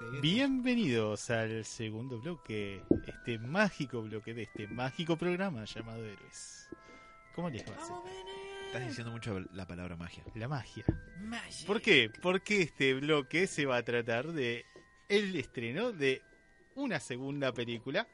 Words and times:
Bienvenidos 0.00 1.28
al 1.28 1.62
segundo 1.66 2.18
bloque, 2.20 2.82
este 3.06 3.38
mágico 3.38 4.00
bloque 4.00 4.32
de 4.32 4.44
este 4.44 4.66
mágico 4.66 5.18
programa 5.18 5.66
llamado 5.66 6.02
Héroes. 6.06 6.70
¿Cómo 7.34 7.50
les 7.50 7.62
va? 7.64 7.76
Estás 8.66 8.88
diciendo 8.88 9.12
mucho 9.12 9.40
la 9.52 9.66
palabra 9.66 9.96
magia. 9.96 10.24
La 10.34 10.48
magia. 10.48 10.86
¿Por 11.66 11.82
qué? 11.82 12.10
Porque 12.22 12.62
este 12.62 12.94
bloque 12.94 13.46
se 13.46 13.66
va 13.66 13.76
a 13.76 13.82
tratar 13.82 14.28
de 14.32 14.64
el 15.10 15.36
estreno 15.36 15.92
de 15.92 16.22
una 16.76 16.98
segunda 16.98 17.52
película. 17.52 18.08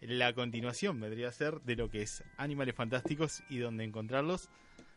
La 0.00 0.32
continuación 0.34 1.00
vendría 1.00 1.28
a 1.28 1.32
ser 1.32 1.60
de 1.62 1.74
lo 1.74 1.90
que 1.90 2.02
es 2.02 2.22
Animales 2.36 2.76
Fantásticos 2.76 3.42
y 3.50 3.58
dónde 3.58 3.82
encontrarlos, 3.82 4.48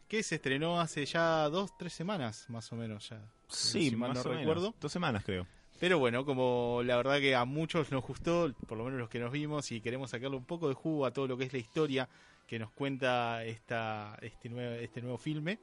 que 0.08 0.22
se 0.22 0.36
estrenó 0.36 0.80
hace 0.80 1.04
ya 1.06 1.50
dos, 1.50 1.76
tres 1.80 1.94
semanas, 1.94 2.46
más 2.50 2.72
o 2.72 2.76
menos 2.76 3.10
ya. 3.10 3.22
Sí, 3.48 3.90
si 3.90 3.96
mal 3.96 4.10
más 4.10 4.18
no 4.18 4.22
o 4.22 4.34
menos. 4.34 4.40
recuerdo. 4.42 4.76
Dos 4.80 4.92
semanas 4.92 5.24
creo. 5.24 5.48
Pero 5.80 5.99
bueno, 5.99 6.26
como 6.26 6.81
la 6.84 6.95
verdad 6.95 7.20
que 7.20 7.36
a 7.36 7.45
muchos 7.45 7.91
nos 7.91 8.04
gustó, 8.04 8.54
por 8.68 8.77
lo 8.77 8.86
menos 8.86 8.99
los 8.99 9.09
que 9.09 9.20
nos 9.20 9.31
vimos, 9.31 9.72
y 9.72 9.82
queremos 9.82 10.12
sacarle 10.12 10.38
un 10.38 10.45
poco 10.45 10.70
de 10.70 10.73
jugo 10.73 11.05
a 11.05 11.12
todo 11.12 11.27
lo 11.27 11.38
que 11.38 11.45
es 11.45 11.54
la 11.54 11.59
historia 11.59 12.09
que 12.48 12.59
nos 12.59 12.72
cuenta 12.72 13.44
esta, 13.44 14.18
este, 14.22 14.49
nuevo, 14.49 14.76
este 14.76 15.02
nuevo 15.02 15.18
filme, 15.18 15.59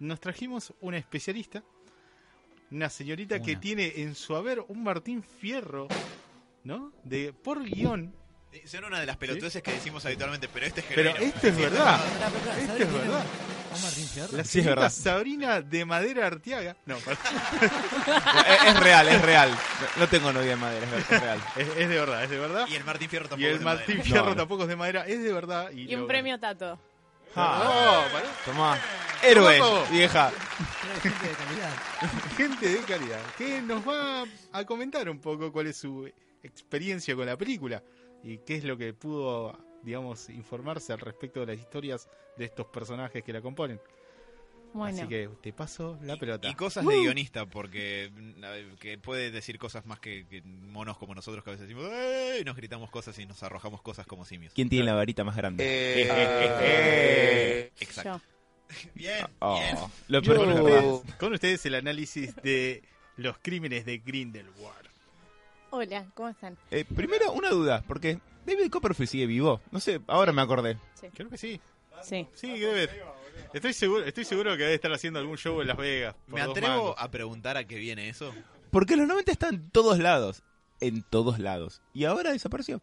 nos 0.00 0.18
trajimos 0.18 0.72
una 0.80 0.96
especialista, 0.98 1.62
una 2.70 2.88
señorita 2.88 3.40
que 3.40 3.56
tiene 3.56 3.92
en 3.96 4.14
su 4.14 4.34
haber 4.34 4.64
un 4.66 4.82
Martín 4.82 5.22
Fierro, 5.22 5.88
¿no? 6.64 6.92
De 7.04 7.32
por 7.32 7.62
guion. 7.62 8.14
Son 8.64 8.84
una 8.84 8.98
de 8.98 9.06
las 9.06 9.16
pelotudeces 9.16 9.62
que 9.62 9.72
decimos 9.72 10.04
habitualmente, 10.06 10.48
pero 10.52 10.66
este 10.66 10.80
es 10.80 10.86
Pero 10.92 11.12
genuino. 11.12 11.34
esto 11.34 11.46
es 11.48 11.56
verdad. 11.56 12.00
¿Sabes 12.18 12.62
Esto 12.62 12.76
quién 12.76 12.88
es 12.88 12.94
verdad. 12.94 13.24
¿Un 13.74 13.82
Martín 13.82 14.06
Fierro? 14.08 14.36
La 14.36 14.44
Sí, 14.44 14.58
es 14.58 14.64
señorita 14.64 14.80
verdad. 14.80 14.90
Sabrina 14.90 15.60
de 15.62 15.84
Madera 15.84 16.26
Arteaga. 16.26 16.76
No, 16.86 16.96
perdón. 16.98 17.24
es, 18.48 18.64
es 18.74 18.80
real, 18.80 19.08
es 19.08 19.22
real. 19.22 19.50
No, 19.50 20.00
no 20.02 20.08
tengo 20.08 20.32
novia 20.32 20.50
de 20.50 20.56
madera, 20.56 20.86
es, 20.96 21.10
es 21.10 21.20
real. 21.20 21.40
es, 21.56 21.68
es 21.68 21.88
de 21.88 21.98
verdad, 21.98 22.24
es 22.24 22.30
de 22.30 22.38
verdad. 22.38 22.66
Y 22.68 22.74
el 22.74 22.84
Martín 22.84 23.08
Fierro 23.08 23.26
Y 23.26 23.28
tampoco 23.28 23.46
el 23.48 23.52
es 23.54 23.58
de 23.60 23.64
Martín 23.64 23.86
madera. 23.98 24.04
Fierro 24.04 24.24
No, 24.24 24.30
no. 24.30 24.36
tampoco 24.36 24.62
es 24.62 24.68
de 24.68 24.76
madera, 24.76 25.06
es 25.06 25.22
de 25.22 25.32
verdad. 25.32 25.70
Y, 25.72 25.90
Y 25.92 25.94
un 25.94 26.06
premio 26.06 26.38
Tato. 26.40 26.78
Ah, 27.36 28.08
No, 28.44 28.52
tomá. 28.52 28.78
Héroes, 29.22 29.60
Vamos. 29.60 29.90
vieja. 29.90 30.32
Gente 31.02 31.28
de 31.28 31.34
calidad. 31.34 31.70
gente 32.36 32.68
de 32.68 32.78
calidad 32.80 33.20
que 33.38 33.62
nos 33.62 33.86
va 33.86 34.24
a 34.52 34.64
comentar 34.64 35.08
un 35.08 35.20
poco 35.20 35.52
cuál 35.52 35.68
es 35.68 35.76
su 35.76 36.10
experiencia 36.42 37.14
con 37.14 37.26
la 37.26 37.36
película 37.36 37.82
y 38.24 38.38
qué 38.38 38.56
es 38.56 38.64
lo 38.64 38.76
que 38.76 38.92
pudo, 38.94 39.56
digamos, 39.82 40.28
informarse 40.30 40.92
al 40.92 41.00
respecto 41.00 41.40
de 41.40 41.46
las 41.46 41.58
historias 41.58 42.08
de 42.36 42.44
estos 42.44 42.66
personajes 42.66 43.24
que 43.24 43.32
la 43.32 43.40
componen. 43.40 43.80
Bueno, 44.72 44.98
Así 45.00 45.08
que 45.08 45.28
te 45.40 45.52
paso 45.52 45.98
la 46.02 46.16
pelota. 46.16 46.48
Y 46.48 46.54
cosas 46.54 46.86
de 46.86 46.94
guionista, 46.96 47.44
porque 47.46 48.12
que 48.78 48.98
puede 48.98 49.32
decir 49.32 49.58
cosas 49.58 49.84
más 49.84 49.98
que, 49.98 50.26
que 50.28 50.42
monos 50.42 50.96
como 50.96 51.12
nosotros 51.12 51.42
que 51.42 51.50
a 51.50 51.54
veces 51.54 51.66
decimos 51.68 51.90
"¡Eh!", 51.92 52.38
y 52.40 52.44
nos 52.44 52.54
gritamos 52.56 52.88
cosas 52.88 53.18
y 53.18 53.26
nos 53.26 53.42
arrojamos 53.42 53.82
cosas 53.82 54.06
como 54.06 54.24
simios. 54.24 54.52
¿Quién 54.54 54.68
tiene 54.68 54.84
la 54.84 54.94
varita 54.94 55.24
más 55.24 55.34
grande? 55.36 55.64
Eh, 55.66 57.72
Exacto. 57.80 58.20
yo. 58.20 58.22
Bien, 58.94 59.26
Oh, 59.40 59.58
bien. 59.58 59.76
lo 60.06 60.20
Yo- 60.20 60.36
con, 60.36 60.48
ustedes, 60.52 61.16
con 61.18 61.32
ustedes 61.32 61.66
el 61.66 61.74
análisis 61.74 62.36
de 62.36 62.84
los 63.16 63.36
crímenes 63.42 63.84
de 63.84 63.98
Grindelwald. 63.98 64.88
Hola, 65.70 66.06
¿cómo 66.14 66.28
están? 66.28 66.56
Eh, 66.70 66.84
primero, 66.84 67.32
una 67.32 67.50
duda, 67.50 67.82
porque 67.88 68.20
David 68.46 68.70
Copperfield 68.70 69.10
sigue 69.10 69.26
vivo. 69.26 69.60
No 69.70 69.80
sé, 69.80 70.00
ahora 70.06 70.32
me 70.32 70.42
acordé. 70.42 70.78
Creo 71.14 71.28
que 71.28 71.38
sí. 71.38 71.60
Sí. 72.02 72.26
Sí, 72.34 72.58
debe. 72.58 72.88
Estoy 73.52 73.72
seguro, 73.72 74.04
estoy 74.04 74.24
seguro 74.24 74.52
que 74.52 74.62
debe 74.62 74.74
estar 74.74 74.92
haciendo 74.92 75.18
algún 75.18 75.36
show 75.36 75.60
en 75.60 75.68
Las 75.68 75.76
Vegas. 75.76 76.14
Me 76.28 76.40
atrevo 76.40 76.98
a 76.98 77.10
preguntar 77.10 77.56
a 77.56 77.64
qué 77.64 77.76
viene 77.76 78.08
eso. 78.08 78.32
Porque 78.70 78.96
los 78.96 79.06
90 79.08 79.32
está 79.32 79.48
en 79.48 79.70
todos 79.70 79.98
lados. 79.98 80.42
En 80.80 81.02
todos 81.02 81.38
lados. 81.38 81.82
Y 81.92 82.04
ahora 82.04 82.32
desapareció. 82.32 82.80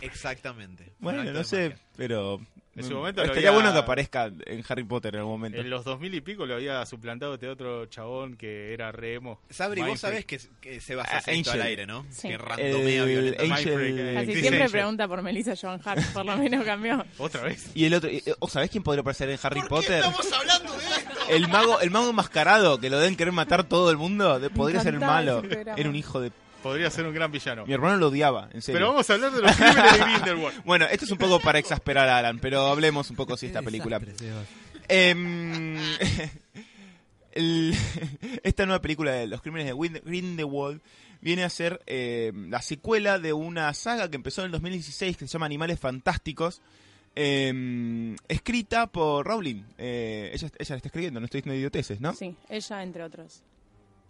Exactamente. 0.00 0.92
Bueno, 1.00 1.24
no 1.24 1.44
sé, 1.44 1.70
magia. 1.70 1.84
pero... 1.96 2.40
En 2.76 2.84
su 2.84 2.90
mm, 2.92 2.94
momento 2.94 3.22
Estaría 3.22 3.48
había- 3.48 3.60
bueno 3.60 3.72
que 3.72 3.78
aparezca 3.80 4.30
en 4.46 4.64
Harry 4.68 4.84
Potter 4.84 5.14
en 5.14 5.18
algún 5.20 5.32
momento. 5.34 5.58
En 5.60 5.68
los 5.68 5.84
2000 5.84 6.14
y 6.14 6.20
pico 6.20 6.46
lo 6.46 6.54
había 6.54 6.86
suplantado 6.86 7.34
este 7.34 7.48
otro 7.48 7.86
chabón 7.86 8.36
que 8.36 8.72
era 8.72 8.92
remo. 8.92 9.40
Sabri, 9.50 9.82
vos 9.82 9.98
sabés 9.98 10.24
que, 10.24 10.38
que 10.60 10.80
se 10.80 10.94
va 10.94 11.02
a 11.02 11.06
Ah, 11.06 11.16
hacer 11.18 11.34
esto 11.34 11.50
al 11.52 11.62
aire, 11.62 11.84
¿no? 11.86 12.06
Sí. 12.10 12.28
Que 12.28 12.38
randomea 12.38 13.02
El 13.02 13.08
violentamente. 13.08 13.54
Angel... 13.54 14.14
Casi 14.14 14.26
Chris 14.26 14.40
siempre 14.40 14.62
Angel. 14.62 14.70
pregunta 14.70 15.08
por 15.08 15.20
Melissa 15.22 15.54
Joan 15.60 15.80
Hart, 15.84 16.00
por 16.12 16.24
lo 16.24 16.36
menos 16.36 16.64
cambió. 16.64 17.04
Otra 17.18 17.42
vez. 17.42 17.70
Y 17.74 17.86
el 17.86 17.94
otro... 17.94 18.08
eh, 18.08 18.22
¿O 18.38 18.48
sabés 18.48 18.70
quién 18.70 18.84
podría 18.84 19.00
aparecer 19.00 19.28
en 19.30 19.38
Harry 19.42 19.60
¿Por 19.62 19.68
qué 19.68 19.74
Potter? 19.88 20.04
estamos 20.04 20.32
hablando 20.32 20.72
de 20.72 20.78
esto? 20.86 21.10
El 21.30 21.48
mago, 21.48 21.80
el 21.80 21.90
mago 21.90 22.10
enmascarado, 22.10 22.80
que 22.80 22.90
lo 22.90 22.98
deben 22.98 23.16
querer 23.16 23.32
matar 23.32 23.62
todo 23.64 23.90
el 23.92 23.96
mundo, 23.96 24.40
de- 24.40 24.50
podría 24.50 24.80
ser 24.80 24.94
el 24.94 25.00
malo. 25.00 25.42
Era 25.76 25.88
un 25.88 25.94
hijo 25.94 26.20
de... 26.20 26.32
Podría 26.62 26.90
ser 26.90 27.06
un 27.06 27.14
gran 27.14 27.32
villano. 27.32 27.64
Mi 27.66 27.72
hermano 27.72 27.96
lo 27.96 28.08
odiaba, 28.08 28.48
en 28.52 28.60
serio. 28.62 28.78
Pero 28.78 28.88
vamos 28.90 29.08
a 29.08 29.14
hablar 29.14 29.32
de 29.32 29.40
los 29.42 29.56
crímenes 29.56 29.92
de 29.92 29.98
Grindelwald. 29.98 30.62
Bueno, 30.64 30.84
esto 30.86 31.04
es 31.06 31.10
un 31.10 31.18
poco 31.18 31.40
para 31.40 31.58
exasperar 31.58 32.08
a 32.08 32.18
Alan, 32.18 32.38
pero 32.38 32.66
hablemos 32.66 33.08
un 33.10 33.16
poco 33.16 33.36
de 33.36 33.46
esta 33.46 33.62
película. 33.62 34.00
Em, 34.88 35.76
el- 37.32 37.74
esta 38.42 38.66
nueva 38.66 38.82
película 38.82 39.12
de 39.12 39.26
los 39.26 39.40
crímenes 39.40 39.66
de 39.74 40.00
Grindelwald 40.04 40.80
viene 41.20 41.44
a 41.44 41.50
ser 41.50 41.80
eh, 41.86 42.32
la 42.48 42.62
secuela 42.62 43.18
de 43.18 43.32
una 43.32 43.72
saga 43.74 44.08
que 44.10 44.16
empezó 44.16 44.40
en 44.42 44.46
el 44.46 44.52
2016 44.52 45.16
que 45.16 45.26
se 45.26 45.32
llama 45.32 45.46
Animales 45.46 45.78
Fantásticos. 45.78 46.60
em, 47.14 48.16
escrita 48.28 48.86
por 48.86 49.26
Rowling. 49.26 49.62
Eh, 49.78 50.30
ella, 50.32 50.48
ella 50.58 50.70
la 50.70 50.76
está 50.76 50.88
escribiendo, 50.88 51.20
no 51.20 51.24
estoy 51.26 51.40
diciendo 51.40 51.58
idioteces, 51.58 52.00
¿no? 52.00 52.14
Sí, 52.14 52.36
ella 52.48 52.82
entre 52.82 53.02
otros. 53.02 53.42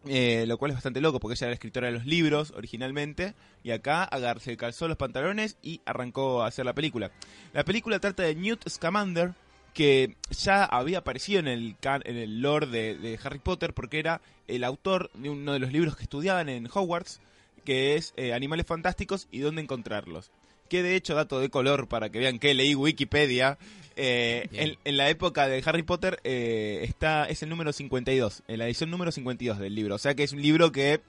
Eh, 0.07 0.45
lo 0.47 0.57
cual 0.57 0.71
es 0.71 0.77
bastante 0.79 1.03
loco 1.03 1.21
porque 1.21 1.35
ella 1.35 1.45
era 1.47 1.51
la 1.51 1.55
escritora 1.55 1.89
de 1.89 1.93
los 1.93 2.07
libros 2.07 2.53
originalmente 2.57 3.35
y 3.63 3.71
acá 3.73 4.03
agar- 4.05 4.41
se 4.41 4.57
calzó 4.57 4.89
los 4.89 4.97
pantalones 4.97 5.59
y 5.63 5.83
arrancó 5.85 6.43
a 6.43 6.47
hacer 6.47 6.65
la 6.65 6.73
película. 6.73 7.11
La 7.53 7.65
película 7.65 7.99
trata 8.01 8.23
de 8.23 8.35
Newt 8.35 8.67
Scamander 8.67 9.35
que 9.75 10.17
ya 10.31 10.65
había 10.65 10.99
aparecido 10.99 11.41
en 11.41 11.49
el, 11.49 11.77
can- 11.81 12.03
en 12.07 12.17
el 12.17 12.41
lore 12.41 12.67
de, 12.67 13.19
Harry 13.23 13.41
Potter 13.41 13.75
porque 13.75 13.99
era 13.99 14.23
el 14.49 14.65
autor 14.65 15.11
de 15.15 15.29
uno 15.29 15.53
de 15.53 15.59
los 15.59 15.71
libros 15.71 15.97
que 15.97 16.05
estudiaban 16.05 16.49
en 16.49 16.67
Hogwarts 16.73 17.21
que 17.67 17.97
es 17.97 18.15
eh, 18.17 18.33
Animales 18.33 18.65
Fantásticos 18.67 19.29
y 19.31 19.41
dónde 19.41 19.61
encontrarlos. 19.61 20.31
Que 20.71 20.83
de 20.83 20.97
hecho, 20.97 21.15
dato 21.15 21.41
de 21.41 21.51
color 21.51 21.89
para 21.89 22.09
que 22.11 22.21
vean 22.21 22.39
que 22.39 22.55
leí 22.55 22.75
Wikipedia, 22.75 23.59
eh, 24.03 24.49
en, 24.53 24.77
en 24.85 24.97
la 24.97 25.11
época 25.11 25.47
de 25.49 25.63
Harry 25.67 25.83
Potter 25.83 26.21
eh, 26.25 26.81
está 26.85 27.27
es 27.29 27.43
el 27.43 27.49
número 27.51 27.73
52, 27.73 28.43
en 28.49 28.59
la 28.59 28.67
edición 28.67 28.91
número 28.91 29.13
52 29.13 29.59
del 29.59 29.75
libro. 29.75 29.95
O 29.95 29.99
sea 29.99 30.15
que 30.15 30.23
es 30.23 30.33
un 30.33 30.41
libro 30.43 30.73
que 30.73 31.01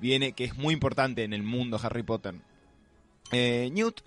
viene, 0.00 0.32
que 0.32 0.44
es 0.44 0.56
muy 0.56 0.72
importante 0.74 1.24
en 1.24 1.32
el 1.32 1.42
mundo 1.42 1.80
Harry 1.82 2.02
Potter. 2.02 2.34
Eh, 3.32 3.70
Newt 3.72 4.00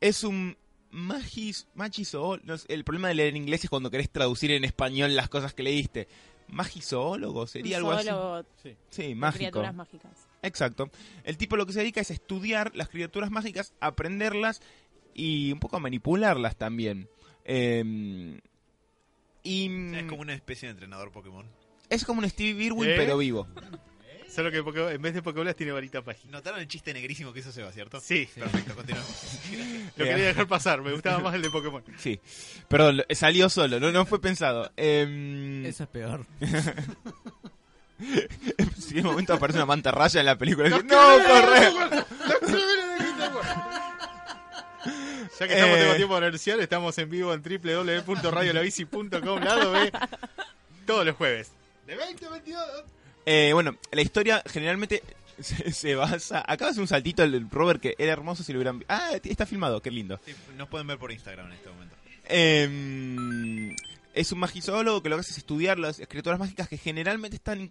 es 0.00 0.24
un 0.24 0.56
magis, 0.90 1.66
magizoólogo. 1.74 2.42
no 2.46 2.56
sé, 2.56 2.72
el 2.72 2.84
problema 2.84 3.08
de 3.08 3.14
leer 3.14 3.28
en 3.30 3.36
inglés 3.36 3.64
es 3.64 3.70
cuando 3.70 3.90
querés 3.90 4.08
traducir 4.10 4.50
en 4.52 4.64
español 4.64 5.14
las 5.14 5.28
cosas 5.28 5.52
que 5.54 5.62
leíste. 5.62 6.08
Magizoólogo 6.48 7.46
sería 7.46 7.76
algo 7.76 7.92
así. 7.92 8.08
Solo 8.08 8.44
Sí, 8.90 9.14
mágico. 9.14 9.38
criaturas 9.38 9.74
mágicas. 9.74 10.26
Exacto. 10.42 10.90
El 11.24 11.36
tipo 11.36 11.56
lo 11.56 11.66
que 11.66 11.72
se 11.74 11.80
dedica 11.80 12.00
es 12.00 12.10
estudiar 12.10 12.74
las 12.74 12.88
criaturas 12.88 13.30
mágicas, 13.30 13.74
aprenderlas 13.80 14.62
y 15.14 15.52
un 15.52 15.58
poco 15.60 15.76
a 15.76 15.80
manipularlas 15.80 16.56
también. 16.56 17.08
Eh, 17.50 18.38
y 19.42 19.94
Es 19.94 20.04
como 20.04 20.20
una 20.20 20.34
especie 20.34 20.68
de 20.68 20.72
entrenador 20.72 21.10
Pokémon. 21.10 21.46
es 21.88 22.04
como 22.04 22.20
un 22.20 22.28
Steve 22.28 22.62
Irwin, 22.62 22.90
¿Eh? 22.90 22.94
pero 22.96 23.16
vivo. 23.16 23.48
Solo 24.28 24.50
que 24.50 24.58
en 24.92 25.00
vez 25.02 25.14
de 25.14 25.22
Pokébolas 25.22 25.56
tiene 25.56 25.72
varita 25.72 26.02
mágica. 26.02 26.30
¿Notaron 26.30 26.60
el 26.60 26.68
chiste 26.68 26.92
negrísimo 26.92 27.32
que 27.32 27.40
hizo 27.40 27.50
Seba, 27.50 27.72
cierto? 27.72 27.98
Sí, 27.98 28.28
Perfecto, 28.34 28.74
continuamos. 28.74 29.10
lo 29.96 30.04
quería 30.04 30.26
dejar 30.26 30.46
pasar. 30.46 30.82
Me 30.82 30.92
gustaba 30.92 31.18
más 31.20 31.34
el 31.34 31.40
de 31.42 31.50
Pokémon. 31.50 31.82
Sí. 31.98 32.20
Perdón, 32.68 33.02
salió 33.10 33.48
solo, 33.48 33.80
no, 33.80 33.90
no 33.90 34.04
fue 34.04 34.20
pensado. 34.20 34.70
Eh, 34.76 35.64
Eso 35.66 35.84
es 35.84 35.88
peor. 35.88 36.26
si 38.78 38.98
en 38.98 39.06
un 39.06 39.12
momento 39.12 39.32
aparece 39.32 39.58
una 39.58 39.66
manta 39.66 39.90
raya 39.90 40.20
en 40.20 40.26
la 40.26 40.36
película, 40.36 40.68
dice, 40.68 40.84
no, 40.84 41.18
corre. 41.26 42.04
Ya 45.38 45.46
que 45.46 45.54
estamos 45.54 45.76
Eh. 45.76 45.80
tengo 45.80 45.94
tiempo 45.94 46.20
de 46.20 46.26
anunciar, 46.26 46.60
estamos 46.60 46.98
en 46.98 47.10
vivo 47.10 47.32
en 47.32 47.42
www.radiolabici.com, 47.42 49.40
lado 49.40 49.72
B, 49.72 49.92
todos 50.86 51.06
los 51.06 51.16
jueves. 51.16 51.52
De 51.86 51.94
20 51.96 52.26
a 52.26 52.30
22. 52.30 52.64
Eh, 53.24 53.50
bueno, 53.52 53.76
la 53.92 54.02
historia 54.02 54.42
generalmente 54.46 55.02
se, 55.40 55.70
se 55.72 55.94
basa. 55.94 56.42
Acá 56.46 56.68
hace 56.68 56.80
un 56.80 56.88
saltito 56.88 57.22
el, 57.22 57.48
Robert 57.50 57.80
que 57.80 57.94
era 57.98 58.12
hermoso 58.12 58.42
si 58.42 58.52
lo 58.52 58.58
hubieran. 58.58 58.84
Ah, 58.88 59.12
está 59.22 59.46
filmado, 59.46 59.80
qué 59.80 59.90
lindo. 59.90 60.20
Sí, 60.24 60.34
nos 60.56 60.68
pueden 60.68 60.86
ver 60.86 60.98
por 60.98 61.12
Instagram 61.12 61.46
en 61.46 61.52
este 61.52 61.68
momento. 61.70 61.94
Eh, 62.24 63.76
es 64.14 64.32
un 64.32 64.40
magizólogo 64.40 65.02
que 65.02 65.08
lo 65.08 65.16
que 65.16 65.20
hace 65.20 65.30
es 65.30 65.38
estudiar 65.38 65.78
las 65.78 66.00
escrituras 66.00 66.40
mágicas 66.40 66.68
que 66.68 66.76
generalmente 66.76 67.36
están 67.36 67.68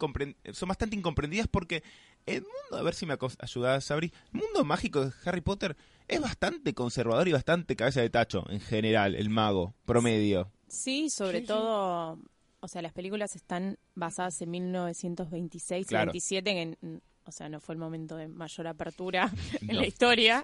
son 0.54 0.70
bastante 0.70 0.96
incomprendidas 0.96 1.48
porque 1.48 1.84
el 2.26 2.42
mundo, 2.44 2.78
a 2.78 2.84
ver 2.84 2.96
si 2.96 3.06
me 3.06 3.18
ayudas, 3.40 3.84
Sabri, 3.84 4.14
el 4.34 4.40
mundo 4.40 4.64
mágico 4.64 5.06
de 5.06 5.12
Harry 5.26 5.42
Potter 5.42 5.76
es 6.08 6.22
bastante 6.22 6.74
conservador 6.74 7.28
y 7.28 7.32
bastante 7.34 7.76
cabeza 7.76 8.02
de 8.02 8.10
tacho 8.10 8.46
en 8.50 8.60
general, 8.60 9.16
el 9.16 9.30
mago 9.30 9.74
promedio. 9.86 10.52
Sí, 10.68 11.10
sobre 11.10 11.42
todo, 11.42 12.20
o 12.60 12.68
sea, 12.68 12.82
las 12.82 12.94
películas 12.94 13.36
están 13.36 13.78
basadas 13.96 14.42
en 14.42 14.52
1926 14.52 15.88
Claro. 15.88 16.12
y 16.12 16.14
27, 16.14 16.62
en, 16.62 17.02
o 17.26 17.32
sea, 17.32 17.50
no 17.50 17.60
fue 17.60 17.74
el 17.76 17.80
momento 17.80 18.16
de 18.16 18.28
mayor 18.28 18.68
apertura 18.68 19.32
en 19.62 19.68
No. 19.68 19.74
la 19.82 19.86
historia, 19.88 20.44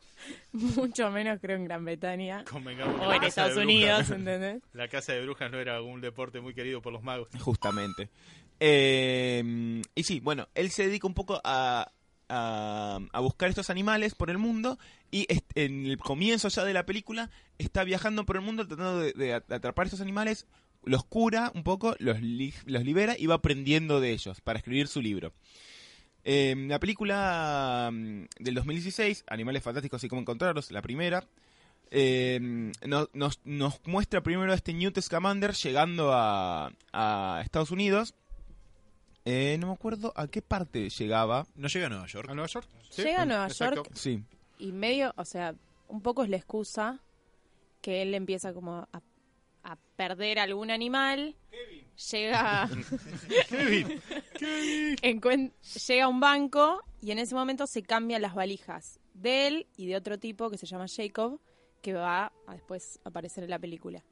mucho 0.52 1.10
menos 1.12 1.40
creo 1.42 1.56
en 1.58 1.66
Gran 1.66 1.84
Bretaña 1.86 2.44
o 2.54 2.60
la 2.60 2.72
en 2.72 2.78
casa 3.22 3.28
Estados 3.28 3.56
de 3.56 3.62
Unidos, 3.64 4.00
brujas- 4.10 4.16
¿entendés? 4.16 4.64
La 4.74 4.88
casa 4.88 5.14
de 5.14 5.22
brujas 5.24 5.52
no 5.52 5.60
era 5.60 5.82
un 5.82 6.02
deporte 6.02 6.40
muy 6.42 6.54
querido 6.54 6.82
por 6.82 6.92
los 6.94 7.04
magos. 7.04 7.28
Justamente. 7.40 8.10
Eh, 8.60 9.82
y 9.96 10.04
sí, 10.04 10.20
bueno, 10.20 10.48
él 10.56 10.72
se 10.72 10.86
dedica 10.88 11.06
un 11.08 11.14
poco 11.14 11.42
a, 11.44 11.92
a, 12.30 13.00
a 13.12 13.20
buscar 13.20 13.50
estos 13.50 13.70
animales 13.70 14.16
por 14.16 14.30
el 14.30 14.38
mundo 14.38 14.78
y 15.16 15.28
en 15.56 15.86
el 15.86 15.98
comienzo 15.98 16.48
ya 16.50 16.64
de 16.66 16.74
la 16.74 16.86
película 16.86 17.30
está 17.58 17.84
viajando 17.84 18.26
por 18.26 18.36
el 18.36 18.42
mundo 18.42 18.68
tratando 18.68 19.00
de, 19.00 19.14
de 19.14 19.34
atrapar 19.34 19.86
estos 19.86 20.02
animales, 20.02 20.48
los 20.84 21.06
cura 21.06 21.52
un 21.56 21.64
poco, 21.64 21.96
los, 22.00 22.20
li- 22.22 22.54
los 22.66 22.84
libera 22.84 23.16
y 23.18 23.28
va 23.28 23.36
aprendiendo 23.36 24.02
de 24.02 24.12
ellos 24.12 24.42
para 24.42 24.60
escribir 24.60 24.88
su 24.88 25.02
libro. 25.02 25.32
Eh, 26.26 26.56
la 26.68 26.80
película 26.80 27.90
mm, 27.92 28.24
del 28.40 28.56
2016, 28.56 29.26
Animales 29.28 29.62
Fantásticos 29.64 30.04
y 30.04 30.08
cómo 30.10 30.22
encontrarlos, 30.22 30.72
la 30.72 30.82
primera, 30.82 31.28
eh, 31.92 32.40
no- 32.88 33.10
nos, 33.14 33.40
nos 33.44 33.80
muestra 33.86 34.24
primero 34.24 34.52
a 34.52 34.56
este 34.56 34.74
Newt 34.74 35.00
Scamander 35.00 35.54
llegando 35.54 36.12
a, 36.14 36.72
a 36.92 37.42
Estados 37.44 37.72
Unidos. 37.72 38.16
Eh, 39.26 39.58
no 39.60 39.68
me 39.68 39.74
acuerdo 39.74 40.12
a 40.18 40.28
qué 40.28 40.42
parte 40.42 40.90
llegaba. 40.90 41.46
¿No 41.56 41.68
llega 41.68 41.86
a 41.86 41.90
Nueva 41.90 42.08
York? 42.08 42.30
¿A 42.30 42.34
Nueva 42.34 42.48
York? 42.50 42.68
Llega 42.98 43.22
a 43.22 43.26
Nueva 43.26 43.48
Exacto. 43.48 43.76
York 43.84 43.92
Sí, 43.94 44.22
y 44.58 44.72
medio, 44.72 45.14
o 45.18 45.26
sea, 45.26 45.56
un 45.88 46.02
poco 46.02 46.24
es 46.24 46.30
la 46.30 46.38
excusa 46.38 47.02
que 47.82 48.02
él 48.02 48.14
empieza 48.14 48.54
como 48.54 48.88
a, 48.92 49.02
a 49.64 49.76
perder 49.96 50.40
algún 50.40 50.72
animal. 50.72 51.36
Llega, 52.12 52.68
Kevin, 53.50 54.02
encuen- 55.02 55.54
llega 55.88 56.06
a 56.06 56.08
un 56.08 56.20
banco 56.20 56.82
y 57.02 57.12
en 57.12 57.20
ese 57.20 57.36
momento 57.36 57.68
se 57.68 57.84
cambian 57.84 58.22
las 58.22 58.34
valijas 58.36 59.00
de 59.14 59.48
él 59.48 59.68
y 59.78 59.86
de 59.88 59.96
otro 59.96 60.18
tipo 60.18 60.50
que 60.50 60.58
se 60.58 60.66
llama 60.66 60.86
Jacob, 60.88 61.40
que 61.82 61.94
va 61.94 62.32
a 62.48 62.54
después 62.54 63.00
aparecer 63.04 63.44
en 63.44 63.50
la 63.52 63.60
película. 63.60 64.04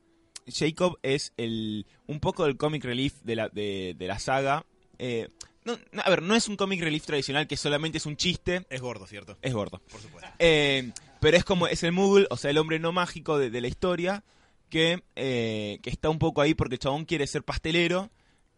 Jacob 0.47 0.97
es 1.03 1.33
el 1.37 1.85
un 2.07 2.19
poco 2.19 2.45
el 2.45 2.57
comic 2.57 2.83
relief 2.83 3.21
de 3.23 3.35
la, 3.35 3.49
de, 3.49 3.95
de 3.97 4.07
la 4.07 4.19
saga. 4.19 4.65
Eh, 4.99 5.29
no, 5.65 5.77
a 6.03 6.09
ver, 6.09 6.21
no 6.21 6.35
es 6.35 6.47
un 6.47 6.55
comic 6.55 6.81
relief 6.81 7.05
tradicional 7.05 7.47
que 7.47 7.57
solamente 7.57 7.97
es 7.97 8.05
un 8.05 8.17
chiste, 8.17 8.65
Es 8.69 8.81
gordo, 8.81 9.05
¿cierto? 9.07 9.37
es 9.41 9.53
gordo. 9.53 9.81
Por 9.91 10.01
supuesto. 10.01 10.29
Eh, 10.39 10.91
pero 11.19 11.37
es 11.37 11.43
como, 11.43 11.67
es 11.67 11.83
el 11.83 11.91
Moogle, 11.91 12.27
o 12.29 12.37
sea, 12.37 12.49
el 12.51 12.57
hombre 12.57 12.79
no 12.79 12.91
mágico 12.91 13.37
de, 13.37 13.49
de 13.51 13.61
la 13.61 13.67
historia, 13.67 14.23
que, 14.69 15.03
eh, 15.15 15.79
que 15.83 15.89
está 15.89 16.09
un 16.09 16.17
poco 16.19 16.41
ahí 16.41 16.53
porque 16.53 16.75
el 16.75 16.79
chabón 16.79 17.05
quiere 17.05 17.27
ser 17.27 17.43
pastelero 17.43 18.09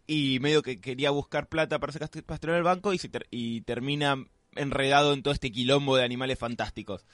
y 0.07 0.39
medio 0.39 0.61
que 0.61 0.79
quería 0.79 1.09
buscar 1.11 1.47
plata 1.47 1.79
para 1.79 1.91
ser 1.93 2.07
pastelero 2.25 2.55
del 2.55 2.63
banco 2.63 2.93
y, 2.93 2.97
se 2.99 3.09
ter- 3.09 3.27
y 3.31 3.61
termina 3.61 4.15
enredado 4.55 5.13
en 5.13 5.23
todo 5.23 5.33
este 5.33 5.51
quilombo 5.51 5.95
de 5.97 6.03
animales 6.03 6.37
fantásticos. 6.37 7.05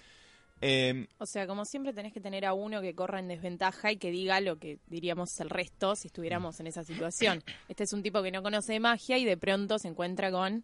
Eh, 0.62 1.08
O 1.20 1.26
sea, 1.26 1.48
como 1.48 1.64
siempre 1.66 1.94
tenés 1.94 2.12
que 2.14 2.20
tener 2.20 2.46
a 2.46 2.54
uno 2.54 2.82
que 2.82 2.94
corra 2.94 3.20
en 3.20 3.28
desventaja 3.28 3.92
y 3.92 3.98
que 3.98 4.12
diga 4.12 4.42
lo 4.42 4.58
que 4.58 4.78
diríamos 4.88 5.40
el 5.40 5.50
resto 5.50 5.96
si 5.96 6.08
estuviéramos 6.08 6.60
en 6.60 6.68
esa 6.68 6.84
situación. 6.84 7.44
Este 7.70 7.84
es 7.84 7.94
un 7.94 8.04
tipo 8.04 8.22
que 8.22 8.32
no 8.32 8.44
conoce 8.44 8.74
de 8.74 8.80
magia 8.80 9.18
y 9.18 9.26
de 9.26 9.38
pronto 9.38 9.80
se 9.80 9.88
encuentra 9.88 10.32
con 10.32 10.64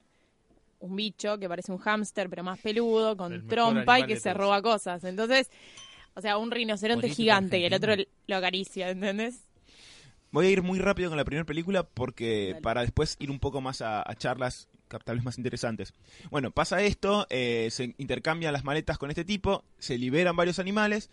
un 0.80 0.96
bicho 0.96 1.38
que 1.40 1.48
parece 1.48 1.72
un 1.72 1.78
hámster 1.78 2.30
pero 2.30 2.44
más 2.44 2.60
peludo, 2.60 3.12
El 3.12 3.18
con 3.18 3.48
trompa 3.48 4.00
y 4.00 4.06
que 4.06 4.20
se 4.20 4.34
roba 4.34 4.62
cosas. 4.62 5.04
Entonces, 5.06 5.50
o 6.14 6.22
sea, 6.22 6.38
un 6.38 6.52
rinoceronte 6.52 7.04
Político 7.08 7.18
gigante 7.18 7.60
y 7.60 7.66
el 7.66 7.74
otro 7.74 7.94
lo 8.28 8.36
acaricia, 8.36 8.90
¿entendés? 8.90 9.40
Voy 10.36 10.48
a 10.48 10.50
ir 10.52 10.62
muy 10.62 10.80
rápido 10.80 11.10
con 11.10 11.18
la 11.18 11.26
primera 11.26 11.46
película 11.46 11.84
porque 11.84 12.50
Dale. 12.50 12.62
para 12.62 12.82
después 12.82 13.16
ir 13.20 13.32
un 13.32 13.40
poco 13.40 13.62
más 13.62 13.82
a, 13.82 14.08
a 14.08 14.16
charlas 14.16 14.68
captables 14.88 15.24
más 15.24 15.38
interesantes. 15.38 15.94
Bueno, 16.30 16.52
pasa 16.52 16.82
esto, 16.82 17.26
eh, 17.30 17.70
se 17.72 17.96
intercambian 17.98 18.54
las 18.54 18.64
maletas 18.64 18.98
con 18.98 19.10
este 19.10 19.26
tipo, 19.26 19.64
se 19.80 19.98
liberan 19.98 20.36
varios 20.36 20.60
animales 20.60 21.10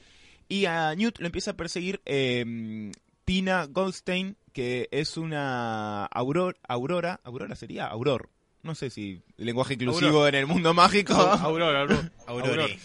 y 0.48 0.66
a 0.66 0.94
Newt 0.94 1.19
lo 1.19 1.26
empieza 1.26 1.52
a 1.52 1.56
perseguir 1.56 2.02
eh, 2.04 2.92
Tina 3.24 3.66
Goldstein, 3.66 4.36
que 4.52 4.88
es 4.90 5.16
una 5.16 6.04
aurora, 6.06 6.58
aurora, 6.69 7.20
aurora 7.24 7.54
sería 7.56 7.86
auror. 7.86 8.28
No 8.62 8.76
sé 8.76 8.90
si 8.90 9.20
lenguaje 9.38 9.74
inclusivo 9.74 10.26
en 10.28 10.36
el 10.36 10.46
mundo 10.46 10.72
mágico. 10.72 11.14
Aurora, 11.14 11.80
Aurora. 11.80 12.10
Aurore. 12.26 12.78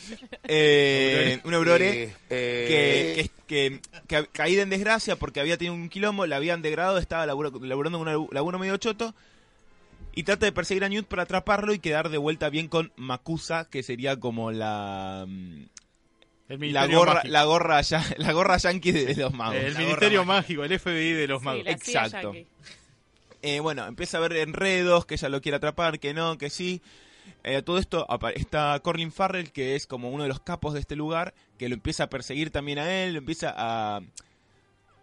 Eh, 0.47 1.39
un 1.43 1.53
aurore 1.53 2.15
Eh, 2.31 3.13
que, 3.15 3.29
que, 3.47 3.79
que, 3.79 3.81
que 4.07 4.27
caída 4.29 4.63
en 4.63 4.69
desgracia 4.71 5.15
porque 5.17 5.39
había 5.39 5.57
tenido 5.57 5.75
un 5.75 5.89
quilombo, 5.89 6.25
la 6.25 6.37
habían 6.37 6.61
degradado, 6.63 6.97
estaba 6.97 7.25
laburo- 7.27 7.59
laburando 7.63 8.01
en 8.01 8.07
un 8.17 8.27
laburo 8.31 8.57
medio 8.57 8.77
choto 8.77 9.13
y 10.15 10.23
trata 10.23 10.47
de 10.47 10.51
perseguir 10.51 10.83
a 10.83 10.89
Newt 10.89 11.05
para 11.05 11.23
atraparlo 11.23 11.73
y 11.73 11.79
quedar 11.79 12.09
de 12.09 12.17
vuelta 12.17 12.49
bien 12.49 12.67
con 12.69 12.91
Makusa, 12.95 13.69
que 13.69 13.83
sería 13.83 14.19
como 14.19 14.51
la 14.51 15.25
mm, 15.27 15.61
El 15.61 15.67
la 16.49 16.57
Ministerio 16.57 16.97
gorra 16.97 17.13
Mágico. 17.13 17.31
la 17.33 17.43
gorra 17.43 17.81
ya- 17.81 18.05
la 18.17 18.31
gorra 18.33 18.57
yankee 18.57 18.91
de, 18.93 19.05
de 19.13 19.15
los 19.21 19.31
magos. 19.33 19.57
El 19.57 19.73
La 19.75 19.79
Ministerio 19.79 20.25
Mágico, 20.25 20.63
el 20.63 20.79
FBI 20.79 21.11
de 21.13 21.27
los 21.27 21.39
Sí, 21.41 21.45
magos. 21.45 21.63
Exacto. 21.67 22.33
yankee. 22.33 22.47
Eh, 23.41 23.59
bueno, 23.59 23.85
empieza 23.85 24.17
a 24.17 24.21
ver 24.21 24.33
enredos, 24.33 25.05
que 25.05 25.15
ella 25.15 25.29
lo 25.29 25.41
quiere 25.41 25.57
atrapar, 25.57 25.99
que 25.99 26.13
no, 26.13 26.37
que 26.37 26.49
sí. 26.49 26.81
Eh, 27.43 27.61
todo 27.61 27.77
esto 27.77 28.07
está 28.35 28.79
Corlin 28.81 29.11
Farrell, 29.11 29.51
que 29.51 29.75
es 29.75 29.85
como 29.87 30.09
uno 30.09 30.23
de 30.23 30.29
los 30.29 30.39
capos 30.39 30.73
de 30.73 30.79
este 30.79 30.95
lugar, 30.95 31.33
que 31.57 31.69
lo 31.69 31.75
empieza 31.75 32.05
a 32.05 32.09
perseguir 32.09 32.51
también 32.51 32.79
a 32.79 33.03
él, 33.03 33.13
lo 33.13 33.19
empieza 33.19 33.53
a, 33.55 34.01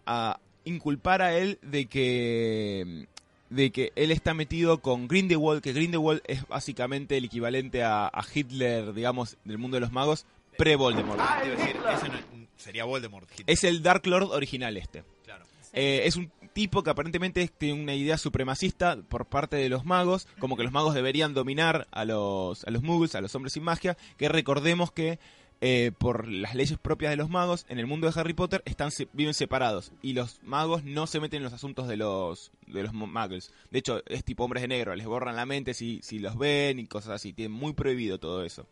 a 0.07 0.39
inculpar 0.65 1.23
a 1.23 1.37
él 1.37 1.59
de 1.63 1.87
que 1.87 3.07
de 3.51 3.71
que 3.71 3.93
él 3.95 4.11
está 4.11 4.35
metido 4.35 4.81
con 4.81 5.07
Grindelwald, 5.07 5.63
que 5.63 5.73
Grindelwald 5.73 6.23
es 6.27 6.47
básicamente 6.49 7.17
el 7.17 7.27
equivalente 7.27 7.85
a, 7.85 8.07
a 8.07 8.25
Hitler, 8.35 8.93
digamos, 8.95 9.37
del 9.45 9.59
mundo 9.59 9.77
de 9.77 9.83
los 9.83 9.93
magos, 9.93 10.27
pre-Voldemort. 10.57 11.19
Te 11.21 11.47
iba 11.47 11.55
a 11.55 11.59
decir, 11.59 11.77
ese 11.95 12.09
no- 12.09 12.47
sería 12.57 12.85
Voldemort. 12.85 13.31
Hitler. 13.31 13.45
Es 13.47 13.63
el 13.63 13.83
Dark 13.83 14.05
Lord 14.07 14.31
original 14.33 14.77
este. 14.77 15.05
Claro. 15.25 15.45
Eh, 15.73 16.03
es 16.05 16.17
un 16.17 16.33
tipo 16.55 16.83
que 16.83 16.89
aparentemente 16.91 17.47
tiene 17.49 17.83
una 17.83 17.95
idea 17.95 18.17
supremacista 18.17 18.97
por 19.09 19.27
parte 19.27 19.57
de 19.57 19.69
los 19.69 19.85
magos, 19.85 20.27
como 20.39 20.57
que 20.57 20.63
los 20.63 20.73
magos 20.73 20.95
deberían 20.95 21.35
dominar 21.35 21.87
a 21.91 22.05
los, 22.07 22.65
a 22.65 22.71
los 22.71 22.83
muggles, 22.83 23.15
a 23.15 23.21
los 23.21 23.35
hombres 23.35 23.53
sin 23.53 23.63
magia, 23.65 23.97
que 24.17 24.29
recordemos 24.31 24.91
que 24.93 25.19
eh, 25.61 25.93
por 25.99 26.27
las 26.29 26.55
leyes 26.55 26.77
propias 26.79 27.11
de 27.11 27.17
los 27.17 27.31
magos, 27.31 27.65
en 27.69 27.79
el 27.79 27.87
mundo 27.87 28.11
de 28.11 28.21
Harry 28.21 28.35
Potter 28.35 28.63
están 28.67 28.91
viven 29.13 29.35
separados 29.35 29.93
y 30.03 30.13
los 30.13 30.43
magos 30.43 30.85
no 30.85 31.07
se 31.07 31.21
meten 31.21 31.39
en 31.39 31.45
los 31.45 31.53
asuntos 31.53 31.89
de 31.89 31.97
los 31.97 32.51
de 32.67 32.83
los 32.83 32.93
mu- 32.93 33.07
muggles. 33.07 33.51
De 33.71 33.79
hecho, 33.79 34.03
es 34.07 34.25
tipo 34.25 34.45
hombres 34.45 34.63
de 34.63 34.69
negro, 34.69 34.95
les 34.95 35.07
borran 35.07 35.37
la 35.37 35.47
mente 35.47 35.73
si, 35.75 36.01
si 36.03 36.19
los 36.19 36.37
ven 36.37 36.79
y 36.81 36.87
cosas 36.87 37.13
así. 37.13 37.33
Tienen 37.33 37.53
muy 37.57 37.73
prohibido 37.73 38.19
todo 38.19 38.43
eso. 38.45 38.67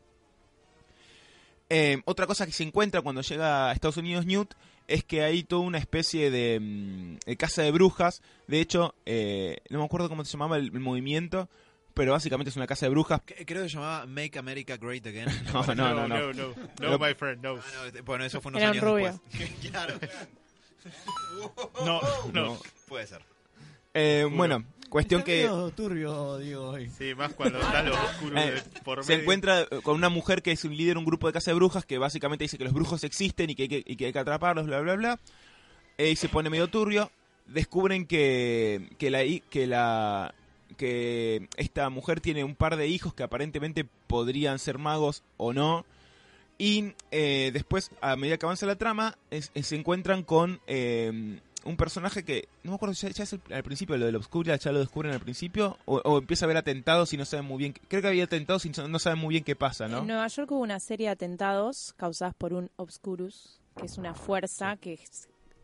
Eh, 1.71 2.03
otra 2.05 2.27
cosa 2.27 2.45
que 2.45 2.53
se 2.53 2.65
encuentra 2.65 3.01
cuando 3.01 3.23
llega 3.23 3.71
a 3.71 3.73
Estados 3.73 3.97
Unidos 3.97 4.27
Newt 4.27 4.53
es 4.89 5.05
que 5.05 5.23
hay 5.23 5.43
toda 5.45 5.63
una 5.63 5.79
especie 5.79 6.31
de, 6.31 6.59
mm, 6.61 7.17
de 7.27 7.37
casa 7.37 7.63
de 7.63 7.71
brujas. 7.73 8.23
De 8.47 8.61
hecho, 8.61 8.95
eh, 9.07 9.59
no 9.71 9.79
me 9.81 9.85
acuerdo 9.85 10.09
cómo 10.09 10.25
se 10.25 10.33
llamaba 10.33 10.57
el, 10.57 10.67
el 10.67 10.81
movimiento, 10.81 11.49
pero 11.95 12.13
básicamente 12.13 12.51
es 12.51 12.57
una 12.57 12.67
casa 12.67 12.87
de 12.87 12.91
brujas. 12.91 13.21
Creo 13.25 13.63
que 13.63 13.69
se 13.69 13.75
llamaba 13.77 14.07
Make 14.07 14.39
America 14.39 14.77
Great 14.77 15.07
Again. 15.07 15.29
No, 15.53 15.63
no, 15.67 15.75
no, 15.75 16.09
no. 16.09 16.33
no, 16.33 16.33
no, 16.33 16.55
no, 16.81 16.99
my 16.99 17.15
friend, 17.15 17.43
no. 17.43 17.57
Ah, 17.57 17.63
no, 17.77 17.85
este- 17.87 18.01
bueno, 18.01 18.25
eso 18.25 18.41
fue 18.41 18.51
unos 18.51 18.63
Era 18.63 18.71
años 18.71 18.85
rubio. 18.85 19.21
después. 19.33 19.51
claro, 19.71 19.95
No, 21.85 22.01
no. 22.33 22.33
No. 22.33 22.59
puede 22.89 23.07
ser. 23.07 23.23
Eh, 23.95 24.27
bueno, 24.31 24.65
cuestión 24.93 25.21
Está 25.21 25.33
que 25.33 25.39
medio 25.49 25.71
turbio, 25.71 26.39
digo, 26.39 26.69
hoy. 26.71 26.89
Sí, 26.91 27.15
más 27.15 27.33
cuando 27.35 27.59
están 27.59 27.87
los 27.89 27.99
oscuros 27.99 28.39
Eh, 28.41 28.51
de 28.53 28.81
por 28.83 29.03
se 29.03 29.09
medio. 29.13 29.23
encuentra 29.23 29.67
con 29.83 29.97
una 29.97 30.09
mujer 30.11 30.43
que 30.43 30.53
es 30.53 30.65
un 30.65 30.77
líder 30.77 30.95
de 30.95 30.99
un 31.01 31.05
grupo 31.05 31.27
de 31.27 31.33
casa 31.33 31.51
de 31.51 31.55
brujas 31.57 31.85
que 31.87 31.99
básicamente 31.99 32.45
dice 32.45 32.59
que 32.59 32.65
los 32.65 32.73
brujos 32.75 33.03
existen 33.05 33.51
y 33.51 33.55
que 33.55 33.63
hay 33.65 33.69
que, 33.69 33.83
y 33.87 33.97
que, 33.97 34.07
hay 34.07 34.13
que 34.13 34.19
atraparlos, 34.19 34.67
bla, 34.67 34.81
bla, 34.81 34.95
bla. 34.95 35.21
Eh, 35.99 36.11
y 36.11 36.17
se 36.17 36.29
pone 36.29 36.51
medio 36.51 36.69
turbio. 36.69 37.11
Descubren 37.47 38.07
que, 38.07 38.91
que 38.99 39.11
la 39.11 39.21
que 39.51 39.67
la 39.67 40.35
que 40.77 41.49
esta 41.57 41.91
mujer 41.91 42.21
tiene 42.21 42.45
un 42.45 42.55
par 42.55 42.77
de 42.77 42.87
hijos 42.87 43.15
que 43.15 43.23
aparentemente 43.23 43.85
podrían 44.07 44.59
ser 44.59 44.79
magos 44.79 45.23
o 45.37 45.53
no. 45.53 45.85
Y 46.59 46.93
eh, 47.11 47.51
después, 47.53 47.91
a 48.01 48.15
medida 48.17 48.37
que 48.39 48.47
avanza 48.47 48.67
la 48.67 48.77
trama, 48.77 49.17
es- 49.31 49.51
es- 49.55 49.67
se 49.67 49.77
encuentran 49.77 50.23
con 50.23 50.61
eh, 50.67 51.41
un 51.65 51.77
personaje 51.77 52.25
que, 52.25 52.49
no 52.65 52.73
me 52.73 52.75
acuerdo, 52.77 52.95
ya, 52.95 53.09
ya 53.11 53.25
es 53.25 53.33
el- 53.33 53.41
al 53.53 53.63
principio, 53.63 53.97
lo 53.97 54.07
de 54.07 54.13
la 54.13 54.19
Obscuridad, 54.19 54.59
ya 54.61 54.73
lo 54.73 54.81
descubren 54.81 55.13
al 55.13 55.21
principio, 55.21 55.79
o, 55.85 55.97
o 56.05 56.19
empieza 56.19 56.45
a 56.45 56.47
haber 56.47 56.57
atentados 56.57 57.13
y 57.13 57.17
no 57.17 57.25
saben 57.25 57.47
muy 57.47 57.59
bien, 57.59 57.75
creo 57.89 58.03
que 58.03 58.09
había 58.09 58.25
atentados 58.25 58.65
y 58.67 58.71
no, 58.71 58.99
saben 58.99 59.19
muy 59.19 59.33
bien 59.35 59.45
qué 59.45 59.57
pasa, 59.57 59.89
¿no? 59.89 59.99
En 59.99 60.07
Nueva 60.07 60.27
York 60.29 60.51
hubo 60.51 60.61
una 60.61 60.81
serie 60.81 61.07
de 61.07 61.13
atentados 61.13 61.95
causadas 61.97 62.35
por 62.35 62.53
un 62.53 62.71
Obscurus, 62.77 63.61
que 63.79 63.87
es 63.87 63.99
una 63.99 64.15
fuerza 64.15 64.77
que, 64.77 64.99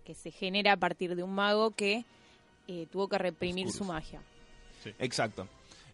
que 0.05 0.15
se 0.15 0.31
genera 0.31 0.73
a 0.73 0.77
partir 0.77 1.15
de 1.17 1.23
un 1.23 1.35
mago 1.35 1.73
que 1.73 2.05
eh, 2.69 2.87
tuvo 2.91 3.09
que 3.09 3.19
reprimir 3.19 3.67
Obscurus. 3.67 3.87
su 3.87 3.93
magia. 3.93 4.23
Exacto. 4.99 5.49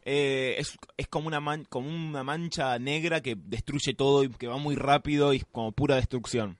Eh, 0.04 0.56
es, 0.58 0.76
es 0.98 1.08
como 1.08 1.28
una 1.28 1.40
man- 1.40 1.64
como 1.68 1.88
una 1.88 2.22
mancha 2.22 2.78
negra 2.78 3.22
que 3.22 3.36
destruye 3.36 3.94
todo 3.94 4.22
y 4.24 4.28
que 4.28 4.46
va 4.46 4.58
muy 4.58 4.76
rápido 4.76 5.32
y 5.32 5.38
es 5.38 5.44
como 5.50 5.72
pura 5.72 5.96
destrucción. 5.96 6.58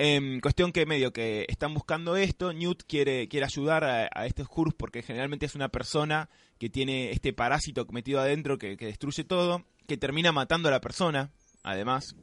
Em, 0.00 0.40
cuestión 0.40 0.70
que 0.70 0.86
medio 0.86 1.12
que 1.12 1.44
están 1.48 1.74
buscando 1.74 2.16
esto, 2.16 2.52
Newt 2.52 2.84
quiere, 2.86 3.26
quiere 3.28 3.46
ayudar 3.46 3.82
a, 3.82 4.08
a 4.12 4.26
este 4.26 4.44
Skurus 4.44 4.74
porque 4.74 5.02
generalmente 5.02 5.46
es 5.46 5.56
una 5.56 5.68
persona 5.68 6.30
que 6.58 6.70
tiene 6.70 7.10
este 7.10 7.32
parásito 7.32 7.84
metido 7.90 8.20
adentro 8.20 8.58
que, 8.58 8.76
que 8.76 8.86
destruye 8.86 9.24
todo, 9.24 9.64
que 9.88 9.96
termina 9.96 10.30
matando 10.30 10.68
a 10.68 10.72
la 10.72 10.80
persona, 10.80 11.32
además. 11.64 12.14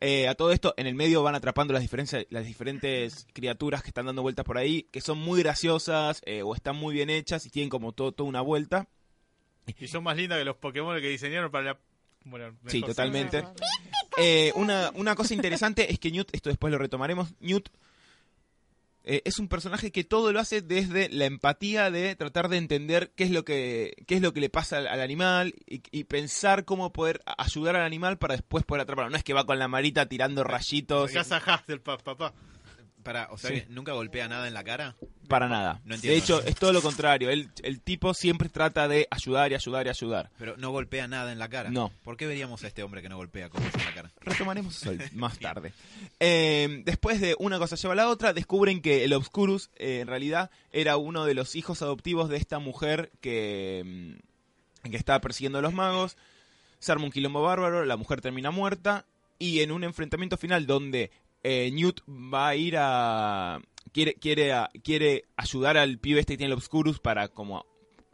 Eh, 0.00 0.28
a 0.28 0.34
todo 0.34 0.52
esto, 0.52 0.74
en 0.76 0.86
el 0.86 0.94
medio 0.94 1.22
van 1.22 1.34
atrapando 1.34 1.72
las, 1.72 1.82
diferencias, 1.82 2.24
las 2.30 2.46
diferentes 2.46 3.26
criaturas 3.32 3.82
que 3.82 3.88
están 3.88 4.06
dando 4.06 4.22
vueltas 4.22 4.44
por 4.44 4.56
ahí, 4.56 4.84
que 4.92 5.00
son 5.00 5.18
muy 5.18 5.42
graciosas 5.42 6.22
eh, 6.24 6.42
o 6.42 6.54
están 6.54 6.76
muy 6.76 6.94
bien 6.94 7.10
hechas 7.10 7.44
y 7.46 7.50
tienen 7.50 7.68
como 7.68 7.92
todo, 7.92 8.12
toda 8.12 8.28
una 8.28 8.40
vuelta. 8.40 8.88
Y 9.66 9.88
son 9.88 10.04
más 10.04 10.16
lindas 10.16 10.38
que 10.38 10.44
los 10.44 10.56
Pokémon 10.56 10.98
que 11.00 11.08
diseñaron 11.08 11.50
para 11.50 11.64
la. 11.64 11.78
Bueno, 12.24 12.56
Sí, 12.66 12.80
totalmente. 12.80 13.44
Eh, 14.18 14.52
una, 14.56 14.90
una 14.94 15.14
cosa 15.14 15.34
interesante 15.34 15.90
es 15.92 15.98
que 15.98 16.10
Newt, 16.10 16.28
esto 16.32 16.48
después 16.50 16.70
lo 16.72 16.78
retomaremos, 16.78 17.32
Newt 17.40 17.68
eh, 19.04 19.22
es 19.24 19.38
un 19.38 19.48
personaje 19.48 19.90
que 19.90 20.04
todo 20.04 20.32
lo 20.32 20.40
hace 20.40 20.60
desde 20.60 21.08
la 21.08 21.24
empatía 21.24 21.90
de 21.90 22.14
tratar 22.16 22.48
de 22.48 22.58
entender 22.58 23.12
qué 23.14 23.24
es 23.24 23.30
lo 23.30 23.44
que, 23.44 23.94
qué 24.06 24.16
es 24.16 24.20
lo 24.22 24.34
que 24.34 24.40
le 24.40 24.50
pasa 24.50 24.78
al, 24.78 24.86
al 24.86 25.00
animal 25.00 25.54
y, 25.66 25.80
y 25.92 26.04
pensar 26.04 26.64
cómo 26.66 26.92
poder 26.92 27.22
ayudar 27.38 27.76
al 27.76 27.84
animal 27.86 28.18
para 28.18 28.34
después 28.34 28.64
poder 28.64 28.82
atraparlo. 28.82 29.10
No 29.10 29.16
es 29.16 29.24
que 29.24 29.32
va 29.32 29.46
con 29.46 29.58
la 29.58 29.68
marita 29.68 30.06
tirando 30.06 30.44
rayitos. 30.44 31.10
Casa 31.12 31.36
Hasselhoff, 31.38 31.80
pa- 31.82 31.98
papá. 31.98 32.34
Para, 33.08 33.28
o 33.30 33.38
sea 33.38 33.48
Sí. 33.48 33.62
que 33.62 33.66
nunca 33.70 33.92
golpea 33.92 34.28
nada 34.28 34.46
en 34.48 34.52
la 34.52 34.62
cara. 34.64 34.94
Para 35.28 35.48
nada. 35.48 35.80
No 35.84 35.90
de 35.90 35.94
entiendo. 35.94 36.18
hecho, 36.18 36.42
es 36.42 36.54
todo 36.56 36.74
lo 36.74 36.82
contrario. 36.82 37.30
El, 37.30 37.48
el 37.62 37.80
tipo 37.80 38.12
siempre 38.12 38.50
trata 38.50 38.86
de 38.86 39.08
ayudar 39.10 39.50
y 39.50 39.54
ayudar 39.54 39.86
y 39.86 39.88
ayudar. 39.88 40.30
Pero 40.38 40.58
no 40.58 40.72
golpea 40.72 41.08
nada 41.08 41.32
en 41.32 41.38
la 41.38 41.48
cara. 41.48 41.70
No. 41.70 41.90
¿Por 42.04 42.18
qué 42.18 42.26
veríamos 42.26 42.62
a 42.64 42.66
este 42.66 42.82
hombre 42.82 43.00
que 43.00 43.08
no 43.08 43.16
golpea 43.16 43.48
cosas 43.48 43.74
en 43.74 43.84
la 43.86 43.94
cara? 43.94 44.10
Retomaremos 44.20 44.76
eso 44.76 44.92
más 45.14 45.38
tarde. 45.38 45.72
Eh, 46.20 46.82
después 46.84 47.18
de 47.22 47.34
una 47.38 47.58
cosa 47.58 47.76
lleva 47.76 47.94
a 47.94 47.96
la 47.96 48.08
otra, 48.10 48.34
descubren 48.34 48.82
que 48.82 49.04
el 49.04 49.14
Obscurus 49.14 49.70
eh, 49.76 50.00
en 50.00 50.08
realidad 50.08 50.50
era 50.70 50.98
uno 50.98 51.24
de 51.24 51.32
los 51.32 51.56
hijos 51.56 51.80
adoptivos 51.80 52.28
de 52.28 52.36
esta 52.36 52.58
mujer 52.58 53.10
que, 53.22 54.18
mm, 54.84 54.90
que 54.90 54.96
estaba 54.98 55.20
persiguiendo 55.22 55.60
a 55.60 55.62
los 55.62 55.72
magos. 55.72 56.18
Se 56.78 56.92
arma 56.92 57.04
un 57.06 57.10
quilombo 57.10 57.40
bárbaro, 57.42 57.86
la 57.86 57.96
mujer 57.96 58.20
termina 58.20 58.50
muerta 58.50 59.06
y 59.38 59.60
en 59.60 59.72
un 59.72 59.82
enfrentamiento 59.84 60.36
final 60.36 60.66
donde 60.66 61.10
eh, 61.42 61.70
Newt 61.72 62.00
va 62.08 62.48
a 62.48 62.56
ir 62.56 62.74
a... 62.78 63.60
Quiere, 63.92 64.14
quiere, 64.14 64.52
a- 64.52 64.70
quiere 64.84 65.24
ayudar 65.36 65.76
al 65.76 65.98
pibe 65.98 66.20
este 66.20 66.34
que 66.34 66.38
tiene 66.38 66.52
el 66.52 66.58
Obscurus 66.58 67.00
para 67.00 67.28
como 67.28 67.64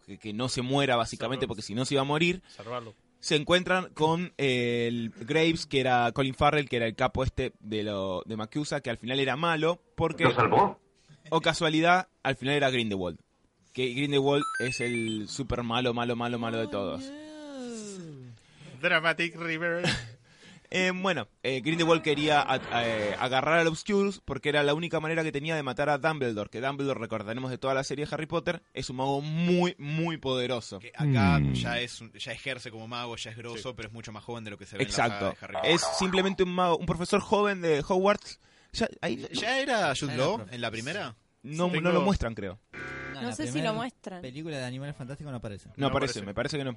que, 0.06 0.18
que 0.18 0.32
no 0.32 0.48
se 0.48 0.62
muera 0.62 0.96
básicamente 0.96 1.42
Salvarlo. 1.44 1.48
porque 1.48 1.62
si 1.62 1.74
no 1.74 1.84
se 1.84 1.94
iba 1.94 2.02
a 2.02 2.04
morir 2.04 2.42
Salvarlo. 2.48 2.94
se 3.20 3.36
encuentran 3.36 3.88
con 3.92 4.32
eh, 4.38 4.86
el 4.88 5.10
Graves, 5.10 5.66
que 5.66 5.80
era 5.80 6.10
Colin 6.12 6.34
Farrell, 6.34 6.68
que 6.68 6.76
era 6.76 6.86
el 6.86 6.94
capo 6.94 7.24
este 7.24 7.52
de 7.60 7.82
lo 7.82 8.22
de 8.24 8.36
Macusa, 8.36 8.80
que 8.82 8.90
al 8.90 8.98
final 8.98 9.18
era 9.18 9.36
malo, 9.36 9.80
porque, 9.96 10.26
o 11.30 11.40
casualidad, 11.40 12.08
al 12.22 12.36
final 12.36 12.54
era 12.54 12.70
Grindelwald. 12.70 13.18
Que 13.72 13.92
Grindelwald 13.94 14.44
es 14.60 14.80
el 14.80 15.26
super 15.28 15.64
malo, 15.64 15.92
malo, 15.92 16.14
malo, 16.14 16.38
malo 16.38 16.58
de 16.58 16.68
todos. 16.68 17.02
Dramatic 18.80 19.34
River. 19.36 19.84
Eh, 20.76 20.90
bueno, 20.92 21.28
eh, 21.44 21.60
Grindelwald 21.60 22.02
quería 22.02 22.40
a- 22.40 22.54
a- 22.54 22.84
eh, 22.88 23.14
agarrar 23.20 23.60
al 23.60 23.68
Obscurus 23.68 24.20
porque 24.24 24.48
era 24.48 24.64
la 24.64 24.74
única 24.74 24.98
manera 24.98 25.22
que 25.22 25.30
tenía 25.30 25.54
de 25.54 25.62
matar 25.62 25.88
a 25.88 25.98
Dumbledore, 25.98 26.50
que 26.50 26.60
Dumbledore, 26.60 26.98
recordaremos 26.98 27.48
de 27.52 27.58
toda 27.58 27.74
la 27.74 27.84
serie 27.84 28.06
de 28.06 28.12
Harry 28.12 28.26
Potter, 28.26 28.60
es 28.72 28.90
un 28.90 28.96
mago 28.96 29.20
muy, 29.20 29.76
muy 29.78 30.16
poderoso. 30.16 30.80
Que 30.80 30.88
acá 30.92 31.38
Mm. 31.38 31.52
ya 31.52 31.78
es 31.78 32.00
un- 32.00 32.12
ya 32.14 32.32
ejerce 32.32 32.72
como 32.72 32.88
mago, 32.88 33.14
ya 33.14 33.30
es 33.30 33.36
grosso, 33.36 33.76
pero 33.76 33.86
es 33.88 33.94
mucho 33.94 34.10
más 34.10 34.24
joven 34.24 34.42
de 34.42 34.50
lo 34.50 34.58
que 34.58 34.66
se 34.66 34.76
ve 34.76 34.82
en 34.82 34.90
la 34.90 34.94
saga 34.96 35.06
Exacto. 35.14 35.26
de 35.26 35.36
Harry 35.44 35.54
Potter. 35.54 35.70
Es 35.70 35.82
simplemente 35.96 36.42
un 36.42 36.52
mago, 36.52 36.76
un 36.76 36.86
profesor 36.86 37.20
joven 37.20 37.60
de 37.62 37.84
Hogwarts. 37.86 38.40
Ya, 38.72 38.88
ahí 39.00 39.24
¿Ya 39.30 39.60
era 39.60 39.94
Jude 39.94 40.16
Law 40.16 40.44
en 40.50 40.60
la 40.60 40.72
primera? 40.72 41.14
No, 41.44 41.68
Tengo- 41.70 41.80
no 41.82 41.92
lo 41.92 42.00
muestran, 42.02 42.34
creo. 42.34 42.58
No 43.22 43.32
sé 43.32 43.46
si 43.50 43.62
lo 43.62 43.72
muestran. 43.74 44.20
película 44.20 44.58
de 44.58 44.64
Animales 44.64 44.96
Fantásticos 44.96 45.30
no 45.30 45.36
aparece. 45.38 45.68
No, 45.68 45.74
No 45.76 45.86
aparece, 45.86 46.18
aparece. 46.18 46.26
me 46.26 46.34
parece 46.34 46.58
que 46.58 46.64
no. 46.64 46.76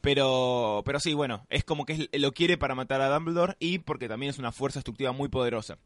Pero, 0.00 0.82
pero 0.84 0.98
sí, 0.98 1.12
bueno, 1.14 1.46
es 1.50 1.62
como 1.62 1.84
que 1.84 2.08
es- 2.10 2.20
lo 2.20 2.32
quiere 2.32 2.56
para 2.56 2.74
matar 2.74 3.00
a 3.02 3.08
Dumbledore 3.10 3.54
y 3.60 3.78
porque 3.80 4.08
también 4.08 4.30
es 4.30 4.38
una 4.38 4.50
fuerza 4.50 4.78
destructiva 4.78 5.12
muy 5.12 5.28
poderosa. 5.28 5.78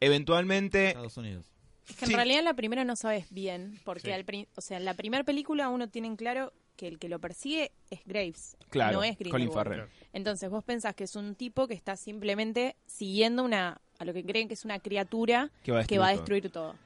Eventualmente, 0.00 0.88
Estados 0.88 1.16
Unidos. 1.16 1.46
Es 1.88 1.96
que 1.96 2.04
en 2.06 2.12
realidad 2.12 2.38
en 2.40 2.44
la 2.44 2.54
primera 2.54 2.84
no 2.84 2.94
sabes 2.96 3.26
bien, 3.30 3.80
porque 3.84 4.02
Sí. 4.08 4.12
al 4.12 4.24
pri- 4.24 4.46
o 4.54 4.60
sea, 4.60 4.76
en 4.76 4.84
la 4.84 4.94
primera 4.94 5.24
película 5.24 5.68
uno 5.68 5.88
tiene 5.88 6.06
en 6.08 6.16
claro 6.16 6.52
que 6.76 6.86
el 6.86 6.98
que 6.98 7.08
lo 7.08 7.18
persigue 7.18 7.72
es 7.90 8.00
Graves, 8.06 8.56
claro, 8.70 8.98
no 8.98 9.04
es 9.04 9.16
Colin 9.16 9.32
Grindelwald. 9.32 9.52
Farrell. 9.68 9.88
Entonces 10.12 10.48
vos 10.48 10.62
pensás 10.64 10.94
que 10.94 11.04
es 11.04 11.16
un 11.16 11.34
tipo 11.34 11.66
que 11.66 11.74
está 11.74 11.96
simplemente 11.96 12.76
siguiendo 12.86 13.42
una 13.42 13.80
a 13.98 14.04
lo 14.04 14.14
que 14.14 14.24
creen 14.24 14.46
que 14.48 14.54
es 14.54 14.64
una 14.64 14.78
criatura 14.78 15.50
Que 15.64 15.72
va 15.72 15.80
a 15.80 15.84
que 15.84 15.98
va 15.98 16.06
a 16.08 16.10
destruir 16.12 16.42
destruir 16.44 16.52
todo. 16.52 16.76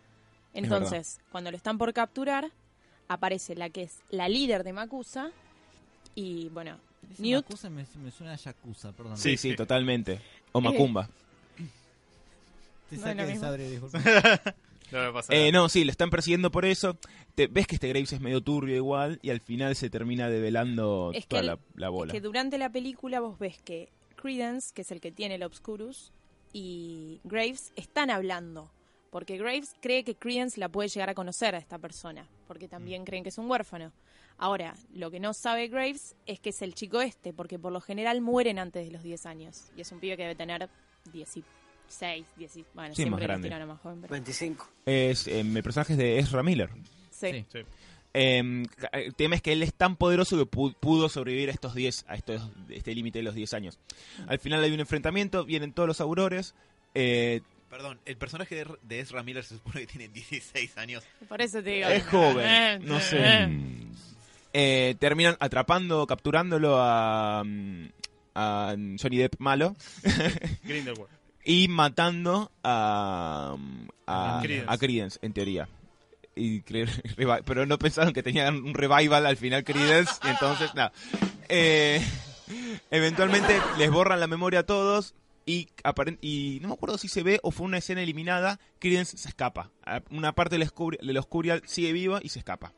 Entonces, 0.54 1.20
cuando 1.30 1.50
lo 1.50 1.56
están 1.56 1.76
por 1.78 1.92
capturar, 1.92 2.50
aparece 3.08 3.54
la 3.54 3.68
que 3.70 3.82
es 3.82 3.98
la 4.10 4.28
líder 4.28 4.64
de 4.64 4.72
Makusa 4.72 5.30
y 6.14 6.48
bueno, 6.50 6.78
Dice 7.08 7.22
Newt 7.22 7.44
Yakuza, 7.44 7.68
me, 7.68 7.84
me 8.02 8.10
suena 8.10 8.32
a 8.32 8.36
Yakuza, 8.36 8.92
perdón. 8.92 9.18
Sí, 9.18 9.36
sí, 9.36 9.54
totalmente. 9.56 10.20
O 10.52 10.60
Macumba. 10.60 11.08
Te 12.90 12.96
No, 12.96 13.02
saqué 13.02 13.14
lo 13.16 13.22
de 13.26 13.32
mismo. 13.32 13.46
sabre, 13.46 13.70
disculpa. 13.70 14.00
No 14.92 15.00
me 15.02 15.12
pasa 15.12 15.32
Eh, 15.34 15.50
nada. 15.50 15.62
no, 15.62 15.68
sí, 15.70 15.82
lo 15.84 15.90
están 15.90 16.10
persiguiendo 16.10 16.50
por 16.52 16.64
eso. 16.66 16.96
Te, 17.34 17.46
ves 17.48 17.66
que 17.66 17.74
este 17.76 17.88
Graves 17.88 18.12
es 18.12 18.20
medio 18.20 18.42
turbio 18.42 18.76
igual 18.76 19.18
y 19.22 19.30
al 19.30 19.40
final 19.40 19.74
se 19.74 19.90
termina 19.90 20.28
develando 20.28 21.10
Es 21.14 21.22
que 21.24 21.28
toda 21.30 21.40
el- 21.40 21.46
la, 21.46 21.58
la 21.74 21.88
bola. 21.88 22.12
que 22.12 22.20
durante 22.20 22.58
la 22.58 22.70
película 22.70 23.18
vos 23.18 23.38
ves 23.38 23.58
que 23.64 23.88
Credence, 24.14 24.72
que 24.74 24.82
es 24.82 24.90
el 24.92 25.00
que 25.00 25.10
tiene 25.10 25.34
el 25.36 25.42
Obscurus, 25.42 26.12
y 26.52 27.18
Graves 27.24 27.72
están 27.76 28.10
hablando. 28.10 28.70
Porque 29.14 29.36
Graves 29.38 29.76
cree 29.80 30.02
que 30.02 30.16
Credence 30.16 30.58
la 30.58 30.68
puede 30.68 30.88
llegar 30.88 31.08
a 31.08 31.14
conocer 31.14 31.54
a 31.54 31.58
esta 31.58 31.78
persona. 31.78 32.26
Porque 32.48 32.66
también 32.66 33.04
creen 33.04 33.22
que 33.22 33.28
es 33.28 33.38
un 33.38 33.48
huérfano. 33.48 33.92
Ahora, 34.38 34.74
lo 34.92 35.08
que 35.12 35.20
no 35.20 35.32
sabe 35.34 35.68
Graves 35.68 36.16
es 36.26 36.40
que 36.40 36.50
es 36.50 36.62
el 36.62 36.74
chico 36.74 37.00
este. 37.00 37.32
Porque 37.32 37.56
por 37.56 37.70
lo 37.70 37.80
general 37.80 38.20
mueren 38.20 38.58
antes 38.58 38.84
de 38.84 38.90
los 38.90 39.04
10 39.04 39.24
años. 39.26 39.70
Y 39.76 39.82
es 39.82 39.92
un 39.92 40.00
pibe 40.00 40.16
que 40.16 40.22
debe 40.24 40.34
tener 40.34 40.68
16, 41.12 42.26
10. 42.36 42.52
Bueno, 42.74 42.94
Sí, 42.94 43.02
más 43.06 43.20
siempre 43.20 43.22
lo 43.22 43.48
grande. 43.48 43.66
más 43.66 43.80
joven. 43.80 44.00
pero- 44.00 44.10
25. 44.12 44.68
Es, 44.84 45.28
eh, 45.28 45.40
el 45.40 45.62
personaje 45.62 45.92
es 45.92 45.98
de 46.00 46.18
Ezra 46.18 46.42
Miller. 46.42 46.70
Sí. 47.12 47.28
Sí. 47.30 47.44
Sí. 47.52 47.58
Eh, 48.14 48.64
el 48.92 49.14
tema 49.14 49.36
es 49.36 49.42
que 49.42 49.52
él 49.52 49.62
es 49.62 49.74
tan 49.74 49.94
poderoso 49.96 50.36
que 50.36 50.44
pu- 50.50 50.74
pudo 50.74 51.08
sobrevivir 51.08 51.50
a 51.50 51.52
estos 51.52 51.74
10, 51.74 52.04
a 52.08 52.16
estos, 52.16 52.42
este 52.68 52.94
límite 52.94 53.20
de 53.20 53.22
los 53.24 53.34
10 53.36 53.54
años. 53.54 53.78
Al 54.26 54.40
final 54.40 54.62
hay 54.64 54.72
un 54.72 54.80
enfrentamiento, 54.80 55.44
vienen 55.44 55.72
todos 55.72 55.86
los 55.86 56.00
aurores. 56.00 56.54
eh, 56.96 57.40
Perdón, 57.74 57.98
el 58.04 58.16
personaje 58.16 58.54
de, 58.54 58.66
de 58.82 59.00
Ezra 59.00 59.24
Miller 59.24 59.42
se 59.42 59.56
supone 59.56 59.80
que 59.80 59.88
tiene 59.88 60.06
16 60.06 60.78
años. 60.78 61.02
Por 61.28 61.42
eso 61.42 61.60
te 61.60 61.70
digo. 61.70 61.88
es 61.88 62.04
joven, 62.06 62.86
no 62.86 63.00
sé. 63.00 63.48
Eh, 64.52 64.94
terminan 65.00 65.36
atrapando, 65.40 66.06
capturándolo 66.06 66.76
a, 66.80 67.42
mm, 67.44 67.86
a 68.36 68.76
Johnny 69.02 69.16
Depp 69.16 69.40
malo 69.40 69.74
Grindelwald. 70.62 71.10
y 71.44 71.66
matando 71.66 72.52
a, 72.62 73.56
a, 74.06 74.38
Credence. 74.40 74.66
a 74.72 74.78
Credence, 74.78 75.18
en 75.22 75.32
teoría. 75.32 75.68
Y 76.36 76.60
pero 77.44 77.66
no 77.66 77.76
pensaron 77.76 78.12
que 78.12 78.22
tenían 78.22 78.54
un 78.54 78.74
revival 78.74 79.26
al 79.26 79.36
final 79.36 79.64
Credence, 79.64 80.12
y 80.22 80.28
entonces, 80.28 80.72
nada. 80.76 80.92
Eh, 81.48 82.00
eventualmente 82.92 83.60
les 83.78 83.90
borran 83.90 84.20
la 84.20 84.28
memoria 84.28 84.60
a 84.60 84.64
todos 84.64 85.16
y, 85.46 86.58
no 86.62 86.68
me 86.68 86.74
acuerdo 86.74 86.96
si 86.98 87.08
se 87.08 87.22
ve 87.22 87.38
o 87.42 87.50
fue 87.50 87.66
una 87.66 87.78
escena 87.78 88.02
eliminada, 88.02 88.58
Credence 88.78 89.16
se 89.18 89.28
escapa. 89.28 89.70
A- 89.84 90.02
Una 90.10 90.32
parte 90.34 90.58
del 90.58 90.68
Oscuri- 90.68 90.98
del 91.00 91.16
Oscurial 91.18 91.62
sigue 91.66 91.92
viva 91.92 92.20
y 92.22 92.28
se 92.30 92.38
escapa. 92.38 92.72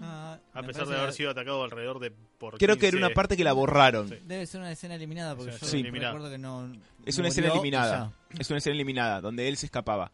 Ah, 0.00 0.38
A 0.52 0.60
me 0.62 0.68
pesar 0.68 0.86
de 0.88 0.96
haber 0.98 1.12
sido 1.12 1.30
atacado 1.30 1.62
alrededor 1.62 2.00
de 2.00 2.10
por 2.10 2.58
Creo 2.58 2.76
que 2.76 2.86
era 2.88 2.96
15 2.96 3.06
una 3.06 3.14
parte 3.14 3.36
que 3.36 3.44
la 3.44 3.52
borraron. 3.52 4.08
Sí. 4.08 4.16
Debe 4.26 4.44
ser 4.46 4.60
una 4.60 4.72
escena 4.72 4.96
eliminada 4.96 5.36
porque 5.36 5.52
Sí, 5.52 5.58
yo 5.60 5.66
sí. 5.68 5.80
eliminada. 5.80 6.12
recuerdo 6.14 6.32
que 6.34 6.38
no. 6.38 6.72
Es 7.06 7.16
una 7.18 7.28
escena 7.28 7.48
eliminada. 7.52 8.12
Es 8.38 8.50
una 8.50 8.58
escena 8.58 8.74
eliminada, 8.74 9.20
donde 9.20 9.46
él 9.48 9.56
se 9.56 9.66
escapaba. 9.66 10.10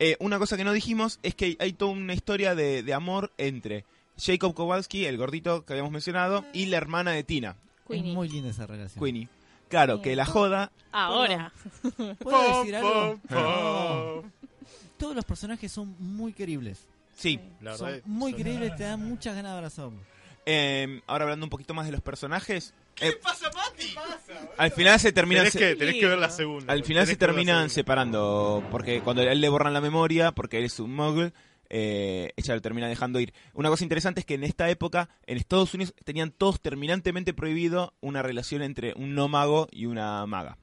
Eh, 0.00 0.16
una 0.18 0.38
cosa 0.38 0.56
que 0.56 0.64
no 0.64 0.72
dijimos 0.72 1.20
es 1.22 1.34
que 1.36 1.56
hay 1.60 1.72
toda 1.74 1.92
una 1.92 2.14
historia 2.14 2.54
de, 2.56 2.82
de 2.82 2.92
amor 2.94 3.32
entre 3.38 3.84
Jacob 4.18 4.52
Kowalski, 4.54 5.04
el 5.06 5.16
gordito 5.16 5.64
que 5.64 5.74
habíamos 5.74 5.92
mencionado, 5.92 6.44
y 6.52 6.66
la 6.66 6.78
hermana 6.78 7.12
de 7.12 7.22
Tina, 7.22 7.54
ya. 7.54 7.70
Es 7.84 7.86
Queenie. 7.86 8.14
muy 8.14 8.28
linda 8.28 8.50
esa 8.50 8.66
relación. 8.66 9.02
Queenie. 9.04 9.28
Claro, 9.70 10.02
que 10.02 10.14
la 10.16 10.26
joda. 10.26 10.70
Ahora. 10.92 11.52
¿Puedo 12.18 12.58
decir 12.60 12.76
algo? 12.76 13.18
Todos 14.98 15.14
los 15.16 15.24
personajes 15.24 15.72
son 15.72 15.94
muy 15.98 16.32
queribles. 16.34 16.86
Sí. 17.16 17.40
La 17.60 17.76
Son 17.76 17.86
verdad, 17.86 18.02
muy 18.06 18.32
son- 18.32 18.40
creíbles, 18.42 18.76
te 18.76 18.82
dan 18.84 19.02
muchas 19.08 19.34
ganas 19.34 19.52
de 19.52 19.56
abrazarlos. 19.58 20.00
Eh, 20.46 21.00
ahora 21.06 21.24
hablando 21.24 21.46
un 21.46 21.50
poquito 21.50 21.72
más 21.74 21.86
de 21.86 21.92
los 21.92 22.00
personajes. 22.00 22.74
¿Qué 22.94 23.12
pasa, 23.12 23.46
Mati? 23.54 23.94
Al 24.58 24.70
final 24.72 24.98
se 25.00 25.12
terminan. 25.12 25.44
Tenés 25.44 25.52
se- 25.52 25.76
tenés 25.76 25.94
que 25.94 26.06
ver 26.06 26.18
la 26.18 26.30
segunda. 26.30 26.72
Al 26.72 26.84
final 26.84 27.06
se 27.06 27.16
terminan 27.16 27.70
separando, 27.70 28.62
porque 28.70 29.00
cuando 29.00 29.22
a 29.22 29.26
él 29.26 29.40
le 29.40 29.48
borran 29.48 29.72
la 29.72 29.80
memoria, 29.80 30.32
porque 30.32 30.58
él 30.58 30.64
es 30.64 30.80
un 30.80 30.94
muggle, 30.94 31.32
eh, 31.70 32.32
ella 32.36 32.54
lo 32.54 32.60
termina 32.60 32.88
dejando 32.88 33.20
ir. 33.20 33.32
Una 33.54 33.68
cosa 33.68 33.84
interesante 33.84 34.20
es 34.20 34.26
que 34.26 34.34
en 34.34 34.44
esta 34.44 34.68
época, 34.68 35.08
en 35.26 35.38
Estados 35.38 35.72
Unidos, 35.74 35.94
tenían 36.04 36.30
todos 36.32 36.60
terminantemente 36.60 37.32
prohibido 37.32 37.94
una 38.00 38.22
relación 38.22 38.62
entre 38.62 38.92
un 38.94 39.14
no 39.14 39.28
mago 39.28 39.68
y 39.70 39.86
una 39.86 40.26
maga. 40.26 40.58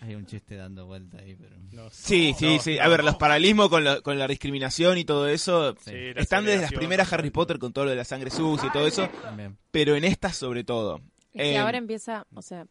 Hay 0.00 0.16
un 0.16 0.26
chiste 0.26 0.56
dando 0.56 0.84
vuelta 0.86 1.18
ahí, 1.18 1.36
pero... 1.36 1.54
No, 1.70 1.88
Sí, 1.90 2.32
no, 2.32 2.38
sí, 2.38 2.56
no, 2.56 2.62
sí. 2.62 2.76
no. 2.76 2.82
A 2.82 2.88
ver, 2.88 3.04
los 3.04 3.14
paralismos 3.14 3.68
con, 3.68 3.84
la- 3.84 4.00
con 4.00 4.18
la 4.18 4.26
discriminación 4.26 4.98
y 4.98 5.04
todo 5.04 5.28
eso 5.28 5.76
Sí, 5.80 6.12
la 6.12 6.20
están 6.20 6.44
desde 6.44 6.62
las 6.62 6.72
primeras 6.72 7.12
Harry 7.12 7.30
Potter 7.30 7.60
con 7.60 7.72
todo 7.72 7.84
lo 7.84 7.90
de 7.92 7.96
la 7.96 8.04
sangre 8.04 8.30
sucia 8.32 8.68
y 8.68 8.72
todo 8.72 8.84
eso, 8.86 9.08
También. 9.22 9.56
pero 9.70 9.94
en 9.94 10.02
estas 10.02 10.36
sobre 10.36 10.64
todo. 10.64 10.96
Es 11.32 11.42
que 11.42 11.52
Eh, 11.52 11.58
ahora 11.58 11.78
empieza, 11.78 12.26
o 12.34 12.42
sea, 12.42 12.66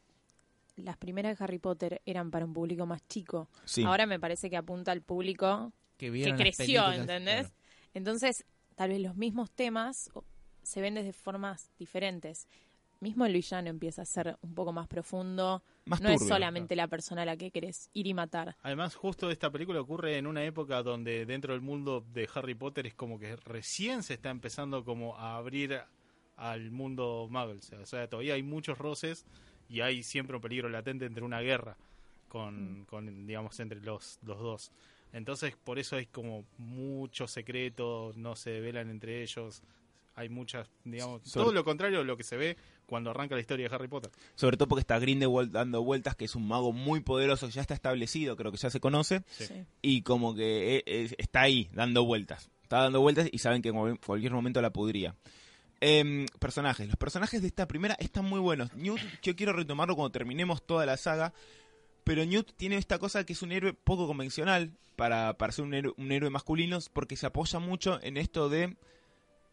las 0.75 0.97
primeras 0.97 1.37
de 1.39 1.43
Harry 1.45 1.57
Potter 1.59 2.01
eran 2.05 2.31
para 2.31 2.43
un 2.43 2.51
público 2.53 2.85
más 2.85 3.01
chico. 3.07 3.47
Sí. 3.63 3.83
Ahora 3.85 4.05
me 4.05 4.19
parece 4.19 4.49
que 4.49 4.57
apunta 4.57 4.91
al 4.91 5.01
público 5.01 5.71
Que, 5.97 6.11
que 6.11 6.35
creció, 6.35 6.91
¿entendés? 6.91 7.47
claro. 7.47 7.53
Entonces, 7.93 8.45
tal 8.75 8.89
vez 8.89 9.01
los 9.01 9.15
mismos 9.15 9.51
temas 9.51 10.09
se 10.63 10.81
ven 10.81 10.95
desde 10.95 11.13
formas 11.13 11.71
diferentes. 11.77 12.47
Mismo 12.99 13.25
el 13.25 13.33
villano 13.33 13.67
empieza 13.67 14.03
a 14.03 14.05
ser 14.05 14.37
un 14.41 14.53
poco 14.53 14.71
más 14.71 14.87
profundo. 14.87 15.63
Más 15.85 16.01
no 16.01 16.09
es 16.09 16.27
solamente 16.27 16.75
la 16.75 16.87
persona 16.87 17.23
a 17.23 17.25
la 17.25 17.35
que 17.35 17.49
querés 17.49 17.89
ir 17.93 18.05
y 18.05 18.13
matar. 18.13 18.55
Además, 18.61 18.93
justo 18.93 19.31
esta 19.31 19.49
película 19.49 19.81
ocurre 19.81 20.17
en 20.17 20.27
una 20.27 20.43
época 20.43 20.83
donde 20.83 21.25
dentro 21.25 21.53
del 21.53 21.61
mundo 21.61 22.05
de 22.13 22.29
Harry 22.35 22.53
Potter 22.53 22.85
es 22.85 22.93
como 22.93 23.17
que 23.17 23.35
recién 23.37 24.03
se 24.03 24.13
está 24.13 24.29
empezando 24.29 24.85
como 24.85 25.17
a 25.17 25.35
abrir 25.35 25.81
al 26.37 26.69
mundo 26.69 27.27
Muggle. 27.29 27.59
O 27.81 27.85
sea, 27.87 28.07
todavía 28.07 28.35
hay 28.35 28.43
muchos 28.43 28.77
roces 28.77 29.25
y 29.67 29.81
hay 29.81 30.03
siempre 30.03 30.35
un 30.35 30.41
peligro 30.41 30.69
latente 30.69 31.05
entre 31.05 31.23
una 31.23 31.41
guerra 31.41 31.77
con, 32.27 32.85
con 32.87 33.25
digamos, 33.25 33.59
entre 33.59 33.81
los, 33.81 34.19
los 34.23 34.39
dos. 34.39 34.71
Entonces, 35.13 35.55
por 35.63 35.77
eso 35.79 35.95
hay 35.97 36.05
como 36.05 36.45
mucho 36.57 37.27
secreto, 37.27 38.11
no 38.15 38.35
se 38.35 38.59
velan 38.61 38.89
entre 38.89 39.21
ellos. 39.23 39.61
Hay 40.15 40.29
muchas, 40.29 40.69
digamos, 40.83 41.21
Sobre- 41.23 41.45
todo 41.45 41.53
lo 41.53 41.63
contrario 41.63 41.99
de 41.99 42.05
lo 42.05 42.17
que 42.17 42.23
se 42.23 42.35
ve 42.37 42.57
cuando 42.85 43.09
arranca 43.11 43.35
la 43.35 43.41
historia 43.41 43.67
de 43.69 43.73
Harry 43.75 43.87
Potter. 43.87 44.11
Sobre 44.35 44.57
todo 44.57 44.67
porque 44.67 44.81
está 44.81 44.99
Grindelwald 44.99 45.51
dando 45.51 45.81
vueltas, 45.83 46.15
que 46.15 46.25
es 46.25 46.35
un 46.35 46.47
mago 46.47 46.73
muy 46.73 46.99
poderoso, 46.99 47.47
ya 47.49 47.61
está 47.61 47.73
establecido, 47.73 48.35
creo 48.35 48.51
que 48.51 48.57
ya 48.57 48.69
se 48.69 48.79
conoce, 48.81 49.23
Sí. 49.29 49.47
Y 49.81 50.01
como 50.01 50.35
que 50.35 50.77
eh, 50.77 50.83
eh, 50.85 51.15
está 51.17 51.41
ahí, 51.41 51.69
dando 51.73 52.03
vueltas. 52.03 52.49
Está 52.63 52.79
dando 52.83 52.99
vueltas 53.01 53.29
y 53.31 53.37
saben 53.39 53.61
que 53.61 53.69
en 53.69 53.75
cual- 53.75 53.99
cualquier 53.99 54.33
momento 54.33 54.61
la 54.61 54.71
podría. 54.71 55.15
Em, 55.79 56.27
personajes. 56.39 56.87
Los 56.87 56.97
personajes 56.97 57.41
de 57.41 57.47
esta 57.47 57.67
primera 57.67 57.95
están 57.95 58.25
muy 58.25 58.39
buenos. 58.39 58.71
Newt, 58.75 58.99
yo 59.23 59.35
quiero 59.35 59.51
retomarlo 59.53 59.95
cuando 59.95 60.11
terminemos 60.11 60.61
toda 60.63 60.85
la 60.85 60.95
saga, 60.95 61.33
pero 62.03 62.25
Newt 62.25 62.51
tiene 62.55 62.77
esta 62.77 62.99
cosa 62.99 63.23
que 63.25 63.33
es 63.33 63.41
un 63.41 63.51
héroe 63.51 63.73
poco 63.73 64.07
convencional 64.07 64.71
para, 64.95 65.37
para 65.37 65.51
ser 65.51 65.65
un 65.65 65.73
héroe, 66.11 66.29
masculino, 66.29 66.79
porque 66.93 67.15
se 67.15 67.25
apoya 67.25 67.59
mucho 67.59 67.99
en 68.03 68.17
esto 68.17 68.49
de 68.49 68.75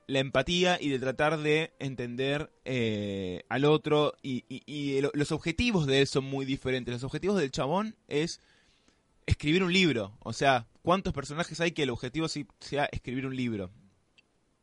la 0.07 0.21
empatía 0.21 0.79
y 0.81 0.89
de 0.89 0.99
tratar 0.99 1.39
de 1.39 1.73
entender 1.79 2.51
eh, 2.65 3.45
al 3.49 3.65
otro 3.67 4.15
y, 4.23 4.45
y- 4.49 4.63
y 4.67 5.01
lo- 5.03 5.11
los 5.15 5.33
objetivos 5.33 5.87
de 5.87 6.01
él 6.01 6.07
son 6.07 6.25
muy 6.25 6.45
diferentes. 6.47 6.93
Los 6.95 7.05
objetivos 7.05 7.39
del 7.39 7.51
chabón 7.51 7.95
es 8.09 8.41
escribir 9.27 9.63
un 9.63 9.73
libro. 9.73 10.17
O 10.21 10.33
sea, 10.33 10.67
¿cuántos 10.83 11.13
personajes 11.13 11.61
hay 11.61 11.73
que 11.73 11.83
el 11.83 11.91
objetivo 11.91 12.27
sea 12.29 12.87
escribir 12.91 13.27
un 13.27 13.37
libro? 13.37 13.71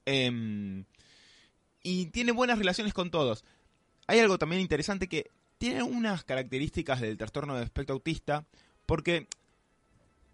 Em, 0.05 0.85
y 1.83 2.07
tiene 2.07 2.31
buenas 2.31 2.57
relaciones 2.57 2.93
con 2.93 3.11
todos. 3.11 3.43
Hay 4.07 4.19
algo 4.19 4.37
también 4.37 4.61
interesante 4.61 5.07
que 5.07 5.29
tiene 5.65 5.81
unas 5.81 6.23
características 6.23 7.01
del 7.01 7.17
trastorno 7.17 7.55
de 7.55 7.63
espectro 7.63 7.95
autista 7.95 8.45
porque 8.85 9.27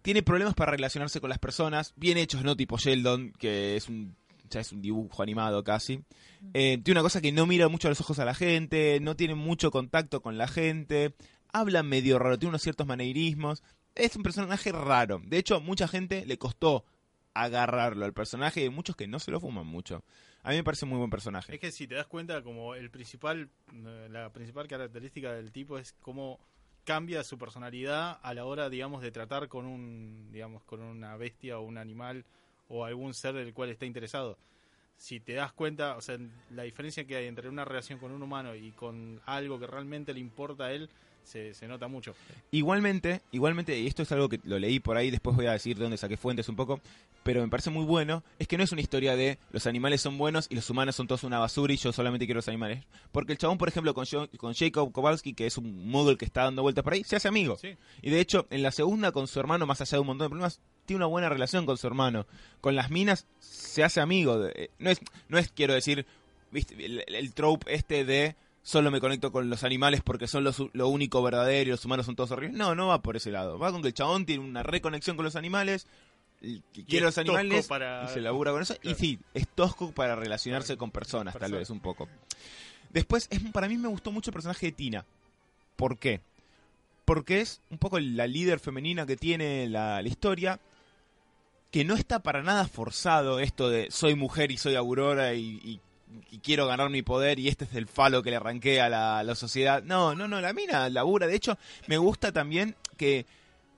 tiene 0.02 0.22
problemas 0.22 0.52
para 0.52 0.72
relacionarse 0.72 1.22
con 1.22 1.30
las 1.30 1.38
personas, 1.38 1.94
bien 1.96 2.18
hechos, 2.18 2.44
no 2.44 2.54
tipo 2.54 2.76
Sheldon, 2.76 3.32
que 3.38 3.76
es 3.76 3.88
un 3.88 4.14
ya 4.50 4.60
es 4.60 4.72
un 4.72 4.82
dibujo 4.82 5.22
animado 5.22 5.64
casi. 5.64 6.04
Eh, 6.52 6.78
tiene 6.84 7.00
una 7.00 7.02
cosa 7.02 7.22
que 7.22 7.32
no 7.32 7.46
mira 7.46 7.68
mucho 7.68 7.88
a 7.88 7.92
los 7.92 8.00
ojos 8.02 8.18
a 8.18 8.26
la 8.26 8.34
gente, 8.34 8.98
no 9.00 9.16
tiene 9.16 9.34
mucho 9.34 9.70
contacto 9.70 10.20
con 10.20 10.36
la 10.36 10.48
gente, 10.48 11.14
habla 11.50 11.82
medio 11.82 12.18
raro, 12.18 12.38
tiene 12.38 12.50
unos 12.50 12.60
ciertos 12.60 12.86
maneirismos. 12.86 13.62
Es 13.94 14.14
un 14.16 14.22
personaje 14.22 14.70
raro. 14.70 15.22
De 15.24 15.38
hecho, 15.38 15.62
mucha 15.62 15.88
gente 15.88 16.26
le 16.26 16.36
costó 16.36 16.84
agarrarlo 17.32 18.04
al 18.04 18.12
personaje 18.12 18.60
y 18.60 18.64
hay 18.64 18.68
muchos 18.68 18.96
que 18.96 19.08
no 19.08 19.18
se 19.18 19.30
lo 19.30 19.40
fuman 19.40 19.66
mucho. 19.66 20.04
A 20.44 20.50
mí 20.50 20.56
me 20.56 20.64
parece 20.64 20.86
muy 20.86 20.98
buen 20.98 21.10
personaje. 21.10 21.54
Es 21.54 21.60
que 21.60 21.70
si 21.70 21.86
te 21.86 21.94
das 21.94 22.06
cuenta, 22.06 22.42
como 22.42 22.74
el 22.74 22.90
principal, 22.90 23.48
eh, 23.72 24.08
la 24.10 24.32
principal 24.32 24.66
característica 24.66 25.32
del 25.32 25.52
tipo 25.52 25.78
es 25.78 25.92
cómo 26.00 26.40
cambia 26.84 27.22
su 27.22 27.38
personalidad 27.38 28.18
a 28.22 28.34
la 28.34 28.44
hora, 28.44 28.68
digamos, 28.68 29.02
de 29.02 29.12
tratar 29.12 29.48
con 29.48 29.66
un, 29.66 30.30
digamos, 30.32 30.64
con 30.64 30.82
una 30.82 31.16
bestia 31.16 31.58
o 31.58 31.62
un 31.62 31.78
animal 31.78 32.24
o 32.68 32.84
algún 32.84 33.14
ser 33.14 33.34
del 33.34 33.54
cual 33.54 33.70
está 33.70 33.86
interesado. 33.86 34.36
Si 34.96 35.20
te 35.20 35.34
das 35.34 35.52
cuenta, 35.52 35.96
o 35.96 36.00
sea, 36.00 36.18
la 36.50 36.64
diferencia 36.64 37.04
que 37.06 37.16
hay 37.16 37.26
entre 37.26 37.48
una 37.48 37.64
relación 37.64 37.98
con 37.98 38.10
un 38.12 38.22
humano 38.22 38.54
y 38.54 38.72
con 38.72 39.20
algo 39.26 39.60
que 39.60 39.66
realmente 39.66 40.12
le 40.12 40.20
importa 40.20 40.64
a 40.64 40.72
él, 40.72 40.90
se, 41.24 41.54
se 41.54 41.66
nota 41.68 41.88
mucho. 41.88 42.14
Igualmente, 42.50 43.22
igualmente, 43.32 43.78
y 43.78 43.86
esto 43.86 44.02
es 44.02 44.12
algo 44.12 44.28
que 44.28 44.40
lo 44.44 44.58
leí 44.58 44.80
por 44.80 44.96
ahí, 44.96 45.10
después 45.10 45.34
voy 45.36 45.46
a 45.46 45.52
decir 45.52 45.76
de 45.76 45.82
dónde 45.84 45.96
saqué 45.96 46.16
fuentes 46.16 46.48
un 46.48 46.56
poco, 46.56 46.80
pero 47.22 47.40
me 47.40 47.48
parece 47.48 47.70
muy 47.70 47.84
bueno, 47.84 48.22
es 48.38 48.48
que 48.48 48.58
no 48.58 48.64
es 48.64 48.72
una 48.72 48.80
historia 48.80 49.16
de 49.16 49.38
los 49.52 49.66
animales 49.66 50.00
son 50.00 50.18
buenos 50.18 50.46
y 50.50 50.54
los 50.56 50.68
humanos 50.68 50.96
son 50.96 51.06
todos 51.06 51.24
una 51.24 51.38
basura 51.38 51.72
y 51.72 51.76
yo 51.76 51.92
solamente 51.92 52.26
quiero 52.26 52.38
los 52.38 52.48
animales. 52.48 52.84
Porque 53.12 53.32
el 53.32 53.38
chabón, 53.38 53.58
por 53.58 53.68
ejemplo, 53.68 53.94
con, 53.94 54.04
Jo- 54.06 54.28
con 54.36 54.54
Jacob 54.54 54.92
Kowalski, 54.92 55.32
que 55.34 55.46
es 55.46 55.56
un 55.56 55.88
muggle 55.88 56.16
que 56.16 56.24
está 56.24 56.42
dando 56.44 56.62
vueltas 56.62 56.84
por 56.84 56.92
ahí, 56.92 57.04
se 57.04 57.16
hace 57.16 57.28
amigo. 57.28 57.56
Sí. 57.56 57.76
Y 58.02 58.10
de 58.10 58.20
hecho, 58.20 58.46
en 58.50 58.62
la 58.62 58.72
segunda 58.72 59.12
con 59.12 59.26
su 59.28 59.38
hermano, 59.40 59.66
más 59.66 59.80
allá 59.80 59.96
de 59.96 60.00
un 60.00 60.06
montón 60.08 60.26
de 60.26 60.30
problemas, 60.30 60.60
tiene 60.84 60.98
una 60.98 61.06
buena 61.06 61.28
relación 61.28 61.64
con 61.64 61.78
su 61.78 61.86
hermano. 61.86 62.26
Con 62.60 62.74
las 62.74 62.90
minas 62.90 63.26
se 63.38 63.84
hace 63.84 64.00
amigo. 64.00 64.38
de- 64.38 64.52
eh, 64.56 64.70
no 64.78 64.90
es, 64.90 65.00
no 65.28 65.38
es 65.38 65.50
quiero 65.52 65.74
decir, 65.74 66.04
viste, 66.50 66.74
el, 66.84 67.04
el 67.06 67.32
trope 67.34 67.72
este 67.74 68.04
de 68.04 68.34
solo 68.62 68.90
me 68.90 69.00
conecto 69.00 69.32
con 69.32 69.50
los 69.50 69.64
animales 69.64 70.00
porque 70.02 70.26
son 70.28 70.44
los, 70.44 70.62
lo 70.72 70.88
único 70.88 71.22
verdadero 71.22 71.68
y 71.68 71.72
los 71.72 71.84
humanos 71.84 72.06
son 72.06 72.16
todos 72.16 72.30
horribles. 72.30 72.56
No, 72.56 72.74
no 72.74 72.88
va 72.88 73.02
por 73.02 73.16
ese 73.16 73.30
lado. 73.30 73.58
Va 73.58 73.72
con 73.72 73.82
que 73.82 73.88
el 73.88 73.94
chabón 73.94 74.24
tiene 74.26 74.44
una 74.44 74.62
reconexión 74.62 75.16
con 75.16 75.24
los 75.24 75.36
animales, 75.36 75.86
que 76.40 76.84
quiere 76.84 77.06
los 77.06 77.18
animales 77.18 77.66
para- 77.68 78.04
y 78.04 78.08
se 78.14 78.20
labura 78.20 78.52
con 78.52 78.62
eso. 78.62 78.74
Y 78.82 78.94
sí, 78.94 79.18
es 79.34 79.46
tosco 79.48 79.92
para 79.92 80.14
relacionarse 80.16 80.76
con 80.76 80.90
personas, 80.90 81.34
tal 81.38 81.52
vez 81.58 81.70
un 81.70 81.80
poco. 81.80 82.08
Después, 82.90 83.26
es, 83.30 83.40
para 83.52 83.68
mí 83.68 83.76
me 83.78 83.88
gustó 83.88 84.12
mucho 84.12 84.30
el 84.30 84.34
personaje 84.34 84.66
de 84.66 84.72
Tina. 84.72 85.04
¿Por 85.76 85.98
qué? 85.98 86.20
Porque 87.04 87.40
es 87.40 87.60
un 87.70 87.78
poco 87.78 87.98
la 87.98 88.26
líder 88.26 88.60
femenina 88.60 89.06
que 89.06 89.16
tiene 89.16 89.68
la, 89.68 90.02
la 90.02 90.08
historia, 90.08 90.60
que 91.70 91.84
no 91.84 91.94
está 91.94 92.20
para 92.22 92.42
nada 92.42 92.68
forzado 92.68 93.40
esto 93.40 93.70
de 93.70 93.90
soy 93.90 94.14
mujer 94.14 94.50
y 94.52 94.58
soy 94.58 94.74
Aurora 94.76 95.34
y, 95.34 95.58
y- 95.64 95.80
y 96.30 96.38
quiero 96.38 96.66
ganar 96.66 96.90
mi 96.90 97.02
poder 97.02 97.38
y 97.38 97.48
este 97.48 97.64
es 97.64 97.74
el 97.74 97.86
falo 97.86 98.22
que 98.22 98.30
le 98.30 98.36
arranqué 98.36 98.80
a 98.80 98.88
la, 98.88 99.34
sociedad. 99.34 99.82
No, 99.82 100.14
no, 100.14 100.28
no, 100.28 100.40
la 100.40 100.52
mina 100.52 100.88
labura. 100.88 101.26
De 101.26 101.34
hecho, 101.34 101.58
me 101.86 101.98
gusta 101.98 102.32
también 102.32 102.76
que 102.96 103.26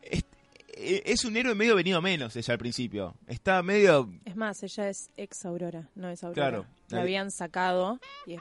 es, 0.02 0.24
eh, 0.68 1.02
es 1.06 1.24
un 1.24 1.36
héroe 1.36 1.54
medio 1.54 1.76
venido 1.76 2.00
menos 2.02 2.34
ella 2.36 2.52
al 2.52 2.58
principio. 2.58 3.14
Está 3.26 3.62
medio... 3.62 4.10
Es 4.24 4.36
más, 4.36 4.62
ella 4.62 4.88
es 4.88 5.10
ex 5.16 5.44
Aurora, 5.44 5.88
no 5.94 6.08
es 6.10 6.22
Aurora. 6.24 6.34
Claro. 6.34 6.66
La 6.88 7.02
habían 7.02 7.30
sacado. 7.30 8.00
y 8.26 8.36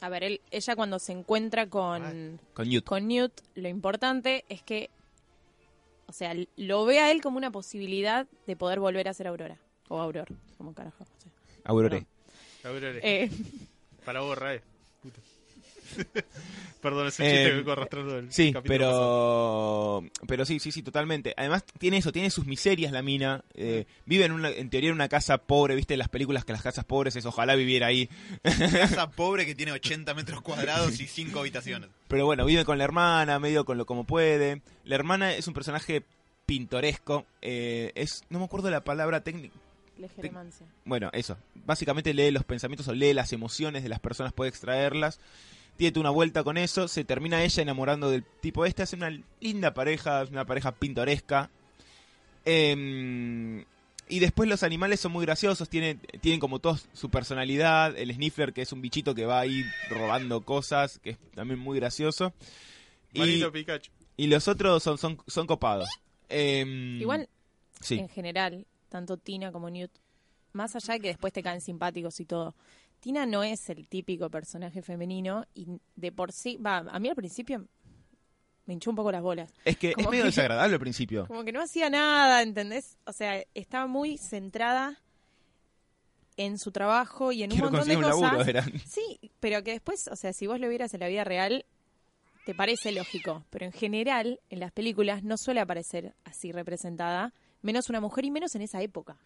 a 0.00 0.08
ver, 0.08 0.24
él, 0.24 0.40
ella 0.50 0.76
cuando 0.76 0.98
se 0.98 1.12
encuentra 1.12 1.68
con, 1.68 2.38
con 2.52 2.68
Newt. 2.68 2.84
con 2.84 3.08
Newt, 3.08 3.32
lo 3.54 3.68
importante 3.68 4.44
es 4.48 4.62
que, 4.62 4.90
o 6.06 6.12
sea, 6.12 6.34
lo 6.56 6.84
ve 6.84 6.98
a 6.98 7.10
él 7.10 7.22
como 7.22 7.38
una 7.38 7.50
posibilidad 7.50 8.26
de 8.46 8.56
poder 8.56 8.80
volver 8.80 9.08
a 9.08 9.14
ser 9.14 9.28
Aurora. 9.28 9.58
O 9.88 10.00
Auror, 10.00 10.28
como 10.58 10.74
carajo. 10.74 11.06
Aurore. 11.64 11.98
Ere, 11.98 12.06
Eh, 13.02 13.30
para 14.04 14.20
vos, 14.20 14.36
Rae. 14.38 14.60
Puta. 15.02 15.20
Perdón, 16.80 17.06
ese 17.06 17.24
Eh, 17.24 17.30
chiste 17.30 17.48
que 17.50 17.56
vengo 17.56 17.72
arrastrando 17.72 18.14
del 18.16 18.30
Sí, 18.32 18.52
capítulo 18.52 18.78
pasado. 18.86 20.02
pero 20.02 20.26
pero 20.26 20.44
sí, 20.44 20.58
sí, 20.60 20.70
sí, 20.72 20.82
totalmente. 20.82 21.32
Además 21.36 21.64
tiene 21.78 21.96
eso, 21.98 22.12
tiene 22.12 22.30
sus 22.30 22.44
miserias 22.46 22.92
la 22.92 23.02
mina. 23.02 23.42
eh, 23.54 23.86
vive 24.04 24.24
en 24.26 24.32
una, 24.32 24.50
en 24.50 24.68
teoría 24.70 24.90
en 24.90 24.94
una 24.94 25.08
casa 25.08 25.38
pobre, 25.38 25.74
viste 25.76 25.94
en 25.94 25.98
las 26.00 26.08
películas 26.10 26.44
que 26.44 26.52
las 26.52 26.62
casas 26.62 26.84
pobres 26.84 27.16
es 27.16 27.24
ojalá 27.24 27.54
viviera 27.54 27.86
ahí. 27.86 28.08
Casa 28.42 29.10
pobre 29.10 29.46
que 29.46 29.54
tiene 29.54 29.72
80 29.72 30.12
metros 30.14 30.42
cuadrados 30.42 31.00
y 31.00 31.06
5 31.06 31.40
habitaciones. 31.40 31.88
Pero 32.08 32.26
bueno, 32.26 32.44
vive 32.44 32.64
con 32.66 32.76
la 32.76 32.84
hermana, 32.84 33.38
medio 33.38 33.64
con 33.64 33.78
lo 33.78 33.86
como 33.86 34.04
puede. 34.04 34.60
La 34.84 34.94
hermana 34.96 35.32
es 35.34 35.46
un 35.48 35.54
personaje 35.54 36.02
pintoresco. 36.44 37.24
eh, 37.40 37.92
es, 37.94 38.24
no 38.28 38.38
me 38.40 38.44
acuerdo 38.44 38.68
la 38.70 38.84
palabra 38.84 39.22
técnica. 39.22 39.54
Bueno, 40.84 41.10
eso. 41.12 41.36
Básicamente 41.66 42.12
lee 42.14 42.30
los 42.30 42.44
pensamientos 42.44 42.88
o 42.88 42.94
lee 42.94 43.12
las 43.14 43.32
emociones 43.32 43.82
de 43.82 43.88
las 43.88 44.00
personas, 44.00 44.32
puede 44.32 44.50
extraerlas. 44.50 45.20
Tiene 45.76 45.98
una 45.98 46.10
vuelta 46.10 46.44
con 46.44 46.56
eso. 46.56 46.86
Se 46.88 47.04
termina 47.04 47.42
ella 47.42 47.62
enamorando 47.62 48.10
del 48.10 48.24
tipo 48.40 48.64
este. 48.64 48.82
Hace 48.82 48.96
una 48.96 49.10
linda 49.40 49.74
pareja, 49.74 50.22
es 50.22 50.30
una 50.30 50.44
pareja 50.44 50.72
pintoresca. 50.72 51.50
Em, 52.44 53.64
y 54.08 54.18
después 54.20 54.48
los 54.48 54.62
animales 54.62 55.00
son 55.00 55.12
muy 55.12 55.24
graciosos. 55.24 55.68
Tienen, 55.68 55.98
tienen 56.20 56.40
como 56.40 56.58
todos 56.58 56.86
su 56.92 57.10
personalidad. 57.10 57.96
El 57.96 58.12
Sniffler, 58.14 58.52
que 58.52 58.62
es 58.62 58.72
un 58.72 58.82
bichito 58.82 59.14
que 59.14 59.24
va 59.26 59.40
ahí 59.40 59.64
robando 59.90 60.42
cosas, 60.42 60.98
que 60.98 61.10
es 61.10 61.18
también 61.34 61.58
muy 61.58 61.78
gracioso. 61.78 62.32
Y, 63.12 63.44
Pikachu. 63.44 63.90
y 64.16 64.26
los 64.26 64.48
otros 64.48 64.82
son, 64.82 64.98
son, 64.98 65.18
son 65.26 65.46
copados. 65.46 65.88
Em, 66.28 67.00
Igual, 67.00 67.28
Sí. 67.80 67.98
en 67.98 68.08
general, 68.08 68.66
tanto 68.94 69.16
Tina 69.16 69.50
como 69.50 69.68
Newt, 69.70 69.90
más 70.52 70.76
allá 70.76 70.94
de 70.94 71.00
que 71.00 71.08
después 71.08 71.32
te 71.32 71.42
caen 71.42 71.60
simpáticos 71.60 72.20
y 72.20 72.26
todo, 72.26 72.54
Tina 73.00 73.26
no 73.26 73.42
es 73.42 73.68
el 73.70 73.88
típico 73.88 74.30
personaje 74.30 74.82
femenino 74.82 75.46
y 75.52 75.66
de 75.96 76.12
por 76.12 76.30
sí, 76.30 76.58
va, 76.58 76.76
a 76.78 76.98
mí 77.00 77.08
al 77.08 77.16
principio 77.16 77.66
me 78.66 78.74
hinchó 78.74 78.90
un 78.90 78.96
poco 78.96 79.10
las 79.10 79.20
bolas. 79.20 79.52
Es 79.64 79.76
que 79.76 79.90
es 79.90 79.96
medio 79.96 80.10
que- 80.10 80.22
desagradable 80.26 80.74
al 80.74 80.80
principio. 80.80 81.26
Como 81.28 81.42
que 81.42 81.50
no 81.50 81.60
hacía 81.60 81.90
nada, 81.90 82.40
¿entendés? 82.42 82.96
O 83.04 83.12
sea, 83.12 83.42
estaba 83.54 83.88
muy 83.88 84.16
centrada 84.16 85.02
en 86.36 86.56
su 86.56 86.70
trabajo 86.70 87.32
y 87.32 87.42
en 87.42 87.52
un 87.52 87.58
montón 87.58 87.88
de 87.88 87.96
un 87.96 88.02
laburo, 88.02 88.30
cosas. 88.30 88.46
era. 88.48 88.64
Sí, 88.86 89.18
pero 89.40 89.64
que 89.64 89.72
después, 89.72 90.06
o 90.06 90.14
sea, 90.14 90.32
si 90.32 90.46
vos 90.46 90.60
lo 90.60 90.68
vieras 90.68 90.94
en 90.94 91.00
la 91.00 91.08
vida 91.08 91.24
real, 91.24 91.66
te 92.46 92.54
parece 92.54 92.92
lógico. 92.92 93.44
Pero 93.50 93.66
en 93.66 93.72
general, 93.72 94.38
en 94.50 94.60
las 94.60 94.70
películas 94.70 95.24
no 95.24 95.36
suele 95.36 95.58
aparecer 95.60 96.14
así 96.24 96.52
representada, 96.52 97.34
menos 97.64 97.88
una 97.88 98.00
mujer 98.00 98.24
y 98.24 98.30
menos 98.30 98.54
en 98.54 98.62
esa 98.62 98.80
época. 98.82 99.16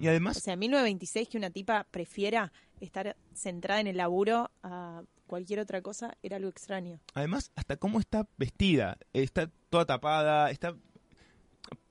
Y 0.00 0.06
O 0.06 0.10
además, 0.10 0.38
sea, 0.38 0.54
en 0.54 0.60
1926 0.60 1.28
que 1.28 1.36
una 1.36 1.50
tipa 1.50 1.86
prefiera 1.90 2.52
estar 2.80 3.16
centrada 3.34 3.80
en 3.80 3.88
el 3.88 3.96
laburo 3.98 4.50
a 4.62 5.02
cualquier 5.26 5.60
otra 5.60 5.82
cosa 5.82 6.16
era 6.22 6.36
algo 6.36 6.48
extraño. 6.48 7.00
además, 7.12 7.50
hasta 7.56 7.76
cómo 7.76 8.00
está 8.00 8.26
vestida. 8.38 8.96
Está 9.12 9.50
toda 9.68 9.84
tapada, 9.84 10.50
está... 10.50 10.74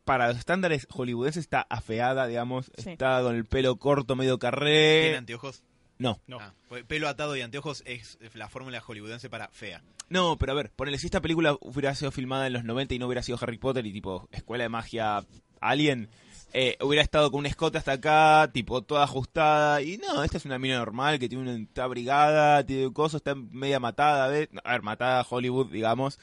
Para 0.06 0.30
los 0.30 0.38
estándares 0.38 0.88
hollywoodenses 0.90 1.42
está 1.42 1.68
afeada, 1.70 2.28
digamos. 2.28 2.72
Sí. 2.78 2.92
Está 2.92 3.22
con 3.22 3.36
el 3.36 3.44
pelo 3.46 3.76
corto, 3.76 4.16
medio 4.16 4.38
¿Tiene 4.40 4.52
carré. 4.56 5.18
anteojos? 5.18 5.64
No. 6.00 6.22
No. 6.28 6.40
Ah, 6.40 6.54
pues 6.70 6.86
pelo 6.86 7.10
atado 7.10 7.36
y 7.36 7.42
anteojos 7.42 7.84
es 7.86 8.18
la 8.34 8.48
fórmula 8.48 8.80
hollywoodense 8.80 9.30
para 9.30 9.50
fea. 9.50 9.84
No, 10.10 10.38
pero 10.38 10.54
a 10.54 10.56
ver, 10.56 10.72
ponele, 10.72 10.98
si 10.98 11.08
esta 11.08 11.20
película 11.22 11.58
hubiera 11.60 11.94
sido 11.94 12.12
filmada 12.12 12.48
en 12.48 12.54
los 12.54 12.64
90 12.64 12.94
y 12.94 13.00
no 13.00 13.08
hubiera 13.08 13.22
sido 13.22 13.38
Harry 13.42 13.58
Potter 13.58 13.86
y 13.86 13.92
tipo 13.92 14.30
Escuela 14.32 14.64
de 14.64 14.70
Magia 14.70 15.26
Alien, 15.62 16.10
eh, 16.54 16.78
hubiera 16.82 17.04
estado 17.04 17.30
con 17.30 17.40
un 17.40 17.46
escote 17.46 17.78
hasta 17.78 17.94
acá, 17.94 18.50
tipo 18.54 18.82
toda 18.82 19.04
ajustada. 19.04 19.82
Y 19.82 19.98
no, 19.98 20.24
esta 20.24 20.38
es 20.38 20.46
una 20.46 20.58
mina 20.60 20.78
normal 20.78 21.20
que 21.20 21.28
tiene 21.30 21.44
una 21.44 21.62
está 21.62 21.84
abrigada, 21.84 22.66
tiene 22.66 22.92
cosas, 22.94 23.20
está 23.20 23.36
media 23.36 23.80
matada, 23.80 24.28
¿ves? 24.30 24.50
A 24.64 24.72
ver, 24.72 24.82
matada 24.82 25.26
Hollywood, 25.30 25.72
digamos. 25.72 26.20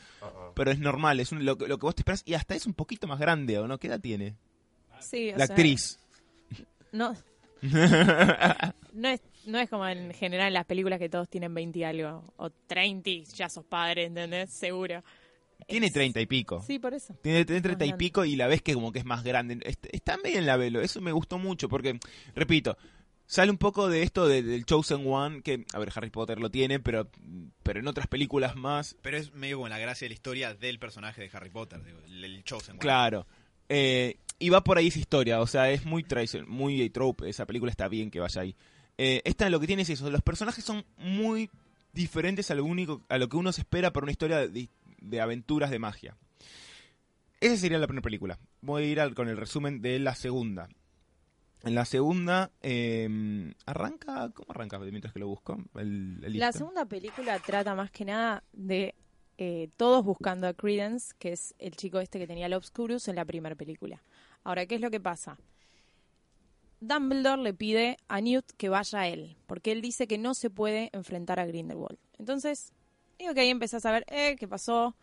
Pero 0.55 0.71
es 0.71 0.79
normal, 0.79 1.21
es 1.21 1.33
un- 1.33 1.45
lo, 1.45 1.59
que- 1.59 1.69
lo 1.69 1.79
que 1.79 1.87
vos 1.87 1.95
te 1.95 2.01
esperas 2.03 2.23
y 2.25 2.35
hasta 2.35 2.55
es 2.55 2.67
un 2.67 2.75
poquito 2.75 3.07
más 3.07 3.19
grande, 3.19 3.59
¿o 3.59 3.67
no? 3.69 3.79
¿Qué 3.79 3.89
edad 3.89 4.01
tiene? 4.01 4.35
Sí, 5.01 5.31
o 5.35 5.37
La 5.39 5.47
sea, 5.47 5.55
actriz. 5.55 5.99
No, 6.93 7.15
no 8.93 9.09
es, 9.09 9.21
no 9.47 9.59
es 9.59 9.69
como 9.71 9.87
en 9.87 10.13
general 10.15 10.49
en 10.49 10.55
las 10.55 10.65
películas 10.67 10.99
que 10.99 11.09
todos 11.09 11.29
tienen 11.29 11.53
20 11.55 11.79
y 11.81 11.85
algo, 11.85 12.23
o 12.37 12.51
30 12.51 13.11
y 13.11 13.25
ya 13.25 13.49
sos 13.49 13.65
padre, 13.65 14.05
¿entendés? 14.05 14.51
Seguro. 14.51 15.03
Tiene 15.67 15.91
30 15.91 16.21
y 16.21 16.27
pico. 16.27 16.63
Sí, 16.67 16.79
por 16.79 16.95
eso. 16.95 17.15
Tiene, 17.23 17.45
30 17.45 17.85
y 17.87 17.93
pico 17.95 18.25
y 18.25 18.37
la 18.37 18.47
ves 18.47 18.63
que 18.63 18.75
como 18.75 18.93
que 18.93 18.99
es 19.01 19.05
más 19.05 19.23
grande. 19.25 19.59
Est- 19.63 19.87
Está 19.93 20.17
medio 20.19 20.39
en 20.39 20.47
la 20.47 20.57
velo. 20.57 20.81
Eso 20.81 21.01
me 21.01 21.13
gustó 21.13 21.39
mucho 21.39 21.69
porque, 21.69 21.99
repito, 22.35 22.77
sale 23.27 23.51
un 23.51 23.57
poco 23.59 23.89
de 23.89 24.03
esto 24.03 24.29
de- 24.29 24.43
del 24.43 24.67
Chosen 24.67 25.07
One, 25.07 25.43
que, 25.43 25.65
a 25.73 25.79
ver, 25.79 25.91
Harry 25.95 26.11
Potter 26.11 26.39
lo 26.39 26.51
tiene, 26.51 26.81
pero, 26.81 27.09
pero 27.63 27.81
en 27.81 27.87
otras 27.89 28.07
películas 28.07 28.55
más, 28.57 28.97
Pero 29.03 29.17
es 29.17 29.33
medio 29.33 29.57
como 29.57 29.69
la 29.69 29.79
gracia 29.79 30.05
de 30.05 30.11
la 30.11 30.15
historia 30.15 30.55
del 30.55 30.79
personaje 30.79 31.23
de 31.23 31.31
Harry 31.33 31.51
Potter, 31.51 31.83
digo, 31.85 31.99
el, 32.07 32.25
el 32.25 32.45
Chosen 32.45 32.73
One. 32.73 32.81
claro. 32.81 33.27
Eh, 33.71 34.19
y 34.39 34.51
va 34.51 34.63
por 34.63 34.77
ahí 34.77 34.89
esa 34.89 34.99
historia, 34.99 35.41
o 35.41 35.47
sea, 35.47 35.71
es 35.71 35.87
muy 35.87 36.03
tradicional, 36.03 36.47
muy 36.49 36.91
trope, 36.91 37.31
esa 37.31 37.47
película 37.47 37.71
está 37.71 37.89
bien 37.89 38.11
que 38.11 38.21
vaya 38.21 38.43
ahí. 38.43 38.55
Eh, 38.99 39.23
esta 39.25 39.49
lo 39.49 39.59
que 39.59 39.67
tiene 39.67 39.83
es 39.83 39.91
eso, 39.91 40.11
los 40.11 40.21
personajes 40.23 40.63
son 40.65 40.85
muy 40.99 41.49
diferentes 41.93 42.51
a 42.51 42.55
lo 42.55 42.65
único, 42.65 43.03
a 43.09 43.17
lo 43.19 43.29
que 43.29 43.37
uno 43.37 43.53
se 43.53 43.63
espera 43.63 43.93
para 43.93 44.05
una 44.05 44.13
historia 44.13 44.47
de, 44.47 44.69
de 45.09 45.21
aventuras 45.21 45.71
de 45.71 45.79
magia. 45.79 46.17
Esa 47.41 47.57
sería 47.57 47.79
la 47.79 47.87
primera 47.87 48.03
película. 48.03 48.39
Voy 48.63 48.83
a 48.85 48.87
ir 48.87 49.01
al- 49.01 49.15
con 49.15 49.29
el 49.29 49.37
resumen 49.37 49.83
de 49.83 49.99
la 49.99 50.15
segunda. 50.15 50.69
En 51.63 51.75
la 51.75 51.85
segunda, 51.85 52.51
eh, 52.63 53.55
arranca, 53.67 54.31
¿cómo 54.35 54.51
arranca 54.51 54.79
mientras 54.79 55.13
que 55.15 55.19
lo 55.21 55.29
busco? 55.29 55.59
El, 55.77 56.21
el 56.25 56.39
La 56.39 56.53
segunda 56.53 56.85
película 56.85 57.39
trata 57.39 57.75
más 57.75 57.91
que 57.91 58.05
nada 58.05 58.45
de 58.53 58.95
eh, 59.39 59.69
todos 59.77 60.05
buscando 60.05 60.47
a 60.47 60.53
Credence, 60.55 61.15
que 61.19 61.33
es 61.33 61.55
el 61.59 61.75
chico 61.77 62.01
este 62.01 62.19
que 62.19 62.27
tenía 62.27 62.47
el 62.47 62.53
Obscurus 62.55 63.09
en 63.09 63.17
la 63.17 63.25
primera 63.25 63.55
película. 63.57 64.03
Ahora, 64.43 64.67
¿qué 64.67 64.75
es 64.75 64.81
lo 64.83 64.91
que 64.91 65.01
pasa? 65.01 65.39
Dumbledore 66.81 67.43
le 67.43 67.55
pide 67.55 67.97
a 68.09 68.21
Newt 68.21 68.45
que 68.59 68.69
vaya 68.69 69.01
a 69.01 69.09
él, 69.09 69.37
porque 69.47 69.73
él 69.73 69.81
dice 69.81 70.07
que 70.07 70.19
no 70.19 70.35
se 70.35 70.51
puede 70.51 70.91
enfrentar 70.93 71.41
a 71.41 71.47
Grindelwald. 71.47 71.99
Entonces, 72.19 72.73
digo 73.19 73.35
que 73.35 73.41
ahí 73.41 73.51
empezás 73.51 73.85
a 73.87 73.93
ver, 73.93 74.05
eh, 74.09 74.37
¿qué 74.39 74.47
pasó? 74.49 74.95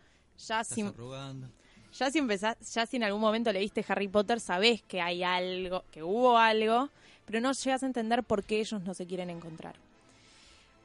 Ya 0.47 0.61
Estás 0.61 0.77
arrugando. 0.79 1.49
ya 1.93 2.09
si 2.11 2.19
empezás, 2.19 2.57
ya 2.73 2.85
si 2.85 2.97
en 2.97 3.03
algún 3.03 3.21
momento 3.21 3.51
leíste 3.51 3.83
Harry 3.87 4.07
Potter, 4.07 4.39
sabés 4.39 4.81
que 4.83 5.01
hay 5.01 5.23
algo, 5.23 5.83
que 5.91 6.01
hubo 6.03 6.37
algo, 6.37 6.89
pero 7.25 7.39
no 7.41 7.51
llegas 7.51 7.83
a 7.83 7.85
entender 7.85 8.23
por 8.23 8.43
qué 8.43 8.59
ellos 8.59 8.81
no 8.83 8.93
se 8.93 9.05
quieren 9.05 9.29
encontrar. 9.29 9.75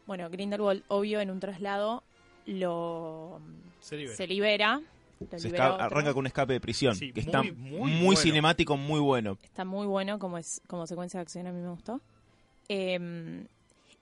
Bueno, 0.06 0.28
Grindelwald, 0.30 0.84
obvio, 0.88 1.20
en 1.20 1.30
un 1.30 1.40
traslado 1.40 2.02
lo 2.46 3.40
Se 3.80 3.96
libera. 3.96 4.14
se 4.16 4.26
libera. 5.48 5.74
arranca 5.76 6.12
con 6.12 6.20
un 6.20 6.26
escape 6.26 6.52
de 6.52 6.60
prisión, 6.60 6.94
Sí, 6.94 7.12
que 7.12 7.22
muy, 7.22 7.26
está 7.26 7.42
muy 7.42 7.52
muy, 7.90 8.04
bueno. 8.06 8.16
cinemático, 8.20 8.76
muy 8.76 9.00
bueno. 9.00 9.36
Está 9.42 9.64
muy 9.64 9.86
bueno 9.86 10.18
como 10.20 10.38
es 10.38 10.60
como 10.68 10.86
secuencia 10.86 11.18
de 11.18 11.22
acción, 11.22 11.46
a 11.48 11.52
mí 11.52 11.60
me 11.60 11.70
gustó. 11.70 12.00
Eh, 12.68 13.44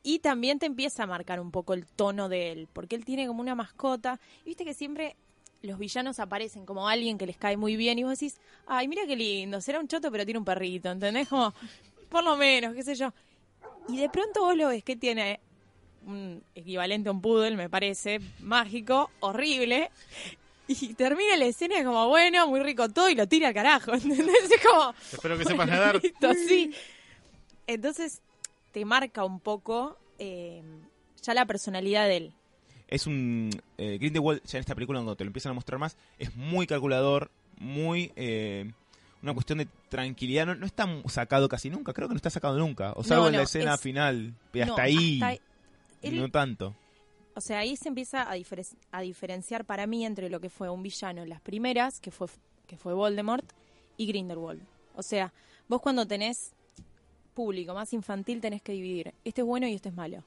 y 0.07 0.19
también 0.19 0.59
te 0.59 0.67
empieza 0.67 1.03
a 1.03 1.07
marcar 1.07 1.41
un 1.41 1.51
poco 1.51 1.73
el 1.73 1.87
tono 1.87 2.29
de 2.29 2.53
él, 2.53 2.69
porque 2.73 2.95
él 2.95 3.07
tiene 3.07 3.27
como 3.27 3.41
una 3.41 3.55
mascota. 3.55 4.21
Y 4.45 4.51
viste 4.51 4.65
que 4.65 4.75
siempre 4.75 5.17
los 5.63 5.79
villanos 5.79 6.21
aparecen 6.21 6.67
como 6.67 6.87
alguien 6.87 7.17
que 7.17 7.27
les 7.27 7.39
cae 7.39 7.57
muy 7.57 7.75
bien 7.75 7.99
y 7.99 8.05
vos 8.05 8.13
decís, 8.13 8.39
ay, 8.67 8.87
mira 8.87 9.07
qué 9.07 9.17
lindo, 9.17 9.63
será 9.63 9.81
un 9.81 9.89
choto 9.89 10.13
pero 10.13 10.27
tiene 10.27 10.39
un 10.39 10.45
perrito, 10.45 10.91
¿entendés? 10.91 11.27
Como, 11.27 11.55
por 12.11 12.23
lo 12.23 12.37
menos, 12.37 12.75
qué 12.75 12.83
sé 12.83 12.95
yo. 12.95 13.15
Y 13.89 13.97
de 13.97 14.11
pronto 14.11 14.43
vos 14.43 14.55
lo 14.55 14.69
ves 14.69 14.85
que 14.85 14.95
tiene 14.95 15.41
un 16.07 16.43
equivalente 16.55 17.09
a 17.09 17.13
un 17.13 17.23
poodle, 17.23 17.57
me 17.57 17.71
parece, 17.71 18.21
mágico, 18.41 19.11
horrible. 19.21 19.91
Y 20.69 20.93
termina 20.95 21.35
la 21.37 21.47
escena 21.47 21.83
como, 21.83 22.09
bueno, 22.09 22.47
muy 22.47 22.61
rico 22.61 22.91
todo 22.91 23.09
y 23.09 23.15
lo 23.15 23.27
tira 23.27 23.49
al 23.49 23.55
carajo, 23.55 23.95
¿entendés? 23.95 24.51
Es 24.51 24.63
como, 24.63 24.95
Espero 25.13 25.39
que 25.39 25.45
sepas 25.47 25.67
nadar. 25.67 25.99
Listo, 26.03 26.35
sí. 26.35 26.75
Entonces 27.67 28.21
te 28.75 28.85
marca 28.85 29.25
un 29.25 29.41
poco 29.41 29.97
eh, 30.19 30.63
ya 31.23 31.33
la 31.33 31.47
personalidad 31.47 32.07
de 32.07 32.17
él. 32.19 32.33
Es 32.89 33.07
un... 33.07 33.49
Eh, 33.79 33.97
Grindelwald, 33.99 34.43
ya 34.45 34.59
en 34.59 34.61
esta 34.61 34.75
película 34.75 34.99
cuando 34.99 35.17
te 35.17 35.25
lo 35.25 35.29
empiezan 35.29 35.51
a 35.51 35.55
mostrar 35.55 35.79
más, 35.79 35.97
es 36.19 36.37
muy 36.37 36.67
calculador, 36.67 37.31
muy... 37.59 38.13
eh, 38.17 38.71
una 39.23 39.33
cuestión 39.33 39.59
de 39.59 39.69
tranquilidad. 39.89 40.45
No, 40.45 40.55
no 40.55 40.67
está 40.67 40.87
sacado 41.09 41.49
casi 41.49 41.71
nunca, 41.71 41.95
creo 41.95 42.09
que 42.09 42.15
no 42.15 42.19
está 42.19 42.29
sacado 42.29 42.59
nunca. 42.59 42.93
O 42.97 43.03
salvo 43.05 43.23
No, 43.25 43.29
en 43.31 43.37
la 43.37 43.43
escena 43.45 43.75
es- 43.75 43.81
final. 43.81 44.35
Y 44.53 44.59
No, 44.59 44.65
hasta 44.65 44.83
ahí, 44.83 45.21
hasta 45.23 45.43
él- 46.03 46.19
no 46.21 46.29
tanto. 46.31 46.75
o 47.35 47.41
sea, 47.41 47.61
ahí 47.61 47.75
se 47.77 47.89
empieza 47.89 48.29
a, 48.31 48.37
diferen- 48.37 48.77
a 48.93 49.01
diferenciar 49.01 49.65
para 49.65 49.87
mí 49.87 50.05
entre 50.05 50.29
lo 50.29 50.41
que 50.41 50.51
fue 50.51 50.69
un 50.69 50.83
villano 50.83 51.23
en 51.23 51.31
las 51.31 51.41
primeras, 51.41 52.01
que 52.01 52.11
fue, 52.11 52.27
que 52.67 52.77
fue 52.77 52.93
Voldemort, 52.93 53.45
y 53.97 54.07
Grindelwald. 54.09 54.61
O 54.95 55.03
sea, 55.03 55.33
vos 55.69 55.81
cuando 55.81 56.07
tenés 56.07 56.53
público 57.35 57.75
más 57.75 57.93
infantil 57.93 58.41
tenés 58.41 58.63
que 58.63 58.73
dividir. 58.73 59.13
Este 59.25 59.41
es 59.43 59.47
bueno 59.47 59.67
y 59.69 59.75
este 59.75 59.89
es 59.91 59.95
malo. 59.95 60.23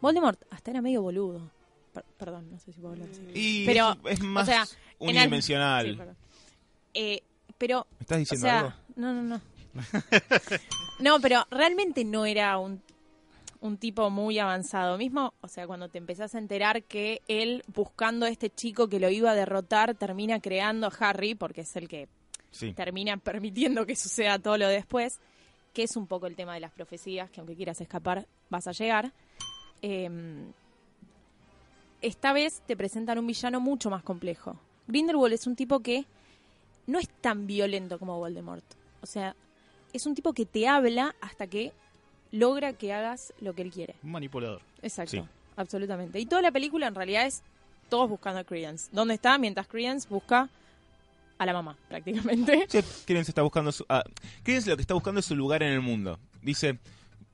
Voldemort 0.00 0.40
hasta 0.50 0.70
era 0.70 0.80
medio 0.80 1.02
boludo. 1.02 1.50
Per- 1.92 2.04
perdón, 2.16 2.50
no 2.50 2.58
sé 2.58 2.72
si 2.72 2.80
puedo 2.80 2.94
hablar 2.94 3.08
así. 3.10 3.22
Y 3.34 3.66
Pero, 3.66 3.92
es, 4.06 4.12
es 4.18 4.20
más 4.20 4.46
sea, 4.46 4.62
en 5.00 5.08
al- 5.08 5.16
unidimensional. 5.16 5.96
Sí. 5.96 6.02
Eh, 6.94 7.22
pero 7.58 7.86
¿Me 7.98 8.02
estás 8.02 8.16
O 8.16 8.18
diciendo 8.20 8.46
sea, 8.46 8.58
algo? 8.60 8.72
no, 8.96 9.12
no, 9.14 9.22
no. 9.22 9.40
no, 11.00 11.20
pero 11.20 11.46
realmente 11.50 12.04
no 12.04 12.26
era 12.26 12.58
un, 12.58 12.82
un 13.60 13.76
tipo 13.76 14.10
muy 14.10 14.38
avanzado. 14.38 14.98
Mismo, 14.98 15.34
o 15.40 15.48
sea, 15.48 15.66
cuando 15.66 15.88
te 15.88 15.98
empezás 15.98 16.34
a 16.34 16.38
enterar 16.38 16.82
que 16.84 17.22
él, 17.28 17.62
buscando 17.68 18.26
a 18.26 18.28
este 18.28 18.50
chico 18.50 18.88
que 18.88 19.00
lo 19.00 19.08
iba 19.10 19.30
a 19.30 19.34
derrotar, 19.34 19.94
termina 19.94 20.40
creando 20.40 20.86
a 20.86 20.92
Harry, 21.00 21.34
porque 21.34 21.62
es 21.62 21.76
el 21.76 21.88
que 21.88 22.08
Sí. 22.50 22.72
termina 22.74 23.16
permitiendo 23.16 23.86
que 23.86 23.96
suceda 23.96 24.38
todo 24.38 24.58
lo 24.58 24.68
de 24.68 24.74
después, 24.74 25.20
que 25.72 25.82
es 25.84 25.96
un 25.96 26.06
poco 26.06 26.26
el 26.26 26.36
tema 26.36 26.54
de 26.54 26.60
las 26.60 26.72
profecías, 26.72 27.30
que 27.30 27.40
aunque 27.40 27.56
quieras 27.56 27.80
escapar, 27.80 28.26
vas 28.50 28.66
a 28.66 28.72
llegar. 28.72 29.12
Eh, 29.82 30.08
esta 32.00 32.32
vez 32.32 32.62
te 32.66 32.76
presentan 32.76 33.18
un 33.18 33.26
villano 33.26 33.60
mucho 33.60 33.90
más 33.90 34.02
complejo. 34.02 34.56
Grindelwald 34.88 35.34
es 35.34 35.46
un 35.46 35.54
tipo 35.56 35.80
que 35.80 36.04
no 36.86 36.98
es 36.98 37.08
tan 37.20 37.46
violento 37.46 37.98
como 37.98 38.18
Voldemort. 38.18 38.64
O 39.02 39.06
sea, 39.06 39.36
es 39.92 40.06
un 40.06 40.14
tipo 40.14 40.32
que 40.32 40.44
te 40.46 40.66
habla 40.66 41.14
hasta 41.20 41.46
que 41.46 41.72
logra 42.32 42.72
que 42.72 42.92
hagas 42.92 43.32
lo 43.40 43.54
que 43.54 43.62
él 43.62 43.70
quiere. 43.70 43.94
Un 44.02 44.10
manipulador. 44.12 44.62
Exacto, 44.82 45.10
Sí. 45.12 45.22
absolutamente. 45.56 46.18
Y 46.18 46.26
toda 46.26 46.42
la 46.42 46.50
película 46.50 46.88
en 46.88 46.94
realidad 46.94 47.26
es 47.26 47.42
todos 47.88 48.08
buscando 48.08 48.40
a 48.40 48.44
Credence. 48.44 48.88
¿Dónde 48.92 49.14
está? 49.14 49.38
Mientras 49.38 49.68
Credence 49.68 50.08
busca 50.08 50.48
a 51.42 51.46
la 51.46 51.52
mamá, 51.52 51.76
prácticamente. 51.88 52.66
Sí, 52.68 52.80
Credence 53.04 53.30
está 53.30 53.42
buscando 53.42 53.72
su, 53.72 53.84
ah, 53.88 54.04
lo 54.06 54.76
que 54.76 54.82
está 54.82 54.94
buscando 54.94 55.20
es 55.20 55.26
su 55.26 55.36
lugar 55.36 55.62
en 55.62 55.72
el 55.72 55.80
mundo. 55.80 56.18
Dice, 56.40 56.78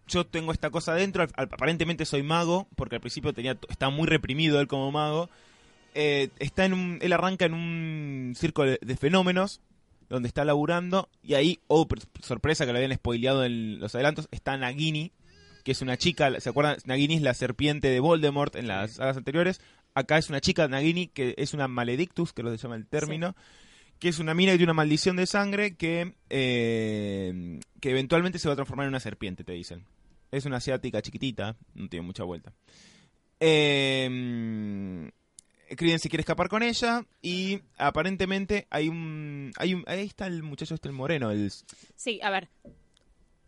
yo 0.06 0.26
tengo 0.26 0.52
esta 0.52 0.70
cosa 0.70 0.92
adentro, 0.92 1.26
aparentemente 1.36 2.04
soy 2.04 2.22
mago, 2.22 2.68
porque 2.74 2.96
al 2.96 3.00
principio 3.00 3.32
tenía 3.32 3.56
está 3.68 3.90
muy 3.90 4.06
reprimido 4.06 4.60
él 4.60 4.66
como 4.66 4.90
mago. 4.90 5.28
Eh, 5.94 6.30
está 6.38 6.64
en 6.64 6.72
un, 6.72 6.98
él 7.02 7.12
arranca 7.12 7.44
en 7.44 7.54
un 7.54 8.34
circo 8.36 8.64
de, 8.64 8.78
fenómenos 8.96 9.60
donde 10.08 10.28
está 10.28 10.44
laburando 10.44 11.10
y 11.22 11.34
ahí, 11.34 11.60
oh, 11.66 11.86
sorpresa 12.22 12.64
que 12.64 12.72
lo 12.72 12.78
habían 12.78 12.94
spoileado 12.94 13.44
en 13.44 13.78
los 13.78 13.94
adelantos, 13.94 14.28
está 14.30 14.56
Nagini, 14.56 15.12
que 15.64 15.72
es 15.72 15.82
una 15.82 15.98
chica, 15.98 16.40
¿se 16.40 16.48
acuerdan? 16.48 16.78
Nagini 16.86 17.16
es 17.16 17.22
la 17.22 17.34
serpiente 17.34 17.88
de 17.88 18.00
Voldemort 18.00 18.56
en 18.56 18.68
las 18.68 18.92
sagas 18.92 19.18
anteriores. 19.18 19.60
acá 19.94 20.16
es 20.16 20.30
una 20.30 20.40
chica, 20.40 20.66
Nagini, 20.66 21.08
que 21.08 21.34
es 21.36 21.52
una 21.52 21.68
maledictus, 21.68 22.32
que 22.32 22.42
lo 22.42 22.50
se 22.50 22.56
llama 22.56 22.76
el 22.76 22.86
término, 22.86 23.34
que 23.98 24.08
es 24.08 24.18
una 24.18 24.34
mina 24.34 24.52
que 24.52 24.58
tiene 24.58 24.70
una 24.72 24.76
maldición 24.76 25.16
de 25.16 25.26
sangre 25.26 25.76
que, 25.76 26.14
eh, 26.30 27.60
que 27.80 27.90
eventualmente 27.90 28.38
se 28.38 28.48
va 28.48 28.52
a 28.52 28.56
transformar 28.56 28.84
en 28.84 28.90
una 28.90 29.00
serpiente, 29.00 29.44
te 29.44 29.52
dicen. 29.52 29.84
Es 30.30 30.44
una 30.44 30.58
asiática 30.58 31.00
chiquitita, 31.02 31.56
no 31.74 31.88
tiene 31.88 32.06
mucha 32.06 32.24
vuelta. 32.24 32.52
Eh, 33.40 35.10
Criden 35.76 35.98
se 35.98 36.08
quiere 36.08 36.20
escapar 36.22 36.48
con 36.48 36.62
ella 36.62 37.04
y 37.20 37.60
aparentemente 37.76 38.66
hay 38.70 38.88
un, 38.88 39.52
hay 39.56 39.74
un... 39.74 39.84
Ahí 39.86 40.06
está 40.06 40.26
el 40.26 40.42
muchacho 40.42 40.74
este, 40.74 40.88
el 40.88 40.94
moreno, 40.94 41.30
el... 41.30 41.52
Sí, 41.96 42.20
a 42.22 42.30
ver. 42.30 42.48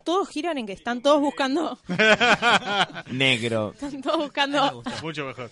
Todos 0.03 0.29
giran 0.29 0.57
en 0.57 0.65
que 0.65 0.73
están 0.73 1.01
todos 1.01 1.21
buscando. 1.21 1.79
negro. 3.11 3.71
Están 3.73 4.01
todos 4.01 4.17
Me 4.17 4.23
buscando 4.25 4.71
gusta. 4.75 5.01
Mucho 5.01 5.25
mejor. 5.25 5.51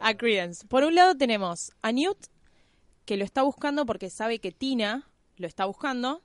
a 0.00 0.14
Credence. 0.14 0.66
Por 0.66 0.84
un 0.84 0.94
lado 0.94 1.14
tenemos 1.16 1.72
a 1.82 1.92
Newt, 1.92 2.18
que 3.04 3.16
lo 3.16 3.24
está 3.24 3.42
buscando 3.42 3.86
porque 3.86 4.10
sabe 4.10 4.38
que 4.38 4.52
Tina 4.52 5.08
lo 5.36 5.46
está 5.46 5.64
buscando. 5.64 6.22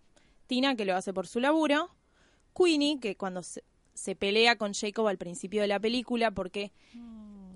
Tina, 0.47 0.75
que 0.75 0.85
lo 0.85 0.95
hace 0.95 1.13
por 1.13 1.27
su 1.27 1.39
laburo. 1.39 1.89
Queenie, 2.55 2.99
que 2.99 3.15
cuando 3.15 3.41
se, 3.43 3.63
se 3.93 4.15
pelea 4.15 4.57
con 4.57 4.73
Jacob 4.73 5.07
al 5.07 5.17
principio 5.17 5.61
de 5.61 5.67
la 5.67 5.79
película, 5.79 6.31
porque. 6.31 6.71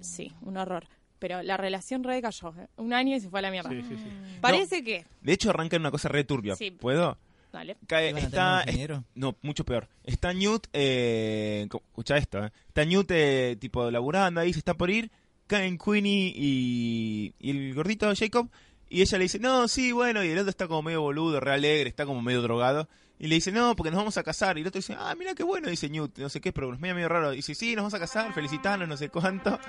Sí, 0.01 0.33
un 0.41 0.57
horror. 0.57 0.87
Pero 1.19 1.43
la 1.43 1.57
relación 1.57 2.03
recayó. 2.03 2.53
¿eh? 2.57 2.67
Un 2.77 2.93
año 2.93 3.15
y 3.15 3.19
se 3.19 3.29
fue 3.29 3.39
a 3.39 3.41
la 3.43 3.51
mierda. 3.51 3.69
Sí, 3.69 3.81
sí, 3.87 3.95
sí. 3.97 4.09
Parece 4.41 4.83
que. 4.83 5.05
De 5.21 5.33
hecho 5.33 5.49
arranca 5.49 5.75
en 5.75 5.81
una 5.81 5.91
cosa 5.91 6.07
re 6.09 6.23
turbia. 6.23 6.55
Sí. 6.55 6.71
¿Puedo? 6.71 7.17
Dale. 7.51 7.75
Cae- 7.87 8.11
¿Iban 8.11 8.23
a 8.23 8.61
está? 8.63 9.03
No, 9.15 9.35
mucho 9.41 9.65
peor. 9.65 9.89
Está 10.03 10.33
Newt, 10.33 10.67
eh, 10.71 11.67
escucha 11.69 12.15
esto, 12.17 12.45
eh. 12.45 12.51
Está 12.67 12.85
Newt, 12.85 13.09
eh, 13.11 13.57
tipo, 13.59 13.89
laburando 13.91 14.39
ahí, 14.39 14.53
se 14.53 14.59
está 14.59 14.75
por 14.75 14.89
ir. 14.89 15.11
Caen 15.47 15.77
Queenie 15.79 16.31
y, 16.35 17.33
y 17.39 17.49
el 17.49 17.73
gordito 17.73 18.13
Jacob. 18.15 18.49
Y 18.89 19.01
ella 19.01 19.17
le 19.17 19.23
dice, 19.25 19.39
no, 19.39 19.67
sí, 19.67 19.91
bueno. 19.91 20.23
Y 20.23 20.29
el 20.29 20.37
otro 20.39 20.49
está 20.49 20.67
como 20.67 20.81
medio 20.83 21.01
boludo, 21.01 21.39
re 21.39 21.53
alegre, 21.53 21.89
está 21.89 22.05
como 22.05 22.21
medio 22.21 22.41
drogado. 22.41 22.89
Y 23.19 23.27
le 23.27 23.35
dice, 23.35 23.51
no, 23.51 23.75
porque 23.75 23.91
nos 23.91 23.97
vamos 23.99 24.17
a 24.17 24.23
casar. 24.23 24.57
Y 24.57 24.61
el 24.61 24.67
otro 24.67 24.79
dice, 24.79 24.95
ah, 24.97 25.13
mira 25.17 25.35
qué 25.35 25.43
bueno, 25.43 25.69
dice 25.69 25.89
Newt. 25.89 26.17
No 26.17 26.29
sé 26.29 26.41
qué, 26.41 26.51
pero 26.53 26.73
es 26.73 26.79
medio, 26.79 26.95
medio 26.95 27.09
raro. 27.09 27.33
Y 27.33 27.37
dice, 27.37 27.53
sí, 27.53 27.75
nos 27.75 27.83
vamos 27.83 27.93
a 27.93 27.99
casar, 27.99 28.33
felicitanos, 28.33 28.87
no 28.87 28.97
sé 28.97 29.09
cuánto. 29.09 29.59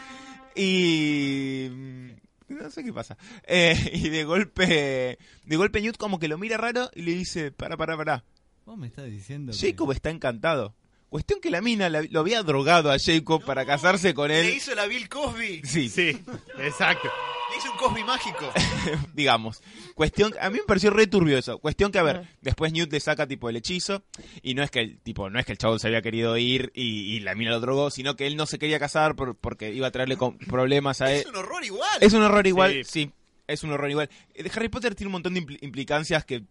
Y... 0.55 1.69
mm, 1.71 2.11
No 2.49 2.71
sé 2.71 2.83
qué 2.85 2.93
pasa. 2.93 3.17
Eh, 3.47 3.77
y 3.93 4.09
de 4.09 4.25
golpe, 4.25 5.19
de 5.45 5.57
golpe 5.57 5.81
Newt 5.81 5.97
como 5.97 6.19
que 6.19 6.29
lo 6.29 6.39
mira 6.39 6.57
raro 6.57 6.91
y 6.95 7.03
le 7.03 7.13
dice, 7.13 7.51
para, 7.53 7.77
para, 7.77 7.97
para. 7.97 8.25
Vos 8.67 8.77
me 8.79 8.87
estás 8.87 9.07
diciendo 9.07 9.53
que- 9.53 9.59
Jacob 9.71 9.91
está 9.93 10.11
encantado. 10.11 10.75
Cuestión 11.09 11.41
que 11.41 11.51
la 11.51 11.61
mina 11.61 11.89
la- 11.89 12.03
lo 12.03 12.21
había 12.21 12.43
drogado 12.45 12.93
a 12.93 12.99
Jacob 13.01 13.43
para 13.45 13.67
casarse 13.67 14.15
con 14.15 14.29
Le 14.29 14.41
él. 14.49 14.55
hizo 14.55 14.75
la 14.77 14.87
Bill 14.87 15.09
Cosby. 15.09 15.63
Sí, 15.65 15.89
Sí, 15.89 16.17
exacto. 16.59 17.09
Le 17.51 17.71
un 17.71 17.77
Cosby 17.77 18.05
mágico. 18.05 18.51
digamos. 19.15 19.63
Cuestión, 19.95 20.35
a 20.41 20.51
mí 20.51 20.59
me 20.59 20.65
pareció 20.65 20.91
re 20.91 21.07
turbio 21.07 21.37
eso. 21.39 21.59
Cuestión 21.59 21.91
que, 21.93 21.99
a 21.99 22.03
ver, 22.03 22.29
después 22.41 22.73
Newt 22.73 22.93
le 22.93 23.01
saca 23.01 23.27
tipo 23.27 23.49
el 23.49 23.57
hechizo 23.57 24.03
y 24.43 24.55
no 24.55 24.63
es 24.63 24.71
que 24.71 24.81
el 24.81 25.01
tipo, 25.01 25.29
no 25.31 25.39
es 25.39 25.47
que 25.47 25.53
el 25.53 25.59
chavo 25.59 25.79
se 25.79 25.87
había 25.89 26.03
querido 26.03 26.37
ir 26.37 26.73
y, 26.75 27.17
y 27.17 27.21
la 27.21 27.35
mina 27.35 27.51
lo 27.51 27.61
drogó, 27.61 27.91
sino 27.91 28.17
que 28.17 28.27
él 28.27 28.37
no 28.37 28.47
se 28.47 28.59
quería 28.59 28.79
casar 28.79 29.15
por- 29.17 29.37
porque 29.37 29.73
iba 29.73 29.87
a 29.89 29.91
traerle 29.91 30.17
con- 30.17 30.39
problemas 30.39 31.01
a 31.01 31.13
él. 31.13 31.21
Es 31.21 31.27
un 31.27 31.37
horror 31.37 31.65
igual. 31.65 31.99
Es 32.01 32.13
un 32.13 32.23
horror 32.23 32.47
igual, 32.47 32.73
Sí. 32.85 32.85
sí, 32.85 33.13
es 33.47 33.63
un 33.65 33.73
horror 33.73 33.91
igual. 33.91 34.11
Eh, 34.35 34.51
Harry 34.55 34.69
Potter 34.69 34.95
tiene 34.95 35.09
un 35.09 35.13
montón 35.13 35.35
de 35.35 35.43
impli- 35.43 35.59
implicancias 35.63 36.25
que 36.25 36.45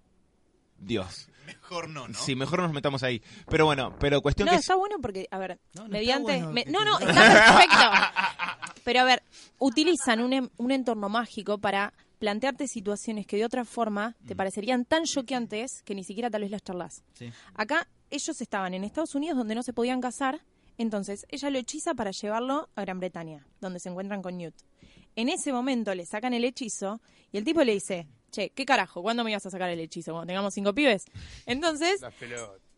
Dios. 0.77 1.29
Mejor 1.45 1.89
no, 1.89 2.07
¿no? 2.07 2.13
Sí, 2.13 2.35
mejor 2.35 2.59
no 2.59 2.65
nos 2.65 2.73
metamos 2.73 3.01
ahí. 3.01 3.23
Pero 3.49 3.65
bueno, 3.65 3.95
pero 3.99 4.21
cuestión 4.21 4.45
No, 4.45 4.51
que 4.51 4.59
está 4.59 4.75
bueno 4.75 4.97
porque, 5.01 5.27
a 5.31 5.37
ver, 5.39 5.59
No, 5.73 5.81
no 5.81 5.85
está 5.87 5.91
mediante... 5.97 6.23
bueno 6.37 6.51
me- 6.51 6.63
que- 6.63 6.71
no, 6.71 6.85
no, 6.85 6.99
está 6.99 7.13
perfecto. 7.13 7.77
Pero 8.83 9.01
a 9.01 9.03
ver, 9.03 9.23
utilizan 9.57 10.21
un, 10.21 10.33
em- 10.33 10.49
un 10.57 10.71
entorno 10.71 11.09
mágico 11.09 11.57
para 11.57 11.93
plantearte 12.19 12.67
situaciones 12.67 13.25
que 13.25 13.37
de 13.37 13.45
otra 13.45 13.63
forma 13.65 14.15
Mm. 14.21 14.27
te 14.27 14.35
parecerían 14.35 14.85
tan 14.85 15.03
choqueantes 15.05 15.81
que 15.83 15.95
ni 15.95 16.03
siquiera 16.03 16.29
tal 16.29 16.41
vez 16.41 16.51
las 16.51 16.61
charlas. 16.63 17.03
Sí. 17.13 17.31
Acá 17.55 17.87
ellos 18.09 18.41
estaban 18.41 18.73
en 18.73 18.83
Estados 18.83 19.15
Unidos 19.15 19.37
donde 19.37 19.55
no 19.55 19.63
se 19.63 19.71
podían 19.73 20.01
casar, 20.01 20.41
entonces 20.77 21.25
ella 21.29 21.49
lo 21.49 21.59
hechiza 21.59 21.93
para 21.93 22.11
llevarlo 22.11 22.69
a 22.75 22.81
Gran 22.81 22.99
Bretaña, 22.99 23.45
donde 23.61 23.79
se 23.79 23.89
encuentran 23.89 24.21
con 24.21 24.37
Newt. 24.37 24.55
En 25.15 25.29
ese 25.29 25.51
momento 25.53 25.93
le 25.95 26.05
sacan 26.05 26.33
el 26.33 26.43
hechizo 26.45 27.01
y 27.31 27.37
el 27.37 27.43
tipo 27.43 27.63
le 27.63 27.73
dice, 27.73 28.07
che, 28.31 28.49
¿qué 28.51 28.65
carajo? 28.65 29.01
¿Cuándo 29.01 29.23
me 29.23 29.31
ibas 29.31 29.45
a 29.45 29.49
sacar 29.49 29.69
el 29.69 29.79
hechizo? 29.79 30.11
Cuando 30.11 30.27
tengamos 30.27 30.53
cinco 30.53 30.73
pibes. 30.73 31.05
Entonces, 31.45 31.99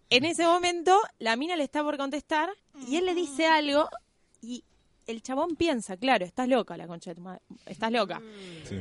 en 0.10 0.26
ese 0.26 0.46
momento 0.46 1.00
la 1.20 1.36
mina 1.36 1.56
le 1.56 1.64
está 1.64 1.84
por 1.84 1.98
contestar 1.98 2.50
y 2.88 2.96
él 2.98 3.06
le 3.06 3.14
dice 3.16 3.48
algo 3.48 3.90
y 4.42 4.64
el 5.12 5.22
chabón 5.22 5.56
piensa, 5.56 5.98
claro, 5.98 6.26
estás 6.26 6.48
loca 6.48 6.76
la 6.78 6.88
concha 6.88 7.12
de 7.12 7.16
tu 7.16 7.22
madre, 7.22 7.42
estás 7.66 7.92
loca. 7.92 8.22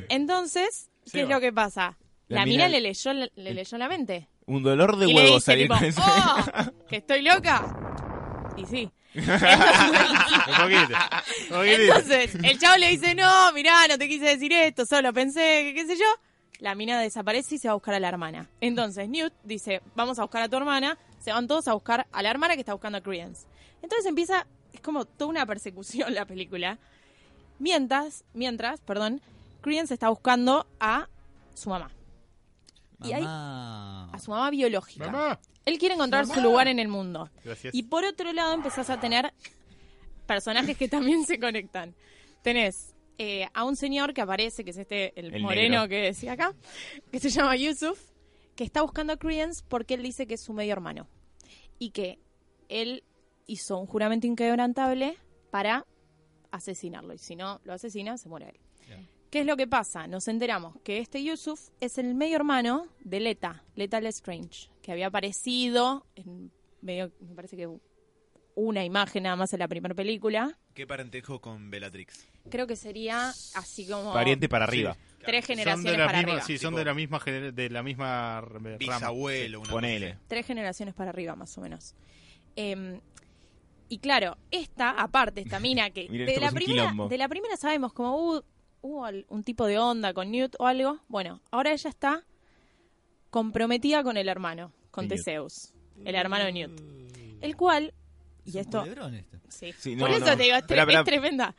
Entonces, 0.09 0.89
¿qué 1.11 1.21
es 1.21 1.27
va. 1.29 1.35
lo 1.35 1.39
que 1.41 1.53
pasa? 1.53 1.97
La 2.27 2.39
La, 2.39 2.45
mina- 2.45 2.65
mina, 2.65 2.69
le 2.69 2.81
leyó 2.81 3.13
le 3.13 3.29
leyó 3.53 3.77
la 3.77 3.87
mente. 3.89 4.27
un 4.45 4.63
dolor 4.63 4.97
de 4.97 5.05
y 5.07 5.13
le 5.13 5.15
huevo 5.15 5.35
dice 5.35 5.45
salir 5.45 5.69
tipo, 5.69 5.75
con. 5.79 6.03
"Oh, 6.03 6.87
que 6.87 6.97
estoy 6.97 7.21
loca. 7.21 7.75
Y 8.57 8.65
sí. 8.65 8.91
Un 9.13 9.23
poquito. 9.23 10.97
Un 11.49 11.57
poquitito. 11.57 11.81
Entonces, 11.95 12.35
el 12.35 12.57
chavo 12.59 12.77
le 12.77 12.87
dice, 12.89 13.13
no, 13.15 13.51
mirá, 13.53 13.87
no 13.89 13.97
te 13.97 14.07
quise 14.07 14.25
decir 14.25 14.51
esto, 14.53 14.85
solo 14.85 15.11
pensé 15.13 15.39
que 15.65 15.73
qué 15.73 15.85
sé 15.85 15.97
yo. 15.97 16.05
La 16.59 16.75
mina 16.75 16.99
desaparece 17.01 17.55
y 17.55 17.57
se 17.57 17.67
va 17.67 17.71
a 17.71 17.75
buscar 17.75 17.95
a 17.95 17.99
la 17.99 18.07
hermana. 18.07 18.47
Entonces, 18.61 19.09
Newt 19.09 19.33
dice, 19.43 19.81
vamos 19.95 20.19
a 20.19 20.21
buscar 20.21 20.43
a 20.43 20.47
tu 20.49 20.55
hermana. 20.57 20.97
Se 21.19 21.31
van 21.31 21.47
todos 21.47 21.67
a 21.67 21.73
buscar 21.73 22.07
a 22.11 22.21
la 22.23 22.29
hermana 22.29 22.53
que 22.53 22.59
está 22.61 22.73
buscando 22.73 22.99
a 22.99 23.01
Credence. 23.01 23.47
Entonces 23.81 24.05
empieza, 24.05 24.45
como 24.81 25.05
toda 25.05 25.29
una 25.29 25.45
persecución 25.45 26.13
la 26.13 26.25
película. 26.25 26.77
Mientras, 27.59 28.23
mientras, 28.33 28.81
perdón, 28.81 29.21
Credence 29.61 29.93
está 29.93 30.09
buscando 30.09 30.65
a 30.79 31.07
su 31.53 31.69
mamá. 31.69 31.91
Y 33.03 33.13
ahí- 33.13 33.23
Mamá. 33.23 34.09
A 34.13 34.19
su 34.19 34.31
mamá 34.31 34.49
biológica. 34.49 35.05
Mamá. 35.11 35.39
Él 35.65 35.77
quiere 35.77 35.93
encontrar 35.95 36.25
su 36.25 36.41
lugar 36.41 36.67
en 36.67 36.79
el 36.79 36.87
mundo. 36.87 37.29
Gracias. 37.43 37.73
Y 37.75 37.83
por 37.83 38.03
otro 38.03 38.33
lado 38.33 38.53
empezás 38.53 38.89
a 38.89 38.99
tener 38.99 39.31
personajes 40.25 40.77
que 40.77 40.87
también 40.87 41.25
se 41.25 41.39
conectan. 41.39 41.93
Tenés 42.41 42.95
eh, 43.19 43.47
a 43.53 43.63
un 43.65 43.75
señor 43.75 44.13
que 44.13 44.21
aparece, 44.21 44.63
que 44.63 44.71
es 44.71 44.77
este, 44.77 45.19
el, 45.19 45.33
El 45.35 45.41
moreno 45.43 45.81
negro. 45.81 45.89
que 45.89 46.01
decía 46.01 46.31
acá, 46.33 46.53
que 47.11 47.19
se 47.19 47.29
llama 47.29 47.55
Yusuf, 47.55 47.99
que 48.55 48.63
está 48.63 48.81
buscando 48.81 49.13
a 49.13 49.17
Credence 49.17 49.63
porque 49.67 49.93
él 49.93 50.01
dice 50.03 50.25
que 50.25 50.33
es 50.35 50.41
su 50.41 50.53
medio 50.53 50.73
hermano. 50.73 51.07
Y 51.77 51.91
que 51.91 52.17
él 52.69 53.03
hizo 53.47 53.77
un 53.77 53.87
juramento 53.87 54.27
inquebrantable 54.27 55.17
para 55.49 55.85
asesinarlo. 56.51 57.13
Y 57.13 57.17
si 57.17 57.35
no 57.35 57.61
lo 57.63 57.73
asesina, 57.73 58.17
se 58.17 58.29
muere 58.29 58.49
él. 58.49 58.55
¿Qué 59.29 59.39
es 59.41 59.45
lo 59.45 59.55
que 59.55 59.65
pasa? 59.65 60.07
Nos 60.07 60.27
enteramos 60.27 60.75
que 60.83 60.97
este 60.99 61.23
Yusuf 61.23 61.69
es 61.79 61.97
el 61.97 62.15
medio 62.15 62.35
hermano 62.35 62.87
de 63.05 63.21
Leta, 63.21 63.63
Leta 63.75 64.01
Lestrange, 64.01 64.69
que 64.81 64.91
había 64.91 65.07
aparecido 65.07 66.05
en 66.15 66.51
medio, 66.81 67.13
me 67.21 67.33
parece 67.33 67.55
que 67.55 67.69
una 68.55 68.83
imagen 68.83 69.23
nada 69.23 69.37
más 69.37 69.53
en 69.53 69.59
la 69.59 69.69
primera 69.69 69.95
película. 69.95 70.57
¿Qué 70.73 70.85
parentesco 70.85 71.39
con 71.39 71.69
Bellatrix? 71.71 72.27
Creo 72.49 72.67
que 72.67 72.75
sería 72.75 73.29
así 73.29 73.87
como 73.87 74.11
Pariente 74.11 74.49
para 74.49 74.65
arriba. 74.65 74.97
tres 75.23 75.45
Son 75.45 75.55
de 75.55 75.61
generaciones 75.63 75.97
la 75.97 76.05
para 76.07 76.17
misma, 76.17 76.31
arriba. 76.33 76.45
sí, 76.45 76.57
son 76.57 76.73
Tipo- 76.73 76.79
de 76.79 76.85
la 76.85 76.93
misma 76.93 77.19
de 77.53 77.69
la 77.69 77.83
misma 77.83 78.41
rama. 78.41 78.69
Bisabuelo, 78.77 79.59
una 79.59 79.65
cosa 79.69 79.71
Ponele. 79.75 80.17
Tres 80.27 80.45
generaciones 80.45 80.93
para 80.93 81.11
arriba, 81.11 81.37
más 81.37 81.57
o 81.57 81.61
menos. 81.61 81.95
Eh, 82.57 82.99
y 83.91 83.99
claro, 83.99 84.37
esta, 84.51 84.89
aparte, 84.91 85.41
esta 85.41 85.59
mina 85.59 85.89
que 85.89 86.07
Miren, 86.09 86.27
de, 86.27 86.39
la 86.39 86.51
primera, 86.51 86.93
de 87.09 87.17
la 87.17 87.27
primera 87.27 87.57
sabemos 87.57 87.91
como 87.93 88.15
hubo, 88.15 88.43
hubo 88.81 89.05
un 89.27 89.43
tipo 89.43 89.65
de 89.65 89.77
onda 89.77 90.13
con 90.13 90.31
Newt 90.31 90.55
o 90.59 90.65
algo. 90.65 90.99
Bueno, 91.09 91.41
ahora 91.51 91.71
ella 91.73 91.89
está 91.89 92.23
comprometida 93.29 94.03
con 94.03 94.17
el 94.17 94.27
hermano, 94.29 94.71
con 94.91 95.07
De 95.07 95.15
Newt. 95.15 95.25
Teseus, 95.25 95.73
el 96.05 96.15
hermano 96.15 96.45
de 96.45 96.51
Newt. 96.53 96.81
El 97.41 97.55
cual, 97.55 97.93
y 98.45 98.49
Es 98.49 98.55
un 98.55 98.61
esto, 98.61 98.83
esto. 98.85 99.37
sí, 99.49 99.73
Sí, 99.77 99.95
por 99.95 100.09
eso 100.11 100.25
no. 100.25 100.37
te 100.37 100.43
digo, 100.43 100.55
es, 100.55 100.63
tre- 100.65 101.03
tremenda. 101.05 101.55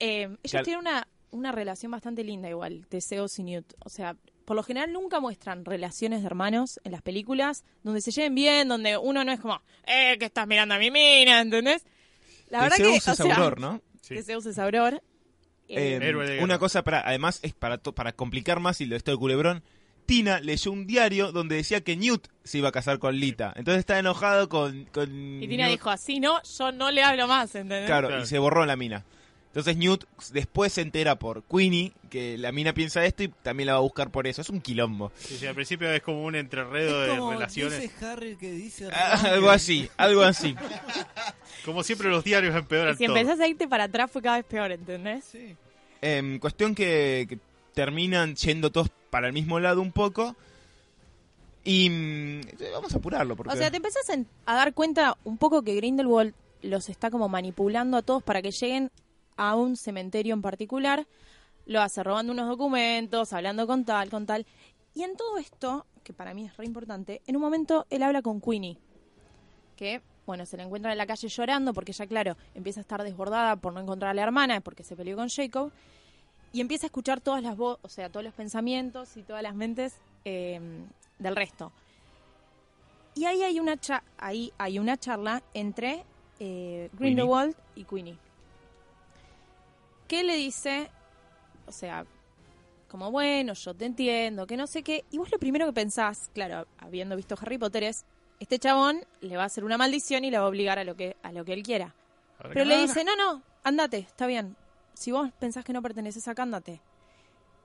Eh, 0.00 0.36
ellos 0.42 0.62
tienen 0.62 0.80
una, 0.80 1.08
una 1.30 1.52
relación 1.52 1.90
bastante 1.92 2.22
linda 2.24 2.48
igual, 2.48 2.86
Teseus 2.88 3.38
y 3.38 3.42
Newt. 3.44 3.74
O 3.84 3.88
sea, 3.88 4.16
por 4.48 4.56
lo 4.56 4.62
general 4.62 4.90
nunca 4.92 5.20
muestran 5.20 5.64
relaciones 5.66 6.22
de 6.22 6.26
hermanos 6.26 6.80
en 6.82 6.92
las 6.92 7.02
películas 7.02 7.64
donde 7.82 8.00
se 8.00 8.10
lleven 8.10 8.34
bien, 8.34 8.66
donde 8.66 8.96
uno 8.96 9.22
no 9.22 9.30
es 9.30 9.40
como, 9.40 9.60
eh, 9.86 10.16
que 10.18 10.24
estás 10.24 10.46
mirando 10.46 10.74
a 10.74 10.78
mi 10.78 10.90
mina, 10.90 11.40
¿entendés? 11.42 11.84
La 12.48 12.62
verdad 12.62 12.76
Teseus 12.78 13.04
que, 13.04 13.10
o 13.10 13.12
es 13.12 13.18
sea, 13.18 13.34
Auror, 13.36 13.60
¿no? 13.60 13.82
Sí. 14.00 14.14
Teseus 14.14 14.46
es 14.46 14.58
Auror. 14.58 14.94
Eh, 15.68 15.98
Eh, 15.98 15.98
Héroe 16.00 16.24
de 16.26 16.32
guerra. 16.32 16.44
una 16.44 16.58
cosa 16.58 16.82
para, 16.82 17.00
además 17.06 17.40
es 17.42 17.52
para 17.52 17.76
to- 17.76 17.94
para 17.94 18.12
complicar 18.12 18.58
más 18.58 18.80
y 18.80 18.86
lo 18.86 18.96
esto 18.96 19.10
de 19.10 19.18
culebrón. 19.18 19.62
Tina 20.06 20.40
leyó 20.40 20.72
un 20.72 20.86
diario 20.86 21.30
donde 21.32 21.56
decía 21.56 21.82
que 21.82 21.94
Newt 21.94 22.28
se 22.42 22.56
iba 22.56 22.70
a 22.70 22.72
casar 22.72 22.98
con 22.98 23.14
Lita. 23.20 23.52
Entonces 23.54 23.80
está 23.80 23.98
enojado 23.98 24.48
con, 24.48 24.86
con 24.86 25.42
y 25.42 25.46
Tina 25.46 25.64
Newt. 25.66 25.72
dijo, 25.76 25.90
así 25.90 26.20
no, 26.20 26.42
yo 26.42 26.72
no 26.72 26.90
le 26.90 27.02
hablo 27.02 27.28
más, 27.28 27.54
¿entendés? 27.54 27.84
Claro, 27.84 28.08
Claro. 28.08 28.22
y 28.22 28.26
se 28.26 28.38
borró 28.38 28.64
la 28.64 28.76
mina. 28.76 29.04
Entonces 29.58 29.76
Newt 29.76 30.04
después 30.32 30.72
se 30.72 30.82
entera 30.82 31.18
por 31.18 31.42
Queenie 31.42 31.92
que 32.10 32.38
la 32.38 32.52
mina 32.52 32.72
piensa 32.72 33.04
esto 33.04 33.24
y 33.24 33.28
también 33.28 33.66
la 33.66 33.72
va 33.72 33.78
a 33.80 33.82
buscar 33.82 34.08
por 34.10 34.28
eso. 34.28 34.40
Es 34.40 34.50
un 34.50 34.60
quilombo. 34.60 35.10
Sí, 35.18 35.36
sí, 35.36 35.46
al 35.48 35.56
principio 35.56 35.90
es 35.90 36.00
como 36.00 36.22
un 36.24 36.36
entrerredo 36.36 37.02
Es 37.04 37.10
de 37.10 37.18
como 37.18 37.32
relaciones. 37.32 37.80
dice 37.80 38.06
Harry 38.06 38.36
que 38.36 38.52
dice 38.52 38.88
Ah, 38.92 39.20
algo 39.32 39.50
así, 39.50 39.90
algo 39.96 40.22
así. 40.22 40.54
Como 41.64 41.82
siempre 41.82 42.08
los 42.08 42.22
diarios 42.22 42.54
Y 42.54 42.58
empeoran 42.58 42.96
si 42.96 43.06
todo. 43.06 43.16
empezás 43.16 43.40
a 43.40 43.48
irte 43.48 43.66
para 43.66 43.84
atrás 43.84 44.08
fue 44.10 44.22
cada 44.22 44.36
vez 44.36 44.46
peor, 44.46 44.70
¿entendés? 44.70 45.24
Sí. 45.24 45.56
Em, 46.00 46.38
cuestión 46.38 46.74
que, 46.74 47.26
que 47.28 47.38
terminan 47.74 48.36
yendo 48.36 48.70
todos 48.70 48.88
para 49.10 49.26
el 49.26 49.32
mismo 49.32 49.58
lado 49.58 49.82
un 49.82 49.90
poco. 49.90 50.36
Y 51.64 51.90
mm, 51.90 52.40
vamos 52.72 52.94
a 52.94 52.98
apurarlo. 52.98 53.34
Porque... 53.34 53.52
O 53.52 53.56
sea, 53.56 53.72
te 53.72 53.78
empezás 53.78 54.08
a 54.46 54.54
dar 54.54 54.72
cuenta 54.72 55.16
un 55.24 55.36
poco 55.36 55.62
que 55.62 55.74
Grindelwald 55.74 56.32
los 56.62 56.88
está 56.88 57.10
como 57.10 57.28
manipulando 57.28 57.96
a 57.96 58.02
todos 58.02 58.22
para 58.22 58.40
que 58.40 58.52
lleguen 58.52 58.90
a 59.38 59.56
un 59.56 59.76
cementerio 59.78 60.34
en 60.34 60.42
particular. 60.42 61.06
Lo 61.64 61.80
hace 61.80 62.02
robando 62.02 62.32
unos 62.34 62.48
documentos, 62.48 63.32
hablando 63.32 63.66
con 63.66 63.84
tal, 63.86 64.10
con 64.10 64.26
tal. 64.26 64.44
Y 64.94 65.02
en 65.04 65.16
todo 65.16 65.38
esto, 65.38 65.86
que 66.04 66.12
para 66.12 66.34
mí 66.34 66.44
es 66.44 66.56
re 66.56 66.66
importante, 66.66 67.22
en 67.26 67.36
un 67.36 67.42
momento 67.42 67.86
él 67.88 68.02
habla 68.02 68.20
con 68.20 68.40
Queenie. 68.40 68.76
Que, 69.76 70.02
bueno, 70.26 70.44
se 70.44 70.56
la 70.56 70.64
encuentra 70.64 70.92
en 70.92 70.98
la 70.98 71.06
calle 71.06 71.28
llorando 71.28 71.72
porque 71.72 71.92
ya, 71.92 72.06
claro, 72.06 72.36
empieza 72.54 72.80
a 72.80 72.82
estar 72.82 73.02
desbordada 73.02 73.56
por 73.56 73.72
no 73.72 73.80
encontrar 73.80 74.10
a 74.10 74.14
la 74.14 74.22
hermana 74.22 74.60
porque 74.60 74.82
se 74.82 74.96
peleó 74.96 75.16
con 75.16 75.28
Jacob. 75.28 75.70
Y 76.52 76.62
empieza 76.62 76.86
a 76.86 76.88
escuchar 76.88 77.20
todas 77.20 77.42
las 77.42 77.56
voces, 77.56 77.84
o 77.84 77.88
sea, 77.88 78.08
todos 78.08 78.24
los 78.24 78.32
pensamientos 78.34 79.16
y 79.18 79.22
todas 79.22 79.42
las 79.42 79.54
mentes 79.54 79.94
eh, 80.24 80.58
del 81.18 81.36
resto. 81.36 81.70
Y 83.14 83.26
ahí 83.26 83.42
hay 83.42 83.60
una, 83.60 83.76
cha- 83.76 84.02
ahí 84.16 84.52
hay 84.56 84.78
una 84.78 84.96
charla 84.96 85.42
entre 85.52 86.04
eh, 86.40 86.88
Grindelwald 86.94 87.54
y 87.74 87.84
Queenie. 87.84 88.16
Que 90.08 90.24
le 90.24 90.36
dice, 90.36 90.90
o 91.66 91.72
sea, 91.72 92.04
como 92.88 93.10
bueno, 93.10 93.52
yo 93.52 93.74
te 93.74 93.84
entiendo, 93.84 94.46
que 94.46 94.56
no 94.56 94.66
sé 94.66 94.82
qué. 94.82 95.04
Y 95.10 95.18
vos 95.18 95.30
lo 95.30 95.38
primero 95.38 95.66
que 95.66 95.72
pensás, 95.72 96.30
claro, 96.32 96.66
habiendo 96.78 97.14
visto 97.14 97.36
Harry 97.40 97.58
Potter, 97.58 97.84
es, 97.84 98.04
este 98.40 98.58
chabón 98.58 99.04
le 99.20 99.36
va 99.36 99.42
a 99.42 99.46
hacer 99.46 99.64
una 99.64 99.76
maldición 99.76 100.24
y 100.24 100.30
la 100.30 100.40
va 100.40 100.46
a 100.46 100.48
obligar 100.48 100.78
a 100.78 100.84
lo 100.84 100.96
que, 100.96 101.16
a 101.22 101.30
lo 101.32 101.44
que 101.44 101.52
él 101.52 101.62
quiera. 101.62 101.94
Pero 102.42 102.64
le 102.64 102.78
dice, 102.78 103.04
no, 103.04 103.14
no, 103.16 103.42
andate, 103.64 103.98
está 103.98 104.26
bien. 104.26 104.56
Si 104.94 105.12
vos 105.12 105.30
pensás 105.38 105.64
que 105.64 105.72
no 105.72 105.82
perteneces 105.82 106.26
acá, 106.26 106.42
andate. 106.42 106.80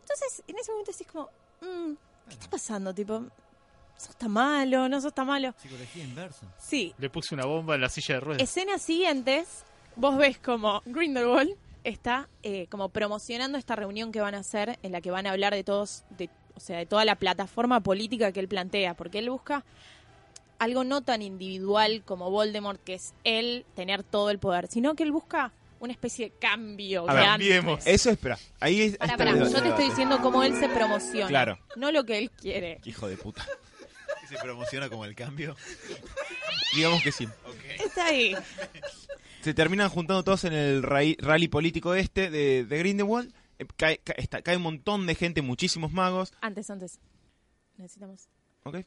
Entonces, 0.01 0.43
en 0.47 0.59
ese 0.59 0.71
momento 0.71 0.91
decís 0.91 1.07
como, 1.07 1.29
mm, 1.61 1.93
¿qué 2.27 2.33
está 2.33 2.49
pasando? 2.49 2.93
Tipo, 2.93 3.23
¿sos 3.95 4.15
tan 4.17 4.31
malo? 4.31 4.89
¿No 4.89 4.99
sos 4.99 5.13
tan 5.13 5.27
malo? 5.27 5.53
Psicología 5.57 6.03
inversa. 6.03 6.53
Sí. 6.59 6.93
Le 6.97 7.09
puse 7.09 7.33
una 7.33 7.45
bomba 7.45 7.75
en 7.75 7.81
la 7.81 7.89
silla 7.89 8.15
de 8.15 8.19
ruedas. 8.19 8.43
Escenas 8.43 8.81
siguientes, 8.81 9.63
vos 9.95 10.17
ves 10.17 10.37
como 10.39 10.81
Grindelwald 10.85 11.55
está 11.83 12.29
eh, 12.43 12.67
como 12.69 12.89
promocionando 12.89 13.57
esta 13.57 13.75
reunión 13.75 14.11
que 14.11 14.21
van 14.21 14.35
a 14.35 14.39
hacer, 14.39 14.79
en 14.83 14.91
la 14.91 15.01
que 15.01 15.11
van 15.11 15.27
a 15.27 15.31
hablar 15.31 15.53
de 15.53 15.63
todos, 15.63 16.03
de, 16.17 16.29
o 16.55 16.59
sea, 16.59 16.77
de 16.77 16.85
toda 16.85 17.05
la 17.05 17.15
plataforma 17.15 17.81
política 17.81 18.31
que 18.31 18.39
él 18.39 18.47
plantea, 18.47 18.93
porque 18.95 19.19
él 19.19 19.29
busca 19.29 19.63
algo 20.59 20.83
no 20.83 21.01
tan 21.01 21.21
individual 21.21 22.03
como 22.05 22.29
Voldemort, 22.29 22.81
que 22.83 22.93
es 22.95 23.13
él 23.23 23.65
tener 23.75 24.03
todo 24.03 24.29
el 24.29 24.39
poder, 24.39 24.67
sino 24.67 24.95
que 24.95 25.03
él 25.03 25.11
busca 25.11 25.51
una 25.79 25.91
especie 25.91 26.29
de 26.29 26.35
cambio. 26.39 27.09
A 27.09 27.37
ver. 27.37 27.79
Eso 27.85 28.09
espera. 28.09 28.37
Ahí 28.61 28.81
es. 28.81 28.93
Está 28.93 29.15
el 29.15 29.39
yo 29.51 29.61
te 29.61 29.67
estoy 29.67 29.89
diciendo 29.89 30.19
cómo 30.21 30.43
él 30.43 30.57
se 30.57 30.69
promociona, 30.69 31.27
Claro. 31.27 31.59
no 31.75 31.91
lo 31.91 32.05
que 32.05 32.17
él 32.17 32.31
quiere. 32.31 32.79
Hijo 32.85 33.07
de 33.09 33.17
puta. 33.17 33.45
Se 34.29 34.37
promociona 34.37 34.87
como 34.89 35.03
el 35.03 35.13
cambio. 35.15 35.57
Digamos 36.75 37.03
que 37.03 37.11
sí. 37.11 37.27
Está 37.83 38.05
ahí. 38.05 38.35
Se 39.43 39.53
terminan 39.53 39.89
juntando 39.89 40.23
todos 40.23 40.43
en 40.45 40.53
el 40.53 40.83
rally 40.83 41.47
político 41.47 41.93
este 41.95 42.29
de, 42.29 42.63
de 42.65 42.77
Grindelwald. 42.79 43.33
Eh, 43.59 43.65
Cae, 43.75 43.99
cae- 44.03 44.15
está- 44.17 44.41
cae 44.41 44.57
un 44.57 44.63
montón 44.63 45.05
de 45.05 45.15
gente, 45.15 45.41
muchísimos 45.41 45.91
magos. 45.91 46.33
Antes, 46.41 46.69
antes. 46.69 46.99
Necesitamos. 47.77 48.27
¿Ok? 48.63 48.77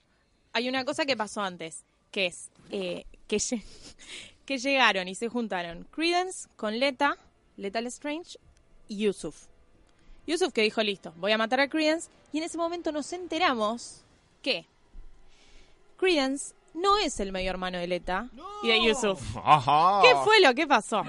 hay 0.52 0.70
una 0.70 0.86
cosa 0.86 1.04
que 1.04 1.18
pasó 1.18 1.42
antes, 1.42 1.84
que 2.10 2.24
es 2.26 2.48
eh, 2.70 3.04
que, 3.28 3.36
lle- 3.36 3.62
que 4.46 4.56
llegaron 4.56 5.06
y 5.06 5.14
se 5.14 5.28
juntaron 5.28 5.84
Credence 5.90 6.48
con 6.56 6.78
Leta, 6.78 7.18
Lethal 7.58 7.86
Strange 7.88 8.38
y 8.88 8.96
Yusuf. 8.96 9.48
Yusuf 10.26 10.54
que 10.54 10.62
dijo, 10.62 10.82
listo, 10.82 11.12
voy 11.18 11.32
a 11.32 11.38
matar 11.38 11.60
a 11.60 11.68
Credence, 11.68 12.08
y 12.32 12.38
en 12.38 12.44
ese 12.44 12.56
momento 12.56 12.90
nos 12.90 13.12
enteramos 13.12 14.00
que 14.40 14.64
Credence 15.98 16.54
no 16.76 16.98
es 16.98 17.18
el 17.20 17.32
medio 17.32 17.50
hermano 17.50 17.78
de 17.78 17.86
Leta 17.86 18.28
y 18.62 18.68
de 18.68 18.84
Yusuf. 18.84 19.20
Ajá. 19.42 20.00
¿Qué 20.02 20.14
fue 20.24 20.40
lo 20.40 20.54
que 20.54 20.66
pasó? 20.66 21.02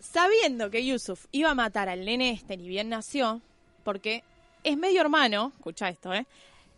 Sabiendo 0.00 0.70
que 0.70 0.84
Yusuf 0.86 1.26
iba 1.32 1.50
a 1.50 1.54
matar 1.54 1.88
al 1.88 2.04
nene 2.04 2.30
este 2.30 2.56
ni 2.56 2.68
bien 2.68 2.88
nació, 2.88 3.40
porque 3.84 4.24
es 4.64 4.76
medio 4.76 5.00
hermano, 5.00 5.52
escucha 5.56 5.88
esto, 5.88 6.14
¿eh? 6.14 6.26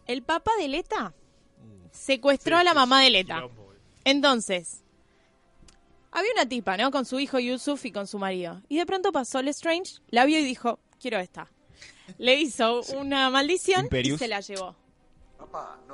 El 0.07 0.23
papá 0.23 0.51
de 0.59 0.69
Leta 0.69 1.13
secuestró 1.93 2.57
a 2.57 2.65
la 2.65 2.75
mamá 2.75 3.03
de 3.03 3.11
Leta. 3.11 3.37
Quilombo, 3.37 3.63
boludo. 3.63 3.81
Entonces, 4.05 4.83
había 6.11 6.33
una 6.33 6.49
tipa, 6.49 6.77
¿no? 6.77 6.91
Con 6.91 7.05
su 7.05 7.21
hijo 7.21 7.39
Yusuf 7.39 7.85
y 7.85 7.93
con 7.93 8.07
su 8.07 8.19
marido. 8.19 8.63
Y 8.69 8.79
de 8.79 8.87
pronto 8.87 9.13
pasó 9.13 9.43
Lestrange, 9.43 10.01
la 10.09 10.25
vio 10.25 10.39
y 10.39 10.45
dijo, 10.45 10.81
quiero 11.01 11.19
esta. 11.19 11.49
Le 12.19 12.41
hizo 12.41 12.81
una 12.97 13.31
maldición 13.31 13.85
Imperius. 13.85 14.17
y 14.17 14.19
se 14.19 14.29
la 14.29 14.41
llevó. 14.41 14.75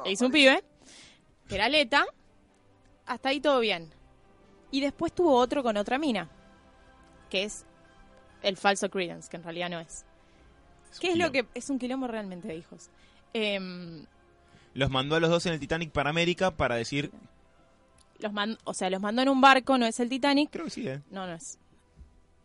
Le 0.04 0.12
hizo 0.12 0.26
un 0.26 0.32
pibe, 0.32 0.64
que 1.48 1.54
era 1.56 1.68
Leta. 1.68 2.04
Hasta 3.06 3.28
ahí 3.28 3.40
todo 3.40 3.60
bien. 3.60 3.90
Y 4.70 4.80
después 4.80 5.12
tuvo 5.12 5.34
otro 5.36 5.62
con 5.62 5.76
otra 5.76 5.98
mina, 5.98 6.28
que 7.30 7.44
es 7.44 7.64
el 8.42 8.56
falso 8.56 8.90
Credence, 8.90 9.28
que 9.30 9.36
en 9.36 9.44
realidad 9.44 9.70
no 9.70 9.78
es. 9.80 10.04
¿Qué 11.00 11.10
es 11.10 11.16
lo 11.16 11.30
que 11.30 11.46
es 11.54 11.70
un 11.70 11.78
quilombo 11.78 12.06
realmente 12.08 12.48
de 12.48 12.56
hijos? 12.56 12.90
Em, 13.32 14.06
Los 14.74 14.90
mandó 14.90 15.14
a 15.16 15.20
los 15.20 15.30
dos 15.30 15.46
en 15.46 15.52
el 15.52 15.60
Titanic 15.60 15.90
para 15.92 16.10
América 16.10 16.50
para 16.56 16.74
decir. 16.76 17.10
los 18.18 18.32
man- 18.32 18.56
o 18.64 18.72
sea, 18.72 18.88
los 18.88 19.00
mandó 19.00 19.20
en 19.22 19.28
un 19.28 19.40
barco, 19.42 19.76
no 19.76 19.84
es 19.86 20.00
el 20.00 20.08
Titanic. 20.08 20.50
Creo 20.50 20.64
que 20.64 20.70
sí, 20.70 20.88
¿eh? 20.88 21.02
No, 21.10 21.26
no 21.26 21.34
es. 21.34 21.58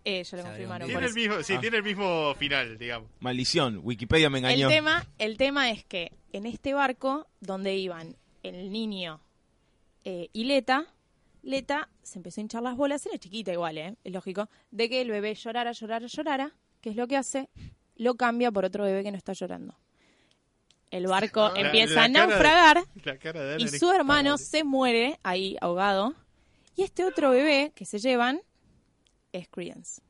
Eh, 0.03 0.21
ya 0.23 0.37
lo 0.37 0.43
confirmaron. 0.43 0.87
Tiene 0.89 1.05
el 1.05 1.13
mismo, 1.13 1.43
sí, 1.43 1.53
Ah. 1.53 1.59
tiene 1.61 1.77
el 1.77 1.83
mismo 1.83 2.33
final, 2.35 2.77
digamos. 2.77 3.09
Maldición. 3.21 3.79
Wikipedia 3.83 4.29
me 4.29 4.39
El 4.39 4.45
engañó. 4.45 4.67
tema, 4.67 5.07
el 5.17 5.37
tema 5.37 5.71
es 5.71 5.85
que 5.85 6.11
en 6.33 6.45
este 6.45 6.73
barco 6.73 7.25
donde 7.39 7.75
iban 7.77 8.17
el 8.43 8.71
niño 8.71 9.19
eh, 10.03 10.29
y 10.33 10.43
Leta, 10.45 10.85
Leta 11.43 11.89
se 12.01 12.19
empezó 12.19 12.39
a 12.39 12.43
hinchar 12.43 12.63
las 12.63 12.75
bolas, 12.75 13.05
era 13.05 13.17
chiquita 13.17 13.51
igual, 13.51 13.77
¿eh? 13.77 13.95
es 14.03 14.13
lógico, 14.13 14.49
de 14.71 14.89
que 14.89 15.01
el 15.01 15.09
bebé 15.09 15.33
llorara, 15.35 15.71
llorara, 15.71 16.07
llorara, 16.07 16.51
que 16.81 16.89
es 16.91 16.95
lo 16.95 17.07
que 17.07 17.17
hace, 17.17 17.49
lo 17.95 18.15
cambia 18.15 18.51
por 18.51 18.65
otro 18.65 18.83
bebé 18.83 19.03
que 19.03 19.11
no 19.11 19.17
está 19.17 19.33
llorando. 19.33 19.77
El 20.89 21.07
barco 21.07 21.49
La- 21.53 21.61
empieza 21.61 21.95
la 21.95 22.03
a 22.03 22.07
naufragar 22.09 22.83
de 22.95 23.57
y 23.59 23.67
su 23.69 23.91
hermano 23.91 24.37
se 24.37 24.63
muere 24.63 25.19
ahí 25.23 25.55
ahogado. 25.61 26.13
Y 26.75 26.83
este 26.83 27.05
otro 27.05 27.31
bebé 27.31 27.71
que 27.75 27.85
se 27.85 27.99
llevan 27.99 28.41
es 29.31 29.47
Credence. 29.47 30.01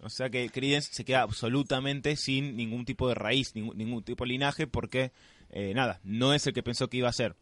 O 0.00 0.10
sea 0.10 0.28
que 0.28 0.48
Credence 0.50 0.92
se 0.92 1.04
queda 1.04 1.22
absolutamente 1.22 2.16
sin 2.16 2.56
ningún 2.56 2.84
tipo 2.84 3.08
de 3.08 3.14
raíz, 3.14 3.54
ningún, 3.54 3.76
ningún 3.78 4.02
tipo 4.02 4.24
de 4.24 4.28
linaje, 4.28 4.66
porque, 4.66 5.12
eh, 5.54 5.72
nada, 5.74 6.00
no 6.04 6.34
es 6.34 6.46
el 6.46 6.52
que 6.52 6.62
pensó 6.62 6.88
que 6.90 6.98
iba 6.98 7.08
a 7.08 7.12
ser. 7.14 7.34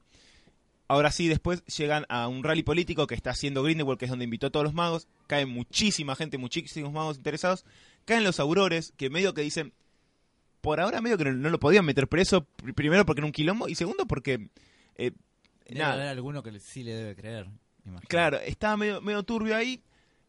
Ahora 0.86 1.10
sí, 1.10 1.26
después 1.26 1.64
llegan 1.64 2.04
a 2.10 2.28
un 2.28 2.44
rally 2.44 2.62
político 2.62 3.06
que 3.06 3.14
está 3.14 3.30
haciendo 3.30 3.62
Grindelwald, 3.62 3.98
que 3.98 4.04
es 4.04 4.10
donde 4.10 4.26
invitó 4.26 4.48
a 4.48 4.50
todos 4.50 4.64
los 4.64 4.74
magos. 4.74 5.08
Cae 5.26 5.46
muchísima 5.46 6.14
gente, 6.14 6.36
muchísimos 6.38 6.92
magos 6.92 7.16
interesados. 7.16 7.64
Caen 8.04 8.24
los 8.24 8.38
aurores, 8.38 8.92
que 8.98 9.08
medio 9.08 9.32
que 9.32 9.40
dicen, 9.40 9.72
por 10.60 10.80
ahora 10.80 11.00
medio 11.00 11.16
que 11.16 11.24
no, 11.24 11.32
no 11.32 11.48
lo 11.50 11.58
podían 11.58 11.84
meter 11.86 12.08
preso, 12.08 12.46
pr- 12.58 12.74
primero 12.74 13.06
porque 13.06 13.20
era 13.20 13.26
un 13.26 13.32
quilombo, 13.32 13.68
y 13.68 13.74
segundo 13.74 14.06
porque... 14.06 14.48
eh, 14.96 15.12
Debe 15.66 15.80
nada, 15.80 15.94
haber 15.94 16.08
alguno 16.08 16.42
que 16.42 16.60
sí 16.60 16.82
le 16.82 16.94
debe 16.94 17.16
creer. 17.16 17.46
Claro, 18.08 18.38
estaba 18.40 18.76
medio, 18.76 19.00
medio 19.00 19.22
turbio 19.22 19.56
ahí. 19.56 19.80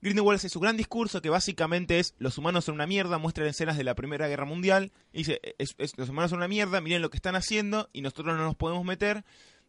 Grindelwald 0.03 0.35
hace 0.37 0.49
su 0.49 0.59
gran 0.59 0.77
discurso 0.77 1.21
que 1.21 1.29
básicamente 1.29 1.97
es 1.99 2.13
los 2.19 2.37
humanos 2.37 2.65
son 2.65 2.75
una 2.75 2.85
mierda, 2.85 3.17
muestra 3.17 3.47
escenas 3.47 3.77
de 3.77 3.83
la 3.83 3.95
Primera 3.95 4.27
Guerra 4.27 4.45
Mundial 4.45 4.91
y 5.13 5.19
dice, 5.19 5.39
es- 5.57 5.75
es- 5.77 5.97
los 5.97 6.09
humanos 6.09 6.29
son 6.29 6.37
una 6.39 6.47
mierda, 6.47 6.81
miren 6.81 7.01
lo 7.01 7.09
que 7.09 7.17
están 7.17 7.35
haciendo 7.35 7.89
y 7.93 8.01
nosotros 8.01 8.35
no 8.35 8.43
nos 8.43 8.55
podemos 8.55 8.83
meter. 8.85 9.23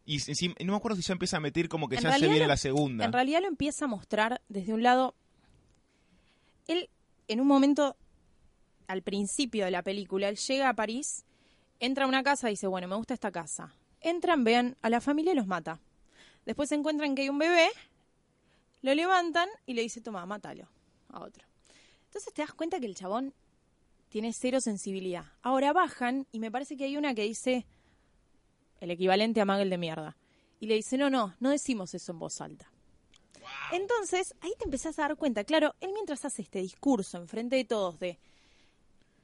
Y 0.05 0.17
encima- 0.29 0.53
no 0.63 0.73
me 0.73 0.77
acuerdo 0.77 0.97
si 0.97 1.03
ya 1.03 1.13
empieza 1.13 1.37
a 1.37 1.39
meter 1.39 1.67
como 1.69 1.87
que 1.87 1.95
En 1.95 2.03
ya 2.03 2.11
se 2.13 2.27
viene 2.27 2.41
lo- 2.41 2.47
la 2.49 2.57
segunda. 2.57 3.05
En 3.05 3.13
realidad 3.13 3.41
lo 3.41 3.47
empieza 3.47 3.85
a 3.85 3.87
mostrar 3.87 4.41
desde 4.49 4.73
un 4.73 4.83
lado. 4.83 5.15
Él, 6.67 6.89
en 7.27 7.39
un 7.41 7.47
momento, 7.47 7.95
al 8.87 9.01
principio 9.01 9.65
de 9.65 9.71
la 9.71 9.83
película, 9.83 10.29
él 10.29 10.35
llega 10.37 10.69
a 10.69 10.73
París, 10.75 11.23
entra 11.79 12.05
a 12.05 12.07
una 12.07 12.23
casa 12.23 12.49
y 12.49 12.53
dice, 12.53 12.67
bueno, 12.67 12.87
me 12.87 12.95
gusta 12.95 13.13
esta 13.13 13.31
casa. 13.31 13.73
Entran, 14.01 14.43
vean 14.43 14.75
a 14.81 14.89
la 14.89 15.01
familia 15.01 15.31
y 15.33 15.35
los 15.35 15.47
mata. 15.47 15.79
Después 16.45 16.69
se 16.69 16.75
encuentran 16.75 17.15
que 17.15 17.23
hay 17.23 17.29
un 17.29 17.39
bebé, 17.39 17.69
lo 18.85 18.93
levantan 18.93 19.49
y 19.65 19.73
le 19.73 19.81
dice, 19.81 19.99
toma, 19.99 20.25
mátalo 20.27 20.69
a 21.09 21.23
otro. 21.23 21.43
Entonces 22.05 22.31
te 22.33 22.43
das 22.43 22.53
cuenta 22.53 22.79
que 22.79 22.85
el 22.85 22.93
chabón 22.93 23.33
tiene 24.09 24.31
cero 24.31 24.61
sensibilidad. 24.61 25.25
Ahora 25.41 25.73
bajan 25.73 26.27
y 26.31 26.39
me 26.39 26.51
parece 26.51 26.77
que 26.77 26.83
hay 26.83 26.95
una 26.95 27.15
que 27.15 27.23
dice 27.23 27.65
el 28.79 28.91
equivalente 28.91 29.41
a 29.41 29.45
Magel 29.45 29.71
de 29.71 29.79
mierda. 29.79 30.17
Y 30.59 30.67
le 30.67 30.75
dice, 30.75 30.99
no, 30.99 31.09
no, 31.09 31.35
no 31.39 31.49
decimos 31.49 31.95
eso 31.95 32.11
en 32.11 32.19
voz 32.19 32.39
alta. 32.41 32.71
Entonces, 33.71 34.35
ahí 34.41 34.53
te 34.59 34.65
empezás 34.65 34.99
a 34.99 35.03
dar 35.03 35.17
cuenta, 35.17 35.43
claro, 35.43 35.73
él 35.81 35.91
mientras 35.91 36.23
hace 36.23 36.43
este 36.43 36.59
discurso 36.59 37.17
enfrente 37.17 37.55
de 37.55 37.65
todos 37.65 37.97
de, 37.99 38.19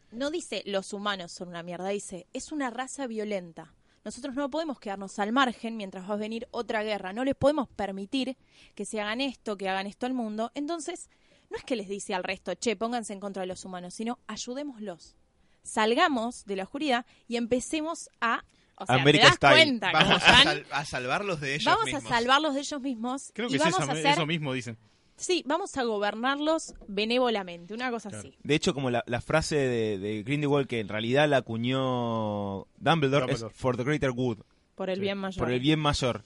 no 0.09 0.31
dice 0.31 0.63
los 0.65 0.91
humanos 0.91 1.31
son 1.31 1.49
una 1.49 1.61
mierda, 1.61 1.89
dice, 1.89 2.25
es 2.33 2.51
una 2.51 2.71
raza 2.71 3.05
violenta. 3.05 3.75
Nosotros 4.03 4.33
no 4.35 4.49
podemos 4.49 4.79
quedarnos 4.79 5.19
al 5.19 5.31
margen 5.31 5.77
mientras 5.77 6.09
va 6.09 6.15
a 6.15 6.17
venir 6.17 6.47
otra 6.51 6.81
guerra, 6.83 7.13
no 7.13 7.23
les 7.23 7.35
podemos 7.35 7.69
permitir 7.69 8.35
que 8.75 8.85
se 8.85 8.99
hagan 8.99 9.21
esto, 9.21 9.57
que 9.57 9.69
hagan 9.69 9.85
esto 9.87 10.05
al 10.07 10.13
mundo. 10.13 10.51
Entonces, 10.55 11.09
no 11.49 11.57
es 11.57 11.63
que 11.63 11.75
les 11.75 11.87
dice 11.87 12.13
al 12.15 12.23
resto, 12.23 12.53
che, 12.55 12.75
pónganse 12.75 13.13
en 13.13 13.19
contra 13.19 13.41
de 13.41 13.47
los 13.47 13.63
humanos, 13.65 13.93
sino 13.93 14.17
ayudémoslos. 14.27 15.15
Salgamos 15.63 16.45
de 16.45 16.55
la 16.55 16.63
oscuridad 16.63 17.05
y 17.27 17.35
empecemos 17.37 18.09
a... 18.19 18.43
O 18.77 18.85
sea, 18.87 18.95
America 18.95 19.25
¿te 19.25 19.27
das 19.29 19.35
Style. 19.35 19.53
cuenta 19.53 19.91
Vamos 19.91 20.23
a, 20.23 20.43
sal- 20.43 20.65
a 20.71 20.85
salvarlos 20.85 21.39
de 21.39 21.53
ellos 21.53 21.65
Vamos 21.65 21.85
mismos. 21.85 22.03
a 22.05 22.09
salvarlos 22.09 22.53
de 22.55 22.59
ellos 22.61 22.81
mismos 22.81 23.31
Creo 23.35 23.47
y 23.47 23.51
que 23.51 23.57
es 23.57 23.63
vamos 23.63 23.79
eso, 23.81 23.89
a 23.89 23.93
hacer... 23.93 24.07
eso 24.07 24.25
mismo, 24.25 24.53
dicen. 24.53 24.77
Sí, 25.21 25.43
vamos 25.45 25.77
a 25.77 25.83
gobernarlos 25.83 26.73
benévolamente, 26.87 27.73
una 27.75 27.91
cosa 27.91 28.09
Claro. 28.09 28.27
así. 28.27 28.37
De 28.43 28.55
hecho, 28.55 28.73
como 28.73 28.89
la, 28.89 29.03
la 29.05 29.21
frase 29.21 29.55
de, 29.55 29.99
de 29.99 30.23
Grindelwald 30.23 30.67
que 30.67 30.79
en 30.79 30.87
realidad 30.87 31.29
la 31.29 31.37
acuñó 31.37 32.65
Dumbledore, 32.77 33.27
Dumbledore. 33.27 33.33
es 33.33 33.45
for 33.53 33.77
the 33.77 33.83
greater 33.83 34.11
good, 34.11 34.39
Por 34.75 34.89
el 34.89 34.95
Sí, 34.95 35.01
bien 35.01 35.17
mayor. 35.19 35.37
por 35.43 35.51
el 35.51 35.59
bien 35.59 35.79
mayor. 35.79 36.23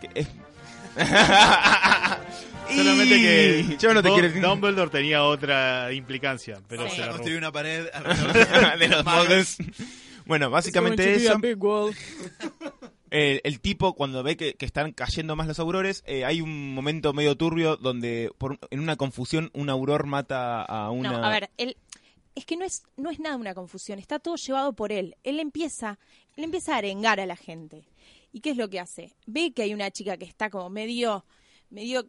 Que 0.00 0.10
es- 0.20 0.28
Solamente 2.68 3.14
que 3.16 3.66
Y- 3.68 3.76
yo 3.78 3.94
no 3.94 4.02
te 4.02 4.10
quiero 4.12 4.28
Dumbledore 4.48 4.90
tenía 4.90 5.24
otra 5.24 5.92
implicancia, 5.92 6.60
pero 6.68 6.88
Sí. 6.88 6.96
se 6.96 7.00
la. 7.02 7.08
Construir 7.12 7.38
una 7.38 7.50
pared 7.52 7.86
alrededor 7.94 8.78
de 8.78 8.88
los 8.88 9.04
muggles. 9.04 9.56
Bueno, 10.26 10.50
básicamente 10.50 11.14
eso. 11.14 11.32
El, 13.10 13.40
el 13.44 13.60
tipo, 13.60 13.94
cuando 13.94 14.22
ve 14.22 14.36
que, 14.36 14.54
que 14.54 14.66
están 14.66 14.92
cayendo 14.92 15.36
más 15.36 15.46
los 15.46 15.58
aurores, 15.58 16.02
eh, 16.06 16.24
hay 16.24 16.40
un 16.40 16.74
momento 16.74 17.12
medio 17.12 17.36
turbio 17.36 17.76
donde, 17.76 18.32
por, 18.38 18.58
en 18.70 18.80
una 18.80 18.96
confusión, 18.96 19.50
un 19.52 19.68
auror 19.68 20.06
mata 20.06 20.62
a 20.62 20.90
una. 20.90 21.12
No, 21.12 21.24
a 21.24 21.30
ver, 21.30 21.50
él 21.56 21.76
es 22.34 22.46
que 22.46 22.56
no 22.56 22.64
es 22.64 22.84
no 22.96 23.10
es 23.10 23.18
nada 23.18 23.36
una 23.36 23.54
confusión, 23.54 23.98
está 23.98 24.18
todo 24.18 24.36
llevado 24.36 24.72
por 24.72 24.92
él. 24.92 25.16
Él 25.24 25.40
empieza, 25.40 25.98
él 26.36 26.44
empieza 26.44 26.74
a 26.74 26.78
arengar 26.78 27.20
a 27.20 27.26
la 27.26 27.36
gente. 27.36 27.84
¿Y 28.32 28.40
qué 28.40 28.50
es 28.50 28.56
lo 28.56 28.70
que 28.70 28.80
hace? 28.80 29.14
Ve 29.26 29.52
que 29.52 29.62
hay 29.62 29.74
una 29.74 29.90
chica 29.90 30.16
que 30.16 30.24
está 30.24 30.50
como 30.50 30.70
medio 30.70 31.24
medio 31.68 32.08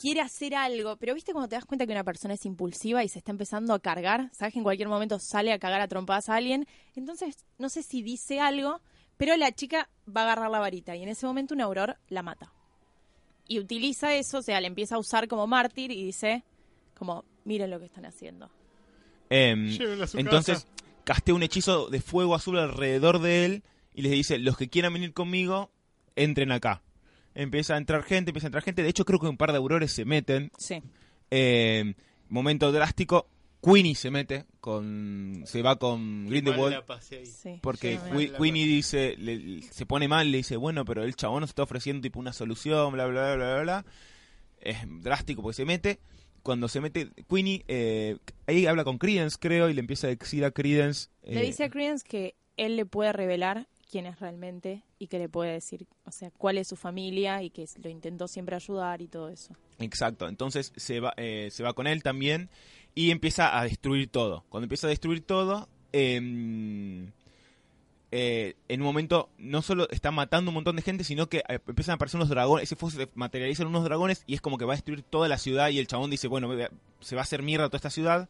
quiere 0.00 0.20
hacer 0.20 0.54
algo, 0.54 0.96
pero 0.96 1.14
¿viste 1.14 1.32
cuando 1.32 1.48
te 1.48 1.54
das 1.54 1.64
cuenta 1.64 1.86
que 1.86 1.92
una 1.92 2.04
persona 2.04 2.34
es 2.34 2.44
impulsiva 2.44 3.04
y 3.04 3.08
se 3.08 3.18
está 3.18 3.30
empezando 3.30 3.74
a 3.74 3.78
cargar? 3.78 4.28
¿Sabes 4.32 4.52
que 4.52 4.58
en 4.58 4.64
cualquier 4.64 4.88
momento 4.88 5.18
sale 5.18 5.52
a 5.52 5.58
cagar 5.58 5.80
a 5.80 5.88
trompadas 5.88 6.28
a 6.28 6.34
alguien? 6.34 6.66
Entonces, 6.96 7.46
no 7.58 7.68
sé 7.68 7.82
si 7.82 8.02
dice 8.02 8.40
algo, 8.40 8.80
pero 9.18 9.36
la 9.36 9.52
chica 9.52 9.90
va 10.08 10.22
a 10.22 10.24
agarrar 10.24 10.50
la 10.50 10.60
varita 10.60 10.96
y 10.96 11.02
en 11.02 11.10
ese 11.10 11.26
momento 11.26 11.54
un 11.54 11.60
auror 11.60 11.98
la 12.08 12.22
mata. 12.22 12.52
Y 13.46 13.58
utiliza 13.58 14.14
eso, 14.14 14.38
o 14.38 14.42
sea, 14.42 14.60
le 14.60 14.66
empieza 14.66 14.94
a 14.94 14.98
usar 14.98 15.28
como 15.28 15.46
mártir 15.46 15.90
y 15.90 16.04
dice 16.04 16.44
como, 16.96 17.24
miren 17.44 17.70
lo 17.70 17.78
que 17.78 17.86
están 17.86 18.06
haciendo. 18.06 18.50
Em, 19.30 19.76
entonces, 20.14 20.64
casa. 20.64 21.02
castea 21.04 21.34
un 21.34 21.42
hechizo 21.42 21.88
de 21.88 22.00
fuego 22.00 22.34
azul 22.34 22.58
alrededor 22.58 23.20
de 23.20 23.44
él 23.44 23.62
y 23.94 24.02
les 24.02 24.12
dice: 24.12 24.38
Los 24.38 24.56
que 24.56 24.68
quieran 24.68 24.92
venir 24.92 25.12
conmigo, 25.12 25.70
entren 26.16 26.52
acá. 26.52 26.82
Empieza 27.34 27.74
a 27.74 27.78
entrar 27.78 28.02
gente, 28.02 28.30
empieza 28.30 28.46
a 28.46 28.48
entrar 28.48 28.64
gente. 28.64 28.82
De 28.82 28.88
hecho, 28.88 29.04
creo 29.04 29.20
que 29.20 29.28
un 29.28 29.36
par 29.36 29.52
de 29.52 29.58
aurores 29.58 29.92
se 29.92 30.04
meten. 30.04 30.50
Sí. 30.58 30.82
Eh, 31.30 31.94
momento 32.28 32.72
drástico. 32.72 33.28
Queenie 33.62 33.94
se 33.94 34.10
mete 34.10 34.44
con. 34.60 35.42
Se 35.46 35.62
va 35.62 35.76
con 35.76 36.26
Grindelwald. 36.28 36.74
La 36.74 36.86
pasé 36.86 37.18
ahí. 37.18 37.26
Sí. 37.26 37.58
Porque 37.60 37.98
Queenie 38.38 38.66
dice, 38.66 39.16
le- 39.18 39.62
se 39.62 39.86
pone 39.86 40.06
mal, 40.06 40.30
le 40.30 40.38
dice, 40.38 40.56
bueno, 40.56 40.84
pero 40.84 41.02
el 41.02 41.16
chabón 41.16 41.40
nos 41.40 41.50
está 41.50 41.64
ofreciendo 41.64 42.02
tipo 42.02 42.20
una 42.20 42.32
solución, 42.32 42.92
bla, 42.92 43.06
bla, 43.06 43.34
bla, 43.34 43.36
bla, 43.36 43.54
bla, 43.54 43.62
bla. 43.62 43.86
Es 44.60 44.78
drástico 45.02 45.42
porque 45.42 45.56
se 45.56 45.64
mete. 45.64 45.98
Cuando 46.42 46.68
se 46.68 46.80
mete 46.80 47.10
Queenie, 47.28 47.64
eh, 47.68 48.16
ahí 48.46 48.66
habla 48.66 48.84
con 48.84 48.98
Credence, 48.98 49.36
creo, 49.38 49.68
y 49.68 49.74
le 49.74 49.80
empieza 49.80 50.06
a 50.06 50.10
decir 50.14 50.44
a 50.44 50.50
Credence... 50.50 51.10
Le 51.24 51.42
eh, 51.42 51.46
dice 51.46 51.64
a 51.64 51.68
Credence 51.68 52.06
que 52.08 52.36
él 52.56 52.76
le 52.76 52.86
puede 52.86 53.12
revelar 53.12 53.66
quién 53.90 54.06
es 54.06 54.20
realmente 54.20 54.84
y 54.98 55.08
que 55.08 55.18
le 55.18 55.28
puede 55.28 55.52
decir, 55.52 55.86
o 56.04 56.12
sea, 56.12 56.30
cuál 56.30 56.58
es 56.58 56.68
su 56.68 56.76
familia 56.76 57.42
y 57.42 57.50
que 57.50 57.66
lo 57.82 57.90
intentó 57.90 58.28
siempre 58.28 58.54
ayudar 58.56 59.02
y 59.02 59.08
todo 59.08 59.28
eso. 59.28 59.54
Exacto, 59.78 60.28
entonces 60.28 60.72
se 60.76 61.00
va, 61.00 61.12
eh, 61.16 61.48
se 61.50 61.62
va 61.62 61.72
con 61.72 61.86
él 61.86 62.02
también 62.02 62.50
y 62.98 63.10
empieza 63.12 63.58
a 63.58 63.62
destruir 63.64 64.08
todo. 64.08 64.44
Cuando 64.48 64.64
empieza 64.64 64.86
a 64.86 64.90
destruir 64.90 65.20
todo, 65.20 65.68
em, 65.92 67.12
eh, 68.10 68.54
en 68.68 68.80
un 68.80 68.86
momento 68.86 69.28
no 69.38 69.60
solo 69.62 69.88
está 69.90 70.10
matando 70.10 70.50
un 70.50 70.54
montón 70.54 70.76
de 70.76 70.82
gente, 70.82 71.04
sino 71.04 71.28
que 71.28 71.38
eh, 71.48 71.60
empiezan 71.66 71.92
a 71.92 71.94
aparecer 71.96 72.16
unos 72.18 72.28
dragones, 72.30 72.64
ese 72.64 72.74
fuego 72.76 72.96
se 72.96 73.08
materializa 73.14 73.62
en 73.62 73.68
unos 73.68 73.84
dragones 73.84 74.24
y 74.26 74.34
es 74.34 74.40
como 74.40 74.56
que 74.58 74.64
va 74.64 74.72
a 74.72 74.76
destruir 74.76 75.02
toda 75.02 75.28
la 75.28 75.38
ciudad 75.38 75.68
y 75.68 75.78
el 75.78 75.86
chabón 75.86 76.10
dice, 76.10 76.26
bueno, 76.26 76.50
se 77.00 77.14
va 77.14 77.20
a 77.20 77.24
hacer 77.24 77.42
mierda 77.42 77.68
toda 77.68 77.76
esta 77.78 77.90
ciudad. 77.90 78.28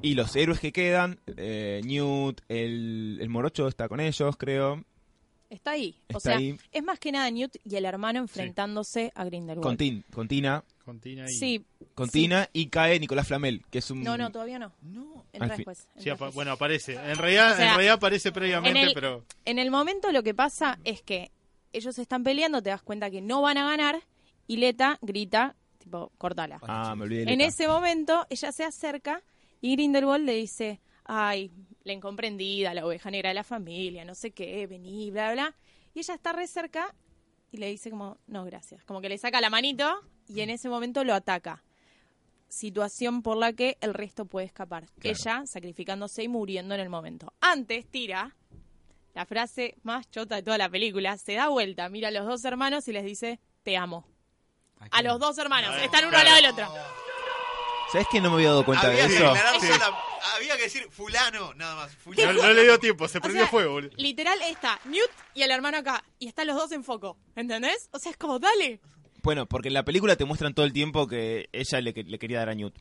Y 0.00 0.14
los 0.14 0.34
héroes 0.36 0.58
que 0.58 0.72
quedan, 0.72 1.20
eh, 1.36 1.82
Newt, 1.84 2.40
el, 2.48 3.18
el 3.20 3.28
morocho 3.28 3.68
está 3.68 3.88
con 3.88 4.00
ellos, 4.00 4.36
creo. 4.38 4.82
Está 5.50 5.72
ahí. 5.72 5.96
o 6.14 6.16
Está 6.16 6.20
sea, 6.20 6.36
ahí. 6.38 6.56
es 6.72 6.82
más 6.82 6.98
que 6.98 7.12
nada 7.12 7.30
Newt 7.30 7.56
y 7.62 7.76
el 7.76 7.84
hermano 7.84 8.20
enfrentándose 8.20 9.12
a 9.14 9.24
Grindelwald. 9.26 9.62
Con, 9.62 9.76
Tin- 9.76 10.02
con 10.10 10.28
Tina, 10.28 10.64
Con 10.84 11.00
Tina 11.00 11.24
y... 11.28 11.32
Sí. 11.34 11.64
con 11.94 12.06
Sí. 12.08 12.22
Tina 12.22 12.48
y 12.52 12.66
cae 12.68 12.98
Nicolás 12.98 13.28
Flamel, 13.28 13.64
que 13.70 13.78
es 13.78 13.90
un... 13.90 14.02
No, 14.02 14.16
no, 14.18 14.30
todavía 14.32 14.58
no. 14.58 14.72
No. 14.82 15.24
Entra. 15.32 15.56
Sí, 15.56 15.62
apa- 15.62 15.72
después. 15.94 16.34
bueno, 16.34 16.50
aparece. 16.52 16.94
En 16.94 17.16
realidad, 17.16 17.52
O 17.52 17.56
sea, 17.56 17.64
en 17.68 17.70
realidad 17.74 17.94
aparece 17.94 18.32
previamente, 18.32 18.80
en 18.80 18.88
el- 18.88 18.94
pero... 18.94 19.24
En 19.44 19.58
el 19.58 19.70
momento 19.70 20.10
lo 20.12 20.22
que 20.22 20.34
pasa 20.34 20.78
es 20.84 21.02
que 21.02 21.30
ellos 21.72 21.98
están 21.98 22.22
peleando, 22.24 22.62
te 22.62 22.70
das 22.70 22.82
cuenta 22.82 23.10
que 23.10 23.20
no 23.22 23.42
van 23.42 23.58
a 23.58 23.68
ganar 23.68 24.02
y 24.46 24.56
Leta 24.56 24.98
grita, 25.00 25.54
tipo, 25.78 26.12
cortala. 26.18 26.58
Ah, 26.62 26.94
me 26.96 27.04
olvidé. 27.04 27.24
de 27.26 27.32
En 27.32 27.40
ese 27.40 27.66
momento 27.68 28.26
ella 28.28 28.52
se 28.52 28.64
acerca 28.64 29.22
y 29.60 29.72
Grindelwald 29.76 30.26
le 30.26 30.34
dice, 30.34 30.80
ay, 31.04 31.50
la 31.84 31.92
incomprendida, 31.92 32.74
la 32.74 32.84
oveja 32.84 33.10
negra 33.10 33.30
de 33.30 33.34
la 33.34 33.44
familia, 33.44 34.04
no 34.04 34.14
sé 34.14 34.32
qué, 34.32 34.66
vení, 34.66 35.10
bla, 35.10 35.32
bla. 35.32 35.54
Y 35.94 36.00
ella 36.00 36.14
está 36.14 36.32
re 36.32 36.46
cerca 36.46 36.94
y 37.50 37.56
le 37.58 37.68
dice 37.68 37.90
como, 37.90 38.18
no, 38.26 38.44
gracias. 38.44 38.84
Como 38.84 39.00
que 39.00 39.08
le 39.08 39.18
saca 39.18 39.40
la 39.40 39.50
manito 39.50 40.00
y 40.34 40.40
en 40.40 40.50
ese 40.50 40.68
momento 40.68 41.04
lo 41.04 41.14
ataca. 41.14 41.62
Situación 42.48 43.22
por 43.22 43.36
la 43.38 43.52
que 43.54 43.78
el 43.80 43.94
resto 43.94 44.26
puede 44.26 44.46
escapar. 44.46 44.84
Ella 45.02 45.44
sacrificándose 45.46 46.22
y 46.24 46.28
muriendo 46.28 46.74
en 46.74 46.80
el 46.80 46.90
momento. 46.90 47.32
Antes 47.40 47.86
tira 47.90 48.34
la 49.14 49.24
frase 49.26 49.74
más 49.82 50.10
chota 50.10 50.36
de 50.36 50.42
toda 50.42 50.58
la 50.58 50.68
película, 50.68 51.16
se 51.18 51.34
da 51.34 51.48
vuelta, 51.48 51.88
mira 51.88 52.08
a 52.08 52.10
los 52.10 52.26
dos 52.26 52.44
hermanos 52.44 52.86
y 52.88 52.92
les 52.92 53.04
dice, 53.04 53.40
te 53.62 53.76
amo. 53.76 54.06
A 54.90 55.02
los 55.02 55.18
dos 55.20 55.38
hermanos, 55.38 55.74
están 55.82 56.04
uno 56.04 56.10
claro. 56.10 56.30
al 56.30 56.42
lado 56.42 56.56
del 56.56 56.66
otro. 56.66 56.82
¿Sabes 57.92 58.06
que 58.10 58.20
no 58.20 58.30
me 58.30 58.36
había 58.36 58.48
dado 58.48 58.64
cuenta 58.64 58.86
Había 58.88 59.02
de 59.02 59.08
que 59.08 59.16
eso? 59.16 59.34
Sí. 59.60 59.66
sola- 59.68 59.98
había 60.36 60.56
que 60.56 60.62
decir 60.62 60.88
fulano, 60.90 61.52
nada 61.54 61.74
más. 61.74 61.92
No, 61.92 61.98
Fulano. 62.04 62.42
no 62.42 62.52
le 62.54 62.62
dio 62.64 62.78
tiempo, 62.78 63.06
se 63.06 63.18
O 63.18 63.20
prendió 63.20 63.42
sea, 63.42 63.50
fuego. 63.50 63.72
boludo. 63.72 63.90
Literal 63.98 64.40
está 64.42 64.80
Newt 64.86 65.10
y 65.34 65.42
el 65.42 65.50
hermano 65.50 65.76
acá. 65.78 66.02
Y 66.18 66.26
están 66.26 66.46
los 66.46 66.56
dos 66.56 66.72
en 66.72 66.84
foco. 66.84 67.18
¿Entendés? 67.36 67.90
O 67.92 67.98
sea, 67.98 68.12
es 68.12 68.16
como, 68.16 68.38
dale. 68.38 68.80
Bueno, 69.22 69.46
porque 69.46 69.68
en 69.68 69.74
la 69.74 69.84
película 69.84 70.16
te 70.16 70.24
muestran 70.24 70.54
todo 70.54 70.66
el 70.66 70.72
tiempo 70.72 71.06
que 71.06 71.48
ella 71.52 71.80
le, 71.80 71.94
que- 71.94 72.02
le 72.04 72.18
quería 72.18 72.38
dar 72.38 72.48
a 72.50 72.54
Newt. 72.54 72.74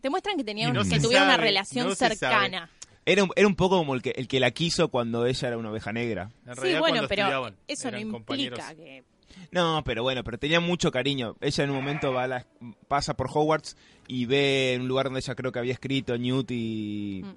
Te 0.00 0.10
muestran 0.10 0.36
que 0.36 0.44
tenían 0.44 0.72
no 0.74 0.84
que 0.84 1.00
tuvieron 1.00 1.26
una 1.28 1.36
relación 1.36 1.88
no 1.88 1.94
cercana. 1.94 2.68
Era 3.04 3.24
un, 3.24 3.30
era 3.36 3.46
un 3.46 3.54
poco 3.54 3.78
como 3.78 3.94
el 3.94 4.02
que, 4.02 4.10
el 4.16 4.26
que 4.28 4.40
la 4.40 4.50
quiso 4.50 4.88
cuando 4.88 5.26
ella 5.26 5.48
era 5.48 5.56
una 5.58 5.70
oveja 5.70 5.92
negra. 5.92 6.30
En 6.46 6.56
Sí, 6.56 6.74
bueno, 6.78 7.06
pero 7.08 7.50
eso 7.68 7.90
no 7.90 7.98
implica 7.98 8.12
compañeros. 8.12 8.60
que... 8.76 9.04
No, 9.52 9.82
pero 9.84 10.02
bueno, 10.02 10.24
pero 10.24 10.38
tenía 10.38 10.60
mucho 10.60 10.90
cariño. 10.90 11.36
Ella 11.40 11.64
en 11.64 11.70
un 11.70 11.76
momento 11.76 12.12
va 12.12 12.24
a 12.24 12.26
la- 12.28 12.46
pasa 12.88 13.14
por 13.14 13.28
Hogwarts 13.32 13.76
y 14.08 14.26
ve 14.26 14.74
en 14.74 14.82
un 14.82 14.88
lugar 14.88 15.06
donde 15.06 15.20
ella 15.20 15.34
creo 15.34 15.52
que 15.52 15.58
había 15.60 15.72
escrito 15.72 16.16
Newt 16.18 16.50
y... 16.50 17.22
Mm. 17.24 17.34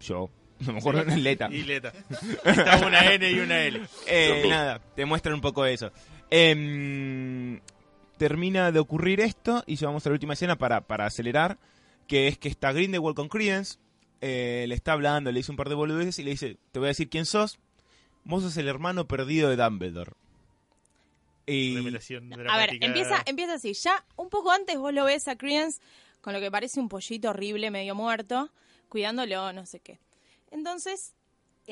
Yo. 0.00 0.28
No 0.60 0.72
me 0.74 0.78
acuerdo 0.80 1.02
en 1.10 1.22
Leta. 1.22 1.48
Y 1.50 1.62
Leta. 1.62 1.92
Estaba 2.44 2.86
una 2.86 3.12
N 3.14 3.30
y 3.30 3.38
una 3.40 3.60
L. 3.62 3.80
Eh, 4.06 4.44
nada, 4.48 4.78
te 4.94 5.04
muestran 5.06 5.34
un 5.34 5.40
poco 5.40 5.64
eso. 5.64 5.90
Em, 6.30 7.60
termina 8.18 8.70
de 8.70 8.78
ocurrir 8.78 9.20
esto 9.20 9.64
y 9.66 9.76
llevamos 9.76 10.06
a 10.06 10.10
la 10.10 10.14
última 10.14 10.34
escena 10.34 10.56
para, 10.56 10.82
para 10.82 11.06
acelerar, 11.06 11.58
que 12.06 12.28
es 12.28 12.38
que 12.38 12.48
está 12.48 12.72
Grindelwald 12.72 13.16
con 13.16 13.28
Credence, 13.28 13.78
eh, 14.20 14.66
le 14.68 14.74
está 14.74 14.92
hablando, 14.92 15.32
le 15.32 15.38
dice 15.38 15.50
un 15.50 15.56
par 15.56 15.68
de 15.68 15.74
boludeces 15.74 16.18
y 16.18 16.22
le 16.22 16.32
dice, 16.32 16.58
te 16.72 16.78
voy 16.78 16.86
a 16.86 16.88
decir 16.88 17.08
quién 17.08 17.26
sos, 17.26 17.58
vos 18.24 18.42
sos 18.42 18.56
el 18.56 18.68
hermano 18.68 19.08
perdido 19.08 19.48
de 19.48 19.56
Dumbledore. 19.56 20.12
Y 21.46 21.76
A 22.48 22.56
ver, 22.56 22.78
empieza, 22.80 23.22
empieza 23.26 23.54
así. 23.54 23.72
Ya 23.72 24.04
un 24.14 24.28
poco 24.28 24.52
antes 24.52 24.78
vos 24.78 24.92
lo 24.92 25.04
ves 25.04 25.26
a 25.26 25.36
Credence 25.36 25.80
con 26.20 26.32
lo 26.32 26.40
que 26.40 26.50
parece 26.50 26.78
un 26.78 26.88
pollito 26.88 27.30
horrible, 27.30 27.70
medio 27.70 27.94
muerto, 27.94 28.50
cuidándolo, 28.88 29.52
no 29.52 29.66
sé 29.66 29.80
qué. 29.80 29.98
Entonces, 30.50 31.14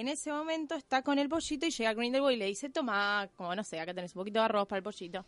en 0.01 0.09
ese 0.09 0.31
momento 0.33 0.75
está 0.75 1.03
con 1.03 1.19
el 1.19 1.29
pollito 1.29 1.67
y 1.67 1.71
llega 1.71 1.93
Grindelwald 1.95 2.37
y 2.37 2.39
le 2.39 2.47
dice, 2.47 2.71
toma, 2.71 3.29
como 3.37 3.55
no 3.55 3.65
sé, 3.65 3.81
acá 3.81 3.93
tenés 3.95 4.15
un 4.15 4.21
poquito 4.21 4.39
de 4.39 4.45
arroz 4.45 4.67
para 4.69 4.79
el 4.79 4.83
pollito. 4.85 5.25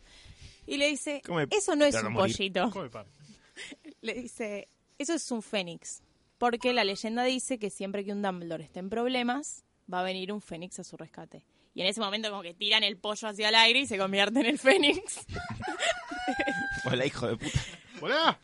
Y 0.65 0.77
le 0.77 0.87
dice, 0.87 1.21
Come- 1.25 1.47
eso 1.51 1.75
no 1.75 1.85
es 1.85 1.95
un 1.95 2.13
morir". 2.13 2.35
pollito. 2.35 2.69
Come 2.71 2.89
pan. 2.89 3.05
Le 4.01 4.13
dice, 4.13 4.69
eso 4.97 5.13
es 5.13 5.29
un 5.31 5.41
fénix. 5.41 6.01
Porque 6.37 6.71
la 6.73 6.83
leyenda 6.83 7.23
dice 7.23 7.59
que 7.59 7.69
siempre 7.69 8.03
que 8.05 8.11
un 8.13 8.21
Dumbledore 8.21 8.63
esté 8.63 8.79
en 8.79 8.89
problemas, 8.89 9.63
va 9.91 9.99
a 9.99 10.03
venir 10.03 10.31
un 10.31 10.41
fénix 10.41 10.79
a 10.79 10.83
su 10.83 10.97
rescate. 10.97 11.43
Y 11.75 11.81
en 11.81 11.87
ese 11.87 11.99
momento 11.99 12.29
como 12.29 12.41
que 12.41 12.53
tiran 12.53 12.83
el 12.83 12.97
pollo 12.97 13.27
hacia 13.27 13.49
el 13.49 13.55
aire 13.55 13.79
y 13.81 13.85
se 13.87 13.97
convierte 13.97 14.39
en 14.39 14.45
el 14.45 14.57
fénix. 14.59 15.19
Hola, 16.85 17.05
hijo 17.05 17.27
de 17.27 17.37
puta. 17.37 17.59
¡Hola! 18.01 18.39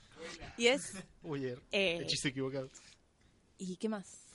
Y 0.57 0.67
es... 0.67 0.93
Uy, 1.23 1.45
er- 1.45 1.61
eh, 1.71 1.99
hechizo 2.03 2.27
equivocado. 2.27 2.69
¿Y 3.57 3.75
qué 3.77 3.89
más? 3.89 4.26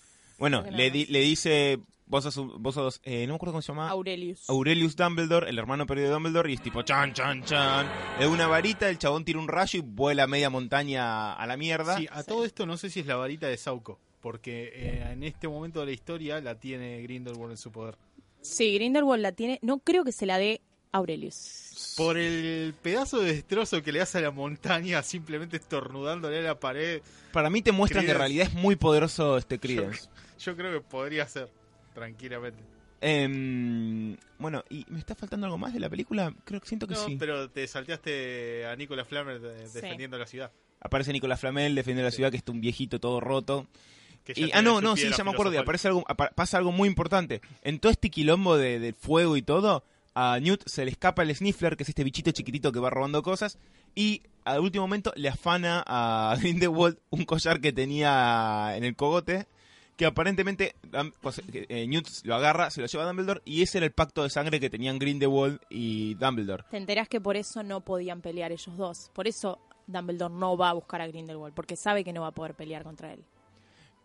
Bueno, 0.43 0.65
le, 0.73 0.91
di- 0.91 1.07
le 1.07 1.21
dice, 1.21 1.79
vos 2.07 2.25
sos, 2.25 2.37
vos 2.61 2.75
sos 2.75 3.01
eh, 3.05 3.25
no 3.29 3.35
me 3.35 3.37
acuerdo 3.37 3.53
cómo 3.53 3.63
se 3.63 3.69
llama. 3.69 3.89
Aurelius. 3.91 4.51
Aurelius 4.51 4.97
Dumbledore, 4.97 5.49
el 5.49 5.57
hermano 5.57 5.87
perdido 5.87 6.09
de 6.09 6.15
Dumbledore, 6.15 6.51
y 6.51 6.55
es 6.57 6.61
tipo 6.63 6.83
chan, 6.83 7.13
chan, 7.15 7.45
chan. 7.45 7.87
Le 8.19 8.25
da 8.25 8.29
una 8.31 8.49
varita, 8.49 8.89
el 8.91 8.99
chabón 8.99 9.25
tira 9.25 9.39
un 9.39 9.47
rayo 9.47 9.79
y 9.79 9.83
vuela 9.83 10.27
media 10.27 10.51
montaña 10.51 11.33
a 11.35 11.47
la 11.47 11.57
mierda. 11.57 11.97
Sí, 11.97 12.09
a 12.11 12.25
todo 12.25 12.45
esto 12.45 12.67
no 12.67 12.77
sé 12.77 12.91
si 12.91 12.99
es 12.99 13.07
la 13.07 13.15
varita 13.15 13.47
de 13.47 13.57
Sauco, 13.57 14.01
porque 14.21 14.73
eh, 14.75 15.09
en 15.13 15.23
este 15.23 15.47
momento 15.47 15.79
de 15.79 15.87
la 15.87 15.93
historia 15.93 16.41
la 16.41 16.57
tiene 16.59 17.01
Grindelwald 17.03 17.53
en 17.53 17.57
su 17.57 17.71
poder. 17.71 17.97
Sí, 18.41 18.75
Grindelwald 18.75 19.23
la 19.23 19.31
tiene. 19.31 19.61
No 19.63 19.79
creo 19.79 20.03
que 20.03 20.11
se 20.11 20.27
la 20.27 20.39
dé 20.39 20.61
Aurelius. 20.91 21.95
Por 21.97 22.17
el 22.19 22.75
pedazo 22.83 23.21
de 23.21 23.35
destrozo 23.35 23.83
que 23.83 23.93
le 23.93 24.01
hace 24.01 24.19
a 24.19 24.23
la 24.23 24.31
montaña 24.31 25.03
simplemente 25.03 25.57
estornudándole 25.57 26.39
a 26.41 26.43
la 26.43 26.59
pared, 26.61 27.01
Para 27.33 27.49
mí 27.51 27.63
te 27.63 27.73
muestran 27.73 28.05
que 28.05 28.11
en 28.13 28.19
realidad 28.19 28.49
es 28.49 28.55
muy 28.55 28.77
poderoso 28.77 29.39
este 29.39 29.59
Credence. 29.59 30.09
Yo 30.45 30.57
creo 30.57 30.73
que 30.73 30.81
podría 30.81 31.27
ser, 31.29 31.49
tranquilamente. 31.95 32.63
Em, 33.01 34.17
bueno, 34.39 34.63
¿y 34.71 34.87
me 34.89 34.99
está 35.01 35.15
faltando 35.15 35.47
algo 35.47 35.59
más 35.59 35.73
de 35.75 35.81
la 35.81 35.91
película? 35.91 36.33
Creo 36.45 36.61
que 36.61 36.69
siento 36.69 36.87
que 36.87 36.95
No, 36.95 37.05
sí. 37.05 37.17
pero 37.19 37.51
te 37.51 37.67
salteaste 37.67 38.65
a 38.67 38.77
Nicolas 38.77 39.09
Flammer 39.09 39.41
de- 39.41 39.69
defendiendo 39.69 40.19
la 40.19 40.27
ciudad. 40.27 40.53
Aparece 40.81 41.13
Nicolás 41.13 41.41
Flamel 41.41 41.75
defendiendo 41.75 42.05
la 42.09 42.11
ciudad, 42.11 42.31
que 42.31 42.37
está 42.37 42.53
un 42.53 42.61
viejito 42.61 42.99
todo 43.01 43.21
roto. 43.21 43.67
que 44.25 44.35
Y, 44.37 44.51
ah, 44.53 44.63
no, 44.63 44.81
no, 44.81 44.97
sí, 44.97 45.09
ya 45.17 45.25
me 45.25 45.31
acuerdo. 45.31 45.51
y 45.51 45.55
filosofal. 45.57 45.63
Aparece 45.63 45.89
algo, 45.89 46.05
apa- 46.07 46.31
pasa 46.35 46.59
algo 46.59 46.71
muy 46.71 46.89
importante. 46.89 47.41
En 47.63 47.81
todo 47.81 47.91
este 47.91 48.09
quilombo 48.09 48.57
de, 48.57 48.79
del 48.79 48.95
fuego 48.95 49.37
y 49.37 49.43
todo, 49.43 49.85
a 50.15 50.39
Newt 50.41 50.63
se 50.67 50.85
le 50.85 50.93
escapa 50.93 51.23
el 51.25 51.35
Sniffler, 51.35 51.77
que 51.77 51.83
es 51.83 51.89
este 51.89 52.05
bichito 52.05 52.31
chiquitito 52.31 52.71
que 52.71 52.79
va 52.79 52.89
robando 52.91 53.21
cosas. 53.25 53.59
Y 53.97 54.23
al 54.45 54.61
último 54.61 54.85
momento 54.85 55.13
le 55.17 55.29
afana 55.29 55.83
a 55.87 56.37
Grindelwald 56.41 56.99
un 57.11 57.25
collar 57.25 57.61
que 57.61 57.73
tenía 57.73 58.77
en 58.77 58.85
el 58.85 58.95
cogote. 58.95 59.47
Que 59.97 60.07
aparentemente 60.07 60.75
pues, 61.21 61.43
eh, 61.53 61.87
Newt 61.87 62.09
lo 62.25 62.35
agarra, 62.35 62.71
se 62.71 62.81
lo 62.81 62.87
lleva 62.87 63.05
a 63.05 63.07
Dumbledore. 63.07 63.41
Y 63.45 63.63
ese 63.63 63.79
era 63.79 63.87
el 63.87 63.93
pacto 63.93 64.23
de 64.23 64.31
sangre 64.31 64.59
que 64.59 64.71
tenían 64.71 64.99
Grindelwald 64.99 65.61
y 65.69 66.15
Dumbledore. 66.15 66.65
Te 66.71 66.77
enterás 66.79 67.09
que 67.09 67.21
por 67.21 67.37
eso 67.37 67.63
no 67.63 67.83
podían 67.83 68.21
pelear 68.23 68.53
ellos 68.53 68.77
dos. 68.77 69.11
Por 69.15 69.29
eso 69.29 69.61
Dumbledore 69.87 70.35
no 70.35 70.57
va 70.57 70.71
a 70.71 70.73
buscar 70.73 71.01
a 71.03 71.07
Grindelwald, 71.07 71.55
porque 71.55 71.77
sabe 71.77 72.05
que 72.05 72.13
no 72.13 72.23
va 72.23 72.29
a 72.29 72.33
poder 72.33 72.55
pelear 72.55 72.83
contra 72.85 73.13
él. 73.13 73.23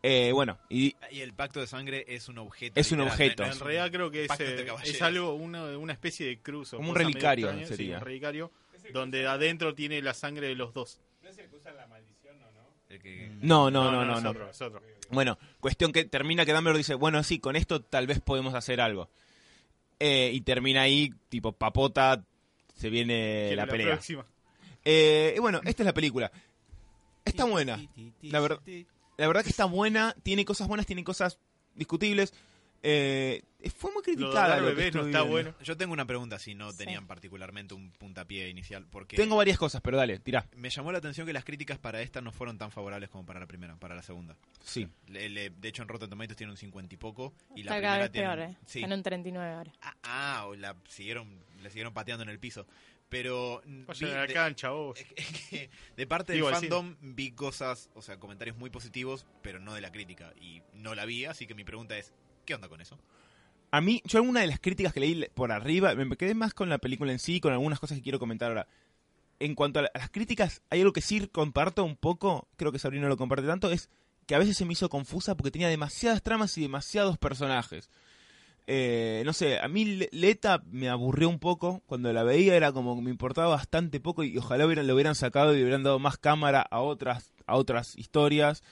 Eh, 0.04 0.32
bueno, 0.32 0.60
y 0.70 0.96
Y 1.12 1.22
el 1.22 1.34
pacto 1.34 1.60
de 1.60 1.68
sangre 1.68 2.06
es 2.08 2.28
un 2.30 2.38
objeto. 2.38 2.80
Es 2.80 2.92
un 2.92 3.02
objeto. 3.02 3.44
no- 3.44 3.50
no 3.50 3.54
En 3.56 3.60
realidad 3.62 3.92
creo 3.92 4.12
que 4.12 4.26
es, 4.26 4.32
eh, 4.40 4.68
es 4.84 5.02
algo, 5.02 5.34
una, 5.34 5.78
una 5.78 5.94
especie 5.94 6.28
de 6.28 6.40
cruz. 6.40 6.74
o 6.74 6.78
Como 6.78 6.90
un 6.90 6.96
relicario 6.96 7.48
extraña, 7.48 7.68
sí, 7.68 7.76
sería. 7.76 7.98
un 7.98 8.04
relicario, 8.04 8.52
donde 8.94 9.26
adentro 9.26 9.74
tiene 9.74 10.02
la 10.02 10.14
sangre 10.14 10.48
de 10.48 10.56
los 10.56 10.74
dos. 10.74 11.00
El 11.24 11.36
que- 11.36 12.17
no, 13.42 13.70
no, 13.72 13.92
no, 13.92 14.06
no, 14.06 14.18
es 14.18 14.24
no. 14.24 14.30
otro, 14.32 14.50
es 14.50 14.62
otro. 14.62 14.82
Bueno, 15.10 15.38
cuestión 15.60 15.92
que 15.92 16.06
termina 16.06 16.46
que 16.46 16.54
Dumbledore 16.54 16.78
dice, 16.80 16.96
bueno, 16.96 17.24
sí, 17.24 17.40
con 17.40 17.56
esto 17.56 17.82
tal 17.82 18.08
vez 18.08 18.20
podemos 18.20 18.54
hacer 18.54 18.82
algo. 18.82 19.10
Eh, 20.00 20.32
y 20.34 20.42
termina 20.42 20.82
ahí, 20.82 21.12
tipo, 21.30 21.52
papota, 21.54 22.24
se 22.76 22.90
viene 22.90 23.56
la 23.56 23.66
pelea. 23.68 23.88
próxima. 23.88 24.26
Eh, 24.86 25.34
y 25.36 25.40
bueno, 25.40 25.60
esta 25.66 25.84
es 25.84 25.86
la 25.88 25.94
película. 25.94 26.32
Está 27.26 27.46
buena. 27.46 27.80
La, 28.22 28.40
ver- 28.40 28.60
la 29.18 29.28
verdad 29.28 29.44
que 29.44 29.50
está 29.50 29.66
buena, 29.66 30.16
tiene 30.24 30.46
cosas 30.46 30.68
buenas, 30.68 30.86
tiene 30.86 31.04
cosas 31.04 31.40
discutibles. 31.76 32.34
Eh, 32.84 33.42
fue 33.76 33.92
muy 33.92 34.02
Lo 34.06 34.12
de 34.12 34.16
criticada. 34.16 34.58
lo 34.58 34.68
que 34.70 34.74
bebés 34.76 34.96
no 34.96 35.06
está 35.06 35.22
bueno. 35.24 35.54
Yo 35.64 35.76
tengo 35.76 35.92
una 35.94 36.06
pregunta 36.06 36.38
si 36.40 36.54
no 36.56 36.72
Sí. 36.72 36.78
tenían 36.78 37.08
particularmente 37.08 37.74
un 37.74 37.92
puntapié 37.92 38.50
inicial. 38.50 38.86
Porque 38.90 39.16
Tengo 39.18 39.36
varias 39.36 39.58
cosas, 39.58 39.82
pero 39.82 39.98
dale, 39.98 40.20
tira. 40.20 40.46
me 40.56 40.70
llamó 40.70 40.92
la 40.92 41.00
atención 41.00 41.26
que 41.28 41.34
las 41.34 41.44
críticas 41.44 41.78
para 41.80 42.02
esta 42.02 42.22
no 42.22 42.32
fueron 42.32 42.58
tan 42.58 42.72
favorables 42.72 43.10
como 43.10 43.26
para 43.26 43.40
la 43.40 43.48
primera, 43.48 43.76
para 43.78 43.96
la 43.96 44.04
segunda. 44.04 44.38
Sí. 44.64 44.88
Le- 45.08 45.30
le- 45.30 45.50
de 45.50 45.68
hecho, 45.68 45.82
en 45.82 45.90
Rotten 45.90 46.10
Tomatoes 46.10 46.38
tiene 46.38 46.52
un 46.52 46.58
50 46.58 46.94
y 46.94 46.98
poco. 46.98 47.34
Y 47.56 47.64
la 47.64 47.76
Está 47.78 47.82
cada 47.82 47.82
primera 47.82 47.98
vez 48.04 48.12
tiene. 48.12 48.28
peor, 48.28 48.40
¿eh? 48.40 48.58
Sí. 48.66 48.84
En 48.84 48.94
un 48.94 49.04
39 49.04 49.54
ahora. 49.54 49.74
Ah, 49.82 49.96
ah, 50.04 50.46
o 50.48 50.56
la 50.56 50.76
siguieron, 50.88 51.28
le 51.62 51.70
siguieron 51.70 51.94
pateando 51.94 52.24
en 52.24 52.30
el 52.30 52.40
piso. 52.40 52.68
Pero 53.10 53.62
mm, 53.66 53.84
vi 54.00 54.06
la 54.06 54.28
de- 54.28 54.34
cancha, 54.34 54.70
vos. 54.70 55.00
es 55.16 55.50
que 55.50 55.70
de 55.96 56.08
parte 56.08 56.34
Digo, 56.34 56.48
del 56.48 56.56
fandom 56.58 56.96
vi 57.02 57.32
cosas, 57.32 57.90
o 57.96 58.02
sea, 58.02 58.18
comentarios 58.20 58.58
muy 58.58 58.70
positivos, 58.70 59.26
pero 59.42 59.60
no 59.60 59.74
de 59.74 59.82
la 59.82 59.92
crítica. 59.92 60.34
Y 60.40 60.62
no 60.74 60.94
la 60.94 61.06
vi, 61.06 61.26
así 61.26 61.48
que 61.48 61.56
mi 61.56 61.64
pregunta 61.64 61.98
es, 61.98 62.14
¿qué 62.48 62.56
onda 62.56 62.68
con 62.68 62.82
eso? 62.82 62.98
A 63.70 63.82
mí, 63.82 64.02
yo 64.06 64.18
alguna 64.18 64.40
de 64.40 64.48
las 64.48 64.60
críticas 64.60 64.94
que 64.94 65.02
leí 65.02 65.14
le- 65.14 65.30
por 65.30 65.52
arriba, 65.52 65.94
me 65.94 66.16
quedé 66.16 66.34
más 66.34 66.54
con 66.56 66.70
la 66.70 66.78
película 66.80 67.12
en 67.12 67.20
sí, 67.20 67.40
con 67.40 67.52
algunas 67.54 67.80
cosas 67.80 67.98
que 67.98 68.04
quiero 68.04 68.18
comentar 68.18 68.48
ahora. 68.50 68.68
En 69.40 69.54
cuanto 69.54 69.80
a, 69.80 69.84
la- 69.84 69.92
a 69.94 70.00
las 70.00 70.10
críticas, 70.10 70.62
hay 70.72 70.80
algo 70.80 70.94
que 70.94 71.02
sí 71.02 71.28
comparto 71.28 71.84
un 71.84 71.96
poco, 71.98 72.48
creo 72.56 72.72
que 72.72 72.80
Sabrina 72.80 73.04
no 73.04 73.10
lo 73.10 73.18
comparte 73.18 73.46
tanto, 73.46 73.70
es 73.70 73.90
que 74.26 74.34
a 74.36 74.40
veces 74.40 74.58
se 74.58 74.66
me 74.66 74.74
hizo 74.74 74.90
confusa 74.90 75.36
porque 75.36 75.52
tenía 75.52 75.68
demasiadas 75.68 76.24
tramas 76.24 76.58
y 76.58 76.62
demasiados 76.62 77.18
personajes. 77.18 77.90
Eh, 78.70 79.22
no 79.26 79.32
sé, 79.34 79.60
a 79.60 79.68
mí 79.68 79.86
Le- 79.86 80.10
Leta 80.12 80.62
me 80.72 80.90
aburrió 80.90 81.30
un 81.30 81.40
poco, 81.40 81.82
cuando 81.86 82.12
la 82.14 82.24
veía 82.24 82.56
era 82.56 82.72
como 82.72 83.00
me 83.02 83.12
importaba 83.12 83.48
bastante 83.50 84.00
poco 84.00 84.24
y 84.24 84.38
ojalá 84.38 84.66
lo 84.66 84.94
hubieran 84.96 85.16
sacado 85.16 85.56
y 85.56 85.62
hubieran 85.62 85.84
dado 85.84 86.00
más 86.00 86.18
cámara 86.18 86.62
a 86.62 86.80
otras, 86.80 87.32
a 87.46 87.56
otras 87.58 87.98
historias. 87.98 88.64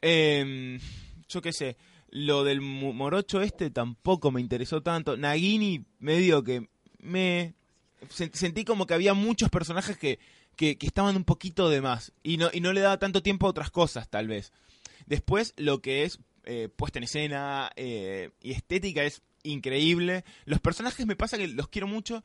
Eh, 0.00 0.80
yo 1.28 1.42
qué 1.42 1.52
sé, 1.52 1.76
lo 2.12 2.44
del 2.44 2.60
morocho 2.60 3.40
este 3.40 3.70
tampoco 3.70 4.30
me 4.30 4.40
interesó 4.40 4.82
tanto. 4.82 5.16
Nagini, 5.16 5.84
medio 5.98 6.44
que 6.44 6.68
me... 7.00 7.54
sen- 8.10 8.32
Sentí 8.34 8.64
como 8.64 8.86
que 8.86 8.94
había 8.94 9.14
muchos 9.14 9.48
personajes 9.48 9.96
que, 9.96 10.18
que, 10.56 10.76
estaban 10.82 11.16
un 11.16 11.24
poquito 11.24 11.70
de 11.70 11.80
más 11.80 12.12
y 12.22 12.36
no, 12.36 12.50
y 12.52 12.60
no 12.60 12.72
le 12.74 12.82
daba 12.82 12.98
tanto 12.98 13.22
tiempo 13.22 13.46
a 13.46 13.50
otras 13.50 13.70
cosas, 13.70 14.08
tal 14.10 14.28
vez. 14.28 14.52
Después, 15.06 15.54
lo 15.56 15.80
que 15.80 16.04
es 16.04 16.20
eh, 16.44 16.68
puesta 16.74 16.98
en 16.98 17.04
escena 17.04 17.70
eh, 17.76 18.30
y 18.42 18.52
estética 18.52 19.02
es 19.04 19.22
increíble. 19.42 20.24
Los 20.44 20.60
personajes 20.60 21.06
me 21.06 21.16
pasa 21.16 21.38
que 21.38 21.48
los 21.48 21.68
quiero 21.68 21.86
mucho. 21.88 22.22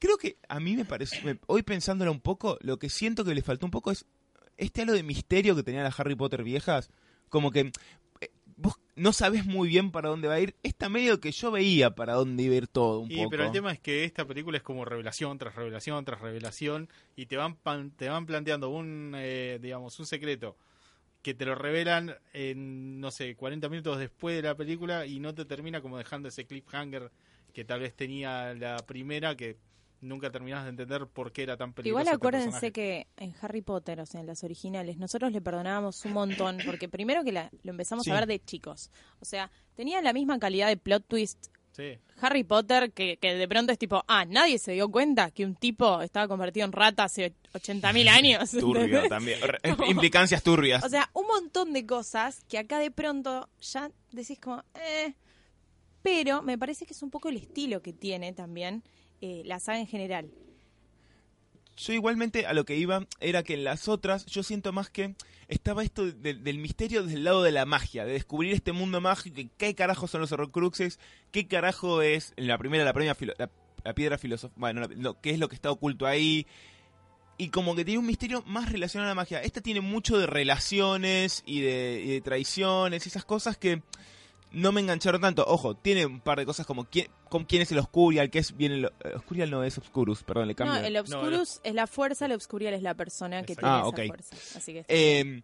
Creo 0.00 0.18
que 0.18 0.38
a 0.48 0.58
mí 0.58 0.76
me 0.76 0.84
parece, 0.84 1.38
hoy 1.46 1.62
pensándolo 1.62 2.10
un 2.10 2.20
poco, 2.20 2.58
lo 2.62 2.78
que 2.78 2.90
siento 2.90 3.24
que 3.24 3.34
le 3.34 3.42
faltó 3.42 3.66
un 3.66 3.70
poco 3.70 3.92
es 3.92 4.06
este 4.56 4.82
halo 4.82 4.92
de 4.92 5.02
misterio 5.04 5.54
que 5.54 5.62
tenían 5.62 5.84
las 5.84 5.98
Harry 6.00 6.16
Potter 6.16 6.42
viejas. 6.42 6.90
Como 7.28 7.50
que 7.52 7.70
no 9.00 9.12
sabes 9.12 9.46
muy 9.46 9.68
bien 9.68 9.90
para 9.90 10.08
dónde 10.10 10.28
va 10.28 10.34
a 10.34 10.40
ir. 10.40 10.54
Esta 10.62 10.88
medio 10.88 11.20
que 11.20 11.32
yo 11.32 11.50
veía 11.50 11.94
para 11.94 12.14
dónde 12.14 12.42
iba 12.42 12.54
a 12.54 12.58
ir 12.58 12.68
todo 12.68 13.00
un 13.00 13.10
Y, 13.10 13.16
poco. 13.16 13.30
pero 13.30 13.44
el 13.46 13.52
tema 13.52 13.72
es 13.72 13.80
que 13.80 14.04
esta 14.04 14.24
película 14.26 14.56
es 14.58 14.62
como 14.62 14.84
revelación 14.84 15.38
tras 15.38 15.54
revelación 15.54 16.04
tras 16.04 16.20
revelación 16.20 16.88
y 17.16 17.26
te 17.26 17.36
van 17.36 17.56
pan- 17.56 17.90
te 17.92 18.08
van 18.08 18.26
planteando 18.26 18.68
un 18.68 19.12
eh, 19.16 19.58
digamos 19.62 19.98
un 19.98 20.06
secreto 20.06 20.56
que 21.22 21.34
te 21.34 21.44
lo 21.44 21.54
revelan 21.54 22.14
en 22.32 23.00
no 23.00 23.10
sé 23.10 23.34
40 23.36 23.68
minutos 23.68 23.98
después 23.98 24.36
de 24.36 24.42
la 24.42 24.54
película 24.56 25.04
y 25.06 25.20
no 25.20 25.34
te 25.34 25.44
termina 25.44 25.80
como 25.82 25.98
dejando 25.98 26.28
ese 26.28 26.46
cliffhanger 26.46 27.10
que 27.52 27.64
tal 27.64 27.80
vez 27.80 27.94
tenía 27.94 28.54
la 28.54 28.76
primera 28.86 29.36
que 29.36 29.56
nunca 30.00 30.30
terminás 30.30 30.64
de 30.64 30.70
entender 30.70 31.06
por 31.06 31.32
qué 31.32 31.42
era 31.42 31.56
tan 31.56 31.72
peligroso. 31.72 32.00
Igual 32.00 32.06
este 32.06 32.16
acuérdense 32.16 32.72
que 32.72 33.06
en 33.16 33.34
Harry 33.40 33.62
Potter, 33.62 34.00
o 34.00 34.06
sea, 34.06 34.20
en 34.20 34.26
las 34.26 34.42
originales, 34.44 34.96
nosotros 34.98 35.30
le 35.32 35.40
perdonábamos 35.40 36.04
un 36.04 36.12
montón, 36.12 36.58
porque 36.64 36.88
primero 36.88 37.22
que 37.24 37.32
la- 37.32 37.50
lo 37.62 37.70
empezamos 37.70 38.04
Sí. 38.04 38.10
a 38.10 38.14
ver 38.14 38.26
de 38.26 38.38
chicos. 38.42 38.90
O 39.20 39.24
sea, 39.24 39.50
tenía 39.74 40.00
la 40.02 40.12
misma 40.12 40.38
calidad 40.38 40.68
de 40.68 40.76
plot 40.76 41.04
twist 41.06 41.46
Sí. 41.72 41.98
Harry 42.20 42.42
Potter 42.42 42.92
que, 42.92 43.16
que 43.18 43.34
de 43.34 43.46
pronto 43.48 43.72
es 43.72 43.78
tipo, 43.78 44.02
ah, 44.08 44.24
nadie 44.24 44.58
se 44.58 44.72
dio 44.72 44.90
cuenta 44.90 45.30
que 45.30 45.44
un 45.44 45.54
tipo 45.54 46.02
estaba 46.02 46.26
convertido 46.26 46.66
en 46.66 46.72
rata 46.72 47.04
hace 47.04 47.32
80.000 47.54 48.08
años. 48.08 48.50
Turbio 48.50 48.82
¿entendés? 48.84 49.08
también. 49.08 49.38
Re- 49.40 49.60
Implicancias 49.88 50.42
turbias. 50.42 50.82
O 50.84 50.88
sea, 50.88 51.08
un 51.14 51.26
montón 51.28 51.72
de 51.72 51.86
cosas 51.86 52.42
que 52.48 52.58
acá 52.58 52.80
de 52.80 52.90
pronto 52.90 53.48
ya 53.60 53.90
decís 54.10 54.38
como, 54.40 54.62
eh. 54.74 55.14
Pero 56.02 56.42
me 56.42 56.56
parece 56.58 56.86
que 56.86 56.92
es 56.94 57.02
un 57.02 57.10
poco 57.10 57.28
el 57.28 57.36
estilo 57.36 57.82
que 57.82 57.92
tiene 57.92 58.32
también 58.32 58.82
eh, 59.20 59.42
la 59.44 59.60
saga 59.60 59.78
en 59.80 59.86
general. 59.86 60.30
Yo 61.76 61.92
igualmente 61.94 62.46
a 62.46 62.52
lo 62.52 62.64
que 62.64 62.76
iba 62.76 63.06
era 63.20 63.42
que 63.42 63.54
en 63.54 63.64
las 63.64 63.88
otras 63.88 64.26
yo 64.26 64.42
siento 64.42 64.72
más 64.72 64.90
que 64.90 65.14
estaba 65.48 65.82
esto 65.82 66.04
de- 66.10 66.34
del 66.34 66.58
misterio 66.58 67.02
desde 67.02 67.16
el 67.16 67.24
lado 67.24 67.42
de 67.42 67.52
la 67.52 67.64
magia, 67.64 68.04
de 68.04 68.12
descubrir 68.12 68.52
este 68.52 68.72
mundo 68.72 69.00
mágico, 69.00 69.40
y 69.40 69.50
qué 69.56 69.74
carajo 69.74 70.06
son 70.06 70.20
los 70.20 70.30
horrocruxes, 70.32 71.00
qué 71.32 71.46
carajo 71.48 72.02
es 72.02 72.34
en 72.36 72.48
la 72.48 72.58
primera 72.58 72.84
la 72.84 72.92
la, 73.82 73.94
piedra 73.94 74.18
filosofal, 74.18 74.54
bueno, 74.58 74.86
qué 75.22 75.30
es 75.30 75.38
lo 75.38 75.48
que 75.48 75.54
está 75.54 75.70
oculto 75.70 76.06
ahí. 76.06 76.46
Y 77.38 77.48
como 77.48 77.74
que 77.74 77.86
tiene 77.86 77.98
un 77.98 78.06
misterio 78.06 78.42
más 78.46 78.70
relacionado 78.70 79.08
a 79.10 79.12
la 79.12 79.14
magia. 79.14 79.40
Esta 79.42 79.62
tiene 79.62 79.80
mucho 79.80 80.18
de 80.18 80.26
relaciones 80.26 81.42
y 81.46 81.60
de, 81.62 82.02
y 82.04 82.08
de 82.10 82.20
traiciones 82.20 83.06
y 83.06 83.08
esas 83.08 83.24
cosas 83.24 83.56
que 83.56 83.82
no 84.52 84.72
me 84.72 84.80
engancharon 84.80 85.20
tanto. 85.20 85.44
Ojo, 85.46 85.74
tiene 85.76 86.06
un 86.06 86.20
par 86.20 86.38
de 86.38 86.46
cosas 86.46 86.66
como 86.66 86.84
quién, 86.84 87.06
con 87.28 87.44
quién 87.44 87.62
es 87.62 87.70
el 87.72 87.78
Oscurial, 87.78 88.30
que 88.30 88.38
es 88.40 88.56
bien 88.56 88.72
el... 88.72 88.84
eh, 88.86 89.14
Oscurial 89.16 89.50
no 89.50 89.62
es 89.64 89.78
Obscurus, 89.78 90.22
perdón, 90.22 90.48
le 90.48 90.54
cambio. 90.54 90.80
No, 90.80 90.86
el 90.86 90.96
Obscurus 90.96 91.60
es 91.62 91.74
la 91.74 91.86
fuerza, 91.86 92.26
el 92.26 92.32
Obscurial 92.32 92.74
es 92.74 92.82
la 92.82 92.94
persona 92.94 93.42
que 93.42 93.52
Exacto. 93.52 93.60
tiene 93.66 93.76
Ah, 93.76 93.80
esa 93.80 93.88
ok. 93.88 94.06
fuerza. 94.08 94.58
Así 94.58 94.72
que 94.72 94.84
Eh, 94.88 95.42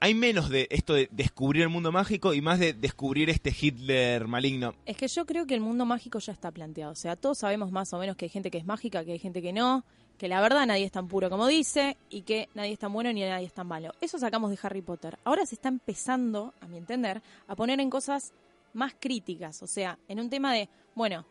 hay 0.00 0.12
menos 0.14 0.50
de 0.50 0.66
esto 0.70 0.92
de 0.94 1.08
descubrir 1.12 1.62
el 1.62 1.70
mundo 1.70 1.90
mágico 1.90 2.34
y 2.34 2.42
más 2.42 2.58
de 2.58 2.74
descubrir 2.74 3.30
este 3.30 3.54
Hitler 3.58 4.26
maligno. 4.28 4.74
Es 4.84 4.96
que 4.98 5.08
yo 5.08 5.24
creo 5.24 5.46
que 5.46 5.54
el 5.54 5.60
mundo 5.60 5.86
mágico 5.86 6.18
ya 6.18 6.32
está 6.32 6.50
planteado. 6.50 6.92
O 6.92 6.96
sea, 6.96 7.16
todos 7.16 7.38
sabemos 7.38 7.70
más 7.72 7.92
o 7.94 7.98
menos 7.98 8.16
que 8.16 8.26
hay 8.26 8.28
gente 8.30 8.50
que 8.50 8.58
es 8.58 8.66
mágica, 8.66 9.02
que 9.04 9.12
hay 9.12 9.18
gente 9.18 9.40
que 9.40 9.52
no, 9.54 9.82
que 10.18 10.28
la 10.28 10.40
verdad 10.40 10.66
nadie 10.66 10.84
es 10.84 10.92
tan 10.92 11.08
puro 11.08 11.28
como 11.28 11.46
dice 11.46 11.96
y 12.08 12.22
que 12.22 12.48
nadie 12.54 12.72
es 12.72 12.78
tan 12.78 12.92
bueno 12.92 13.12
ni 13.12 13.22
nadie 13.22 13.46
es 13.46 13.52
tan 13.52 13.66
malo. 13.66 13.92
Eso 14.00 14.18
sacamos 14.18 14.50
de 14.50 14.58
Harry 14.62 14.82
Potter. 14.82 15.18
Ahora 15.24 15.44
se 15.46 15.56
está 15.56 15.68
empezando, 15.68 16.54
a 16.60 16.66
mi 16.66 16.78
entender, 16.78 17.22
a 17.46 17.56
poner 17.56 17.80
en 17.80 17.90
cosas 17.90 18.32
más 18.72 18.94
críticas, 18.98 19.62
o 19.62 19.66
sea, 19.66 19.98
en 20.08 20.20
un 20.20 20.28
tema 20.28 20.52
de, 20.52 20.68
bueno, 20.94 21.24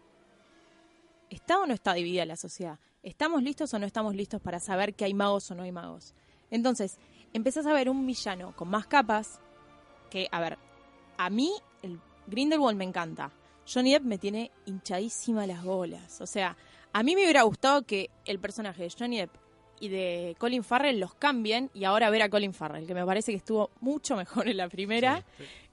¿está 1.30 1.60
o 1.60 1.66
no 1.66 1.74
está 1.74 1.94
dividida 1.94 2.26
la 2.26 2.38
sociedad? 2.38 2.80
¿Estamos 3.02 3.44
listos 3.44 3.74
o 3.74 3.80
no 3.80 3.86
estamos 3.86 4.16
listos 4.16 4.42
para 4.42 4.60
saber 4.60 4.94
que 4.94 5.06
hay 5.06 5.14
magos 5.14 5.52
o 5.52 5.56
no 5.56 5.64
hay 5.64 5.72
magos? 5.72 6.14
Entonces, 6.52 6.98
empezás 7.34 7.66
a 7.66 7.74
ver 7.74 7.90
un 7.90 8.06
villano 8.06 8.56
con 8.56 8.70
más 8.70 8.88
capas, 8.88 9.42
que, 10.10 10.30
a 10.32 10.40
ver, 10.40 10.58
a 11.18 11.30
mí 11.30 11.52
el 11.82 12.00
Grindelwald 12.28 12.78
me 12.78 12.86
encanta. 12.86 13.32
Johnny 13.72 13.94
Depp 13.94 14.04
me 14.04 14.18
tiene 14.18 14.52
hinchadísima 14.66 15.48
las 15.48 15.64
bolas. 15.64 16.22
O 16.22 16.28
sea, 16.28 16.56
a 16.94 17.04
mí 17.04 17.16
me 17.16 17.24
hubiera 17.24 17.42
gustado 17.44 17.84
que 17.84 18.10
el 18.26 18.40
personaje 18.40 18.84
de 18.84 18.90
Johnny 18.98 19.18
Depp 19.18 19.32
y 19.80 19.90
de 19.90 20.36
Colin 20.38 20.64
Farrell 20.64 21.00
los 21.00 21.14
cambien 21.16 21.70
y 21.74 21.84
ahora 21.84 22.10
ver 22.10 22.22
a 22.22 22.30
Colin 22.30 22.54
Farrell, 22.54 22.88
que 22.88 22.94
me 22.94 23.06
parece 23.06 23.32
que 23.32 23.38
estuvo 23.38 23.72
mucho 23.82 24.16
mejor 24.16 24.48
en 24.48 24.58
la 24.58 24.70
primera 24.70 25.26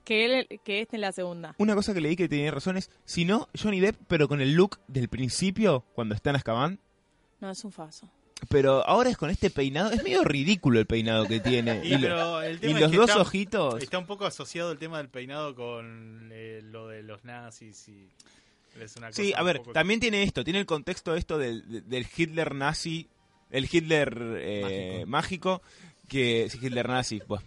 que, 0.05 0.25
él, 0.25 0.61
que 0.65 0.81
este 0.81 0.97
en 0.97 1.03
la 1.03 1.13
segunda. 1.13 1.55
Una 1.59 1.75
cosa 1.75 1.95
que 1.95 2.01
leí 2.01 2.17
que 2.17 2.29
tenía 2.29 2.51
razón 2.51 2.77
es, 2.77 2.91
si 3.05 3.25
no, 3.25 3.49
Johnny 3.61 3.79
Depp, 3.81 3.97
pero 4.09 4.27
con 4.27 4.41
el 4.41 4.55
look 4.55 4.81
del 4.89 5.09
principio, 5.09 5.85
cuando 5.95 6.15
está 6.15 6.31
en 6.31 6.37
Azkaban, 6.37 6.81
No, 7.41 7.51
es 7.51 7.63
un 7.65 7.71
faso. 7.71 8.09
pero 8.49 8.85
ahora 8.89 9.11
es 9.11 9.17
con 9.19 9.29
este 9.31 9.51
peinado, 9.51 9.91
es 9.91 10.03
medio 10.03 10.25
ridículo 10.25 10.81
el 10.81 10.87
peinado 10.87 11.27
que 11.27 11.39
tiene. 11.39 11.81
Y, 11.85 11.95
Y, 11.95 11.99
lo- 11.99 12.09
pero 12.09 12.43
el 12.43 12.57
y 12.57 12.59
tema 12.61 12.79
es 12.79 12.81
los 12.83 12.91
que 12.91 12.97
dos 12.97 13.11
está- 13.11 13.23
ojitos. 13.23 13.83
Está 13.83 13.99
un 13.99 14.07
poco 14.07 14.25
asociado 14.25 14.73
el 14.73 14.79
tema 14.79 14.97
del 14.99 15.11
peinado 15.11 15.55
con 15.55 16.31
eh, 16.33 16.63
lo 16.65 16.89
de 16.89 17.03
los 17.03 17.23
nazis 17.25 17.87
y 17.89 18.09
es 18.81 18.97
una 18.97 19.13
Sí, 19.13 19.33
a 19.35 19.41
un 19.41 19.47
ver, 19.47 19.57
poco- 19.59 19.73
también 19.73 20.01
tiene 20.01 20.23
esto, 20.23 20.45
tiene 20.45 20.59
el 20.61 20.67
contexto 20.67 21.15
esto 21.15 21.39
del, 21.39 21.69
de- 21.71 21.81
del 21.83 22.07
Hitler 22.17 22.55
nazi, 22.55 23.09
el 23.51 23.69
Hitler 23.71 24.17
eh, 24.39 25.05
mágico. 25.07 25.63
que 26.09 26.49
sí, 26.51 26.59
Hitler 26.63 26.89
nazi, 26.89 27.21
bueno, 27.29 27.45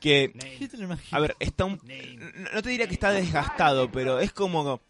que 0.00 0.32
Name, 0.34 0.96
a 1.12 1.20
ver, 1.20 1.36
está 1.40 1.64
un 1.66 1.78
name. 1.84 2.18
no 2.54 2.62
te 2.62 2.70
diría 2.70 2.86
que 2.88 2.94
está 2.94 3.12
desgastado, 3.12 3.90
pero 3.92 4.18
es 4.18 4.32
como 4.32 4.80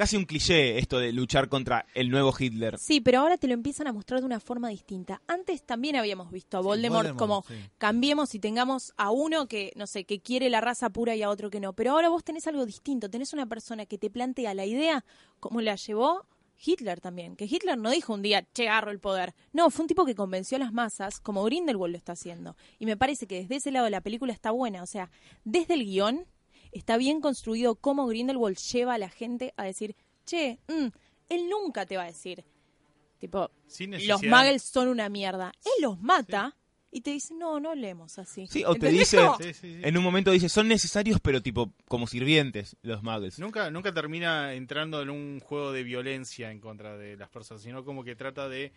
casi 0.00 0.16
un 0.16 0.24
cliché 0.24 0.78
esto 0.78 0.98
de 0.98 1.12
luchar 1.12 1.50
contra 1.50 1.84
el 1.92 2.08
nuevo 2.08 2.32
Hitler. 2.38 2.78
Sí, 2.78 3.02
pero 3.02 3.20
ahora 3.20 3.36
te 3.36 3.46
lo 3.46 3.52
empiezan 3.52 3.86
a 3.86 3.92
mostrar 3.92 4.20
de 4.20 4.24
una 4.24 4.40
forma 4.40 4.70
distinta. 4.70 5.20
Antes 5.26 5.62
también 5.62 5.94
habíamos 5.94 6.30
visto 6.30 6.56
a 6.56 6.62
Sí, 6.62 6.64
Voldemort, 6.64 7.16
como 7.16 7.44
sí. 7.46 7.52
cambiemos 7.76 8.34
y 8.34 8.38
tengamos 8.38 8.94
a 8.96 9.10
uno 9.10 9.46
que, 9.46 9.74
no 9.76 9.86
sé, 9.86 10.04
que 10.04 10.20
quiere 10.20 10.48
la 10.48 10.62
raza 10.62 10.88
pura 10.88 11.16
y 11.16 11.22
a 11.22 11.28
otro 11.28 11.50
que 11.50 11.60
no. 11.60 11.74
Pero 11.74 11.90
ahora 11.90 12.08
vos 12.08 12.24
tenés 12.24 12.46
algo 12.46 12.64
distinto, 12.64 13.10
tenés 13.10 13.34
una 13.34 13.44
persona 13.44 13.84
que 13.84 13.98
te 13.98 14.08
plantea 14.08 14.54
la 14.54 14.64
idea 14.64 15.04
como 15.38 15.60
la 15.60 15.76
llevó 15.76 16.24
Hitler 16.64 17.02
también. 17.02 17.36
Que 17.36 17.44
Hitler 17.44 17.76
no 17.76 17.90
dijo 17.90 18.14
un 18.14 18.22
día, 18.22 18.48
che, 18.54 18.70
agarro 18.70 18.92
el 18.92 19.00
poder. 19.00 19.34
No, 19.52 19.68
fue 19.68 19.82
un 19.82 19.88
tipo 19.88 20.06
que 20.06 20.14
convenció 20.14 20.56
a 20.56 20.60
las 20.60 20.72
masas, 20.72 21.20
como 21.20 21.44
Grindelwald 21.44 21.92
lo 21.92 21.98
está 21.98 22.12
haciendo. 22.12 22.56
Y 22.78 22.86
me 22.86 22.96
parece 22.96 23.26
que 23.26 23.42
desde 23.42 23.56
ese 23.56 23.70
lado 23.70 23.84
de 23.84 23.90
la 23.90 24.00
película 24.00 24.32
está 24.32 24.50
buena. 24.50 24.82
O 24.82 24.86
sea, 24.86 25.10
desde 25.44 25.74
el 25.74 25.84
guion 25.84 26.24
está 26.72 26.96
bien 26.96 27.20
construido 27.20 27.74
cómo 27.74 28.06
Grindelwald 28.06 28.56
lleva 28.58 28.94
a 28.94 28.98
la 28.98 29.08
gente 29.08 29.52
a 29.56 29.64
decir, 29.64 29.94
che, 30.24 30.58
mm, 30.68 30.86
él 31.28 31.48
nunca 31.48 31.86
te 31.86 31.96
va 31.96 32.04
a 32.04 32.06
decir, 32.06 32.44
tipo, 33.18 33.50
Sin 33.66 33.92
los 34.06 34.22
muggles 34.22 34.62
son 34.62 34.88
una 34.88 35.08
mierda. 35.08 35.52
Él 35.64 35.82
los 35.82 36.00
mata 36.00 36.56
y 36.90 37.02
te 37.02 37.10
dice, 37.12 37.34
no, 37.34 37.60
no 37.60 37.74
leemos 37.74 38.18
así. 38.18 38.46
Sí, 38.48 38.64
o 38.64 38.74
te 38.74 38.88
dice 38.90 39.16
Como- 39.18 39.36
Sí, 39.38 39.54
sí, 39.54 39.74
sí. 39.74 39.80
en 39.82 39.96
un 39.96 40.02
momento 40.02 40.30
dice, 40.32 40.48
son 40.48 40.66
necesarios 40.66 41.20
pero 41.20 41.40
tipo 41.40 41.72
como 41.86 42.06
sirvientes 42.06 42.76
los 42.82 43.02
muggles. 43.02 43.38
Nunca, 43.38 43.70
nunca 43.70 43.92
termina 43.94 44.54
entrando 44.54 45.00
en 45.02 45.10
un 45.10 45.40
juego 45.40 45.70
de 45.72 45.84
violencia 45.84 46.50
en 46.50 46.60
contra 46.60 46.96
de 46.96 47.16
las 47.16 47.28
personas, 47.28 47.62
sino 47.62 47.84
como 47.84 48.02
que 48.02 48.16
trata 48.16 48.48
de 48.48 48.72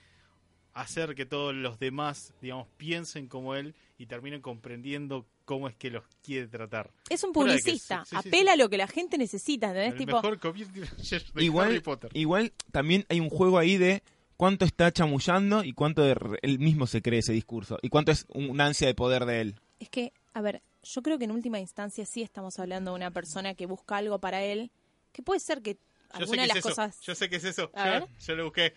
hacer 0.74 1.16
que 1.16 1.26
todos 1.26 1.54
los 1.54 1.80
demás, 1.80 2.34
digamos, 2.42 2.68
piensen 2.78 3.28
como 3.28 3.56
él 3.56 3.76
y 3.98 4.06
terminen 4.08 4.42
comprendiendo 4.42 5.26
cómo 5.46 5.68
es 5.68 5.76
que 5.76 5.90
los 5.90 6.04
quiere 6.24 6.48
tratar. 6.48 6.92
Es 7.10 7.24
un 7.24 7.34
publicista, 7.34 8.04
sí, 8.06 8.16
sí, 8.16 8.22
sí, 8.24 8.28
apela 8.30 8.54
a 8.54 8.56
lo 8.56 8.70
que 8.70 8.78
la 8.78 8.88
gente 8.88 9.18
necesita, 9.18 9.68
¿entendés? 9.68 9.94
El 9.94 9.98
Tipo, 10.00 10.16
mejor 10.18 10.40
community 10.40 10.80
manager 10.80 11.22
de 11.24 11.32
Harry 11.34 11.46
igual, 11.46 11.82
Potter. 11.82 12.10
igual 12.14 12.54
también 12.72 13.06
hay 13.10 13.20
un 13.20 13.30
juego 13.30 13.58
ahí 13.58 13.78
de 13.78 14.04
cuánto 14.38 14.66
está 14.66 14.92
chamullando 14.92 15.64
y 15.64 15.74
cuánto 15.74 16.02
de 16.04 16.16
él 16.42 16.60
mismo 16.60 16.88
se 16.88 17.02
cree 17.02 17.20
ese 17.20 17.34
discurso 17.34 17.78
y 17.82 17.90
cuánto 17.90 18.12
es 18.12 18.26
un- 18.30 18.50
una 18.50 18.66
ansia 18.66 18.88
de 18.88 18.96
poder 18.96 19.26
de 19.26 19.42
él. 19.42 19.56
es 19.80 19.90
que, 19.90 20.14
a 20.34 20.42
ver, 20.42 20.62
yo 20.82 21.02
creo 21.02 21.18
que 21.18 21.26
en 21.26 21.32
última 21.32 21.60
instancia 21.60 22.06
sí 22.06 22.22
estamos 22.22 22.58
hablando 22.60 22.92
de 22.92 22.96
una 22.96 23.12
persona 23.12 23.54
que 23.54 23.66
busca 23.66 23.98
algo 23.98 24.20
para 24.20 24.44
él, 24.44 24.72
que 25.12 25.22
puede 25.22 25.40
ser 25.42 25.62
que 25.62 25.74
Yo 25.74 25.80
sé 25.80 26.18
alguna 26.24 26.36
que 26.38 26.42
de 26.42 26.48
las 26.48 26.58
es 26.58 26.66
eso. 26.66 26.70
cosas... 26.70 27.00
Yo 27.02 27.16
sé 27.16 27.30
que 27.30 27.36
es 27.36 27.44
eso. 27.44 27.70
A 27.74 27.86
Yo, 27.86 27.92
ver. 27.92 28.10
yo 28.20 28.36
lo 28.36 28.44
busqué. 28.46 28.74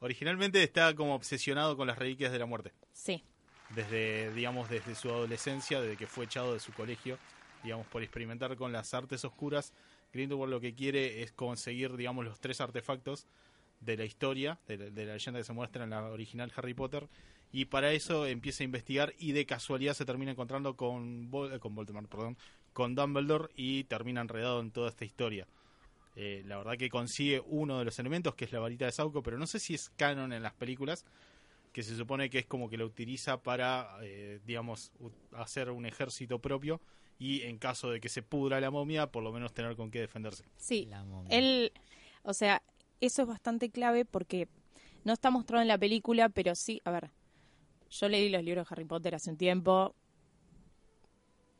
Originalmente 0.00 0.62
está 0.62 0.94
como 0.94 1.14
obsesionado 1.14 1.76
con 1.76 1.86
las 1.86 1.98
reliquias 1.98 2.32
de 2.32 2.38
la 2.38 2.46
muerte. 2.46 2.72
Sí, 2.92 3.22
desde 3.74 4.32
digamos 4.32 4.68
desde 4.68 4.94
su 4.94 5.10
adolescencia 5.10 5.80
desde 5.80 5.96
que 5.96 6.06
fue 6.06 6.24
echado 6.24 6.52
de 6.52 6.60
su 6.60 6.72
colegio 6.72 7.18
digamos 7.62 7.86
por 7.86 8.02
experimentar 8.02 8.56
con 8.56 8.72
las 8.72 8.94
artes 8.94 9.24
oscuras. 9.24 9.72
Grindelwald 10.12 10.52
lo 10.52 10.60
que 10.60 10.74
quiere 10.74 11.22
es 11.22 11.32
conseguir 11.32 11.96
digamos 11.96 12.24
los 12.24 12.38
tres 12.38 12.60
artefactos 12.60 13.26
de 13.80 13.96
la 13.96 14.04
historia 14.04 14.58
de 14.66 14.78
la, 14.78 15.14
leyenda 15.14 15.40
que 15.40 15.44
se 15.44 15.52
muestra 15.52 15.84
en 15.84 15.90
la 15.90 16.04
original 16.04 16.52
Harry 16.56 16.74
Potter 16.74 17.08
y 17.52 17.66
para 17.66 17.92
eso 17.92 18.26
empieza 18.26 18.62
a 18.62 18.66
investigar 18.66 19.14
y 19.18 19.32
de 19.32 19.46
casualidad 19.46 19.94
se 19.94 20.04
termina 20.04 20.30
encontrando 20.30 20.76
con 20.76 21.30
eh, 21.52 21.58
con 21.58 21.74
Voldemort 21.74 22.08
perdón 22.08 22.38
con 22.72 22.94
Dumbledore 22.94 23.48
y 23.56 23.84
termina 23.84 24.20
enredado 24.20 24.60
en 24.60 24.70
toda 24.70 24.90
esta 24.90 25.06
historia. 25.06 25.46
Eh, 26.14 26.42
la 26.46 26.56
verdad 26.58 26.76
que 26.78 26.88
consigue 26.88 27.42
uno 27.46 27.78
de 27.78 27.84
los 27.84 27.98
elementos 27.98 28.34
que 28.34 28.46
es 28.46 28.52
la 28.52 28.60
varita 28.60 28.86
de 28.86 28.92
Sauco 28.92 29.22
pero 29.22 29.38
no 29.38 29.46
sé 29.46 29.58
si 29.58 29.74
es 29.74 29.90
canon 29.96 30.32
en 30.32 30.42
las 30.42 30.54
películas 30.54 31.04
que 31.76 31.82
se 31.82 31.94
supone 31.94 32.30
que 32.30 32.38
es 32.38 32.46
como 32.46 32.70
que 32.70 32.78
lo 32.78 32.86
utiliza 32.86 33.42
para, 33.42 33.98
eh, 34.00 34.40
digamos, 34.46 34.92
hacer 35.32 35.68
un 35.70 35.84
ejército 35.84 36.38
propio 36.38 36.80
y 37.18 37.42
en 37.42 37.58
caso 37.58 37.90
de 37.90 38.00
que 38.00 38.08
se 38.08 38.22
pudra 38.22 38.58
la 38.62 38.70
momia, 38.70 39.12
por 39.12 39.22
lo 39.22 39.30
menos 39.30 39.52
tener 39.52 39.76
con 39.76 39.90
qué 39.90 40.00
defenderse. 40.00 40.46
sí. 40.56 40.86
La 40.86 41.04
momia. 41.04 41.36
Él, 41.36 41.72
o 42.22 42.32
sea, 42.32 42.62
eso 43.02 43.20
es 43.20 43.28
bastante 43.28 43.68
clave 43.68 44.06
porque 44.06 44.48
no 45.04 45.12
está 45.12 45.30
mostrado 45.30 45.60
en 45.60 45.68
la 45.68 45.76
película, 45.76 46.30
pero 46.30 46.54
sí, 46.54 46.80
a 46.86 46.90
ver, 46.92 47.10
yo 47.90 48.08
leí 48.08 48.30
los 48.30 48.42
libros 48.42 48.66
de 48.66 48.72
Harry 48.72 48.86
Potter 48.86 49.14
hace 49.14 49.28
un 49.28 49.36
tiempo, 49.36 49.94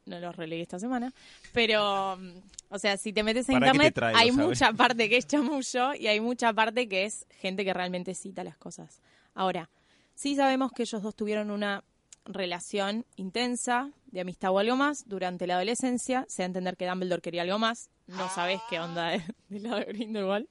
no 0.06 0.18
los 0.18 0.34
releí 0.34 0.62
esta 0.62 0.78
semana, 0.78 1.12
pero, 1.52 2.16
mm, 2.16 2.30
o 2.70 2.78
sea, 2.78 2.96
si 2.96 3.12
te 3.12 3.22
metes 3.22 3.50
en 3.50 3.60
¿Para 3.60 3.72
qué 3.72 3.78
te 3.78 3.86
internet, 3.88 4.16
hay 4.16 4.30
sabes? 4.30 4.46
mucha 4.46 4.72
parte 4.72 5.10
que 5.10 5.18
es 5.18 5.26
chamullo 5.26 5.92
y 5.92 6.06
hay 6.06 6.20
mucha 6.20 6.54
parte 6.54 6.88
que 6.88 7.04
es 7.04 7.26
gente 7.38 7.66
que 7.66 7.74
realmente 7.74 8.14
cita 8.14 8.44
las 8.44 8.56
cosas. 8.56 9.02
Ahora, 9.34 9.68
sí 10.16 10.34
sabemos 10.34 10.72
que 10.72 10.82
ellos 10.82 11.00
dos 11.02 11.14
tuvieron 11.14 11.52
una 11.52 11.84
relación 12.24 13.06
intensa 13.14 13.92
de 14.06 14.20
amistad 14.22 14.50
o 14.50 14.58
algo 14.58 14.74
más 14.74 15.08
durante 15.08 15.46
la 15.46 15.54
adolescencia. 15.54 16.24
Se 16.28 16.42
da 16.42 16.46
a 16.46 16.48
entender 16.48 16.76
que 16.76 16.88
Dumbledore 16.88 17.22
quería 17.22 17.42
algo 17.42 17.60
más. 17.60 17.88
No 18.08 18.28
sabes 18.30 18.60
qué 18.68 18.80
onda 18.80 19.10
de- 19.10 19.22
lado 19.60 19.76
de 19.76 19.84
Grindelwald. 19.84 20.48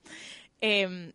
Eh, 0.62 1.12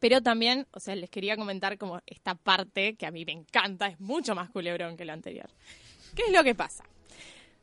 pero 0.00 0.20
también, 0.22 0.66
o 0.72 0.80
sea, 0.80 0.94
les 0.96 1.10
quería 1.10 1.36
comentar 1.36 1.76
como 1.78 2.00
esta 2.06 2.34
parte 2.34 2.94
que 2.96 3.06
a 3.06 3.10
mí 3.12 3.24
me 3.24 3.32
encanta, 3.32 3.86
es 3.88 4.00
mucho 4.00 4.34
más 4.34 4.50
culebrón 4.50 4.96
que 4.96 5.04
lo 5.04 5.12
anterior. 5.12 5.48
¿Qué 6.14 6.22
es 6.26 6.32
lo 6.32 6.42
que 6.44 6.54
pasa? 6.54 6.84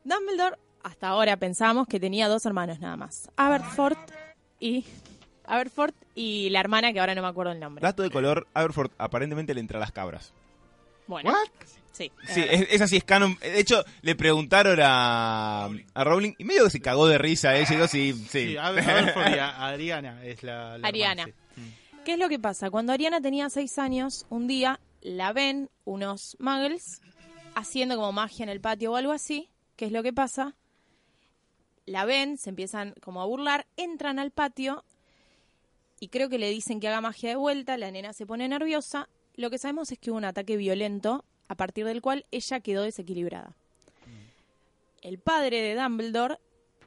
Dumbledore, 0.03 0.57
hasta 0.83 1.07
ahora 1.09 1.37
pensamos 1.37 1.87
que 1.87 1.99
tenía 1.99 2.27
dos 2.27 2.45
hermanos 2.45 2.79
nada 2.79 2.95
más. 2.97 3.29
Aberford 3.37 3.97
y... 4.59 4.85
Aberford 5.47 5.93
y 6.15 6.49
la 6.49 6.59
hermana 6.59 6.91
que 6.93 6.99
ahora 6.99 7.15
no 7.15 7.21
me 7.21 7.27
acuerdo 7.27 7.51
el 7.51 7.59
nombre. 7.59 7.81
Dato 7.81 8.03
de 8.03 8.09
color, 8.09 8.47
Aberford 8.53 8.91
aparentemente 8.97 9.53
le 9.53 9.61
entra 9.61 9.77
a 9.77 9.81
las 9.81 9.91
cabras. 9.91 10.33
Bueno, 11.07 11.29
¿What? 11.31 11.47
sí. 11.91 12.11
es 12.27 12.33
Sí, 12.33 12.41
es, 12.49 12.67
esa 12.71 12.87
sí 12.87 12.97
es 12.97 13.03
canon. 13.03 13.37
De 13.39 13.59
hecho, 13.59 13.83
le 14.01 14.15
preguntaron 14.15 14.79
a, 14.81 15.65
a 15.93 16.03
Rowling 16.03 16.33
y 16.37 16.43
medio 16.43 16.63
que 16.65 16.69
se 16.71 16.81
cagó 16.81 17.07
de 17.07 17.17
risa. 17.17 17.55
¿eh? 17.57 17.65
Llegó, 17.69 17.87
sí, 17.87 18.13
sí. 18.13 18.27
Sí, 18.49 18.57
a 18.57 18.71
ver, 18.71 18.89
a 18.89 18.93
ver, 18.95 19.13
porque 19.13 19.39
a- 19.39 19.67
Adriana 19.67 20.23
es 20.25 20.41
la, 20.43 20.77
la 20.77 20.87
Ariana. 20.87 21.23
hermana, 21.23 21.37
sí. 21.55 21.61
¿Qué 22.03 22.13
es 22.13 22.19
lo 22.19 22.27
que 22.29 22.39
pasa? 22.39 22.69
Cuando 22.71 22.91
Ariana 22.93 23.21
tenía 23.21 23.49
seis 23.49 23.77
años, 23.79 24.25
un 24.29 24.47
día 24.47 24.79
la 25.01 25.31
ven 25.33 25.69
unos 25.85 26.35
muggles 26.39 27.01
haciendo 27.55 27.95
como 27.95 28.11
magia 28.11 28.43
en 28.43 28.49
el 28.49 28.61
patio 28.61 28.91
o 28.91 28.95
algo 28.95 29.11
así. 29.11 29.49
¿Qué 29.75 29.85
es 29.85 29.91
lo 29.91 30.01
que 30.03 30.13
pasa? 30.13 30.55
La 31.85 32.05
ven, 32.05 32.37
se 32.37 32.49
empiezan 32.49 32.93
como 33.01 33.21
a 33.21 33.25
burlar, 33.25 33.67
entran 33.77 34.17
al 34.19 34.31
patio 34.31 34.83
y 35.99 36.09
creo 36.09 36.29
que 36.29 36.37
le 36.37 36.49
dicen 36.49 36.79
que 36.79 36.87
haga 36.87 37.01
magia 37.01 37.29
de 37.29 37.35
vuelta, 37.35 37.77
la 37.77 37.89
nena 37.91 38.13
se 38.13 38.25
pone 38.25 38.47
nerviosa. 38.47 39.07
Lo 39.35 39.49
que 39.49 39.57
sabemos 39.57 39.91
es 39.91 39.99
que 39.99 40.11
hubo 40.11 40.17
un 40.17 40.25
ataque 40.25 40.57
violento 40.57 41.23
a 41.47 41.55
partir 41.55 41.85
del 41.85 42.01
cual 42.01 42.25
ella 42.31 42.59
quedó 42.59 42.83
desequilibrada. 42.83 43.55
El 45.01 45.19
padre 45.19 45.61
de 45.61 45.75
Dumbledore 45.75 46.37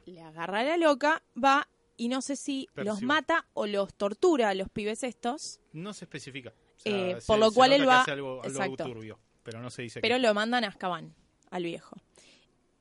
le 0.05 0.21
agarra 0.21 0.59
a 0.59 0.63
la 0.63 0.77
loca, 0.77 1.21
va 1.41 1.67
y 1.95 2.07
no 2.09 2.21
sé 2.21 2.35
si 2.35 2.67
los 2.75 3.01
mata 3.01 3.45
o 3.53 3.65
los 3.67 3.93
tortura 3.93 4.49
a 4.49 4.53
los 4.53 4.69
pibes 4.69 5.03
estos, 5.03 5.59
No 5.73 5.93
se 5.93 6.05
especifica. 6.05 6.49
O 6.49 6.53
Eh, 6.85 7.17
se- 7.19 7.27
por 7.27 7.39
lo 7.39 7.49
se 7.49 7.55
cual 7.55 7.73
él 7.73 7.87
va- 7.87 8.03
algo, 8.03 8.41
algo 8.43 8.77
turbio, 8.77 9.19
pero 9.43 9.61
no 9.61 9.69
se 9.69 9.81
dice 9.83 10.01
pero 10.01 10.15
que- 10.15 10.21
lo 10.21 10.33
mandan 10.33 10.63
a 10.63 10.67
Azkaban, 10.69 11.13
al 11.51 11.63
viejo. 11.63 11.95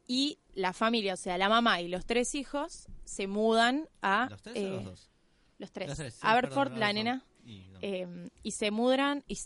Y 0.07 0.39
la 0.55 0.72
familia, 0.72 1.14
o 1.14 1.16
sea, 1.16 1.37
la 1.37 1.49
mamá 1.49 1.81
y 1.83 1.89
los 1.89 2.07
tres 2.07 2.35
hijos 2.35 2.87
se 3.05 3.26
mudan 3.26 3.89
a... 4.03 4.29
¿Los 4.31 4.43
tres 4.43 4.57
eh, 4.57 4.66
o 4.66 4.70
los 4.76 4.85
dos? 4.85 5.11
Los 5.59 5.73
tres. 5.73 5.89
Los 5.89 5.99
tres, 5.99 6.15
sí, 6.15 6.21
Aberford, 6.23 6.69
perdón, 6.69 6.81
la 6.81 6.93
nena, 6.93 7.25
y 7.45 7.65
eh, 7.83 8.29
y 8.43 8.51
se 8.53 8.71
mudan 8.71 9.25
y, 9.27 9.39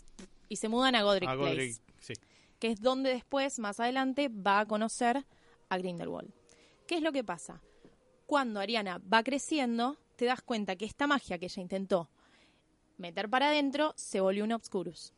y 0.49 0.55
se 0.55 0.69
mudan 0.69 0.95
a 0.95 1.03
Godric 1.03 1.29
A 1.29 1.35
Place, 1.35 1.51
Godric, 1.51 1.81
sí. 1.99 2.13
que 2.59 2.71
es 2.71 2.81
donde 2.81 3.11
después, 3.11 3.59
más 3.59 3.79
adelante, 3.79 4.29
va 4.29 4.61
a 4.61 4.65
conocer 4.65 5.25
a 5.69 5.77
Grindelwald. 5.77 6.31
¿Qué 6.87 6.95
es 6.95 7.01
lo 7.01 7.11
que 7.11 7.23
pasa? 7.23 7.61
Cuando 8.25 8.59
Ariana 8.59 9.01
va 9.11 9.23
creciendo, 9.23 9.97
te 10.15 10.25
das 10.25 10.41
cuenta 10.41 10.75
que 10.75 10.85
esta 10.85 11.07
magia 11.07 11.37
que 11.37 11.45
ella 11.45 11.61
intentó 11.61 12.09
meter 12.97 13.29
para 13.29 13.47
adentro 13.47 13.93
se 13.97 14.21
volvió 14.21 14.43
un 14.43 14.51
Obscurus. 14.51 15.13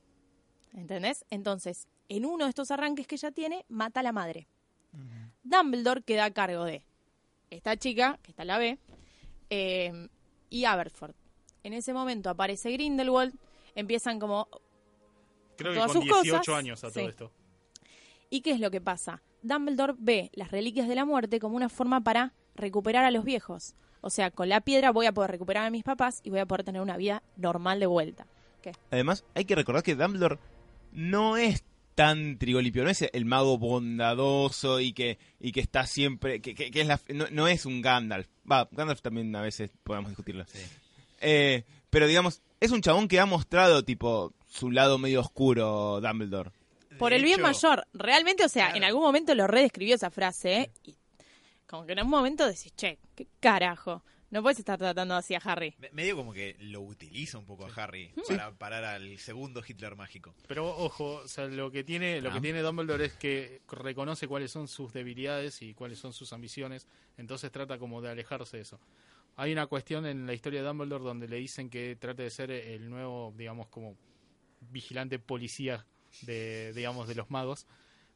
¿Entendés? 0.74 1.26
Entonces, 1.30 1.88
en 2.10 2.26
uno 2.26 2.46
de 2.46 2.50
estos 2.50 2.72
arranques 2.72 3.08
que 3.08 3.16
ella 3.16 3.32
tiene, 3.32 3.66
mata 3.70 4.00
a 4.00 4.04
la 4.04 4.12
madre. 4.12 4.48
Dumbledore 5.43 6.02
queda 6.02 6.26
a 6.26 6.32
cargo 6.32 6.64
de 6.64 6.86
esta 7.50 7.78
chica, 7.78 8.20
que 8.24 8.32
está 8.32 8.43
en 8.43 8.48
la 8.48 8.58
B, 8.58 8.80
eh, 9.50 10.08
y 10.56 10.64
Aberford. 10.64 11.16
En 11.64 11.74
ese 11.74 11.93
momento 11.93 12.30
aparece 12.30 12.72
Grindelwald, 12.72 13.34
empiezan 13.76 14.20
como... 14.20 14.47
Creo 15.58 15.74
que 15.74 15.80
con 15.80 15.89
sus 15.89 16.03
18 16.03 16.38
cosas, 16.38 16.56
años 16.56 16.84
a 16.84 16.91
todo 16.91 17.03
sí. 17.03 17.10
esto. 17.10 17.32
¿Y 18.30 18.39
qué 18.39 18.51
es 18.51 18.62
lo 18.62 18.72
que 18.72 18.80
pasa? 18.80 19.22
Dumbledore 19.41 19.95
ve 19.97 20.32
las 20.34 20.51
reliquias 20.51 20.88
de 20.88 20.95
la 20.95 21.03
muerte 21.03 21.39
como 21.39 21.58
una 21.58 21.68
forma 21.68 22.01
para 22.01 22.34
recuperar 22.56 23.03
a 23.03 23.12
los 23.12 23.26
viejos. 23.26 23.76
O 23.99 24.10
sea, 24.10 24.32
con 24.32 24.47
la 24.47 24.62
piedra 24.62 24.91
voy 24.91 25.08
a 25.08 25.12
poder 25.12 25.32
recuperar 25.32 25.66
a 25.66 25.72
mis 25.72 25.84
papás 25.84 26.22
y 26.24 26.30
voy 26.30 26.39
a 26.39 26.45
poder 26.45 26.64
tener 26.64 26.82
una 26.82 26.95
vida 26.95 27.22
normal 27.36 27.82
de 27.82 27.88
vuelta. 27.88 28.26
¿Qué? 28.62 28.72
Además, 28.91 29.26
hay 29.34 29.43
que 29.43 29.56
recordar 29.56 29.84
que 29.84 29.95
Dumbledore 29.95 30.39
no 30.93 31.36
es 31.36 31.66
tan 31.96 32.38
trigolipio, 32.38 32.84
no 32.84 32.89
es 32.89 33.02
el 33.12 33.26
mago 33.26 33.58
bondadoso 33.58 34.80
y 34.80 34.93
que, 34.93 35.18
y 35.39 35.52
que 35.52 35.62
está 35.62 35.86
siempre, 35.88 36.41
que, 36.41 36.54
que- 36.54 36.70
que 36.72 36.82
es 36.82 36.88
la, 36.88 37.00
no, 37.14 37.26
no 37.32 37.48
es 37.48 37.66
un 37.66 37.82
Gandalf. 37.82 38.28
Va, 38.50 38.68
Gandalf 38.72 39.02
también 39.02 39.36
a 39.36 39.41
veces 39.41 39.72
podemos 39.84 40.10
discutirlo. 40.12 40.46
Eh, 41.22 41.64
pero 41.89 42.08
digamos, 42.08 42.41
es 42.60 42.72
un 42.72 42.82
chabón 42.82 43.08
que 43.08 43.20
ha 43.20 43.26
mostrado 43.26 43.84
tipo 43.84 44.34
su 44.48 44.70
lado 44.72 44.98
medio 44.98 45.22
oscuro, 45.22 46.00
Dumbledore. 46.02 46.52
Por 47.00 47.10
De 47.12 47.18
el 47.18 47.24
bien 47.24 47.39
hecho, 47.39 47.48
mayor. 47.48 47.88
Realmente, 47.93 48.46
o 48.46 48.50
sea, 48.50 48.66
Claro. 48.66 48.78
en 48.78 48.84
algún 48.86 49.02
momento 49.02 49.34
lo 49.36 49.48
redescribió 49.48 49.96
esa 49.96 50.12
frase, 50.12 50.58
¿eh? 50.62 50.72
Y 50.84 50.96
como 51.68 51.86
que 51.86 51.93
en 51.93 52.02
un 52.04 52.10
momento 52.10 52.46
decís, 52.46 52.74
che, 52.76 53.00
qué 53.16 53.28
carajo. 53.39 54.04
No 54.36 54.42
puedes 54.44 54.60
estar 54.60 54.78
tratando 54.78 55.16
así 55.16 55.34
a 55.34 55.38
Harry. 55.38 55.74
me- 55.80 55.90
Medio 55.92 56.18
como 56.18 56.34
que 56.34 56.58
lo 56.60 56.82
utiliza 56.82 57.38
un 57.38 57.46
poco 57.46 57.66
a 57.66 57.70
Harry 57.74 58.12
para 58.28 58.52
parar 58.52 58.84
al 58.84 59.18
segundo 59.18 59.64
Hitler 59.66 59.96
mágico. 59.96 60.36
Pero 60.46 60.68
ojo, 60.68 61.22
o 61.24 61.28
sea, 61.30 61.46
lo 61.46 61.72
que 61.72 61.86
tiene, 61.86 62.20
lo 62.20 62.30
Ah. 62.30 62.34
que 62.34 62.42
tiene 62.42 62.62
Dumbledore 62.62 63.06
es 63.06 63.14
que 63.14 63.62
reconoce 63.70 64.28
cuáles 64.28 64.52
son 64.52 64.68
sus 64.68 64.92
debilidades 64.92 65.62
y 65.62 65.74
cuáles 65.74 66.00
son 66.00 66.12
sus 66.12 66.34
ambiciones, 66.34 66.86
entonces 67.18 67.50
trata 67.50 67.80
como 67.80 68.02
de 68.02 68.10
alejarse 68.10 68.58
de 68.58 68.64
eso. 68.64 68.78
Hay 69.38 69.54
una 69.54 69.68
cuestión 69.68 70.06
en 70.06 70.28
la 70.28 70.34
historia 70.34 70.62
de 70.62 70.68
Dumbledore 70.68 71.06
donde 71.06 71.30
le 71.30 71.38
dicen 71.38 71.70
que 71.70 71.96
trate 71.96 72.24
de 72.24 72.30
ser 72.30 72.52
el 72.52 72.90
nuevo, 72.90 73.34
digamos, 73.38 73.68
como 73.70 73.96
vigilante 74.70 75.18
policía 75.18 75.86
de, 76.24 76.74
digamos, 76.74 77.08
de 77.08 77.16
los 77.16 77.32
magos, 77.32 77.68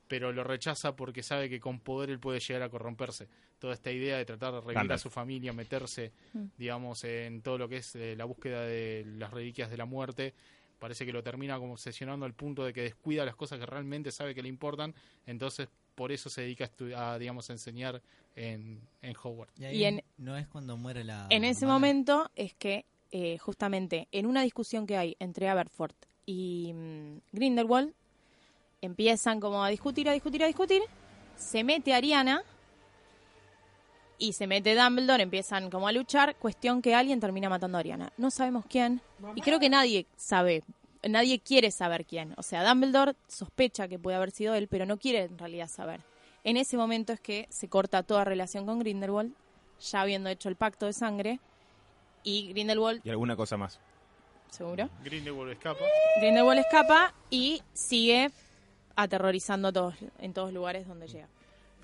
pero 0.10 0.34
lo 0.34 0.44
rechaza 0.44 0.98
porque 0.98 1.24
sabe 1.24 1.50
que 1.50 1.62
con 1.62 1.80
poder 1.80 2.10
él 2.10 2.20
puede 2.20 2.42
llegar 2.42 2.64
a 2.64 2.70
corromperse. 2.70 3.30
Toda 3.60 3.74
esta 3.74 3.91
idea 3.91 4.18
de 4.18 4.26
tratar 4.26 4.53
de 4.53 4.62
revivir 4.62 4.91
a 4.93 4.97
su 4.97 5.10
familia, 5.10 5.51
meterse, 5.53 6.12
Mm. 6.34 6.43
digamos, 6.57 7.03
en 7.03 7.41
todo 7.41 7.57
lo 7.57 7.68
que 7.70 7.78
es 7.78 7.95
eh, 7.95 8.16
la 8.16 8.26
búsqueda 8.26 8.62
de 8.62 9.05
las 9.18 9.32
reliquias 9.32 9.70
de 9.70 9.78
la 9.78 9.86
muerte, 9.86 10.34
parece 10.80 11.05
que 11.05 11.12
lo 11.12 11.22
termina 11.22 11.60
como 11.60 11.74
obsesionando 11.74 12.26
al 12.26 12.34
punto 12.34 12.64
de 12.64 12.72
que 12.72 12.82
descuida 12.84 13.26
las 13.26 13.36
cosas 13.36 13.60
que 13.60 13.66
realmente 13.66 14.12
sabe 14.12 14.34
que 14.34 14.41
le 14.41 14.47
importan, 14.49 14.95
entonces 15.28 15.68
por 15.93 16.14
eso 16.14 16.30
se 16.30 16.41
dedica 16.43 16.70
a, 16.95 17.12
a, 17.14 17.20
digamos, 17.20 17.49
a 17.49 17.53
enseñar 17.53 18.01
en, 18.38 18.80
en 19.01 19.16
Hogwarts. 19.22 19.60
Y, 19.60 19.66
ahí 19.66 19.78
Y 19.78 19.84
en- 19.84 20.03
no 20.18 20.38
es 20.38 20.47
cuando 20.47 20.78
muere 20.78 21.03
la. 21.03 21.28
En 21.30 21.43
ese 21.43 21.66
momento 21.66 22.32
es 22.38 22.53
que, 22.53 22.86
eh, 23.12 23.38
justamente, 23.39 24.07
en 24.14 24.26
una 24.26 24.41
discusión 24.43 24.88
que 24.88 24.95
hay 24.95 25.18
entre 25.20 25.49
Aberford 25.49 25.95
y 26.26 26.72
mm, 26.74 27.18
Grindelwald, 27.34 27.93
empiezan 28.82 29.39
como 29.41 29.64
a 29.64 29.70
discutir, 29.70 30.07
a 30.07 30.14
discutir, 30.14 30.43
a 30.43 30.47
discutir. 30.47 30.82
Se 31.36 31.64
mete 31.66 31.93
Ariana 31.93 32.43
y 34.20 34.34
se 34.34 34.46
mete 34.46 34.76
Dumbledore, 34.76 35.24
empiezan 35.24 35.70
como 35.72 35.88
a 35.88 35.92
luchar. 35.92 36.36
Cuestión 36.36 36.82
que 36.82 36.94
alguien 36.94 37.20
termina 37.20 37.50
matando 37.50 37.78
a 37.78 37.80
Ariana. 37.80 38.12
No 38.18 38.30
sabemos 38.30 38.66
quién. 38.70 39.02
Y 39.36 39.42
creo 39.42 39.60
que 39.60 39.70
nadie 39.70 40.06
sabe, 40.18 40.64
nadie 41.08 41.40
quiere 41.40 41.72
saber 41.72 42.06
quién. 42.06 42.34
O 42.38 42.44
sea, 42.44 42.68
Dumbledore 42.68 43.16
sospecha 43.28 43.88
que 43.88 43.98
puede 43.98 44.18
haber 44.18 44.32
sido 44.32 44.54
él, 44.56 44.68
pero 44.68 44.86
no 44.86 44.98
quiere 44.98 45.24
en 45.24 45.38
realidad 45.40 45.68
saber. 45.70 46.02
En 46.44 46.58
ese 46.58 46.78
momento 46.78 47.14
es 47.14 47.20
que 47.20 47.48
se 47.50 47.68
corta 47.70 48.04
toda 48.04 48.24
relación 48.26 48.66
con 48.66 48.80
Grindelwald, 48.80 49.34
ya 49.82 50.02
habiendo 50.02 50.30
hecho 50.30 50.50
el 50.50 50.56
pacto 50.56 50.86
de 50.86 50.94
sangre. 50.94 51.40
Y 52.24 52.50
Grindelwald, 52.50 53.02
Y 53.06 53.10
alguna 53.10 53.36
cosa 53.38 53.56
más. 53.58 53.80
seguro, 54.50 54.90
Grindelwald 55.04 55.52
escapa. 55.54 55.80
Grindelwald 56.20 56.60
escapa 56.60 57.14
y 57.30 57.62
sigue 57.74 58.32
aterrorizando 58.96 59.70
a 59.70 59.72
todos, 59.72 59.96
en 60.20 60.34
todos 60.34 60.52
lugares 60.52 60.88
donde 60.88 61.08
llega. 61.08 61.28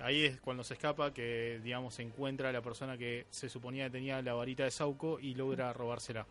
Ahí 0.00 0.24
es 0.24 0.40
cuando 0.40 0.62
se 0.62 0.74
escapa 0.74 1.12
que, 1.12 1.60
digamos, 1.62 1.94
se 1.94 2.02
encuentra 2.02 2.50
a 2.50 2.52
la 2.52 2.62
persona 2.62 2.98
que 2.98 3.26
se 3.30 3.48
suponía 3.48 3.84
que 3.84 3.90
tenía 3.90 4.20
la 4.22 4.34
varita 4.34 4.64
de 4.64 4.70
Sauco 4.70 5.18
y 5.18 5.34
logra 5.34 5.72
robársela. 5.72 6.26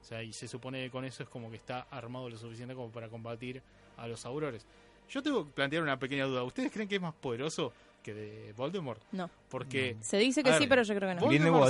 O 0.00 0.04
sea, 0.04 0.22
y 0.22 0.32
se 0.32 0.48
supone 0.48 0.84
que 0.84 0.90
con 0.90 1.04
eso 1.04 1.22
es 1.22 1.28
como 1.28 1.50
que 1.50 1.56
está 1.56 1.86
armado 1.90 2.28
lo 2.28 2.36
suficiente 2.36 2.74
como 2.74 2.90
para 2.90 3.08
combatir 3.08 3.62
a 3.96 4.06
los 4.06 4.24
aurores. 4.26 4.66
Yo 5.08 5.22
tengo 5.22 5.44
que 5.44 5.52
plantear 5.52 5.82
una 5.82 5.98
pequeña 5.98 6.24
duda. 6.24 6.42
¿Ustedes 6.42 6.72
creen 6.72 6.88
que 6.88 6.96
es 6.96 7.00
más 7.00 7.14
poderoso 7.14 7.72
que 8.02 8.12
de 8.12 8.52
Voldemort? 8.56 9.00
No. 9.12 9.30
Porque 9.48 9.96
Se 10.00 10.16
dice 10.18 10.42
que 10.42 10.52
sí, 10.54 10.66
pero 10.66 10.82
yo 10.82 10.94
creo 10.94 11.08
que 11.08 11.14
no. 11.14 11.68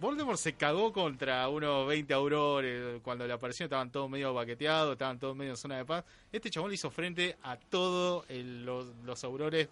Voldemort 0.00 0.38
se 0.38 0.54
cagó 0.54 0.92
contra 0.92 1.48
unos 1.48 1.86
20 1.88 2.14
aurores. 2.14 3.00
Cuando 3.02 3.26
le 3.26 3.32
apareció 3.32 3.66
estaban 3.66 3.90
todos 3.90 4.08
medio 4.08 4.32
baqueteados, 4.34 4.92
estaban 4.92 5.18
todos 5.18 5.36
medio 5.36 5.52
en 5.52 5.56
zona 5.56 5.78
de 5.78 5.84
paz. 5.84 6.04
Este 6.30 6.48
chabón 6.48 6.70
le 6.70 6.74
hizo 6.74 6.90
frente 6.90 7.36
a 7.42 7.56
todos 7.56 8.24
los, 8.30 8.86
los 9.04 9.24
aurores 9.24 9.68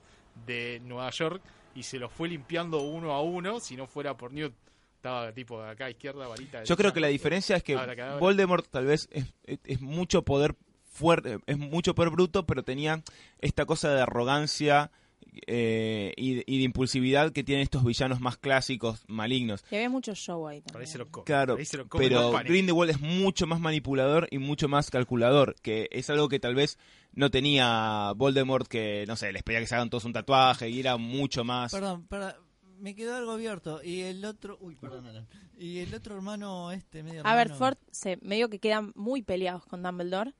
de 0.47 0.81
Nueva 0.85 1.11
York 1.11 1.43
y 1.75 1.83
se 1.83 1.99
los 1.99 2.13
fue 2.13 2.29
limpiando 2.29 2.81
uno 2.83 3.13
a 3.13 3.23
uno, 3.23 3.61
si 3.61 3.77
no 3.77 3.87
fuera 3.87 4.17
por 4.17 4.33
Newt. 4.33 4.53
Estaba 4.97 5.33
tipo 5.33 5.63
de 5.63 5.69
acá 5.71 5.85
a 5.87 5.91
izquierda, 5.91 6.27
varita. 6.27 6.65
Yo 6.65 6.77
creo 6.79 6.93
que 6.95 7.01
la 7.01 7.09
diferencia 7.09 7.57
es 7.57 7.63
que 7.63 7.75
cadabra. 7.75 8.17
Voldemort 8.17 8.67
tal 8.71 8.87
vez 8.87 9.07
es, 9.13 9.27
es- 9.45 9.59
es 9.65 9.81
mucho 9.83 10.23
poder 10.23 10.55
fuerte, 10.91 11.39
es 11.47 11.59
mucho 11.59 11.95
poder 11.95 12.11
bruto, 12.11 12.47
pero 12.47 12.63
tenía 12.63 13.03
esta 13.41 13.67
cosa 13.67 13.93
de 13.95 14.01
arrogancia 14.01 14.91
eh, 15.47 16.13
y, 16.17 16.35
de- 16.37 16.45
y 16.47 16.59
de 16.59 16.65
impulsividad 16.65 17.33
que 17.33 17.43
tienen 17.45 17.63
estos 17.65 17.85
villanos 17.85 18.21
más 18.21 18.37
clásicos, 18.39 19.03
malignos. 19.09 19.65
Y 19.71 19.75
había 19.77 19.91
mucho 19.91 20.15
show 20.15 20.47
ahí 20.47 20.61
también. 20.63 20.91
lo 20.99 21.07
come. 21.11 21.25
Claro, 21.25 21.59
lo 21.59 21.89
come 21.89 22.05
pero. 22.09 22.33
Grindelwald 22.45 22.91
es 22.93 23.01
mucho 23.01 23.47
más 23.47 23.61
manipulador 23.61 24.29
y 24.31 24.39
mucho 24.39 24.69
más 24.69 24.91
calculador, 24.91 25.57
que 25.61 25.89
es 25.91 26.09
algo 26.11 26.29
que 26.29 26.39
tal 26.39 26.55
vez 26.55 26.79
no 27.15 27.31
tenía 27.31 28.13
Voldemort, 28.17 28.67
que 28.69 29.05
no 29.07 29.17
sé, 29.17 29.33
les 29.33 29.43
pedía 29.43 29.61
que 29.61 29.67
se 29.67 29.75
hagan 29.75 29.91
todos 29.91 30.05
un 30.05 30.13
tatuaje 30.13 30.69
y 30.69 30.81
era 30.81 30.97
mucho 30.97 31.45
más... 31.45 31.73
Perdón, 31.73 32.07
para, 32.07 32.37
me 32.79 32.95
quedó 32.95 33.15
algo 33.17 33.33
abierto. 33.33 33.83
Y 33.83 34.01
el 34.03 34.25
otro. 34.25 34.59
Uy, 34.61 34.75
perdón, 34.77 35.07
Alan. 35.07 35.27
Y 35.57 35.79
el 35.79 35.95
otro 35.95 36.17
hermano, 36.17 36.73
este 36.73 37.03
medio. 37.03 37.21
hermano- 37.21 37.35
Aberford 37.41 37.79
se 37.91 38.19
medio 38.23 38.49
que 38.51 38.59
quedan 38.59 38.93
muy 38.97 39.23
peleados 39.23 39.65
con 39.67 39.83
Dumbledore 39.83 40.35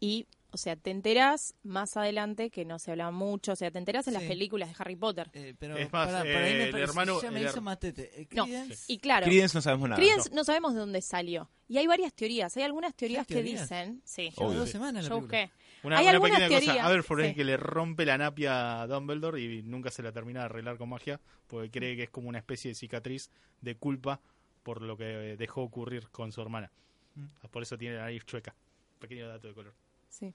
y 0.00 0.26
o 0.50 0.56
sea, 0.56 0.76
te 0.76 0.90
enterás 0.90 1.54
más 1.62 1.98
adelante 1.98 2.48
que 2.48 2.64
no 2.64 2.78
se 2.78 2.92
habla 2.92 3.10
mucho, 3.10 3.52
o 3.52 3.56
sea, 3.56 3.70
te 3.70 3.76
enterás 3.78 4.08
en 4.08 4.14
las 4.14 4.22
Sí. 4.22 4.28
pelícuas 4.30 4.66
de 4.66 4.74
Harry 4.78 4.96
Potter. 4.96 5.28
Eh, 5.34 5.54
pero 5.58 5.76
Es 5.76 5.92
más, 5.92 6.08
eh, 6.08 6.12
para 6.12 6.20
ahí 6.22 6.54
me 6.54 6.64
el 6.64 6.70
parece- 6.70 6.90
hermano- 6.90 7.20
Ya 7.20 7.30
me 7.30 7.40
el 7.42 7.46
hizo 7.48 7.60
matete. 7.60 8.22
Eh, 8.22 8.28
No, 8.32 8.46
Y 8.86 8.96
claro, 8.98 9.26
Credence 9.26 9.54
no 9.58 9.60
sabemos 9.60 9.90
nada. 9.90 10.00
Credence 10.00 10.30
no 10.32 10.44
sabemos 10.44 10.72
de 10.72 10.80
dónde 10.80 11.02
salió. 11.02 11.50
Y 11.68 11.76
hay 11.76 11.86
varias 11.86 12.14
teorías, 12.14 12.56
hay 12.56 12.62
algunas 12.62 12.94
teorías 12.94 13.26
que 13.26 13.34
teorías? 13.34 13.60
dicen, 13.60 14.00
sí, 14.06 14.32
Obvio. 14.36 14.60
dos 14.60 14.70
semanas 14.70 15.04
la 15.04 15.10
yo 15.10 15.16
película. 15.16 15.50
Una, 15.82 15.98
Hay 15.98 16.04
una 16.04 16.12
algunas 16.12 16.38
pequeña 16.40 16.48
cosa. 16.58 16.64
teorías, 16.66 16.86
Aberford 16.86 17.20
sí. 17.20 17.26
es 17.28 17.34
que 17.36 17.44
le 17.44 17.56
rompe 17.56 18.04
la 18.04 18.18
napia 18.18 18.82
a 18.82 18.86
Dumbledore 18.86 19.40
y 19.40 19.62
nunca 19.62 19.90
se 19.90 20.02
la 20.02 20.10
termina 20.12 20.40
de 20.40 20.46
arreglar 20.46 20.76
con 20.76 20.88
magia 20.88 21.20
porque 21.46 21.70
cree 21.70 21.96
que 21.96 22.04
es 22.04 22.10
como 22.10 22.28
una 22.28 22.38
especie 22.38 22.70
de 22.70 22.74
cicatriz 22.74 23.30
de 23.60 23.76
culpa 23.76 24.20
por 24.62 24.82
lo 24.82 24.96
que 24.96 25.04
dejó 25.38 25.62
ocurrir 25.62 26.08
con 26.10 26.32
su 26.32 26.42
hermana. 26.42 26.70
Mm. 27.14 27.46
Por 27.50 27.62
eso 27.62 27.78
tiene 27.78 27.96
la 27.96 28.02
nariz 28.02 28.24
chueca. 28.24 28.54
Pequeño 28.98 29.28
dato 29.28 29.46
de 29.48 29.54
color. 29.54 29.74
Sí, 30.08 30.34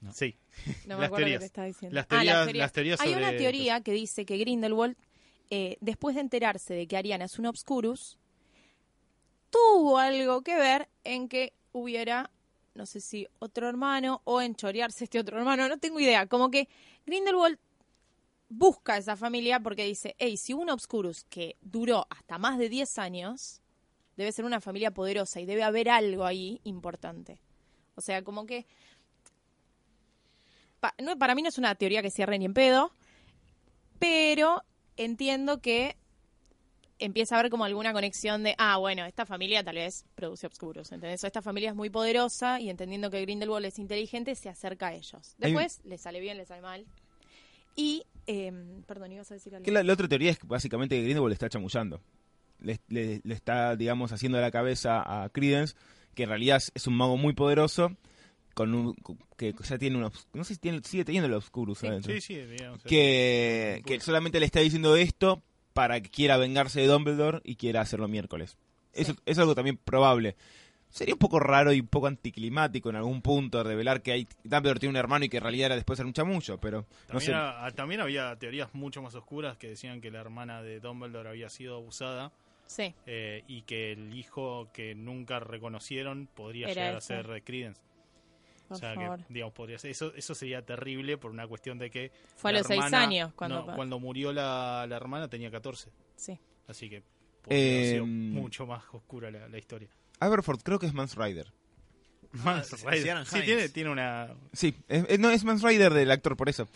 No. 0.00 0.12
Sí. 0.12 0.36
no 0.86 0.96
me 0.96 1.02
Las 1.02 1.06
acuerdo 1.06 1.16
teorías. 1.16 1.34
lo 1.34 1.40
que 1.40 1.46
estaba 1.46 1.66
diciendo. 1.66 1.94
Las 1.94 2.04
Ah, 2.04 2.08
teorías, 2.08 2.54
las 2.54 2.72
teorías 2.72 3.00
Hay 3.00 3.12
sobre 3.12 3.24
una 3.28 3.36
teoría 3.36 3.80
que 3.82 3.92
dice 3.92 4.26
que 4.26 4.36
Grindelwald, 4.38 4.96
eh, 5.50 5.76
después 5.80 6.14
de 6.16 6.20
enterarse 6.22 6.74
de 6.74 6.86
que 6.86 6.96
Ariana 6.96 7.24
es 7.26 7.38
un 7.38 7.46
Obscurus, 7.46 8.18
tuvo 9.50 9.98
algo 9.98 10.42
que 10.42 10.56
ver 10.56 10.88
en 11.04 11.28
que 11.28 11.52
hubiera, 11.72 12.30
no 12.74 12.86
sé 12.86 13.00
si 13.00 13.26
otro 13.38 13.68
hermano 13.68 14.22
o 14.24 14.40
en 14.40 14.54
chorearse 14.54 15.04
este 15.04 15.18
otro 15.18 15.38
hermano, 15.38 15.68
no 15.68 15.78
tengo 15.78 16.00
idea. 16.00 16.26
Como 16.26 16.50
que 16.50 16.68
Grindelwald 17.06 17.58
busca 18.48 18.94
a 18.94 18.98
esa 18.98 19.16
familia 19.16 19.60
porque 19.60 19.84
dice, 19.84 20.14
hey, 20.18 20.36
si 20.36 20.54
un 20.54 20.70
Obscurus 20.70 21.24
que 21.24 21.56
duró 21.60 22.06
hasta 22.10 22.38
más 22.38 22.58
de 22.58 22.68
10 22.68 22.98
años, 22.98 23.60
debe 24.16 24.32
ser 24.32 24.44
una 24.44 24.60
familia 24.60 24.92
poderosa 24.92 25.40
y 25.40 25.46
debe 25.46 25.62
haber 25.62 25.90
algo 25.90 26.24
ahí 26.24 26.60
importante. 26.64 27.40
O 27.94 28.00
sea, 28.00 28.22
como 28.22 28.46
que 28.46 28.66
no, 31.02 31.18
para 31.18 31.34
mí 31.34 31.42
no 31.42 31.48
es 31.48 31.58
una 31.58 31.74
teoría 31.74 32.02
que 32.02 32.10
cierre 32.10 32.38
ni 32.38 32.44
en 32.44 32.54
pedo, 32.54 32.92
pero 33.98 34.62
entiendo 34.96 35.60
que 35.60 35.96
empieza 36.98 37.36
a 37.36 37.38
haber 37.40 37.50
como 37.50 37.64
alguna 37.64 37.92
conexión 37.92 38.42
de, 38.42 38.54
ah, 38.58 38.76
bueno, 38.78 39.04
esta 39.06 39.24
familia 39.26 39.62
tal 39.62 39.76
vez 39.76 40.04
produce 40.14 40.46
obscuros, 40.46 40.90
¿entendés? 40.92 41.22
O 41.24 41.26
esta 41.26 41.42
familia 41.42 41.70
es 41.70 41.76
muy 41.76 41.90
poderosa 41.90 42.60
y 42.60 42.70
entendiendo 42.70 43.10
que 43.10 43.20
Grindelwald 43.22 43.66
es 43.66 43.78
inteligente, 43.78 44.34
se 44.34 44.48
acerca 44.48 44.88
a 44.88 44.94
ellos. 44.94 45.36
Hay 45.40 45.52
un- 45.52 45.58
Después, 45.58 45.80
le 45.84 45.98
sale 45.98 46.20
bien, 46.20 46.36
le 46.36 46.44
sale 46.46 46.62
mal. 46.62 46.86
Y, 47.76 48.02
eh, 48.26 48.52
perdón, 48.86 49.12
ibas 49.12 49.30
a 49.30 49.34
decir 49.34 49.54
algo. 49.54 49.64
Que 49.64 49.70
la, 49.70 49.82
la 49.82 49.92
otra 49.92 50.08
teoría 50.08 50.30
es 50.32 50.38
que 50.38 50.46
básicamente 50.46 50.96
que 50.96 51.02
Grindelwald 51.02 51.30
le 51.30 51.34
está 51.34 51.48
chamullando. 51.48 52.00
Le, 52.60 52.80
le- 52.88 53.20
le 53.22 53.34
está, 53.34 53.76
digamos, 53.76 54.10
haciendo 54.10 54.40
la 54.40 54.50
cabeza 54.50 55.02
a 55.24 55.28
Credence, 55.28 55.76
que 56.14 56.24
en 56.24 56.28
realidad 56.30 56.60
es- 56.74 56.86
un 56.88 56.94
mago 56.96 57.16
muy 57.16 57.34
poderoso, 57.34 57.96
con 58.54 58.74
un, 58.74 58.96
que 59.36 59.54
ya 59.62 59.78
tiene 59.78 59.96
unos... 59.98 60.26
No 60.32 60.42
sé 60.42 60.54
si 60.54 60.60
tiene, 60.60 60.80
sigue 60.82 61.04
teniendo 61.04 61.28
el 61.28 61.34
Obscurus 61.34 61.78
Sí. 61.78 61.86
adentro. 61.86 62.12
Sí, 62.12 62.20
sí, 62.20 62.34
digamos. 62.40 62.82
que, 62.82 63.82
que 63.86 64.00
solamente 64.00 64.40
le 64.40 64.46
está 64.46 64.58
diciendo 64.58 64.96
esto 64.96 65.44
para 65.78 66.00
que 66.00 66.10
quiera 66.10 66.36
vengarse 66.36 66.80
de 66.80 66.88
Dumbledore 66.88 67.40
y 67.44 67.54
quiera 67.54 67.82
hacerlo 67.82 68.08
miércoles. 68.08 68.56
Eso 68.92 69.12
Sí. 69.12 69.18
es 69.26 69.38
algo 69.38 69.54
también 69.54 69.76
probable. 69.76 70.34
Sería 70.90 71.14
un 71.14 71.20
poco 71.20 71.38
raro 71.38 71.72
y 71.72 71.78
un 71.78 71.86
poco 71.86 72.08
anticlimático 72.08 72.90
en 72.90 72.96
algún 72.96 73.22
punto 73.22 73.62
revelar 73.62 74.02
que 74.02 74.10
hay 74.10 74.26
Dumbledore 74.42 74.80
tiene 74.80 74.90
un 74.90 74.96
hermano 74.96 75.24
y 75.24 75.28
que 75.28 75.36
en 75.36 75.44
realidad 75.44 75.66
era 75.66 75.74
después 75.76 76.00
era 76.00 76.08
un 76.08 76.14
chamullo, 76.14 76.58
pero 76.58 76.80
no 76.80 77.20
También, 77.20 77.36
sé. 77.68 77.76
también 77.76 78.00
había 78.00 78.34
teorías 78.34 78.74
mucho 78.74 79.02
más 79.02 79.14
oscuras 79.14 79.56
que 79.56 79.68
decían 79.68 80.00
que 80.00 80.10
la 80.10 80.18
hermana 80.18 80.62
de 80.64 80.80
Dumbledore 80.80 81.28
había 81.28 81.48
sido 81.48 81.76
abusada 81.76 82.32
Sí, 82.66 82.92
eh, 83.06 83.44
y 83.46 83.62
que 83.62 83.92
el 83.92 84.12
hijo 84.18 84.68
que 84.72 84.96
nunca 84.96 85.38
reconocieron 85.38 86.26
podría 86.34 86.66
Era 86.68 86.74
llegar 86.82 86.96
a 86.96 87.00
ser 87.00 87.42
Credence. 87.44 87.80
Por 88.68 88.76
o 88.76 88.80
sea 88.80 88.94
favor. 88.94 89.18
que, 89.18 89.32
digamos, 89.32 89.54
podría 89.54 89.78
ser. 89.78 89.90
Eso, 89.90 90.12
eso 90.14 90.34
sería 90.34 90.64
terrible 90.64 91.16
por 91.18 91.30
una 91.30 91.46
cuestión 91.48 91.78
de 91.78 91.90
que. 91.90 92.12
Fue 92.36 92.50
a 92.50 92.54
los 92.54 92.66
seis 92.66 92.78
hermana- 92.84 93.02
años 93.02 93.32
cuando... 93.34 93.64
no, 93.66 93.74
cuando 93.74 93.98
murió 93.98 94.32
la, 94.32 94.86
la 94.88 94.96
hermana 94.96 95.28
tenía 95.28 95.50
14. 95.50 95.90
Sí. 96.16 96.38
Así 96.66 96.88
que 96.90 97.02
podría 97.42 97.90
sido 97.90 98.04
Em, 98.04 98.30
mucho 98.32 98.66
más 98.66 98.84
oscura 98.92 99.30
la, 99.30 99.48
la 99.48 99.58
historia. 99.58 99.88
Aberforth 100.20 100.62
creo 100.62 100.78
que 100.78 100.86
es 100.86 100.94
Mans 100.94 101.16
Rider. 101.16 101.52
Mans 102.32 102.66
sí, 102.66 102.86
Rider. 102.86 103.24
Sí, 103.26 103.40
tiene, 103.42 103.68
tiene 103.70 103.90
una. 103.90 104.34
Sí, 104.52 104.74
es, 104.88 105.04
es- 105.08 105.18
no 105.18 105.30
es 105.30 105.44
Mans 105.44 105.62
Rider 105.62 105.92
del 105.94 106.10
actor 106.10 106.36
por 106.36 106.48
eso. 106.48 106.68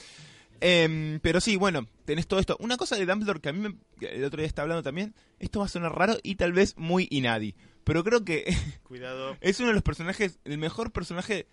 Em, 0.61 1.19
pero 1.21 1.41
sí, 1.41 1.57
bueno, 1.57 1.87
tenés 2.05 2.27
todo 2.29 2.39
esto. 2.39 2.57
Una 2.61 2.77
cosa 2.77 2.95
de 2.97 3.05
Dumbledore 3.05 3.41
que 3.41 3.49
a 3.49 3.53
mí 3.53 3.59
me- 3.69 4.07
el 4.09 4.25
otro 4.25 4.39
día 4.39 4.47
estaba 4.47 4.65
hablando 4.65 4.83
también, 4.85 5.13
esto 5.41 5.59
va 5.59 5.67
a 5.67 5.69
sonar 5.69 5.93
raro 5.95 6.17
y 6.23 6.37
tal 6.37 6.53
vez 6.53 6.77
muy 6.77 7.09
inadi, 7.11 7.55
pero 7.85 8.05
creo 8.05 8.25
que 8.25 8.45
Cuidado. 8.85 9.37
es 9.41 9.59
uno 9.59 9.69
de 9.71 9.75
los 9.75 9.83
personajes, 9.83 10.39
el 10.45 10.59
mejor 10.59 10.93
personaje 10.93 11.49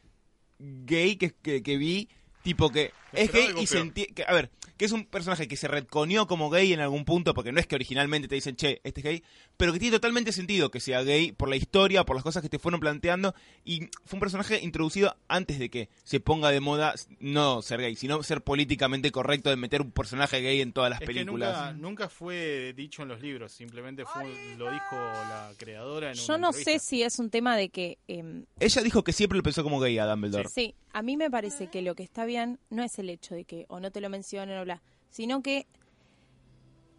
gay 0.60 1.16
que, 1.16 1.32
que, 1.32 1.64
que 1.64 1.78
vi, 1.78 2.10
tipo 2.44 2.70
que 2.70 2.92
es 3.14 3.32
gay 3.32 3.54
y 3.60 3.68
se 3.68 3.80
entiende, 3.80 4.26
a 4.28 4.34
ver, 4.34 4.52
que 4.80 4.86
es 4.86 4.94
un 4.94 5.04
personaje 5.06 5.50
que 5.50 5.58
se 5.58 5.68
retconió 5.68 6.26
como 6.26 6.50
gay 6.50 6.72
en 6.72 6.80
algún 6.80 7.04
punto, 7.04 7.34
porque 7.34 7.52
no 7.52 7.60
es 7.60 7.68
que 7.68 7.76
originalmente 7.76 8.30
te 8.30 8.36
dicen, 8.36 8.56
che, 8.56 8.80
este 8.86 9.02
es 9.02 9.04
gay, 9.04 9.24
pero 9.58 9.74
que 9.74 9.80
tiene 9.80 9.98
totalmente 9.98 10.32
sentido 10.32 10.72
que 10.72 10.80
sea 10.80 11.04
gay 11.04 11.34
por 11.34 11.50
la 11.50 11.58
historia, 11.58 12.06
por 12.06 12.16
las 12.16 12.24
cosas 12.24 12.42
que 12.42 12.48
te 12.48 12.60
fueron 12.60 12.80
planteando, 12.80 13.36
y 13.66 13.82
fue 14.06 14.14
un 14.16 14.20
personaje 14.22 14.62
introducido 14.64 15.18
antes 15.28 15.60
de 15.60 15.70
que 15.70 15.90
se 16.06 16.22
ponga 16.22 16.50
de 16.50 16.62
moda 16.62 16.94
no 17.20 17.62
ser 17.62 17.82
gay, 17.82 17.98
sino 17.98 18.24
ser 18.24 18.42
políticamente 18.42 19.12
correcto 19.12 19.50
de 19.50 19.58
meter 19.58 19.82
un 19.82 19.92
personaje 19.92 20.40
gay 20.42 20.62
en 20.62 20.72
todas 20.72 20.90
las 20.92 21.02
Es 21.02 21.08
que 21.08 21.14
películas. 21.14 21.74
nunca, 21.74 21.74
nunca 21.74 22.10
fue 22.10 22.74
dicho 22.74 23.02
en 23.02 23.10
los 23.10 23.20
libros, 23.22 23.52
simplemente 23.52 24.06
fue, 24.06 24.24
lo 24.58 24.72
dijo 24.72 24.96
la 24.96 25.52
creadora 25.58 26.12
en 26.12 26.16
Yo 26.16 26.36
una 26.36 26.48
no 26.48 26.54
sé 26.54 26.80
si 26.80 27.04
es 27.04 27.20
un 27.20 27.30
tema 27.30 27.58
de 27.58 27.68
que... 27.68 27.98
em, 28.08 28.46
Ella 28.62 28.82
dijo 28.82 29.04
que 29.04 29.12
siempre 29.12 29.36
lo 29.36 29.44
pensó 29.44 29.62
como 29.62 29.82
gay 29.82 29.98
a 29.98 30.06
Dumbledore. 30.06 30.48
Sí, 30.48 30.74
a 30.94 31.02
mí 31.02 31.18
me 31.18 31.30
parece 31.30 31.68
que 31.68 31.82
lo 31.82 31.96
que 31.96 32.04
está 32.04 32.26
bien 32.26 32.60
no 32.70 32.84
es 32.84 32.98
el 33.00 33.10
hecho 33.10 33.36
de 33.36 33.46
que 33.46 33.66
o 33.70 33.80
no 33.80 33.92
te 33.92 34.02
lo 34.02 34.10
mencionen 34.10 34.58
o 34.60 34.64
bla, 34.64 34.82
sino 35.10 35.42
que 35.42 35.66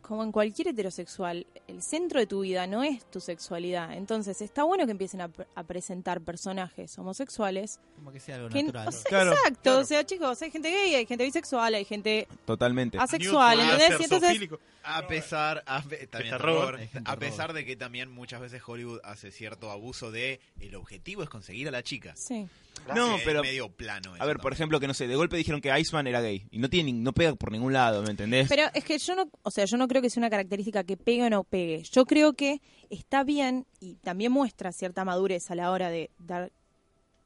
como 0.02 0.24
en 0.24 0.32
cualquier 0.32 0.68
heterosexual, 0.68 1.46
el 1.68 1.82
centro 1.82 2.18
de 2.18 2.26
tu 2.26 2.40
vida 2.40 2.66
no 2.66 2.82
es 2.82 3.04
tu 3.10 3.20
sexualidad. 3.20 3.92
Entonces 3.96 4.40
está 4.40 4.64
bueno 4.64 4.84
que 4.86 4.90
empiecen 4.92 5.20
a, 5.20 5.28
pr- 5.28 5.46
a 5.54 5.62
presentar 5.62 6.20
personajes 6.22 6.98
homosexuales. 6.98 7.78
Como 7.96 8.10
que 8.10 8.18
sea 8.18 8.36
algo 8.36 8.48
que- 8.48 8.62
natural. 8.62 8.88
o 8.88 8.92
sea, 8.92 9.02
Claro, 9.08 9.32
exacto, 9.34 9.60
claro. 9.62 9.78
o 9.78 9.84
sea, 9.84 10.04
chicos, 10.04 10.42
hay 10.42 10.50
gente 10.50 10.68
gay, 10.70 10.94
hay 10.96 11.06
gente 11.06 11.22
bisexual, 11.24 11.74
hay 11.74 11.84
gente 11.84 12.26
Totalmente. 12.44 12.98
asexual, 12.98 13.60
¿entendés? 13.60 14.00
entonces. 14.00 14.48
A 14.82 15.06
pesar, 15.06 15.62
a, 15.66 15.80
también 15.82 16.08
terror. 16.10 16.76
terror, 16.78 17.02
a 17.04 17.16
pesar 17.16 17.52
de 17.52 17.64
que 17.66 17.76
también 17.76 18.10
muchas 18.10 18.40
veces 18.40 18.62
Hollywood 18.66 18.98
hace 19.04 19.30
cierto 19.30 19.70
abuso 19.70 20.10
de 20.10 20.40
el 20.58 20.74
objetivo 20.74 21.22
es 21.22 21.28
conseguir 21.28 21.68
a 21.68 21.70
la 21.70 21.82
chica. 21.84 22.16
sí. 22.16 22.48
No, 22.94 23.16
es 23.16 23.22
pero- 23.24 23.42
medio 23.42 23.68
plano. 23.70 24.14
A 24.18 24.26
ver, 24.26 24.38
por 24.38 24.52
ejemplo, 24.52 24.80
que 24.80 24.86
no 24.86 24.94
sé, 24.94 25.06
de 25.06 25.16
golpe 25.16 25.36
dijeron 25.36 25.60
que 25.60 25.76
Iceman 25.78 26.06
era 26.06 26.20
gay. 26.20 26.46
Y 26.50 26.58
no 26.58 26.68
tiene 26.68 26.92
ni- 26.92 26.98
no 27.00 27.12
pega 27.12 27.34
por 27.34 27.52
ningún 27.52 27.72
lado, 27.72 28.02
¿me 28.02 28.10
entendés? 28.10 28.48
Pero 28.48 28.64
es 28.74 28.84
que 28.84 28.98
yo 28.98 29.14
no, 29.14 29.30
o 29.42 29.50
sea, 29.50 29.64
yo 29.64 29.76
no 29.76 29.86
creo 29.88 30.02
que 30.02 30.10
sea 30.10 30.20
una 30.20 30.30
característica 30.30 30.82
que 30.84 30.96
pegue 30.96 31.24
o 31.24 31.30
no 31.30 31.44
pegue. 31.44 31.82
Yo 31.92 32.04
creo 32.06 32.32
que 32.34 32.60
está 32.90 33.22
bien 33.24 33.66
y 33.78 33.94
también 33.96 34.32
muestra 34.32 34.72
cierta 34.72 35.04
madurez 35.04 35.50
a 35.50 35.54
la 35.54 35.70
hora 35.70 35.90
de 35.90 36.10
dar 36.18 36.52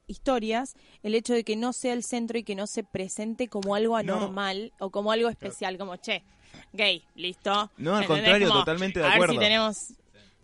historias 0.07 0.75
el 1.01 1.15
hecho 1.15 1.33
de 1.33 1.43
que 1.43 1.55
no 1.55 1.73
sea 1.73 1.93
el 1.93 2.03
centro 2.03 2.37
y 2.37 2.43
que 2.43 2.53
no 2.55 2.67
se 2.67 2.83
presente 2.83 3.47
como 3.47 3.73
algo 3.75 3.95
anormal 3.97 4.71
o 4.79 4.91
como 4.91 5.11
algo 5.11 5.29
especial, 5.29 5.77
como 5.79 5.95
che, 5.97 6.23
gay, 6.73 7.03
listo. 7.15 7.71
No, 7.77 7.95
al 7.95 8.05
contrario, 8.05 8.47
Como, 8.49 8.59
totalmente 8.59 8.99
de 8.99 9.05
a 9.05 9.09
ver 9.09 9.15
acuerdo. 9.15 9.33
si 9.33 9.39
tenemos 9.39 9.93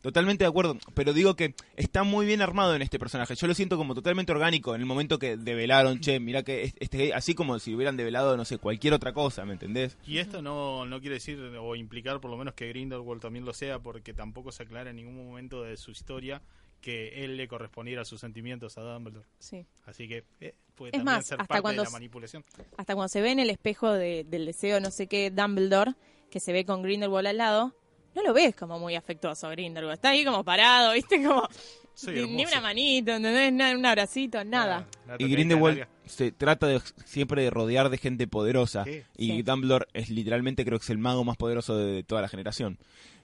Totalmente 0.02 0.44
de 0.44 0.50
acuerdo. 0.50 0.78
Pero 0.96 1.14
digo 1.14 1.36
que 1.36 1.54
está 1.76 2.04
muy 2.04 2.26
bien 2.26 2.42
armado 2.42 2.76
en 2.76 2.82
este 2.82 2.98
personaje. 3.00 3.36
Yo 3.36 3.48
lo 3.48 3.54
siento 3.54 3.78
como 3.78 3.94
totalmente 3.94 4.32
orgánico 4.32 4.74
en 4.74 4.82
el 4.82 4.88
momento 4.88 5.20
que 5.20 5.38
develaron, 5.38 6.00
che, 6.00 6.20
mira 6.20 6.44
que 6.44 6.64
es- 6.64 6.74
este 6.80 7.14
así 7.14 7.36
como 7.36 7.60
si 7.60 7.76
hubieran 7.76 7.98
develado, 7.98 8.36
no 8.38 8.46
sé, 8.46 8.58
cualquier 8.58 8.94
otra 8.94 9.14
cosa, 9.14 9.46
¿me 9.46 9.54
entendés? 9.54 9.98
Y 10.08 10.18
esto 10.18 10.42
no, 10.42 10.86
no 10.86 11.00
quiere 11.02 11.16
decir 11.16 11.40
o 11.60 11.76
implicar 11.76 12.20
por 12.20 12.32
lo 12.32 12.38
menos 12.38 12.54
que 12.56 12.68
Grindelwald 12.70 13.22
también 13.22 13.46
lo 13.46 13.54
sea, 13.54 13.80
porque 13.80 14.14
tampoco 14.14 14.52
se 14.52 14.64
aclara 14.64 14.90
en 14.90 14.96
ningún 14.96 15.16
momento 15.16 15.62
de 15.64 15.78
su 15.78 15.92
historia 15.92 16.42
que 16.82 17.24
él 17.24 17.38
le 17.38 17.48
correspondiera 17.48 18.02
a 18.02 18.06
sus 18.06 18.20
sentimientos 18.22 18.78
a 18.80 18.82
Dumbledore. 18.82 19.28
sí. 19.38 19.68
Así 19.86 20.08
que 20.08 20.24
eh, 20.40 20.56
puede 20.74 20.90
Es 20.90 20.94
también 20.98 21.16
más, 21.18 21.28
ser 21.28 21.36
hasta 21.40 21.48
parte 21.48 21.62
cuando 21.62 21.84
de 21.84 21.88
la 21.88 21.92
manipulación. 21.92 22.44
hasta 22.76 22.96
cuando 22.96 23.08
se 23.10 23.22
ve 23.22 23.30
en 23.32 23.40
el 23.40 23.52
espejo 23.52 23.92
de- 23.92 24.24
del 24.28 24.48
deseo 24.48 24.80
no 24.80 24.90
sé 24.90 25.06
qué 25.06 25.30
Dumbledore, 25.30 25.94
que 26.32 26.40
se 26.40 26.52
ve 26.54 26.66
con 26.66 26.82
Grindelwald 26.82 27.28
al 27.28 27.38
lado, 27.38 27.76
no 28.16 28.24
lo 28.24 28.34
ves 28.34 28.56
como 28.56 28.80
muy 28.80 28.96
afectuoso 28.96 29.50
Grindelwald. 29.50 29.96
Está 29.96 30.10
ahí 30.10 30.24
como 30.26 30.44
parado, 30.44 30.94
¿viste? 30.94 31.22
Como 31.24 31.48
Soy 31.94 32.26
ni, 32.28 32.46
una 32.46 32.62
manito, 32.62 33.12
¿entendés? 33.12 33.52
Na- 33.54 33.76
un 33.78 33.86
abracito, 33.86 34.44
nada. 34.46 34.88
Y 35.20 35.28
Grindelwald 35.28 35.86
se 36.06 36.32
trata 36.32 36.66
de, 36.68 36.82
siempre 37.06 37.44
de 37.44 37.50
rodear 37.50 37.90
de 37.90 37.98
gente 37.98 38.28
poderosa. 38.28 38.86
Sí. 38.86 39.04
Y 39.18 39.28
Sí. 39.32 39.42
Dumbledore 39.44 39.88
es 39.94 40.10
literalmente, 40.10 40.64
creo 40.66 40.80
que 40.80 40.84
es 40.84 40.90
el 40.90 40.98
mago 40.98 41.24
más 41.26 41.38
poderoso 41.38 41.76
de, 41.78 41.92
de 41.92 42.04
toda 42.04 42.22
la 42.22 42.28
generación. 42.30 42.80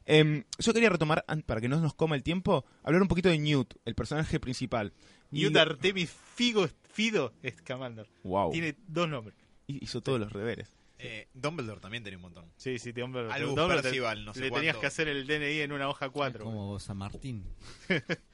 Em, 0.05 0.43
yo 0.59 0.73
quería 0.73 0.89
retomar, 0.89 1.25
para 1.45 1.59
que 1.61 1.67
no 1.69 1.79
nos 1.79 1.93
coma 1.93 2.15
el 2.15 2.23
tiempo, 2.23 2.65
hablar 2.83 3.01
un 3.01 3.07
poquito 3.07 3.29
de 3.29 3.37
Newt, 3.39 3.73
el 3.85 3.95
personaje 3.95 4.39
principal. 4.39 4.93
Y 5.31 5.41
Newt 5.43 5.53
lo- 5.53 5.61
Artemis 5.61 6.09
Figo, 6.35 6.67
Fido 6.91 7.33
Scamander. 7.59 8.07
Wow. 8.23 8.51
Tiene 8.51 8.75
dos 8.87 9.07
nombres. 9.09 9.35
Y- 9.67 9.83
Hizo 9.83 10.01
todos 10.01 10.19
los 10.19 10.31
deberes. 10.33 10.71
Eh, 10.99 11.27
Dumbledore 11.33 11.79
también 11.79 12.03
tenía 12.03 12.17
un 12.17 12.23
montón. 12.23 12.51
Sí, 12.57 12.79
sí, 12.79 12.91
Dumbledore. 12.91 13.33
Albus 13.33 13.55
Dumbledore 13.55 13.81
Percival, 13.83 14.25
no 14.25 14.33
sé 14.33 14.39
Le 14.41 14.49
cuánto. 14.49 14.59
tenías 14.61 14.77
que 14.77 14.85
hacer 14.87 15.07
el 15.07 15.27
DNI 15.27 15.61
en 15.61 15.71
una 15.71 15.89
hoja 15.89 16.09
4. 16.09 16.43
Como 16.43 16.79
San 16.79 16.97
Martín. 16.97 17.43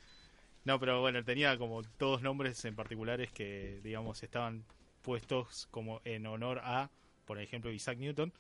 No, 0.66 0.80
pero 0.80 1.02
bueno, 1.02 1.24
tenía 1.26 1.58
como 1.58 1.84
todos 1.84 2.22
nombres 2.22 2.64
en 2.64 2.74
particulares 2.74 3.32
que, 3.34 3.82
digamos, 3.84 4.24
estaban 4.24 4.64
puestos 5.02 5.68
como 5.72 6.00
en 6.06 6.26
honor 6.26 6.62
a, 6.64 6.90
por 7.26 7.38
ejemplo, 7.40 7.70
Isaac 7.70 7.98
Newton, 7.98 8.32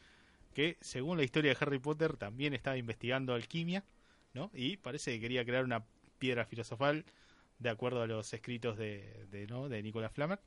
que 0.53 0.77
según 0.79 1.17
la 1.17 1.23
historia 1.23 1.51
de 1.53 1.57
Harry 1.59 1.79
Potter 1.79 2.15
también 2.15 2.53
estaba 2.53 2.77
investigando 2.77 3.33
alquimia, 3.33 3.83
¿no? 4.33 4.51
Y 4.53 4.77
parece 4.77 5.11
que 5.11 5.19
quería 5.19 5.43
crear 5.43 5.65
una 5.65 5.83
piedra 6.17 6.45
filosofal 6.45 7.03
de 7.59 7.69
acuerdo 7.69 8.01
a 8.01 8.07
los 8.07 8.33
escritos 8.33 8.77
de, 8.77 9.25
de, 9.29 9.45
¿no? 9.47 9.67
de 9.67 9.83
Nicolas 9.83 10.13
Flamel. 10.13 10.39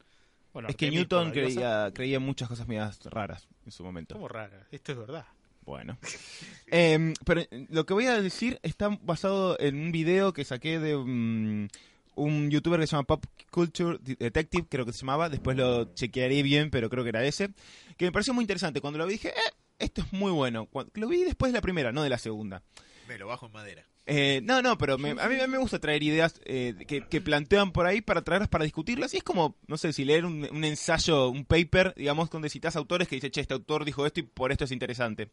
Bueno, 0.53 0.69
Es 0.69 0.77
que 0.77 0.87
Artemis 0.87 1.01
Newton 1.01 1.31
creía, 1.33 1.91
creía 1.93 2.17
en 2.17 2.23
muchas 2.23 2.49
cosas 2.49 2.67
medias 2.67 2.99
raras 3.05 3.47
en 3.65 3.73
su 3.73 3.85
momento. 3.85 4.15
¿Cómo 4.15 4.29
rara? 4.29 4.67
Esto 4.71 4.93
es 4.93 4.99
verdad. 4.99 5.27
Bueno. 5.67 5.99
Em, 6.69 7.15
pero 7.25 7.43
eh, 7.43 7.67
lo 7.71 7.87
que 7.87 7.95
voy 7.95 8.07
a 8.07 8.21
decir 8.21 8.59
está 8.63 8.89
basado 9.03 9.57
en 9.61 9.77
un 9.77 9.93
video 9.93 10.33
que 10.33 10.45
saqué 10.45 10.81
de 10.81 10.97
mm, 10.97 11.69
un 12.17 12.51
youtuber 12.51 12.81
que 12.81 12.87
se 12.87 12.93
llama 12.93 13.05
Pop 13.05 13.25
Culture 13.51 13.99
Detective, 14.01 14.67
creo 14.69 14.85
que 14.85 14.93
se 14.93 15.01
llamaba. 15.01 15.29
Después 15.29 15.57
lo 15.57 15.95
chequearé 15.95 16.43
bien, 16.43 16.71
pero 16.71 16.91
creo 16.91 17.05
que 17.05 17.11
era 17.11 17.25
ese. 17.25 17.51
Que 17.97 18.07
me 18.07 18.13
pareció 18.13 18.35
muy 18.35 18.43
interesante. 18.43 18.81
Cuando 18.81 18.99
lo 18.99 19.07
vi 19.07 19.15
dije, 19.15 19.29
eh, 19.29 19.53
esto 19.79 20.01
es 20.01 20.13
muy 20.13 20.33
bueno. 20.33 20.67
Cuando, 20.67 20.91
lo 20.95 21.09
vi 21.09 21.23
después 21.23 21.53
de 21.53 21.59
la 21.59 21.63
primera, 21.63 21.93
no 21.93 22.03
de 22.03 22.11
la 22.11 22.19
segunda. 22.19 22.63
Me 23.07 23.19
lo 23.19 23.29
bajo 23.29 23.47
en 23.47 23.53
madera. 23.53 23.85
Eh, 24.09 24.41
no, 24.45 24.63
no, 24.63 24.79
pero 24.79 24.95
a, 24.95 24.99
mí, 24.99 25.15
me 25.49 25.59
gusta 25.59 25.81
traer 25.81 26.05
ideas 26.05 26.41
eh, 26.45 26.75
que, 26.87 27.21
plantean 27.21 27.73
por 27.73 27.87
ahí 27.87 28.01
para 28.01 28.23
traerlas 28.23 28.49
para 28.49 28.65
discutirlas. 28.65 29.13
Y 29.15 29.19
es 29.19 29.25
como, 29.25 29.57
no 29.67 29.77
sé, 29.77 29.93
si 29.93 30.05
leer 30.05 30.25
un, 30.25 30.49
un 30.51 30.65
ensayo, 30.65 31.29
un 31.29 31.45
paper, 31.45 31.93
digamos, 31.97 32.31
donde 32.31 32.49
citas 32.49 32.77
autores 32.77 33.09
que 33.09 33.17
dice, 33.17 33.31
che, 33.31 33.41
este 33.41 33.55
autor 33.55 33.85
dijo 33.85 34.07
esto 34.07 34.21
y 34.21 34.23
por 34.23 34.53
esto 34.53 34.65
es 34.65 34.71
interesante. 34.71 35.31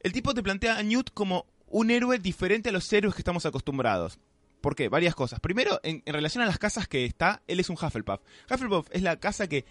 El 0.00 0.12
tipo 0.12 0.32
te 0.32 0.42
plantea 0.42 0.78
a 0.78 0.82
Newt 0.82 1.10
como 1.12 1.46
un 1.66 1.90
héroe 1.90 2.18
diferente 2.18 2.70
a 2.70 2.72
los 2.72 2.90
héroes 2.90 3.14
que 3.14 3.20
estamos 3.20 3.44
acostumbrados. 3.44 4.18
¿Por 4.62 4.74
qué? 4.74 4.88
Varias 4.88 5.14
cosas. 5.14 5.38
Primero, 5.38 5.78
en, 5.82 6.02
en 6.06 6.14
relación 6.14 6.42
a 6.42 6.46
las 6.46 6.58
casas 6.58 6.88
que 6.88 7.04
está, 7.04 7.42
él 7.46 7.60
es 7.60 7.68
un 7.68 7.76
Hufflepuff. 7.76 8.20
Hufflepuff 8.50 8.88
es 8.92 9.02
la 9.02 9.20
casa 9.20 9.46
que, 9.46 9.66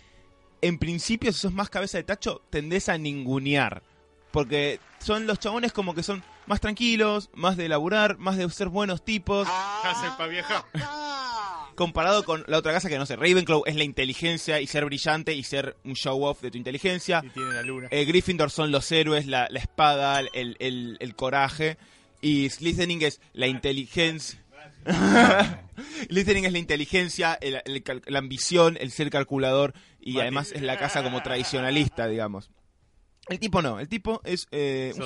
en 0.61 0.77
principio, 0.77 1.33
si 1.33 1.39
sos 1.39 1.53
más 1.53 1.69
cabeza 1.69 1.97
de 1.97 2.03
tacho, 2.03 2.43
tendés 2.51 2.89
a 2.89 2.97
ningunear. 2.99 3.81
Porque 4.31 4.79
son 4.99 5.25
los 5.25 5.39
chabones 5.39 5.73
como 5.73 5.95
que 5.95 6.03
son 6.03 6.23
más 6.47 6.59
tranquilos, 6.61 7.29
más 7.33 7.57
de 7.57 7.69
laburar, 7.69 8.17
más 8.17 8.37
de 8.37 8.49
ser 8.49 8.69
buenos 8.69 9.03
tipos, 9.05 9.47
Hace 9.83 10.07
pa' 10.17 10.27
vieja. 10.27 10.65
comparado 11.75 12.23
con 12.25 12.43
la 12.47 12.57
otra 12.57 12.71
casa 12.73 12.89
que 12.89 12.97
no 12.97 13.05
sé, 13.05 13.15
Ravenclaw 13.15 13.63
es 13.67 13.75
la 13.75 13.83
inteligencia 13.83 14.59
y 14.59 14.65
ser 14.67 14.83
brillante 14.85 15.33
y 15.35 15.43
ser 15.43 15.77
un 15.83 15.93
show 15.93 16.23
off 16.23 16.41
de 16.41 16.49
tu 16.51 16.57
inteligencia. 16.57 17.21
Y 17.23 17.29
tiene 17.29 17.53
la 17.53 17.61
luna. 17.61 17.87
Eh, 17.91 18.05
Gryffindor 18.05 18.49
son 18.49 18.71
los 18.71 18.91
héroes, 18.91 19.27
la, 19.27 19.47
la 19.51 19.59
espada, 19.59 20.19
el, 20.33 20.55
el- 20.59 20.97
el 20.99 21.15
coraje. 21.15 21.77
Y 22.21 22.49
Slytherin 22.49 23.03
es 23.03 23.21
la 23.33 23.45
inteligencia. 23.47 24.43
Slytherin 26.09 26.45
es 26.45 26.51
la 26.51 26.57
inteligencia, 26.57 27.37
el- 27.41 27.61
el 27.65 27.83
cal- 27.83 28.01
la 28.07 28.19
ambición, 28.19 28.77
el 28.79 28.89
ser 28.91 29.09
calculador. 29.11 29.73
Y 29.99 30.19
además 30.19 30.51
es 30.53 30.61
la 30.63 30.77
casa 30.79 31.03
como 31.03 31.21
tradicionalista, 31.21 32.07
digamos. 32.07 32.49
El 33.27 33.39
tipo 33.39 33.61
no, 33.61 33.79
el 33.79 33.87
tipo 33.89 34.21
es 34.23 34.47
eh, 34.51 34.93
un 34.95 35.05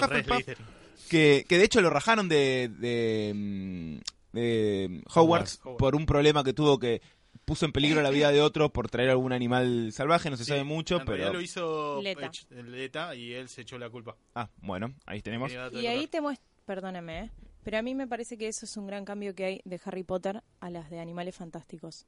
Que, 1.10 1.46
que 1.48 1.58
de 1.58 1.66
hecho 1.66 1.82
lo 1.82 1.90
rajaron 1.90 2.30
de, 2.30 2.70
de, 2.80 3.34
mm, 3.36 3.98
de 4.34 5.04
Hogwarts 5.14 5.60
Hogwarts. 5.64 5.78
por 5.78 5.96
un 5.96 6.06
problema 6.06 6.44
que 6.44 6.54
tuvo 6.54 6.80
que 6.80 7.02
puso 7.46 7.66
en 7.66 7.72
peligro 7.72 8.02
la 8.02 8.12
vida 8.12 8.32
de 8.32 8.42
otro 8.42 8.72
por 8.72 8.90
traer 8.90 9.10
algún 9.10 9.34
animal 9.34 9.92
salvaje, 9.92 10.30
no 10.30 10.38
se 10.38 10.46
Sí, 10.46 10.50
sabe 10.50 10.64
mucho, 10.64 11.00
en 11.00 11.06
pero... 11.06 11.34
lo 11.34 11.42
hizo 11.42 12.02
Leta. 12.02 13.16
Y 13.16 13.34
él 13.34 13.50
se 13.50 13.62
echó 13.62 13.78
la 13.78 13.90
culpa. 13.90 14.16
Ah, 14.36 14.50
bueno, 14.62 14.94
ahí 15.06 15.22
tenemos. 15.22 15.52
Y 15.74 15.88
ahí 15.88 16.08
te 16.08 16.22
muestro, 16.22 16.48
perdóname, 16.66 17.20
¿eh? 17.26 17.32
pero 17.64 17.78
a 17.78 17.82
mí 17.82 17.94
me 17.96 18.08
parece 18.08 18.38
que 18.38 18.48
eso 18.48 18.66
es 18.66 18.78
un 18.78 18.88
gran 18.88 19.06
cambio 19.06 19.36
que 19.36 19.46
hay 19.46 19.62
de 19.66 19.80
Harry 19.84 20.04
Potter 20.04 20.44
a 20.60 20.70
las 20.70 20.90
de 20.90 21.00
Animales 21.00 21.36
Fantásticos. 21.36 22.06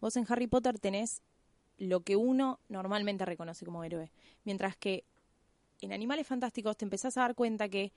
Vos 0.00 0.16
en 0.16 0.26
Harry 0.28 0.46
Potter 0.46 0.78
tenés 0.78 1.22
lo 1.78 2.00
que 2.00 2.16
uno 2.16 2.58
normalmente 2.68 3.24
reconoce 3.24 3.64
como 3.64 3.84
héroe, 3.84 4.10
mientras 4.44 4.76
que 4.76 5.04
en 5.80 5.92
Animales 5.92 6.26
Fantásticos 6.26 6.76
te 6.76 6.84
empezás 6.84 7.16
a 7.16 7.20
dar 7.20 7.34
cuenta 7.34 7.68
que 7.68 7.92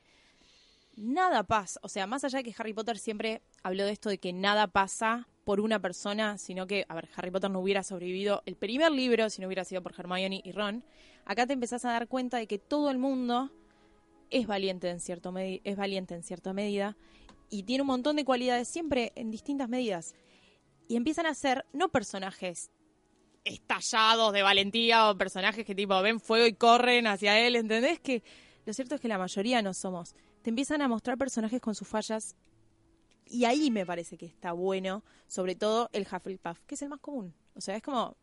nada 0.99 1.43
pasa, 1.43 1.79
o 1.81 1.89
sea, 1.89 2.05
más 2.07 2.23
allá 2.23 2.39
de 2.39 2.43
que 2.43 2.55
Harry 2.57 2.73
Potter 2.73 2.97
siempre 2.97 3.41
habló 3.63 3.85
de 3.85 3.91
esto 3.91 4.09
de 4.09 4.17
que 4.17 4.33
nada 4.33 4.67
pasa 4.67 5.27
por 5.45 5.61
una 5.61 5.79
persona, 5.79 6.37
sino 6.37 6.67
que, 6.67 6.85
a 6.89 6.95
ver, 6.95 7.09
Harry 7.15 7.31
Potter 7.31 7.49
no 7.49 7.59
hubiera 7.59 7.83
sobrevivido 7.83 8.43
el 8.45 8.55
primer 8.55 8.91
libro 8.91 9.29
si 9.29 9.41
no 9.41 9.47
hubiera 9.47 9.63
sido 9.63 9.81
por 9.81 9.93
Hermione 9.97 10.41
y 10.43 10.51
Ron, 10.51 10.83
acá 11.25 11.47
te 11.47 11.53
empezás 11.53 11.85
a 11.85 11.91
dar 11.91 12.07
cuenta 12.07 12.37
de 12.37 12.47
que 12.47 12.59
todo 12.59 12.91
el 12.91 12.97
mundo 12.97 13.49
es 14.29 14.45
valiente 14.45 14.89
en 14.89 14.99
cierto 14.99 15.33
es 15.37 15.75
valiente 15.75 16.13
en 16.13 16.21
cierta 16.21 16.53
medida 16.53 16.95
y 17.49 17.63
tiene 17.63 17.81
un 17.81 17.87
montón 17.87 18.17
de 18.17 18.25
cualidades 18.25 18.67
siempre 18.67 19.11
en 19.15 19.31
distintas 19.31 19.69
medidas 19.69 20.13
y 20.87 20.97
empiezan 20.97 21.25
a 21.25 21.33
ser 21.33 21.65
no 21.73 21.89
personajes 21.89 22.69
estallados 23.45 24.33
de 24.33 24.43
valentía 24.43 25.09
o 25.09 25.17
personajes 25.17 25.65
que 25.65 25.73
tipo 25.73 25.99
ven 26.01 26.19
fuego 26.19 26.45
y 26.45 26.53
corren 26.53 27.07
hacia 27.07 27.39
él, 27.39 27.55
¿entendés? 27.55 27.99
Que 27.99 28.21
lo 28.65 28.73
cierto 28.73 28.95
es 28.95 29.01
que 29.01 29.07
la 29.07 29.17
mayoría 29.17 29.61
no 29.61 29.73
somos. 29.73 30.13
Te 30.49 30.51
empiezan 30.51 30.81
a 30.81 30.87
mostrar 30.87 31.15
personajes 31.15 31.61
con 31.61 31.75
sus 31.75 31.87
fallas 31.87 32.35
y 33.27 33.45
ahí 33.45 33.69
me 33.69 33.85
parece 33.85 34.17
que 34.17 34.25
está 34.25 34.51
bueno, 34.51 35.03
sobre 35.27 35.53
todo 35.53 35.91
el 35.93 36.07
Hufflepuff, 36.11 36.57
que 36.65 36.73
es 36.73 36.81
el 36.81 36.89
más 36.89 36.99
común. 37.01 37.35
O 37.53 37.61
sea, 37.61 37.75
es 37.75 37.83
como, 37.83 38.17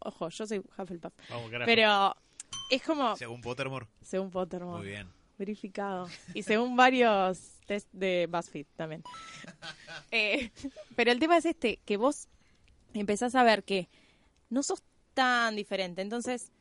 ojo, 0.00 0.28
yo 0.28 0.46
soy 0.46 0.58
Hufflepuff, 0.58 1.14
Vamos, 1.30 1.50
pero 1.64 2.14
es 2.68 2.82
como, 2.82 3.16
Según 3.16 3.40
Pottermore. 3.40 3.86
según 4.02 4.30
Pottermore 4.30 4.80
Muy 4.80 4.86
bien. 4.86 5.08
verificado. 5.38 6.08
Y 6.34 6.42
según 6.42 6.76
varios 6.76 7.40
test 7.64 7.88
de 7.92 8.28
BuzzFeed 8.30 8.66
también. 8.76 9.02
Eh, 10.10 10.50
pero 10.94 11.10
el 11.10 11.18
tema 11.18 11.38
es 11.38 11.46
este, 11.46 11.78
que 11.86 11.96
vos 11.96 12.28
empezás 12.92 13.34
a 13.34 13.44
ver 13.44 13.64
que 13.64 13.88
no 14.50 14.62
sos 14.62 14.82
tan 15.14 15.56
diferente. 15.56 16.02
Entonces, 16.02 16.52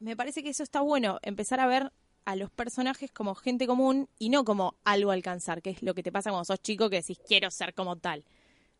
me 0.00 0.16
parece 0.16 0.42
que 0.42 0.48
eso 0.48 0.62
está 0.62 0.80
bueno, 0.80 1.18
empezar 1.20 1.60
a 1.60 1.66
ver 1.66 1.92
a 2.28 2.36
los 2.36 2.50
personajes 2.50 3.10
como 3.10 3.34
gente 3.34 3.66
común 3.66 4.06
y 4.18 4.28
no 4.28 4.44
como 4.44 4.74
algo 4.84 5.12
a 5.12 5.14
alcanzar, 5.14 5.62
que 5.62 5.70
es 5.70 5.82
lo 5.82 5.94
que 5.94 6.02
te 6.02 6.12
pasa 6.12 6.28
cuando 6.28 6.44
sos 6.44 6.60
chico 6.60 6.90
que 6.90 6.96
decís 6.96 7.18
quiero 7.26 7.50
ser 7.50 7.72
como 7.72 7.96
tal. 7.96 8.22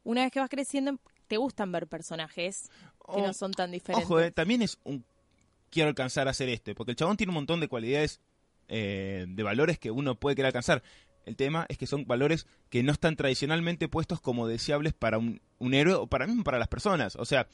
Una 0.04 0.22
vez 0.22 0.32
que 0.32 0.38
vas 0.38 0.50
creciendo, 0.50 0.98
te 1.28 1.38
gustan 1.38 1.72
ver 1.72 1.86
personajes 1.86 2.68
que 2.68 3.22
Oh, 3.22 3.26
no 3.26 3.32
son 3.32 3.52
tan 3.52 3.70
diferentes. 3.70 4.04
Ojo, 4.04 4.20
eh, 4.20 4.30
también 4.32 4.60
es 4.60 4.78
un 4.84 5.02
quiero 5.70 5.88
alcanzar 5.88 6.28
a 6.28 6.32
hacer 6.32 6.50
esto, 6.50 6.74
porque 6.74 6.90
el 6.90 6.96
chabón 6.96 7.16
tiene 7.16 7.30
un 7.30 7.36
montón 7.36 7.58
de 7.58 7.68
cualidades, 7.68 8.20
eh, 8.68 9.24
de 9.26 9.42
valores 9.42 9.78
que 9.78 9.90
uno 9.90 10.14
puede 10.14 10.36
querer 10.36 10.48
alcanzar. 10.48 10.82
El 11.24 11.34
tema 11.34 11.64
es 11.70 11.78
que 11.78 11.86
son 11.86 12.06
valores 12.06 12.46
que 12.68 12.82
no 12.82 12.92
están 12.92 13.16
tradicionalmente 13.16 13.88
puestos 13.88 14.20
como 14.20 14.46
deseables 14.46 14.92
para 14.92 15.16
un, 15.16 15.40
un 15.58 15.72
héroe 15.72 15.94
o 15.94 16.06
para 16.06 16.26
mismo 16.26 16.44
para 16.44 16.58
las 16.58 16.68
personas. 16.68 17.16
O 17.16 17.24
sea, 17.24 17.48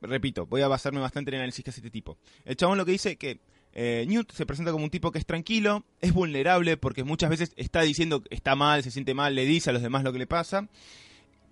repito, 0.00 0.46
voy 0.46 0.60
a 0.60 0.68
basarme 0.68 1.00
bastante 1.00 1.32
en 1.32 1.34
el 1.34 1.40
análisis 1.40 1.64
que 1.64 1.70
hace 1.70 1.80
este 1.80 1.90
tipo. 1.90 2.18
El 2.44 2.54
chabón 2.54 2.78
lo 2.78 2.84
que 2.84 2.92
dice 2.92 3.16
que 3.16 3.40
eh, 3.74 4.04
Newt 4.08 4.32
se 4.32 4.46
presenta 4.46 4.72
como 4.72 4.84
un 4.84 4.90
tipo 4.90 5.12
que 5.12 5.18
es 5.18 5.26
tranquilo, 5.26 5.84
es 6.00 6.12
vulnerable 6.12 6.76
porque 6.76 7.04
muchas 7.04 7.30
veces 7.30 7.52
está 7.56 7.82
diciendo 7.82 8.22
que 8.22 8.34
está 8.34 8.54
mal, 8.56 8.82
se 8.82 8.90
siente 8.90 9.14
mal, 9.14 9.34
le 9.34 9.44
dice 9.44 9.70
a 9.70 9.72
los 9.72 9.82
demás 9.82 10.04
lo 10.04 10.12
que 10.12 10.18
le 10.18 10.26
pasa 10.26 10.68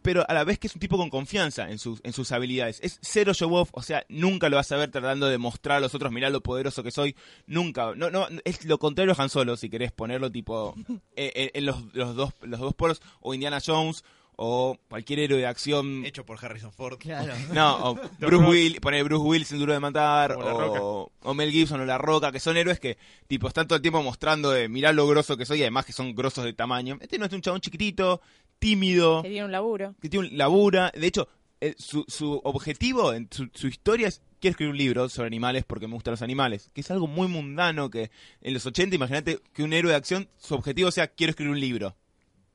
pero 0.03 0.25
a 0.29 0.35
la 0.35 0.45
vez 0.45 0.59
que 0.59 0.67
es 0.67 0.75
un 0.75 0.81
tipo 0.81 0.99
con 0.99 1.09
confianza 1.09 1.71
en 1.71 1.79
sus, 1.79 2.01
en 2.03 2.13
sus 2.13 2.33
habilidades. 2.33 2.81
Es 2.83 2.99
cero 3.01 3.33
show 3.33 3.55
off, 3.55 3.71
o 3.73 3.83
sea, 3.83 4.05
nunca 4.09 4.49
lo 4.49 4.57
vas 4.57 4.71
a 4.73 4.77
ver 4.77 4.91
tratando 4.91 5.29
de 5.29 5.39
mostrar 5.39 5.79
a 5.79 5.81
los 5.81 5.95
otros, 5.95 6.13
mirá 6.13 6.29
lo 6.29 6.43
poderoso 6.43 6.83
que 6.83 6.91
soy, 6.91 7.17
nunca. 7.47 7.95
No, 7.95 8.11
no, 8.11 8.27
es 8.45 8.65
lo 8.65 8.79
contrario 8.79 9.15
a 9.17 9.23
Han 9.23 9.29
Solo, 9.29 9.57
si 9.57 9.71
querés 9.71 9.93
ponerlo 9.93 10.31
tipo 10.31 10.75
eh, 11.17 11.33
eh, 11.35 11.51
en 11.55 11.67
los, 11.67 11.95
los, 11.95 12.15
dos, 12.15 12.35
los 12.43 12.61
dos 12.61 12.75
polos, 12.75 13.01
o 13.21 13.33
Indiana 13.33 13.61
Jones, 13.65 14.05
o 14.37 14.77
cualquier 14.89 15.21
héroe 15.21 15.39
de 15.39 15.47
acción. 15.47 16.05
Hecho 16.05 16.25
por 16.25 16.43
Harrison 16.45 16.73
Ford. 16.73 16.99
Claro. 16.99 17.33
No, 17.53 17.91
o 17.91 17.95
Bruce 18.19 18.45
Willis, 18.45 18.81
poner 18.81 19.05
Bruce 19.05 19.23
Willis 19.25 19.53
en 19.53 19.59
Duro 19.59 19.73
de 19.73 19.81
Matar, 19.81 20.37
O 20.39 21.35
Mel 21.35 21.51
Gibson 21.51 21.81
o 21.81 21.85
La 21.85 21.99
Roca, 21.99 22.33
que 22.33 22.41
son 22.41 22.57
héroes 22.57 22.81
que, 22.81 22.97
tipo, 23.27 23.49
están 23.49 23.67
todo 23.69 23.77
el 23.77 23.83
tiempo 23.83 24.03
mostrando 24.03 24.51
de 24.51 24.69
mirá 24.69 24.93
lo 24.93 25.07
grosso 25.07 25.37
que 25.37 25.45
soy, 25.47 25.59
y 25.59 25.63
además 25.63 25.85
que 25.87 25.93
son 25.93 26.15
grosos 26.15 26.45
de 26.45 26.53
tamaño. 26.53 26.99
Este 27.01 27.19
no 27.19 27.27
es 27.27 27.33
un 27.33 27.41
chabón 27.43 27.61
chiquitito, 27.61 28.21
tímido, 28.59 29.23
Que 29.23 29.29
tiene 29.29 29.45
un 29.45 29.53
laburo. 29.53 29.95
que 30.01 30.09
tiene 30.09 30.29
un 30.29 30.39
labura. 30.39 30.91
De 30.95 31.07
hecho, 31.07 31.29
eh, 31.61 31.75
su, 31.79 32.05
su 32.09 32.41
objetivo, 32.45 33.13
en 33.13 33.29
su, 33.31 33.49
su 33.55 33.69
historia 33.69 34.09
es 34.09 34.23
quiero 34.41 34.53
escribir 34.53 34.73
un 34.73 34.79
libro 34.79 35.09
sobre 35.09 35.29
animales 35.29 35.65
porque 35.65 35.87
me 35.87 35.95
gustan 35.95 36.13
los 36.13 36.23
animales. 36.23 36.71
Que 36.75 36.81
es 36.81 36.91
algo 36.91 37.07
muy 37.07 37.29
mundano 37.29 37.91
que 37.91 38.11
en 38.41 38.55
los 38.55 38.67
80, 38.67 38.97
imagínate 38.97 39.39
que 39.53 39.63
un 39.63 39.73
héroe 39.73 39.93
de 39.93 39.97
acción, 39.97 40.29
su 40.39 40.55
objetivo 40.55 40.91
sea 40.91 41.07
quiero 41.07 41.31
escribir 41.31 41.53
un 41.53 41.61
libro. 41.61 41.97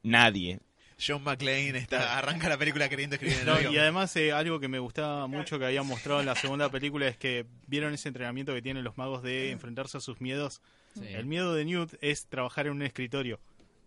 Nadie. 0.03 0.59
John 0.99 1.23
McClane 1.23 1.77
está, 1.77 2.17
arranca 2.17 2.49
la 2.49 2.57
película 2.57 2.89
queriendo 2.89 3.15
escribir 3.15 3.37
en 3.39 3.45
No, 3.45 3.61
y 3.71 3.77
además 3.77 4.15
eh, 4.15 4.31
algo 4.31 4.59
que 4.59 4.67
me 4.67 4.79
gustaba 4.79 5.27
mucho 5.27 5.59
que 5.59 5.65
habían 5.65 5.85
mostrado 5.85 6.19
en 6.21 6.25
la 6.25 6.35
segunda 6.35 6.69
película 6.69 7.07
es 7.07 7.17
que 7.17 7.45
vieron 7.67 7.93
ese 7.93 8.07
entrenamiento 8.07 8.53
que 8.53 8.61
tienen 8.63 8.83
los 8.83 8.97
magos 8.97 9.21
de 9.21 9.51
enfrentarse 9.51 9.97
a 9.97 9.99
sus 10.01 10.19
miedos. 10.21 10.61
Sí. 10.95 11.05
El 11.07 11.25
miedo 11.27 11.53
de 11.53 11.65
Newt 11.65 11.93
es 12.01 12.25
trabajar 12.25 12.65
en 12.65 12.73
un 12.73 12.81
escritorio. 12.81 13.39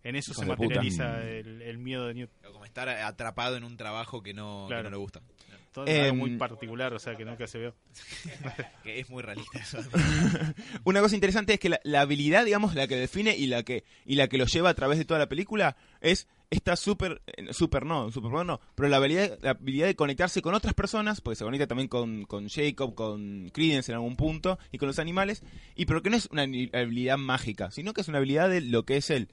En 0.05 0.17
eso 0.17 0.31
Hijo 0.33 0.43
se 0.43 0.47
materializa 0.47 1.23
el, 1.29 1.61
el 1.63 1.79
miedo 1.79 2.07
de 2.07 2.15
Newt. 2.15 2.31
Como 2.53 2.65
estar 2.65 2.89
atrapado 2.89 3.57
en 3.57 3.65
un 3.65 3.77
trabajo 3.77 4.23
que 4.23 4.33
no, 4.33 4.67
que 4.69 4.75
Claro. 4.75 4.85
no 4.85 4.91
le 4.91 4.97
gusta. 4.97 5.21
Todo 5.73 5.87
es 5.87 5.95
algo 5.95 6.09
Em, 6.11 6.19
muy 6.19 6.37
particular, 6.37 6.93
o 6.93 6.99
sea 6.99 7.17
que 7.17 7.25
nunca 7.25 7.47
se 7.47 7.59
ve. 7.59 7.73
Que 8.83 9.01
es 9.01 9.11
muy 9.11 9.23
realista 9.23 9.59
eso. 9.59 9.79
Una 10.85 11.01
cosa 11.01 11.15
interesante 11.15 11.55
es 11.55 11.61
que 11.61 11.69
la, 11.69 11.81
la 11.85 12.01
habilidad, 12.01 12.45
digamos, 12.45 12.75
la 12.75 12.87
que 12.87 12.97
define 12.97 13.37
y 13.37 13.47
la 13.47 13.63
que 13.63 13.85
y 14.05 14.17
la 14.17 14.29
que 14.29 14.39
lo 14.39 14.47
lleva 14.47 14.71
a 14.71 14.75
través 14.75 14.99
de 14.99 15.05
toda 15.05 15.21
la 15.21 15.29
película 15.29 15.77
es 16.01 16.29
esta 16.51 16.75
super 16.75 17.23
eh, 17.27 17.53
super 17.53 17.87
no, 17.87 18.11
super 18.11 18.45
no, 18.45 18.61
pero 18.75 18.89
la 18.89 18.97
habilidad 18.97 19.39
la 19.41 19.51
habilidad 19.51 19.87
de 19.87 19.95
conectarse 19.95 20.43
con 20.43 20.55
otras 20.55 20.75
personas, 20.75 21.21
porque 21.21 21.37
se 21.37 21.45
conecta 21.45 21.69
también 21.69 21.89
con, 21.89 22.25
con 22.25 22.49
Jacob, 22.49 22.95
con 22.95 23.51
Credence 23.51 23.93
en 23.93 23.97
algún 23.97 24.17
punto 24.17 24.59
y 24.73 24.79
con 24.79 24.89
los 24.89 24.99
animales, 24.99 25.43
y 25.77 25.87
pero 25.87 26.03
que 26.03 26.11
no 26.11 26.17
es 26.17 26.29
una 26.33 26.43
habilidad 26.43 27.19
mágica, 27.19 27.71
sino 27.71 27.93
que 27.95 28.01
es 28.01 28.09
una 28.09 28.19
habilidad 28.19 28.51
de 28.51 28.61
lo 28.61 28.85
que 28.85 28.97
es 28.97 29.11
él. 29.11 29.29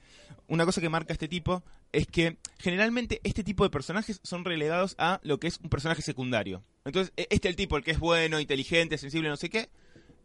Una 0.46 0.64
cosa 0.64 0.80
que 0.80 0.88
marca 0.88 1.12
este 1.12 1.28
tipo 1.28 1.64
es 1.92 2.06
que 2.06 2.36
generalmente 2.58 3.20
este 3.24 3.42
tipo 3.44 3.64
de 3.64 3.70
personajes 3.70 4.20
son 4.22 4.44
relegados 4.44 4.94
a 4.98 5.20
lo 5.22 5.38
que 5.40 5.46
es 5.48 5.58
un 5.62 5.70
personaje 5.70 6.02
secundario. 6.02 6.62
Entonces, 6.84 7.12
e- 7.16 7.26
este 7.30 7.48
es 7.48 7.52
el 7.52 7.56
tipo, 7.56 7.76
el 7.76 7.84
que 7.84 7.92
es 7.92 7.98
bueno, 7.98 8.40
inteligente, 8.40 8.98
sensible, 8.98 9.28
no 9.28 9.36
sé 9.36 9.48
qué, 9.50 9.68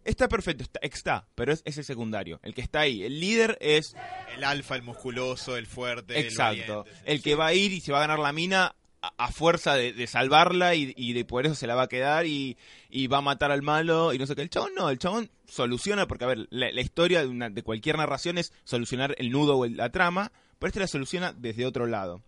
Está 0.05 0.27
perfecto, 0.27 0.63
está, 0.63 0.79
está, 0.81 1.27
pero 1.33 1.53
es, 1.53 1.61
es 1.63 1.77
el 1.77 1.85
secundario. 1.85 2.41
El 2.43 2.53
que 2.53 2.59
está 2.59 2.81
ahí. 2.81 3.03
El 3.03 3.21
líder 3.21 3.57
es 3.61 3.95
El 4.35 4.43
alfa, 4.43 4.75
el 4.75 4.81
musculoso, 4.83 5.55
el 5.55 5.65
fuerte. 5.65 6.19
el 6.19 6.25
exacto. 6.25 6.79
valiente, 6.83 6.91
sí. 6.99 7.01
El 7.05 7.21
que 7.21 7.35
va 7.35 7.45
a 7.47 7.53
ir 7.53 7.71
y 7.71 7.79
se 7.79 7.93
va 7.93 7.99
a 7.99 8.01
ganar 8.01 8.19
la 8.19 8.33
mina 8.33 8.75
a, 9.01 9.13
a 9.17 9.31
fuerza 9.31 9.75
de, 9.75 9.93
de 9.93 10.05
salvarla 10.07 10.75
y, 10.75 10.93
y 10.97 11.13
de 11.13 11.23
por 11.23 11.45
eso 11.45 11.55
se 11.55 11.67
la 11.67 11.75
va 11.75 11.83
a 11.83 11.87
quedar 11.87 12.25
y, 12.25 12.57
y 12.89 13.07
va 13.07 13.19
a 13.19 13.21
matar 13.21 13.51
al 13.51 13.61
malo 13.61 14.11
y 14.13 14.17
no 14.17 14.25
sé 14.27 14.35
qué. 14.35 14.41
El 14.41 14.49
chabón 14.49 14.71
no, 14.75 14.89
el 14.89 14.99
chabón 14.99 15.29
soluciona, 15.47 16.05
porque 16.05 16.25
a 16.25 16.27
ver, 16.27 16.47
la, 16.49 16.69
la 16.73 16.81
historia 16.81 17.21
de, 17.21 17.27
una, 17.29 17.49
de 17.49 17.63
cualquier 17.63 17.95
narración 17.97 18.37
es 18.37 18.51
solucionar 18.65 19.15
el 19.19 19.31
nudo 19.31 19.55
o 19.57 19.63
el- 19.63 19.77
la 19.77 19.89
trama, 19.89 20.33
pero 20.63 20.69
este 20.69 20.79
la 20.79 20.87
soluciona 20.87 21.33
desde 21.33 21.65
otro 21.65 21.85
lado. 21.87 22.23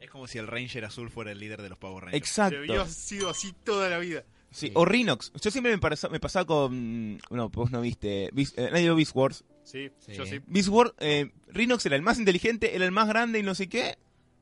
Es 0.00 0.08
como 0.10 0.26
si 0.28 0.38
el 0.38 0.46
Ranger 0.46 0.84
azul 0.84 1.10
fuera 1.10 1.32
el 1.32 1.38
líder 1.40 1.62
de 1.62 1.68
los 1.68 1.78
Power 1.78 2.04
Rangers. 2.04 2.16
Exacto. 2.22 2.58
Debió 2.60 2.86
sido 2.86 3.28
así 3.30 3.52
toda 3.64 3.88
la 3.88 3.98
vida. 3.98 4.24
Sí, 4.50 4.70
O 4.74 4.84
Rhinox. 4.84 5.32
Yo 5.42 5.50
siempre 5.50 5.72
me, 5.72 5.78
pasa- 5.78 6.08
me 6.08 6.20
pasaba 6.20 6.46
con... 6.46 7.18
No, 7.30 7.48
vos 7.50 7.70
no 7.70 7.80
viste. 7.80 8.30
Beast- 8.32 8.54
eh, 8.56 8.68
nadie 8.70 8.84
vio 8.84 8.94
Beast 8.96 9.14
Wars. 9.14 9.44
Sí, 9.64 9.90
Sí. 9.98 10.12
yo 10.14 10.24
sí. 10.26 10.40
Beast 10.46 10.68
Wars, 10.68 10.92
eh, 10.98 11.30
Rhinox 11.48 11.84
era 11.86 11.96
el 11.96 12.02
más 12.02 12.18
inteligente, 12.18 12.74
era 12.74 12.84
el 12.84 12.92
más 12.92 13.08
grande 13.08 13.38
y 13.40 13.42
no 13.42 13.54
sé 13.54 13.68
qué. 13.68 13.98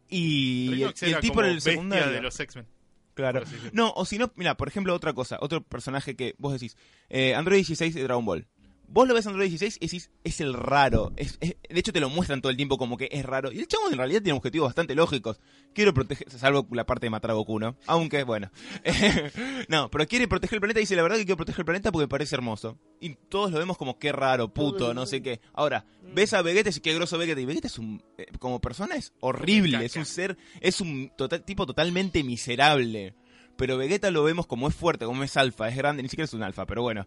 Y, 0.08 0.66
el- 0.68 0.74
Rhinox 0.74 1.02
y 1.02 1.04
el, 1.06 1.10
era 1.12 1.20
tipo 1.20 1.32
como 1.34 1.44
era 1.44 1.52
el 1.52 1.60
secundario. 1.60 2.10
de 2.10 2.20
los 2.22 2.38
X-Men. 2.38 2.66
Claro. 3.14 3.42
No, 3.72 3.92
o 3.94 4.04
si 4.04 4.18
no, 4.18 4.32
mira, 4.36 4.56
por 4.56 4.66
ejemplo, 4.68 4.92
otra 4.94 5.12
cosa, 5.12 5.38
otro 5.40 5.62
personaje 5.62 6.16
que 6.16 6.34
vos 6.38 6.52
decís, 6.52 6.76
eh, 7.08 7.34
Android 7.34 7.58
16 7.58 7.94
de 7.94 8.02
Dragon 8.02 8.24
Ball. 8.24 8.46
Vos 8.94 9.08
lo 9.08 9.14
ves 9.14 9.26
Android 9.26 9.48
16 9.48 9.78
y 9.80 9.86
decís, 9.86 10.08
es 10.22 10.40
el 10.40 10.54
raro. 10.54 11.12
Es, 11.16 11.36
es- 11.40 11.56
de 11.68 11.80
hecho, 11.80 11.92
te 11.92 11.98
lo 11.98 12.08
muestran 12.08 12.40
todo 12.40 12.50
el 12.50 12.56
tiempo 12.56 12.78
como 12.78 12.96
que 12.96 13.08
es 13.10 13.24
raro. 13.26 13.50
Y 13.50 13.58
el 13.58 13.66
chavo 13.66 13.90
en 13.90 13.98
realidad 13.98 14.22
tiene 14.22 14.36
objetivos 14.38 14.68
bastante 14.68 14.94
lógicos. 14.94 15.40
Quiero 15.74 15.92
proteger, 15.92 16.30
salvo 16.30 16.64
la 16.70 16.86
parte 16.86 17.06
de 17.06 17.10
matar 17.10 17.32
a 17.32 17.34
Goku, 17.34 17.58
¿no? 17.58 17.76
Aunque, 17.86 18.22
bueno. 18.22 18.52
no, 19.68 19.90
pero 19.90 20.06
quiere 20.06 20.28
proteger 20.28 20.54
el 20.56 20.60
planeta 20.60 20.80
y 20.80 20.84
dice 20.84 20.96
la 20.96 21.02
verdad 21.02 21.16
que 21.16 21.24
quiero 21.24 21.36
proteger 21.36 21.60
el 21.60 21.64
planeta 21.66 21.90
porque 21.92 22.04
me 22.04 22.08
parece 22.08 22.36
hermoso. 22.36 22.78
Y 23.00 23.16
todos 23.28 23.50
lo 23.50 23.58
vemos 23.58 23.76
como 23.76 23.98
qué 23.98 24.12
raro, 24.12 24.54
puto, 24.54 24.94
no 24.94 25.06
sé 25.06 25.22
qué. 25.22 25.40
Ahora, 25.52 25.84
ves 26.14 26.32
a 26.32 26.42
Vegeta 26.42 26.70
y 26.70 26.80
qué 26.80 26.94
grosso 26.94 27.18
Vegeta. 27.18 27.40
Y 27.40 27.44
Vegeta 27.46 27.66
es 27.66 27.78
un, 27.78 28.02
eh, 28.16 28.26
como 28.38 28.60
persona 28.60 28.94
es 28.94 29.12
horrible. 29.20 29.84
Es 29.84 29.96
un 29.96 30.06
ser, 30.06 30.36
es 30.60 30.80
un 30.80 31.10
total, 31.16 31.44
tipo 31.44 31.66
totalmente 31.66 32.22
miserable. 32.22 33.14
Pero 33.56 33.76
Vegeta 33.76 34.10
lo 34.10 34.24
vemos 34.24 34.46
como 34.46 34.68
es 34.68 34.74
fuerte, 34.74 35.04
como 35.04 35.22
es 35.22 35.36
alfa, 35.36 35.68
es 35.68 35.76
grande, 35.76 36.02
ni 36.02 36.08
siquiera 36.08 36.26
es 36.26 36.34
un 36.34 36.42
alfa, 36.42 36.66
pero 36.66 36.82
bueno. 36.82 37.06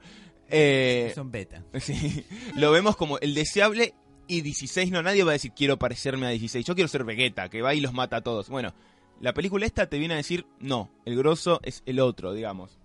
Eh, 0.49 1.11
Son 1.13 1.31
beta. 1.31 1.63
Sí, 1.79 2.25
lo 2.55 2.71
vemos 2.71 2.95
como 2.95 3.19
el 3.19 3.33
deseable 3.33 3.93
y 4.27 4.41
16 4.41 4.91
no, 4.91 5.01
nadie 5.01 5.23
va 5.23 5.31
a 5.31 5.33
decir 5.33 5.51
quiero 5.55 5.77
parecerme 5.77 6.25
a 6.25 6.29
16, 6.29 6.65
yo 6.65 6.75
quiero 6.75 6.87
ser 6.87 7.03
Vegeta, 7.03 7.49
que 7.49 7.61
va 7.61 7.73
y 7.73 7.81
los 7.81 7.93
mata 7.93 8.17
a 8.17 8.21
todos. 8.21 8.49
Bueno, 8.49 8.73
la 9.19 9.33
película 9.33 9.65
esta 9.65 9.87
te 9.87 9.97
viene 9.97 10.13
a 10.13 10.17
decir, 10.17 10.45
no, 10.59 10.89
el 11.05 11.17
grosso 11.17 11.59
es 11.63 11.83
el 11.85 11.99
otro, 11.99 12.33
digamos. 12.33 12.77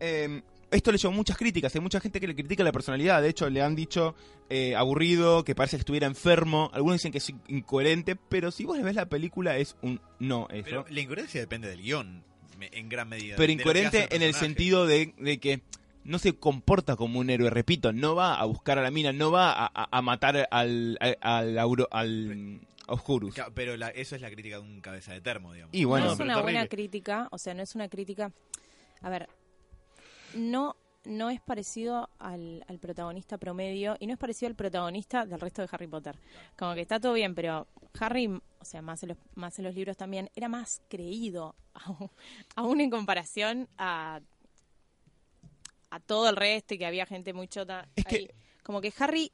Eh, 0.00 0.42
esto 0.76 0.92
le 0.92 0.98
llevó 0.98 1.12
muchas 1.12 1.36
críticas, 1.36 1.74
hay 1.74 1.80
mucha 1.80 2.00
gente 2.00 2.20
que 2.20 2.26
le 2.26 2.34
critica 2.34 2.62
la 2.64 2.72
personalidad, 2.72 3.20
de 3.22 3.28
hecho 3.28 3.48
le 3.50 3.62
han 3.62 3.74
dicho 3.74 4.14
eh, 4.50 4.76
aburrido, 4.76 5.44
que 5.44 5.54
parece 5.54 5.76
que 5.76 5.80
estuviera 5.80 6.06
enfermo, 6.06 6.70
algunos 6.72 6.96
dicen 6.96 7.12
que 7.12 7.18
es 7.18 7.32
incoherente, 7.48 8.16
pero 8.16 8.50
si 8.50 8.64
vos 8.64 8.76
le 8.76 8.82
ves 8.84 8.94
la 8.94 9.06
película 9.06 9.56
es 9.58 9.76
un 9.82 10.00
no 10.18 10.48
eso. 10.50 10.64
Pero 10.64 10.84
la 10.88 11.00
incoherencia 11.00 11.40
depende 11.40 11.68
del 11.68 11.82
guion, 11.82 12.22
me- 12.58 12.70
en 12.72 12.88
gran 12.88 13.08
medida. 13.08 13.34
pero 13.36 13.52
incoherente 13.52 14.08
en 14.14 14.22
el 14.22 14.34
sentido 14.34 14.86
de, 14.86 15.14
de 15.18 15.38
que 15.38 15.62
no 16.04 16.18
se 16.20 16.34
comporta 16.34 16.94
como 16.94 17.18
un 17.18 17.30
héroe, 17.30 17.50
repito, 17.50 17.92
no 17.92 18.14
va 18.14 18.38
a 18.38 18.44
buscar 18.44 18.78
a 18.78 18.82
la 18.82 18.90
mina, 18.92 19.12
no 19.12 19.30
va 19.32 19.50
a, 19.52 19.66
a- 19.74 19.88
a 19.90 20.02
matar 20.02 20.46
al, 20.50 20.96
al, 21.20 21.58
al, 21.90 22.60
Oscurus. 22.88 23.34
Pero 23.54 23.76
la- 23.76 23.88
eso 23.90 24.14
es 24.14 24.22
la 24.22 24.30
crítica 24.30 24.56
de 24.56 24.62
un 24.62 24.80
cabeza 24.80 25.12
de 25.12 25.20
termo, 25.20 25.52
digamos. 25.52 25.74
Y 25.74 25.82
bueno, 25.84 26.06
no 26.06 26.12
es 26.12 26.20
una 26.20 26.40
buena 26.40 26.66
crítica, 26.68 27.26
o 27.32 27.38
sea, 27.38 27.52
no 27.54 27.62
es 27.62 27.74
una 27.74 27.88
crítica. 27.88 28.30
A 29.02 29.10
ver, 29.10 29.28
no, 30.34 30.76
no 31.04 31.30
es 31.30 31.40
parecido 31.40 32.08
al, 32.18 32.64
al 32.68 32.78
protagonista 32.78 33.38
promedio 33.38 33.96
y 34.00 34.06
no 34.06 34.12
es 34.14 34.18
parecido 34.18 34.48
al 34.48 34.54
protagonista 34.56 35.24
del 35.26 35.40
resto 35.40 35.62
de 35.62 35.68
Harry 35.70 35.86
Potter. 35.86 36.18
Como 36.58 36.74
que 36.74 36.80
está 36.82 36.98
todo 37.00 37.12
bien, 37.12 37.34
pero 37.34 37.66
Harry, 38.00 38.26
o 38.26 38.64
sea, 38.64 38.82
más 38.82 39.02
en 39.02 39.10
los, 39.10 39.18
más 39.34 39.58
en 39.58 39.64
los 39.66 39.74
libros 39.74 39.96
también, 39.96 40.30
era 40.34 40.48
más 40.48 40.82
creído, 40.88 41.54
aún, 42.56 42.80
en 42.80 42.90
comparación 42.90 43.68
a, 43.78 44.20
a 45.90 46.00
todo 46.00 46.28
el 46.28 46.36
resto 46.36 46.74
y 46.74 46.78
que 46.78 46.86
había 46.86 47.06
gente 47.06 47.32
muy 47.32 47.48
chota. 47.48 47.88
Es 47.96 48.04
que- 48.04 48.16
ahí. 48.16 48.30
Como 48.62 48.80
que 48.80 48.92
Harry 48.98 49.30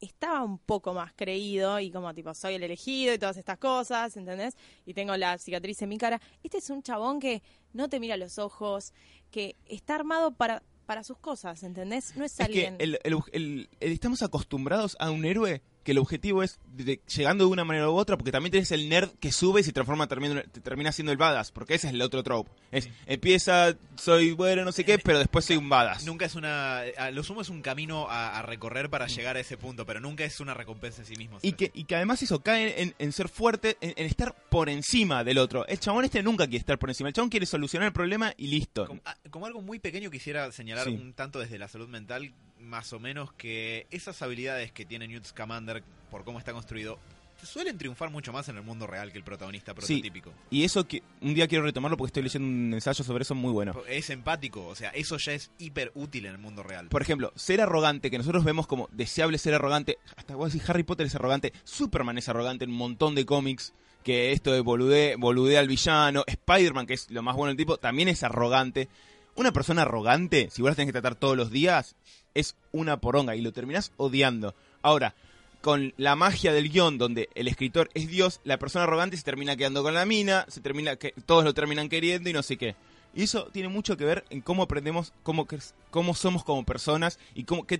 estaba 0.00 0.42
un 0.44 0.58
poco 0.58 0.94
más 0.94 1.12
creído 1.14 1.80
y 1.80 1.90
como 1.90 2.12
tipo 2.14 2.32
soy 2.34 2.54
el 2.54 2.62
elegido 2.62 3.12
y 3.14 3.18
todas 3.18 3.36
estas 3.36 3.58
cosas, 3.58 4.16
¿entendés? 4.16 4.56
Y 4.86 4.94
tengo 4.94 5.16
la 5.16 5.36
cicatriz 5.38 5.82
en 5.82 5.88
mi 5.88 5.98
cara. 5.98 6.20
Este 6.44 6.58
es 6.58 6.70
un 6.70 6.80
chabón 6.82 7.18
que 7.18 7.42
no 7.72 7.88
te 7.88 8.00
mira 8.00 8.14
a 8.14 8.18
los 8.18 8.38
ojos, 8.38 8.92
que 9.30 9.56
está 9.66 9.94
armado 9.94 10.32
para 10.34 10.62
para 10.86 11.04
sus 11.04 11.16
cosas, 11.16 11.62
¿entendés? 11.62 12.16
No 12.16 12.24
es, 12.24 12.38
alguien 12.40 12.76
el- 12.80 12.98
el- 13.04 13.22
el- 13.32 13.68
estamos 13.80 14.22
acostumbrados 14.22 14.96
a 14.98 15.10
un 15.10 15.24
héroe 15.24 15.62
que 15.82 15.92
el 15.92 15.98
objetivo 15.98 16.42
es 16.42 16.58
de- 16.76 16.84
de- 16.84 17.00
llegando 17.14 17.44
de 17.44 17.50
una 17.50 17.64
manera 17.64 17.88
u 17.90 17.94
otra, 17.96 18.16
porque 18.16 18.32
también 18.32 18.50
tienes 18.52 18.70
el 18.72 18.88
nerd 18.88 19.10
que 19.20 19.32
sube 19.32 19.60
y 19.60 19.64
se 19.64 19.72
transforma, 19.72 20.06
termina, 20.06 20.42
termina 20.62 20.92
siendo 20.92 21.12
el 21.12 21.18
badass, 21.18 21.52
porque 21.52 21.74
ese 21.74 21.88
es 21.88 21.94
el 21.94 22.02
otro 22.02 22.22
trope. 22.22 22.50
Es, 22.70 22.88
empieza, 23.06 23.74
soy 23.96 24.32
bueno, 24.32 24.64
no 24.64 24.72
sé 24.72 24.84
qué, 24.84 24.98
pero 24.98 25.18
después 25.18 25.44
soy 25.44 25.56
un 25.56 25.68
badass. 25.68 26.04
Nunca 26.06 26.24
es 26.26 26.34
una. 26.34 26.80
A 26.98 27.10
lo 27.10 27.22
sumo 27.22 27.42
es 27.42 27.48
un 27.48 27.62
camino 27.62 28.08
a, 28.08 28.38
a 28.38 28.42
recorrer 28.42 28.90
para 28.90 29.06
llegar 29.06 29.36
a 29.36 29.40
ese 29.40 29.56
punto, 29.56 29.84
pero 29.86 30.00
nunca 30.00 30.24
es 30.24 30.40
una 30.40 30.54
recompensa 30.54 31.02
en 31.02 31.06
sí 31.06 31.16
mismo. 31.16 31.38
Y 31.42 31.52
que, 31.52 31.70
y 31.74 31.84
que 31.84 31.96
además 31.96 32.22
eso 32.22 32.40
cae 32.40 32.80
en, 32.82 32.94
en 32.98 33.12
ser 33.12 33.28
fuerte, 33.28 33.76
en, 33.80 33.92
en 33.96 34.06
estar 34.06 34.34
por 34.50 34.68
encima 34.68 35.24
del 35.24 35.38
otro. 35.38 35.66
El 35.66 35.78
chabón 35.78 36.04
este 36.04 36.22
nunca 36.22 36.44
quiere 36.46 36.58
estar 36.58 36.78
por 36.78 36.88
encima. 36.90 37.08
El 37.08 37.14
chabón 37.14 37.30
quiere 37.30 37.46
solucionar 37.46 37.86
el 37.88 37.92
problema 37.92 38.32
y 38.36 38.46
listo. 38.46 38.86
Como, 38.86 39.00
ah, 39.04 39.16
como 39.30 39.46
algo 39.46 39.60
muy 39.62 39.78
pequeño 39.78 40.10
quisiera 40.10 40.50
señalar 40.52 40.86
Sí. 40.86 40.90
un 40.94 41.12
tanto 41.12 41.38
desde 41.38 41.58
la 41.58 41.68
salud 41.68 41.88
mental, 41.88 42.32
más 42.62 42.92
o 42.92 42.98
menos 43.00 43.32
que 43.32 43.86
esas 43.90 44.20
habilidades 44.22 44.72
que 44.72 44.84
tiene 44.84 45.08
Newt 45.08 45.24
Scamander 45.26 45.82
por 46.10 46.24
cómo 46.24 46.38
está 46.38 46.52
construido 46.52 46.98
suelen 47.42 47.76
triunfar 47.76 48.08
mucho 48.10 48.32
más 48.32 48.48
en 48.48 48.56
el 48.56 48.62
mundo 48.62 48.86
real 48.86 49.10
que 49.10 49.18
el 49.18 49.24
protagonista 49.24 49.72
Sí. 49.72 49.96
prototípico. 50.00 50.32
Y 50.50 50.62
eso 50.62 50.86
que 50.86 51.02
un 51.20 51.34
día 51.34 51.48
quiero 51.48 51.64
retomarlo 51.64 51.96
porque 51.96 52.10
estoy 52.10 52.22
leyendo 52.22 52.46
un 52.46 52.72
ensayo 52.72 53.02
sobre 53.02 53.22
eso 53.22 53.34
muy 53.34 53.50
bueno. 53.50 53.74
Es 53.88 54.10
empático, 54.10 54.64
o 54.68 54.76
sea, 54.76 54.90
eso 54.90 55.16
ya 55.16 55.32
es 55.32 55.50
hiper 55.58 55.90
útil 55.96 56.26
en 56.26 56.32
el 56.32 56.38
mundo 56.38 56.62
real. 56.62 56.86
Por 56.88 57.02
ejemplo, 57.02 57.32
ser 57.34 57.60
arrogante, 57.60 58.12
que 58.12 58.18
nosotros 58.18 58.44
vemos 58.44 58.68
como 58.68 58.88
deseable 58.92 59.38
ser 59.38 59.54
arrogante. 59.54 59.98
Hasta 60.16 60.36
vos 60.36 60.52
decís 60.52 60.70
Harry 60.70 60.84
Potter 60.84 61.06
es 61.06 61.16
arrogante, 61.16 61.52
Superman 61.64 62.16
es 62.16 62.28
arrogante 62.28 62.62
en 62.64 62.70
un 62.70 62.76
montón 62.76 63.16
de 63.16 63.26
cómics. 63.26 63.74
Que 64.04 64.30
esto 64.32 64.52
de 64.52 64.60
bolude, 64.60 65.14
boludea 65.16 65.58
al 65.60 65.68
villano. 65.68 66.22
Spider-Man, 66.26 66.86
que 66.86 66.94
es 66.94 67.10
lo 67.10 67.22
más 67.22 67.34
bueno 67.36 67.48
del 67.48 67.56
tipo, 67.56 67.76
también 67.76 68.08
es 68.08 68.22
arrogante. 68.24 68.88
Una 69.34 69.52
persona 69.52 69.82
arrogante, 69.82 70.48
si 70.50 70.60
vos 70.62 70.70
la 70.70 70.74
tenés 70.76 70.88
que 70.88 71.00
tratar 71.00 71.14
todos 71.16 71.36
los 71.36 71.50
días, 71.50 71.94
es 72.34 72.56
una 72.72 73.00
poronga 73.00 73.36
y 73.36 73.40
lo 73.40 73.52
terminás 73.52 73.92
odiando. 73.96 74.54
Ahora, 74.82 75.14
con 75.60 75.94
la 75.96 76.16
magia 76.16 76.52
del 76.52 76.70
guion, 76.70 76.98
donde 76.98 77.28
el 77.34 77.48
escritor 77.48 77.88
es 77.94 78.08
Dios, 78.08 78.40
la 78.44 78.58
persona 78.58 78.84
arrogante 78.84 79.16
se 79.16 79.22
termina 79.22 79.56
quedando 79.56 79.82
con 79.82 79.94
la 79.94 80.04
mina, 80.04 80.44
se 80.48 80.60
termina 80.60 80.96
que 80.96 81.14
todos 81.24 81.44
lo 81.44 81.54
terminan 81.54 81.88
queriendo 81.88 82.28
y 82.28 82.32
no 82.32 82.42
sé 82.42 82.56
qué. 82.56 82.74
Y 83.14 83.24
eso 83.24 83.48
tiene 83.52 83.68
mucho 83.68 83.96
que 83.96 84.04
ver 84.04 84.24
en 84.30 84.40
cómo 84.40 84.62
aprendemos, 84.62 85.12
cómo, 85.22 85.46
cómo 85.90 86.14
somos 86.14 86.44
como 86.44 86.64
personas 86.64 87.18
y 87.34 87.44
cómo, 87.44 87.66
qué, 87.66 87.78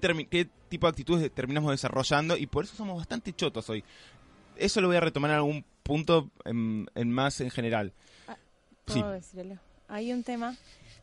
tipo 0.68 0.86
de 0.86 0.90
actitudes 0.90 1.32
terminamos 1.32 1.70
desarrollando 1.70 2.36
y 2.36 2.46
por 2.46 2.64
eso 2.64 2.76
somos 2.76 2.98
bastante 2.98 3.32
chotos 3.32 3.68
hoy. 3.70 3.82
Eso 4.56 4.80
lo 4.80 4.88
voy 4.88 4.98
a 4.98 5.00
retomar 5.00 5.30
en 5.30 5.36
algún 5.36 5.64
punto 5.82 6.30
en, 6.44 6.88
en 6.94 7.10
más 7.10 7.40
en 7.40 7.50
general. 7.50 7.92
¿Puedo 8.84 9.20
Sí. 9.20 9.44
Hay 9.88 10.12
un 10.12 10.22
tema 10.22 10.56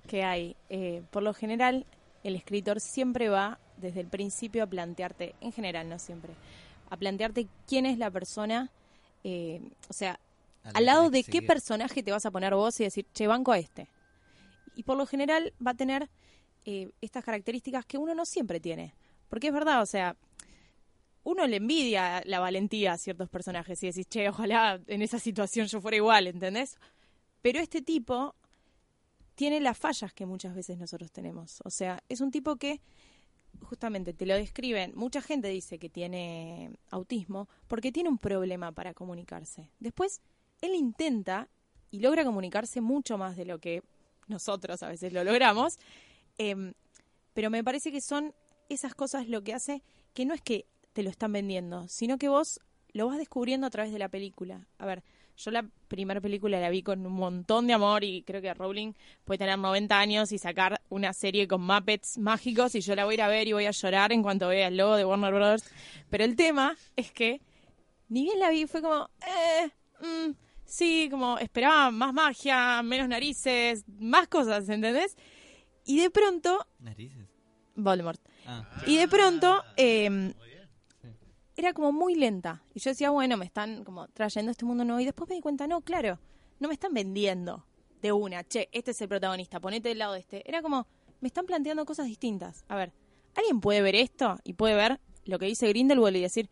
que 0.08 0.24
hay, 0.24 0.56
eh, 0.70 1.04
por 1.12 1.24
lo 1.24 1.34
general, 1.34 1.86
el 2.24 2.36
escritor 2.36 2.80
siempre 2.80 3.30
va 3.30 3.60
desde 3.78 4.02
el 4.02 4.08
principio 4.08 4.64
a 4.64 4.68
plantearte, 4.68 5.36
en 5.42 5.52
general, 5.52 5.90
no 5.90 6.00
siempre, 6.00 6.34
a 6.90 6.98
plantearte 6.98 7.48
quién 7.68 7.86
es 7.86 7.98
la 7.98 8.12
persona, 8.12 8.72
eh, 9.24 9.62
o 9.90 9.94
sea, 9.94 10.20
la 10.64 10.72
al 10.72 10.86
lado 10.86 11.10
de 11.10 11.24
qué 11.24 11.42
personaje 11.42 12.04
te 12.04 12.12
vas 12.12 12.26
a 12.26 12.32
poner 12.32 12.54
vos 12.54 12.80
y 12.80 12.84
decir, 12.84 13.06
che, 13.14 13.28
banco 13.28 13.52
a 13.52 13.60
este. 13.60 13.88
Y 14.76 14.84
por 14.84 14.98
lo 14.98 15.06
general 15.06 15.54
va 15.66 15.72
a 15.72 15.76
tener 15.76 16.10
eh, 16.66 16.90
estas 17.02 17.24
características 17.24 17.86
que 17.86 17.98
uno 17.98 18.14
no 18.14 18.26
siempre 18.26 18.60
tiene. 18.60 18.94
Porque 19.30 19.48
es 19.48 19.54
verdad, 19.54 19.82
o 19.82 19.86
sea, 19.86 20.16
uno 21.24 21.46
le 21.48 21.58
envidia 21.58 22.22
la 22.26 22.40
valentía 22.40 22.94
a 22.94 22.98
ciertos 22.98 23.30
personajes 23.30 23.82
y 23.84 23.88
decís, 23.88 24.08
che, 24.08 24.30
ojalá 24.30 24.80
en 24.88 25.02
esa 25.02 25.20
situación 25.20 25.68
yo 25.68 25.82
fuera 25.82 25.98
igual, 25.98 26.28
¿entendés? 26.28 26.78
Pero 27.42 27.60
este 27.60 27.82
tipo 27.82 28.36
tiene 29.40 29.62
las 29.62 29.78
fallas 29.78 30.12
que 30.12 30.26
muchas 30.26 30.54
veces 30.54 30.78
nosotros 30.78 31.14
tenemos. 31.14 31.62
O 31.64 31.70
sea, 31.70 32.04
es 32.10 32.20
un 32.20 32.30
tipo 32.30 32.58
que 32.58 32.82
justamente 33.62 34.14
te 34.14 34.26
lo 34.26 34.36
describen. 34.36 34.92
Mucha 34.96 35.22
gente 35.22 35.48
dice 35.48 35.80
que 35.80 35.88
tiene 35.88 36.74
autismo 36.90 37.48
porque 37.70 37.94
tiene 37.94 38.10
un 38.10 38.18
problema 38.18 38.74
para 38.74 38.94
comunicarse. 38.94 39.72
Después, 39.80 40.20
él 40.60 40.76
intenta 40.76 41.48
y 41.90 42.02
logra 42.02 42.26
comunicarse 42.26 42.82
mucho 42.82 43.18
más 43.18 43.38
de 43.38 43.46
lo 43.46 43.60
que 43.60 43.82
nosotros 44.28 44.84
a 44.84 44.90
veces 44.90 45.14
lo 45.14 45.24
logramos. 45.24 45.80
Em, 46.38 46.74
pero 47.34 47.50
me 47.50 47.64
parece 47.64 47.94
que 47.94 48.02
son 48.02 48.36
esas 48.68 48.94
cosas 48.94 49.30
lo 49.30 49.42
que 49.42 49.54
hace 49.54 49.84
que 50.14 50.26
no 50.26 50.34
es 50.34 50.42
que 50.42 50.66
te 50.92 51.02
lo 51.02 51.10
están 51.10 51.32
vendiendo, 51.32 51.88
sino 51.88 52.18
que 52.18 52.28
vos 52.28 52.60
lo 52.92 53.08
vas 53.08 53.18
descubriendo 53.18 53.68
a 53.68 53.70
través 53.70 53.94
de 53.94 54.00
la 54.00 54.10
película. 54.10 54.68
A 54.80 54.86
ver, 54.86 55.02
yo 55.40 55.52
la 55.52 55.66
primera 55.88 56.20
película 56.20 56.60
la 56.60 56.70
vi 56.70 56.84
con 56.84 57.06
un 57.06 57.14
montón 57.14 57.66
de 57.66 57.74
amor 57.74 58.04
y 58.04 58.24
creo 58.24 58.42
que 58.42 58.54
Rowling 58.54 58.94
puede 59.24 59.38
tener 59.38 59.58
90 59.58 59.98
años 59.98 60.32
y 60.34 60.38
sacar 60.38 60.82
una 60.90 61.14
serie 61.14 61.48
con 61.48 61.62
Muppets 61.62 62.18
mágicos 62.18 62.76
y 62.76 62.82
yo 62.82 62.94
la 62.94 63.06
voy 63.06 63.14
a 63.14 63.16
ir 63.16 63.22
a 63.22 63.28
ver 63.30 63.48
y 63.48 63.54
voy 63.54 63.66
a 63.66 63.72
llorar 63.72 64.12
en 64.12 64.22
cuanto 64.22 64.50
vea 64.50 64.68
el 64.68 64.76
logo 64.76 64.98
de 64.98 65.06
Warner 65.06 65.34
Bros. 65.34 65.64
Pero 66.10 66.26
el 66.26 66.36
tema 66.36 66.76
es 66.98 67.12
que 67.14 67.42
ni 68.10 68.24
bien 68.24 68.40
la 68.40 68.50
vi 68.50 68.68
fue 68.68 68.82
como, 68.82 69.10
eh, 69.26 69.70
mm, 70.02 70.32
sí, 70.66 71.08
como 71.10 71.38
esperaba 71.40 71.90
más 71.90 72.14
magia, 72.14 72.84
menos 72.84 73.08
narices, 73.08 73.86
más 73.88 74.28
cosas, 74.28 74.68
¿entendés? 74.68 75.16
Y 75.86 76.02
de 76.02 76.10
pronto, 76.10 76.68
Narices. 76.80 77.30
Voldemort. 77.76 78.20
Ah. 78.46 78.66
Y 78.86 78.98
de 78.98 79.08
pronto 79.08 79.64
eh, 79.78 80.34
era 81.60 81.74
como 81.74 81.92
muy 81.92 82.16
lenta. 82.16 82.64
Y 82.74 82.80
yo 82.80 82.92
decía, 82.92 83.10
bueno, 83.10 83.36
me 83.36 83.46
están 83.46 83.84
como 83.84 84.08
trayendo 84.10 84.52
este 84.52 84.66
mundo 84.66 84.86
nuevo. 84.86 85.02
Y 85.02 85.06
después 85.06 85.30
me 85.30 85.36
di 85.36 85.42
cuenta, 85.42 85.68
no, 85.68 85.82
claro, 85.82 86.18
no 86.60 86.68
me 86.70 86.74
están 86.74 86.94
vendiendo 86.94 87.66
de 88.02 88.14
una. 88.14 88.46
Che, 88.46 88.70
este 88.72 88.92
es 88.92 89.02
el 89.02 89.10
protagonista, 89.10 89.60
ponete 89.60 89.90
del 89.90 90.00
lado 90.00 90.14
de 90.14 90.20
este. 90.20 90.48
Era 90.48 90.62
como, 90.62 90.88
me 91.20 91.28
están 91.28 91.46
planteando 91.46 91.86
cosas 91.86 92.06
distintas. 92.06 92.64
A 92.70 92.76
ver, 92.76 92.94
¿alguien 93.36 93.60
puede 93.60 93.82
ver 93.82 93.96
esto? 93.96 94.40
Y 94.46 94.54
puede 94.54 94.76
ver 94.76 95.02
lo 95.26 95.38
que 95.38 95.48
dice 95.48 95.68
Grindelwald 95.68 96.16
y 96.16 96.22
decir, 96.22 96.50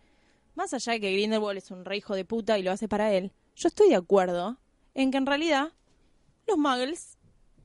más 0.56 0.74
allá 0.74 0.94
de 0.94 1.00
que 1.00 1.14
Grindelwald 1.14 1.58
es 1.58 1.72
un 1.72 1.86
rey 1.86 2.00
hijo 2.00 2.14
de 2.14 2.26
puta 2.26 2.58
y 2.60 2.64
lo 2.64 2.72
hace 2.72 2.90
para 2.90 3.14
él, 3.14 3.32
yo 3.56 3.70
estoy 3.70 3.90
de 3.90 3.96
acuerdo 3.96 4.58
en 4.94 5.12
que 5.12 5.18
en 5.18 5.26
realidad 5.26 5.72
los 6.48 6.58
muggles 6.58 7.18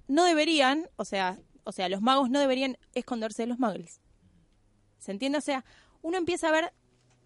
no 0.07 0.25
deberían, 0.25 0.89
o 0.97 1.05
sea, 1.05 1.41
o 1.65 1.73
sea, 1.73 1.89
los 1.89 2.03
magos 2.03 2.31
no 2.31 2.39
deberían 2.39 2.79
esconderse 2.95 3.43
de 3.43 3.49
los 3.49 3.59
muggles. 3.59 4.01
¿Se 4.99 5.11
entiende? 5.11 5.39
O 5.39 5.43
sea, 5.43 5.65
uno 6.03 6.19
empieza 6.19 6.49
a 6.49 6.53
ver 6.53 6.73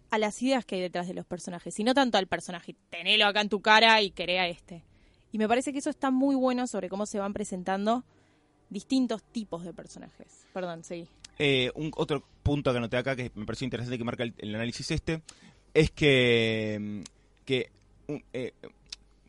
a 0.09 0.17
las 0.17 0.41
ideas 0.41 0.65
que 0.65 0.75
hay 0.75 0.81
detrás 0.81 1.07
de 1.07 1.13
los 1.13 1.25
personajes 1.25 1.79
y 1.79 1.83
no 1.83 1.93
tanto 1.93 2.17
al 2.17 2.27
personaje. 2.27 2.75
Tenelo 2.89 3.25
acá 3.25 3.41
en 3.41 3.49
tu 3.49 3.61
cara 3.61 4.01
y 4.01 4.11
queré 4.11 4.39
a 4.39 4.47
este. 4.47 4.83
Y 5.31 5.37
me 5.37 5.47
parece 5.47 5.73
que 5.73 5.79
eso 5.79 5.89
está 5.89 6.11
muy 6.11 6.35
bueno 6.35 6.67
sobre 6.67 6.89
cómo 6.89 7.05
se 7.05 7.19
van 7.19 7.33
presentando 7.33 8.03
distintos 8.69 9.23
tipos 9.23 9.63
de 9.63 9.73
personajes. 9.73 10.45
Perdón, 10.53 10.83
sí. 10.83 11.07
Eh, 11.39 11.71
un 11.75 11.91
otro 11.95 12.23
punto 12.43 12.71
que 12.71 12.77
anoté 12.77 12.97
acá 12.97 13.15
que 13.15 13.31
me 13.35 13.45
pareció 13.45 13.65
interesante 13.65 13.97
que 13.97 14.03
marca 14.03 14.23
el, 14.23 14.55
análisis 14.55 14.89
este 14.91 15.21
es 15.73 15.91
que, 15.91 16.77
mm, 16.79 17.01
que 17.45 17.69
eh, 18.33 18.53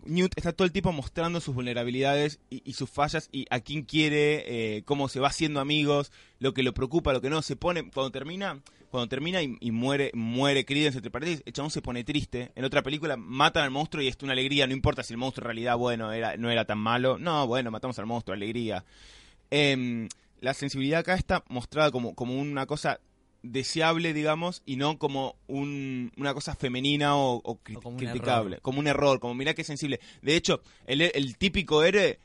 Newt 0.05 0.33
está 0.37 0.53
todo 0.53 0.65
el 0.65 0.73
tiempo 0.73 0.93
mostrando 0.93 1.41
sus 1.41 1.55
vulnerabilidades 1.55 2.41
y, 2.49 2.63
y 2.65 2.73
sus 2.73 2.89
fallas 2.89 3.29
y 3.31 3.47
a 3.51 3.61
quién 3.61 3.83
quiere, 3.83 4.77
eh, 4.77 4.83
cómo 4.85 5.09
se 5.09 5.21
va 5.21 5.29
haciendo 5.29 5.61
amigos, 5.61 6.13
lo 6.39 6.55
que 6.55 6.63
lo 6.63 6.73
preocupa, 6.73 7.13
lo 7.13 7.21
que 7.21 7.29
no. 7.29 7.43
Se 7.43 7.57
pone, 7.57 7.91
cuando 7.91 8.11
termina, 8.11 8.63
cuando 8.90 9.09
termina 9.09 9.43
y, 9.43 9.56
y 9.60 9.70
muere, 9.70 10.10
muere 10.15 10.65
Credence 10.65 10.98
entre 10.98 11.10
paréntesis, 11.10 11.43
el 11.47 11.52
chabón 11.52 11.70
se 11.70 11.82
pone 11.82 12.05
triste. 12.05 12.52
En 12.55 12.65
otra 12.65 12.82
película 12.82 13.16
matan 13.16 13.65
al 13.65 13.70
monstruo 13.70 14.02
y 14.02 14.09
es 14.09 14.16
una 14.23 14.32
alegría, 14.32 14.66
no 14.66 14.73
importa 14.73 15.02
si 15.02 15.12
el 15.15 15.19
monstruo 15.19 15.44
en 15.44 15.47
realidad, 15.48 15.77
bueno, 15.77 16.12
era, 16.12 16.36
no 16.36 16.51
era 16.51 16.65
tan 16.65 16.78
malo. 16.78 17.19
No, 17.19 17.47
bueno, 17.47 17.70
matamos 17.70 17.98
al 17.98 18.06
monstruo, 18.06 18.35
alegría. 18.35 18.85
Em, 19.51 20.09
la 20.40 20.55
sensibilidad 20.55 21.01
acá 21.01 21.15
está 21.15 21.44
mostrada 21.48 21.90
como, 21.90 22.15
como 22.15 22.39
una 22.39 22.66
cosa 22.66 23.01
deseable, 23.43 24.12
digamos, 24.12 24.62
y 24.66 24.77
no 24.77 24.98
como 24.98 25.36
un- 25.47 26.12
una 26.16 26.35
cosa 26.35 26.55
femenina 26.55 27.16
o, 27.16 27.40
o 27.44 27.59
cri- 27.62 27.77
O 27.77 27.81
como 27.82 27.94
un 27.94 27.98
criticable, 28.12 28.59
como 28.62 28.81
un 28.81 28.86
error, 28.89 29.20
como 29.20 29.35
mirá 29.35 29.55
que 29.55 29.65
sensible. 29.65 30.01
De 30.23 30.36
hecho, 30.36 30.60
el, 30.86 31.01
el 31.02 31.36
típico 31.39 31.82
héroe 31.85 32.19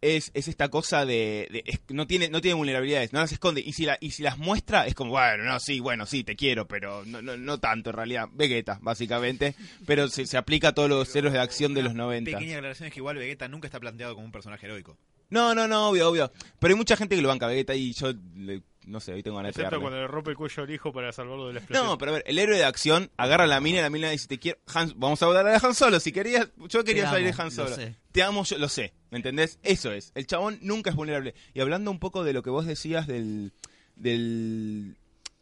es, 0.00 0.30
es 0.34 0.48
esta 0.48 0.68
cosa 0.68 1.04
de, 1.06 1.48
de- 1.50 1.62
es- 1.66 1.80
no 1.88 2.06
tiene 2.06 2.28
no 2.28 2.40
tiene 2.40 2.54
vulnerabilidades, 2.54 3.12
no 3.12 3.20
las 3.20 3.32
esconde 3.32 3.60
y 3.64 3.72
si 3.72 3.84
la, 3.86 3.96
y 4.00 4.10
si 4.10 4.22
las 4.22 4.38
muestra 4.38 4.86
es 4.86 4.94
como 4.94 5.10
bueno, 5.12 5.44
no, 5.44 5.58
sí, 5.60 5.80
bueno, 5.80 6.06
sí, 6.06 6.24
te 6.24 6.36
quiero, 6.36 6.66
pero 6.68 7.04
no, 7.06 7.22
no, 7.22 7.36
no 7.36 7.58
tanto 7.58 7.90
en 7.90 7.96
realidad, 7.96 8.28
Vegeta, 8.32 8.78
básicamente, 8.82 9.54
pero 9.86 10.08
se, 10.08 10.26
se 10.26 10.36
aplica 10.36 10.68
a 10.68 10.72
todos 10.74 10.88
los 10.88 11.14
héroes 11.16 11.32
de 11.34 11.40
acción 11.40 11.74
de 11.74 11.82
los 11.82 11.94
90. 11.94 12.30
Pequeña 12.30 12.56
aclaración 12.56 12.88
es 12.88 12.92
que 12.92 13.00
igual 13.00 13.16
Vegeta 13.16 13.48
nunca 13.48 13.66
está 13.68 13.80
planteado 13.80 14.14
como 14.14 14.26
un 14.26 14.32
personaje 14.32 14.66
heroico. 14.66 14.96
No, 15.28 15.54
no, 15.56 15.66
no, 15.66 15.88
obvio, 15.88 16.08
obvio, 16.08 16.30
pero 16.60 16.72
hay 16.72 16.78
mucha 16.78 16.96
gente 16.96 17.16
que 17.16 17.22
lo 17.22 17.28
banca 17.28 17.46
a 17.46 17.48
Vegeta 17.48 17.74
y 17.74 17.92
yo 17.94 18.12
le- 18.36 18.62
no 18.86 19.00
sé, 19.00 19.12
hoy 19.12 19.24
tengo 19.24 19.38
ganas 19.38 19.52
de 19.52 19.62
Excepto 19.62 19.80
cuando 19.80 19.98
le 19.98 20.06
rompe 20.06 20.30
el 20.30 20.36
cuello 20.36 20.62
al 20.62 20.70
hijo 20.70 20.92
para 20.92 21.10
salvarlo 21.10 21.48
de 21.48 21.54
la 21.54 21.58
explosión. 21.58 21.84
No, 21.88 21.98
pero 21.98 22.12
a 22.12 22.14
ver, 22.14 22.24
el 22.28 22.38
héroe 22.38 22.56
de 22.56 22.64
acción 22.64 23.10
agarra 23.16 23.48
la 23.48 23.58
mina 23.60 23.78
y 23.78 23.82
la 23.82 23.90
mina 23.90 24.10
dice, 24.10 24.28
te 24.28 24.38
quiero, 24.38 24.60
Han- 24.72 24.92
vamos 24.94 25.20
a 25.20 25.26
hablar 25.26 25.44
de 25.44 25.58
Han 25.60 25.74
Solo, 25.74 25.98
si 25.98 26.12
querías, 26.12 26.48
yo 26.68 26.84
quería 26.84 27.02
Te 27.06 27.10
salir 27.10 27.26
de 27.34 27.42
Han 27.42 27.48
lo 27.48 27.50
Solo. 27.50 27.74
sé. 27.74 27.96
Te 28.12 28.22
amo, 28.22 28.44
yo 28.44 28.56
lo 28.58 28.68
sé, 28.68 28.92
¿me 29.16 29.20
entendés? 29.20 29.58
Eso 29.62 29.92
es, 29.92 30.12
el 30.14 30.26
chabón 30.26 30.58
nunca 30.60 30.90
es 30.90 30.96
vulnerable. 30.96 31.34
Y 31.54 31.60
hablando 31.60 31.90
un 31.90 31.98
poco 31.98 32.22
de 32.22 32.34
lo 32.34 32.42
que 32.42 32.50
vos 32.50 32.66
decías 32.66 33.06
del, 33.06 33.52
del, 33.96 34.96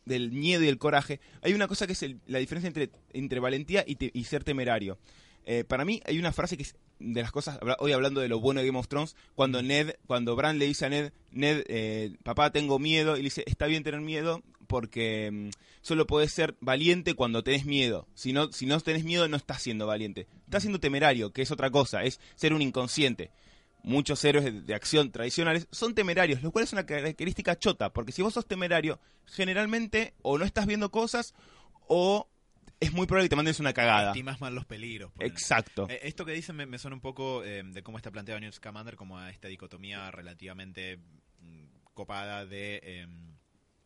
del 0.04 0.30
miedo 0.30 0.62
y 0.62 0.68
el 0.68 0.78
coraje, 0.78 1.18
hay 1.42 1.54
una 1.54 1.66
cosa 1.68 1.86
que 1.88 1.94
es 1.94 2.02
el- 2.04 2.20
la 2.26 2.38
diferencia 2.38 2.68
entre, 2.68 2.90
entre 3.12 3.40
valentía 3.40 3.84
y, 3.86 3.96
te- 3.96 4.10
y 4.14 4.24
ser 4.24 4.44
temerario. 4.44 4.96
Eh, 5.46 5.64
para 5.64 5.84
mí 5.84 6.00
hay 6.06 6.18
una 6.18 6.32
frase 6.32 6.56
que 6.56 6.62
es 6.62 6.76
de 7.00 7.20
las 7.20 7.32
cosas, 7.32 7.58
hoy 7.80 7.90
hablando 7.92 8.20
de 8.20 8.28
lo 8.28 8.38
bueno 8.40 8.60
de 8.60 8.66
Game 8.66 8.78
of 8.78 8.86
Thrones, 8.88 9.16
cuando 9.34 9.60
Ned, 9.60 9.96
cuando 10.06 10.36
Bran 10.36 10.58
le 10.58 10.66
dice 10.66 10.86
a 10.86 10.88
Ned, 10.88 11.12
Ned, 11.32 11.64
eh, 11.68 12.14
papá 12.22 12.50
tengo 12.52 12.78
miedo, 12.78 13.14
y 13.16 13.18
le 13.18 13.24
dice, 13.24 13.42
está 13.46 13.66
bien 13.66 13.82
tener 13.82 14.00
miedo 14.00 14.42
porque 14.68 15.30
mm, 15.30 15.48
solo 15.82 16.06
podés 16.06 16.32
ser 16.32 16.54
valiente 16.60 17.14
cuando 17.14 17.42
tenés 17.42 17.66
miedo. 17.66 18.06
Si 18.14 18.32
no, 18.32 18.52
si 18.52 18.64
no 18.64 18.80
tenés 18.80 19.04
miedo 19.04 19.28
no 19.28 19.36
estás 19.36 19.60
siendo 19.60 19.86
valiente. 19.86 20.26
Estás 20.46 20.62
siendo 20.62 20.80
temerario, 20.80 21.32
que 21.32 21.42
es 21.42 21.50
otra 21.50 21.70
cosa, 21.70 22.04
es 22.04 22.20
ser 22.36 22.54
un 22.54 22.62
inconsciente. 22.62 23.30
Muchos 23.84 24.24
héroes 24.24 24.44
de, 24.44 24.62
de 24.62 24.74
acción 24.74 25.12
tradicionales 25.12 25.68
son 25.70 25.94
temerarios, 25.94 26.42
lo 26.42 26.50
cual 26.50 26.64
es 26.64 26.72
una 26.72 26.86
característica 26.86 27.56
chota, 27.58 27.92
porque 27.92 28.12
si 28.12 28.22
vos 28.22 28.34
sos 28.34 28.46
temerario, 28.46 28.98
generalmente 29.26 30.14
o 30.22 30.38
no 30.38 30.44
estás 30.44 30.66
viendo 30.66 30.90
cosas 30.90 31.34
o 31.86 32.28
es 32.80 32.92
muy 32.92 33.06
probable 33.06 33.26
que 33.26 33.30
te 33.30 33.36
mandes 33.36 33.60
una 33.60 33.72
cagada. 33.72 34.10
Estimas 34.10 34.40
mal 34.40 34.54
los 34.54 34.66
peligros. 34.66 35.12
Exacto. 35.18 35.86
Eh, 35.88 36.00
esto 36.02 36.24
que 36.24 36.32
dicen 36.32 36.56
me, 36.56 36.66
me 36.66 36.78
suena 36.78 36.94
un 36.94 37.00
poco 37.00 37.44
eh, 37.44 37.62
de 37.64 37.82
cómo 37.82 37.96
está 37.96 38.10
planteado 38.10 38.40
Newt 38.40 38.54
Scamander 38.54 38.96
como 38.96 39.18
a 39.18 39.30
esta 39.30 39.48
dicotomía 39.48 40.10
relativamente 40.10 40.98
mm, 41.40 41.64
copada 41.94 42.46
de 42.46 42.80
eh, 42.82 43.06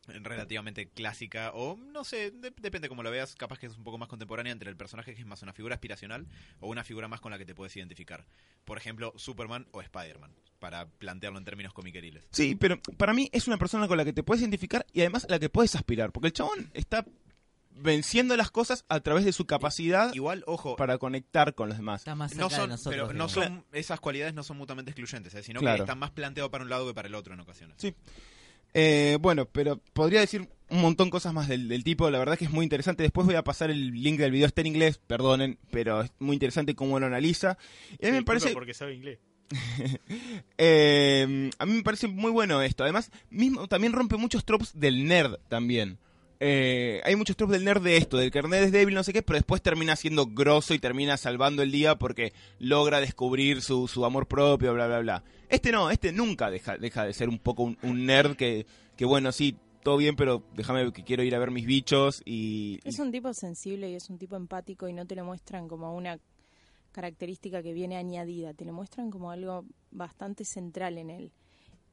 relativamente 0.08 0.88
clásica 0.88 1.52
o 1.54 1.76
no 1.76 2.04
sé, 2.04 2.30
de- 2.30 2.52
depende 2.60 2.88
cómo 2.88 3.02
lo 3.02 3.10
veas, 3.10 3.36
capaz 3.36 3.58
que 3.58 3.66
es 3.66 3.76
un 3.76 3.84
poco 3.84 3.98
más 3.98 4.08
contemporánea 4.08 4.52
entre 4.52 4.70
el 4.70 4.76
personaje 4.76 5.14
que 5.14 5.20
es 5.20 5.26
más 5.26 5.42
una 5.42 5.52
figura 5.52 5.74
aspiracional 5.74 6.26
o 6.60 6.68
una 6.68 6.82
figura 6.84 7.08
más 7.08 7.20
con 7.20 7.30
la 7.30 7.38
que 7.38 7.44
te 7.46 7.54
puedes 7.54 7.76
identificar. 7.76 8.26
Por 8.64 8.78
ejemplo, 8.78 9.12
Superman 9.16 9.66
o 9.72 9.80
Spider-Man, 9.80 10.34
para 10.58 10.86
plantearlo 10.86 11.38
en 11.38 11.44
términos 11.44 11.72
comiqueriles. 11.72 12.26
Sí, 12.32 12.54
pero 12.54 12.80
para 12.96 13.12
mí 13.14 13.28
es 13.32 13.46
una 13.46 13.58
persona 13.58 13.86
con 13.86 13.96
la 13.96 14.04
que 14.04 14.12
te 14.12 14.22
puedes 14.22 14.40
identificar 14.42 14.84
y 14.92 15.00
además 15.00 15.24
a 15.24 15.28
la 15.28 15.38
que 15.38 15.48
puedes 15.48 15.74
aspirar, 15.76 16.10
porque 16.12 16.26
el 16.28 16.32
chabón 16.32 16.70
está 16.74 17.04
venciendo 17.80 18.36
las 18.36 18.50
cosas 18.50 18.84
a 18.88 18.98
través 19.00 19.24
de 19.24 19.32
su 19.32 19.46
capacidad 19.46 20.12
Igual, 20.12 20.42
ojo, 20.48 20.74
para 20.74 20.98
conectar 20.98 21.54
con 21.54 21.68
los 21.68 21.78
demás. 21.78 22.00
Está 22.00 22.16
más 22.16 22.32
cerca 22.32 22.42
no 22.42 22.48
de 22.48 22.56
son, 22.56 22.70
nosotros. 22.70 22.92
pero 22.92 23.06
no 23.06 23.28
digamos. 23.28 23.32
son 23.32 23.64
esas 23.72 24.00
cualidades 24.00 24.34
no 24.34 24.42
son 24.42 24.56
mutuamente 24.56 24.90
excluyentes, 24.90 25.32
eh, 25.34 25.42
sino 25.44 25.60
Claro. 25.60 25.76
que 25.76 25.82
están 25.82 25.98
más 25.98 26.10
planteados 26.10 26.50
para 26.50 26.64
un 26.64 26.70
lado 26.70 26.88
que 26.88 26.94
para 26.94 27.06
el 27.06 27.14
otro 27.14 27.34
en 27.34 27.40
ocasiones. 27.40 27.76
Sí. 27.78 27.94
Eh, 28.74 29.18
bueno, 29.20 29.46
pero 29.46 29.80
podría 29.92 30.20
decir 30.20 30.48
un 30.70 30.82
montón 30.82 31.10
cosas 31.10 31.32
más 31.32 31.48
del, 31.48 31.68
del 31.68 31.84
tipo, 31.84 32.10
la 32.10 32.18
verdad 32.18 32.38
que 32.38 32.44
es 32.44 32.50
muy 32.50 32.64
interesante. 32.64 33.02
Después 33.02 33.26
voy 33.26 33.36
a 33.36 33.44
pasar 33.44 33.70
el 33.70 33.92
link 34.02 34.18
del 34.18 34.32
video, 34.32 34.46
está 34.46 34.60
en 34.60 34.66
inglés, 34.68 35.00
perdonen, 35.06 35.58
pero 35.70 36.02
es 36.02 36.12
muy 36.18 36.34
interesante 36.34 36.74
cómo 36.74 36.98
lo 37.00 37.06
analiza. 37.06 37.58
Y 37.98 38.06
a 38.06 38.10
mí 38.10 38.18
me 38.18 38.24
parece... 38.24 38.52
porque 38.52 38.74
sabe 38.74 38.94
inglés. 38.94 39.18
Eh, 40.60 41.50
a 41.58 41.66
mí 41.66 41.72
me 41.72 41.82
parece 41.82 42.08
muy 42.08 42.30
bueno 42.30 42.60
esto. 42.62 42.82
Además, 42.82 43.10
mismo 43.30 43.68
también 43.68 43.92
rompe 43.92 44.16
muchos 44.16 44.44
tropes 44.44 44.78
del 44.78 45.06
nerd 45.06 45.36
también. 45.48 45.98
Eh, 46.40 47.00
hay 47.04 47.16
muchos 47.16 47.36
tropes 47.36 47.54
del 47.54 47.64
nerd 47.64 47.82
de 47.82 47.96
esto, 47.96 48.16
del 48.16 48.30
que 48.30 48.38
el 48.38 48.48
nerd 48.48 48.64
es 48.64 48.72
débil, 48.72 48.94
no 48.94 49.02
sé 49.02 49.12
qué, 49.12 49.22
pero 49.22 49.38
después 49.38 49.60
termina 49.60 49.96
siendo 49.96 50.26
grosso 50.26 50.72
y 50.72 50.78
termina 50.78 51.16
salvando 51.16 51.62
el 51.62 51.72
día 51.72 51.96
porque 51.96 52.32
logra 52.60 53.00
descubrir 53.00 53.60
su, 53.60 53.88
amor 54.04 54.28
propio, 54.28 54.72
bla, 54.72 54.86
bla, 54.86 55.00
bla. 55.00 55.24
Este 55.48 55.72
no, 55.72 55.90
este 55.90 56.12
nunca 56.12 56.50
deja, 56.50 56.78
deja 56.78 57.04
de 57.04 57.12
ser 57.12 57.28
un 57.28 57.38
poco 57.38 57.64
un, 57.64 57.78
un 57.82 58.06
nerd 58.06 58.36
que, 58.36 58.66
que, 58.96 59.04
bueno, 59.04 59.32
sí, 59.32 59.56
todo 59.82 59.96
bien, 59.96 60.14
pero 60.14 60.44
déjame 60.54 60.92
que 60.92 61.02
quiero 61.02 61.24
ir 61.24 61.34
a 61.34 61.38
ver 61.40 61.50
mis 61.50 61.66
bichos 61.66 62.22
y... 62.24 62.78
Es 62.84 63.00
un 63.00 63.10
tipo 63.10 63.34
sensible 63.34 63.90
y 63.90 63.94
es 63.94 64.08
un 64.08 64.18
tipo 64.18 64.36
empático 64.36 64.88
y 64.88 64.92
no 64.92 65.06
te 65.06 65.16
lo 65.16 65.24
muestran 65.24 65.66
como 65.66 65.96
una 65.96 66.20
característica 66.92 67.62
que 67.62 67.72
viene 67.72 67.96
añadida, 67.96 68.54
te 68.54 68.64
lo 68.64 68.72
muestran 68.72 69.10
como 69.10 69.30
algo 69.32 69.64
bastante 69.90 70.44
central 70.44 70.98
en 70.98 71.10
él. 71.10 71.32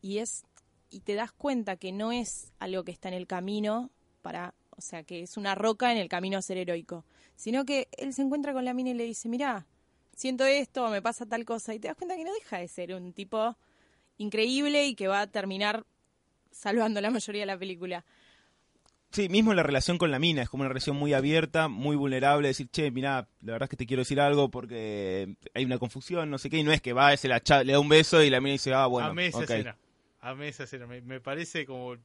Y 0.01 0.19
es 0.19 0.43
y 0.89 1.01
te 1.01 1.15
das 1.15 1.31
cuenta 1.31 1.75
que 1.77 1.91
no 1.91 2.11
es 2.11 2.53
algo 2.59 2.83
que 2.83 2.91
está 2.91 3.07
en 3.07 3.15
el 3.15 3.27
camino 3.27 3.91
para, 4.25 4.55
o 4.71 4.81
sea, 4.81 5.03
que 5.03 5.21
es 5.21 5.37
una 5.37 5.53
roca 5.53 5.91
en 5.91 5.99
el 5.99 6.09
camino 6.09 6.39
a 6.39 6.41
ser 6.41 6.57
heroico, 6.57 7.05
sino 7.35 7.63
que 7.63 7.87
él 7.95 8.11
se 8.11 8.23
encuentra 8.23 8.53
con 8.53 8.65
la 8.65 8.73
mina 8.73 8.89
y 8.89 8.95
le 8.95 9.03
dice, 9.03 9.29
"Mira, 9.29 9.67
siento 10.15 10.45
esto, 10.45 10.89
me 10.89 10.99
pasa 10.99 11.27
tal 11.27 11.45
cosa" 11.45 11.75
y 11.75 11.79
te 11.79 11.89
das 11.89 11.95
cuenta 11.95 12.15
que 12.15 12.23
no 12.23 12.33
deja 12.33 12.57
de 12.57 12.67
ser 12.67 12.95
un 12.95 13.13
tipo 13.13 13.55
increíble 14.17 14.87
y 14.87 14.95
que 14.95 15.07
va 15.07 15.21
a 15.21 15.27
terminar 15.27 15.85
salvando 16.51 17.01
la 17.01 17.11
mayoría 17.11 17.43
de 17.43 17.45
la 17.45 17.57
película. 17.59 18.03
Sí, 19.11 19.29
mismo 19.29 19.53
la 19.53 19.61
relación 19.61 19.99
con 19.99 20.09
la 20.09 20.17
mina, 20.17 20.41
es 20.41 20.49
como 20.49 20.61
una 20.61 20.69
relación 20.69 20.95
muy 20.95 21.13
abierta, 21.13 21.67
muy 21.67 21.95
vulnerable, 21.95 22.47
decir, 22.47 22.67
che, 22.69 22.89
mira, 22.89 23.27
la 23.41 23.51
verdad 23.53 23.67
es 23.67 23.69
que 23.69 23.77
te 23.77 23.85
quiero 23.85 24.01
decir 24.01 24.19
algo 24.19 24.49
porque 24.49 25.35
hay 25.53 25.65
una 25.65 25.77
confusión, 25.77 26.31
no 26.31 26.39
sé 26.39 26.49
qué, 26.49 26.57
y 26.57 26.63
no 26.63 26.71
es 26.73 26.81
que 26.81 26.93
va, 26.93 27.15
se 27.15 27.27
la 27.27 27.39
cha- 27.41 27.63
le 27.63 27.73
da 27.73 27.79
un 27.79 27.89
beso 27.89 28.23
y 28.23 28.31
la 28.31 28.41
mina 28.41 28.53
dice, 28.53 28.73
ah, 28.73 28.87
bueno, 28.87 29.09
Amé 29.11 29.27
esa 29.27 29.37
ok. 29.37 29.43
escena. 29.51 29.77
Amé 30.21 30.47
esa 30.47 30.63
escena. 30.63 30.87
Me, 30.87 31.01
me 31.01 31.21
parece 31.21 31.67
como 31.67 31.95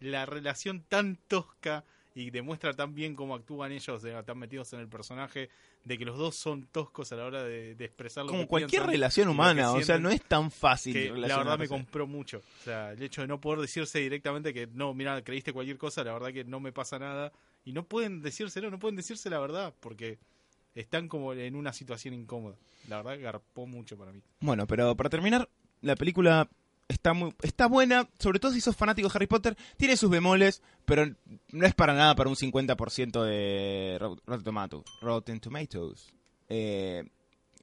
la 0.00 0.26
relación 0.26 0.82
tan 0.88 1.16
tosca 1.28 1.84
y 2.14 2.30
demuestra 2.30 2.72
tan 2.74 2.94
bien 2.94 3.14
cómo 3.14 3.34
actúan 3.34 3.70
ellos, 3.70 4.02
sea, 4.02 4.22
tan 4.24 4.38
metidos 4.38 4.72
en 4.72 4.80
el 4.80 4.88
personaje, 4.88 5.50
de 5.84 5.98
que 5.98 6.04
los 6.04 6.18
dos 6.18 6.34
son 6.34 6.66
toscos 6.66 7.12
a 7.12 7.16
la 7.16 7.24
hora 7.24 7.44
de, 7.44 7.76
de 7.76 7.84
expresar 7.84 8.24
lo 8.24 8.30
Como 8.30 8.42
que 8.42 8.48
cualquier 8.48 8.70
piensan 8.82 8.90
relación 8.90 9.28
humana, 9.28 9.72
o 9.72 9.82
sea, 9.82 9.98
no 9.98 10.10
es 10.10 10.22
tan 10.22 10.50
fácil. 10.50 11.20
la 11.20 11.38
verdad 11.38 11.58
me 11.58 11.68
compró 11.68 12.06
mucho. 12.06 12.42
O 12.60 12.64
sea, 12.64 12.92
el 12.92 13.02
hecho 13.02 13.20
de 13.20 13.28
no 13.28 13.40
poder 13.40 13.60
decirse 13.60 14.00
directamente 14.00 14.52
que 14.52 14.66
no, 14.66 14.94
mira, 14.94 15.22
creíste 15.22 15.52
cualquier 15.52 15.78
cosa, 15.78 16.02
la 16.02 16.12
verdad 16.12 16.32
que 16.32 16.44
no 16.44 16.58
me 16.60 16.72
pasa 16.72 16.98
nada. 16.98 17.32
Y 17.64 17.72
no 17.72 17.84
pueden 17.84 18.22
decírselo, 18.22 18.70
no 18.70 18.78
pueden 18.78 18.96
decirse 18.96 19.30
la 19.30 19.38
verdad, 19.38 19.74
porque 19.78 20.18
están 20.74 21.08
como 21.08 21.34
en 21.34 21.54
una 21.54 21.72
situación 21.72 22.14
incómoda. 22.14 22.56
La 22.88 23.02
verdad 23.02 23.20
garpó 23.20 23.66
mucho 23.66 23.96
para 23.96 24.12
mí. 24.12 24.22
Bueno, 24.40 24.66
pero 24.66 24.96
para 24.96 25.10
terminar, 25.10 25.48
la 25.82 25.94
película 25.94 26.48
está 26.88 27.12
muy 27.12 27.34
está 27.42 27.66
buena, 27.66 28.08
sobre 28.18 28.38
todo 28.40 28.52
si 28.52 28.60
sos 28.60 28.74
fanático 28.76 29.08
de 29.08 29.12
Harry 29.14 29.26
Potter, 29.26 29.56
tiene 29.76 29.96
sus 29.96 30.10
bemoles, 30.10 30.62
pero 30.84 31.06
no 31.52 31.66
es 31.66 31.74
para 31.74 31.94
nada 31.94 32.14
para 32.14 32.30
un 32.30 32.36
50% 32.36 33.22
de 33.24 33.98
Rot- 34.00 34.20
Rotten 34.26 34.44
Tomatoes. 34.44 34.84
Rotten 35.00 35.40
Tomatoes. 35.40 36.08
Eh, 36.48 37.04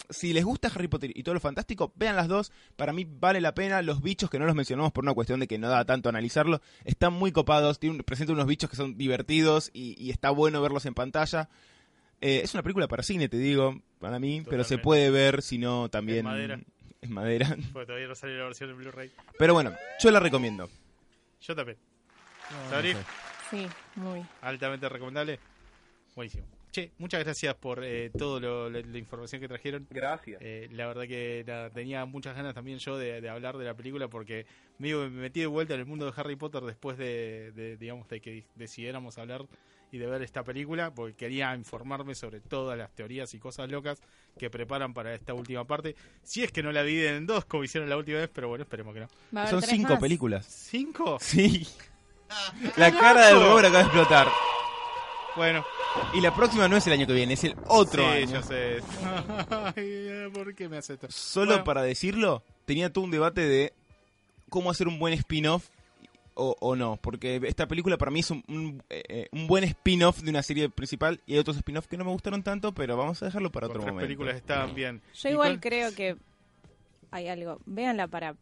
si 0.09 0.33
les 0.33 0.43
gusta 0.45 0.67
Harry 0.67 0.87
Potter 0.87 1.11
y 1.15 1.23
todo 1.23 1.33
lo 1.33 1.39
fantástico, 1.39 1.91
vean 1.95 2.15
las 2.15 2.27
dos. 2.27 2.51
Para 2.75 2.93
mí 2.93 3.07
vale 3.09 3.41
la 3.41 3.55
pena. 3.55 3.81
Los 3.81 4.01
bichos 4.01 4.29
que 4.29 4.37
no 4.37 4.45
los 4.45 4.53
mencionamos 4.53 4.91
por 4.91 5.03
una 5.03 5.13
cuestión 5.13 5.39
de 5.39 5.47
que 5.47 5.57
no 5.57 5.69
da 5.69 5.85
tanto 5.85 6.09
analizarlo, 6.09 6.61
están 6.83 7.13
muy 7.13 7.31
copados. 7.31 7.79
Tiene 7.79 8.03
presentan 8.03 8.35
unos 8.35 8.45
bichos 8.45 8.69
que 8.69 8.75
son 8.75 8.97
divertidos 8.97 9.71
y, 9.73 9.95
y 9.97 10.11
está 10.11 10.29
bueno 10.29 10.61
verlos 10.61 10.85
en 10.85 10.93
pantalla. 10.93 11.49
Eh, 12.21 12.41
es 12.43 12.53
una 12.53 12.61
película 12.63 12.87
para 12.87 13.03
cine, 13.03 13.27
te 13.29 13.37
digo, 13.37 13.81
para 13.99 14.19
mí, 14.19 14.41
pero 14.49 14.63
se 14.63 14.77
puede 14.77 15.09
ver, 15.09 15.41
si 15.41 15.57
no, 15.57 15.89
también... 15.89 16.19
En 16.19 16.25
madera. 16.25 16.59
Es 17.05 17.09
madera. 17.11 17.47
Porque 17.73 17.85
todavía 17.85 18.07
no 18.07 18.15
sale 18.15 18.37
la 18.37 18.45
versión 18.45 18.69
de 18.69 18.75
Blu-ray. 18.75 19.11
Pero 19.37 19.53
bueno, 19.53 19.73
yo 20.01 20.11
la 20.11 20.19
recomiendo. 20.19 20.69
Yo 21.41 21.55
también. 21.55 21.77
No, 22.71 22.75
no 22.75 22.81
sé. 22.81 22.95
Sí, 23.49 23.67
muy. 23.95 24.25
Altamente 24.41 24.89
recomendable. 24.89 25.39
Buenísimo. 26.15 26.45
Che, 26.71 26.91
muchas 26.97 27.23
gracias 27.23 27.55
por 27.55 27.83
eh, 27.83 28.09
todo 28.17 28.39
lo- 28.39 28.69
la, 28.69 28.81
la 28.81 28.97
información 28.97 29.39
que 29.39 29.47
trajeron. 29.47 29.87
Gracias. 29.89 30.41
Eh, 30.41 30.67
la 30.71 30.87
verdad 30.87 31.03
que 31.07 31.43
nada, 31.47 31.69
tenía 31.69 32.03
muchas 32.05 32.35
ganas 32.35 32.53
también 32.53 32.79
yo 32.79 32.97
de, 32.97 33.21
de 33.21 33.29
hablar 33.29 33.57
de 33.57 33.65
la 33.65 33.73
película 33.75 34.07
porque 34.09 34.45
medio 34.77 35.03
que 35.03 35.09
me 35.09 35.21
metí 35.21 35.39
de 35.39 35.45
vuelta 35.47 35.73
en 35.75 35.81
el 35.81 35.85
mundo 35.85 36.05
de 36.05 36.13
Harry 36.17 36.35
Potter 36.35 36.63
después 36.63 36.97
de, 36.97 37.51
de, 37.53 37.77
digamos, 37.77 38.09
de 38.09 38.19
que 38.19 38.45
decidiéramos 38.55 39.17
hablar 39.17 39.45
y 39.91 39.99
de 39.99 40.07
ver 40.07 40.21
esta 40.21 40.43
película 40.43 40.93
porque 40.93 41.15
quería 41.15 41.55
informarme 41.55 42.13
sobre 42.15 42.41
todas 42.41 42.77
las 42.77 42.91
teorías 42.93 43.33
y 43.33 43.39
cosas 43.39 43.69
locas 43.69 44.01
que 44.37 44.49
preparan 44.49 44.93
para 44.93 45.13
esta 45.13 45.33
última 45.33 45.63
parte. 45.65 45.95
Si 46.23 46.43
es 46.43 46.51
que 46.51 46.61
no 46.63 46.71
la 46.71 46.83
dividen 46.83 47.15
en 47.15 47.25
dos 47.25 47.45
como 47.45 47.63
hicieron 47.63 47.89
la 47.89 47.97
última 47.97 48.19
vez, 48.19 48.29
pero 48.33 48.49
bueno, 48.49 48.63
esperemos 48.63 48.93
que 48.93 48.99
no. 49.01 49.07
Va 49.35 49.41
a 49.41 49.43
haber 49.43 49.51
Son 49.51 49.61
tres 49.61 49.71
cinco 49.75 49.93
más. 49.93 49.99
películas. 50.01 50.45
¿Cinco? 50.45 51.17
Sí. 51.21 51.67
La 52.77 52.91
cara 52.91 53.27
del 53.27 53.39
Robert 53.39 53.67
acaba 53.67 53.79
de 53.79 53.83
explotar. 53.85 54.27
Bueno, 55.35 55.65
Y 56.13 56.21
la 56.21 56.33
próxima 56.33 56.67
no 56.69 56.77
es 56.77 56.87
el 56.87 56.93
año 56.93 57.05
que 57.05 57.13
viene, 57.13 57.33
es 57.33 57.43
el 57.43 57.55
otro 57.67 58.01
sí, 58.03 58.09
año. 58.09 58.31
yo 58.35 58.41
sé. 58.41 58.79
Ay, 59.75 60.29
¿Por 60.33 60.55
qué 60.55 60.67
me 60.69 60.77
hace 60.77 60.93
esto? 60.93 61.07
Solo 61.11 61.51
Bueno. 61.51 61.63
para 61.65 61.81
decirlo, 61.83 62.41
tenía 62.65 62.91
todo 62.91 63.03
un 63.03 63.11
debate 63.11 63.41
de 63.41 63.73
cómo 64.49 64.71
hacer 64.71 64.87
un 64.87 64.97
buen 64.97 65.13
spin-off 65.13 65.67
o, 66.35 66.55
o 66.59 66.75
no. 66.75 66.97
Porque 66.97 67.41
esta 67.45 67.67
película 67.67 67.97
para 67.97 68.11
mí 68.11 68.19
es 68.19 68.29
un, 68.31 68.43
un, 68.47 68.83
eh, 68.89 69.27
un 69.31 69.47
buen 69.47 69.63
spin-off 69.63 70.21
de 70.21 70.29
una 70.29 70.43
serie 70.43 70.69
principal 70.69 71.19
y 71.25 71.33
hay 71.33 71.39
otros 71.39 71.57
spin-off 71.57 71.87
que 71.87 71.97
no 71.97 72.05
me 72.05 72.11
gustaron 72.11 72.43
tanto, 72.43 72.73
pero 72.73 72.95
vamos 72.97 73.21
a 73.23 73.25
dejarlo 73.25 73.51
para 73.51 73.67
Por 73.67 73.77
otro 73.77 73.81
tres 73.81 73.93
momento. 73.93 74.05
películas 74.07 74.35
estaban 74.35 74.75
bien. 74.75 75.01
Yo 75.15 75.29
¿Y 75.29 75.31
igual 75.33 75.49
cuál- 75.53 75.59
creo 75.61 75.95
que 75.95 76.15
hay 77.11 77.27
algo. 77.27 77.59
Véanla 77.65 78.07
para 78.07 78.35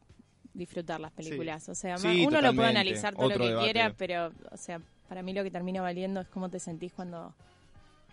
disfrutar 0.53 0.99
las 0.99 1.11
películas. 1.11 1.67
O 1.69 1.75
sea, 1.75 1.97
Sí, 1.97 2.25
uno 2.27 2.41
lo 2.41 2.53
puede 2.53 2.69
analizar 2.69 3.15
todo 3.15 3.29
lo 3.29 3.37
que 3.37 3.45
debate. 3.47 3.63
quiera, 3.71 3.93
pero, 3.97 4.31
o 4.51 4.57
sea, 4.57 4.81
para 5.09 5.21
mí 5.23 5.33
lo 5.33 5.43
que 5.43 5.51
termina 5.51 5.81
valiendo 5.81 6.21
es 6.21 6.27
cómo 6.27 6.49
te 6.49 6.59
sentís 6.59 6.91
cuando, 6.93 7.33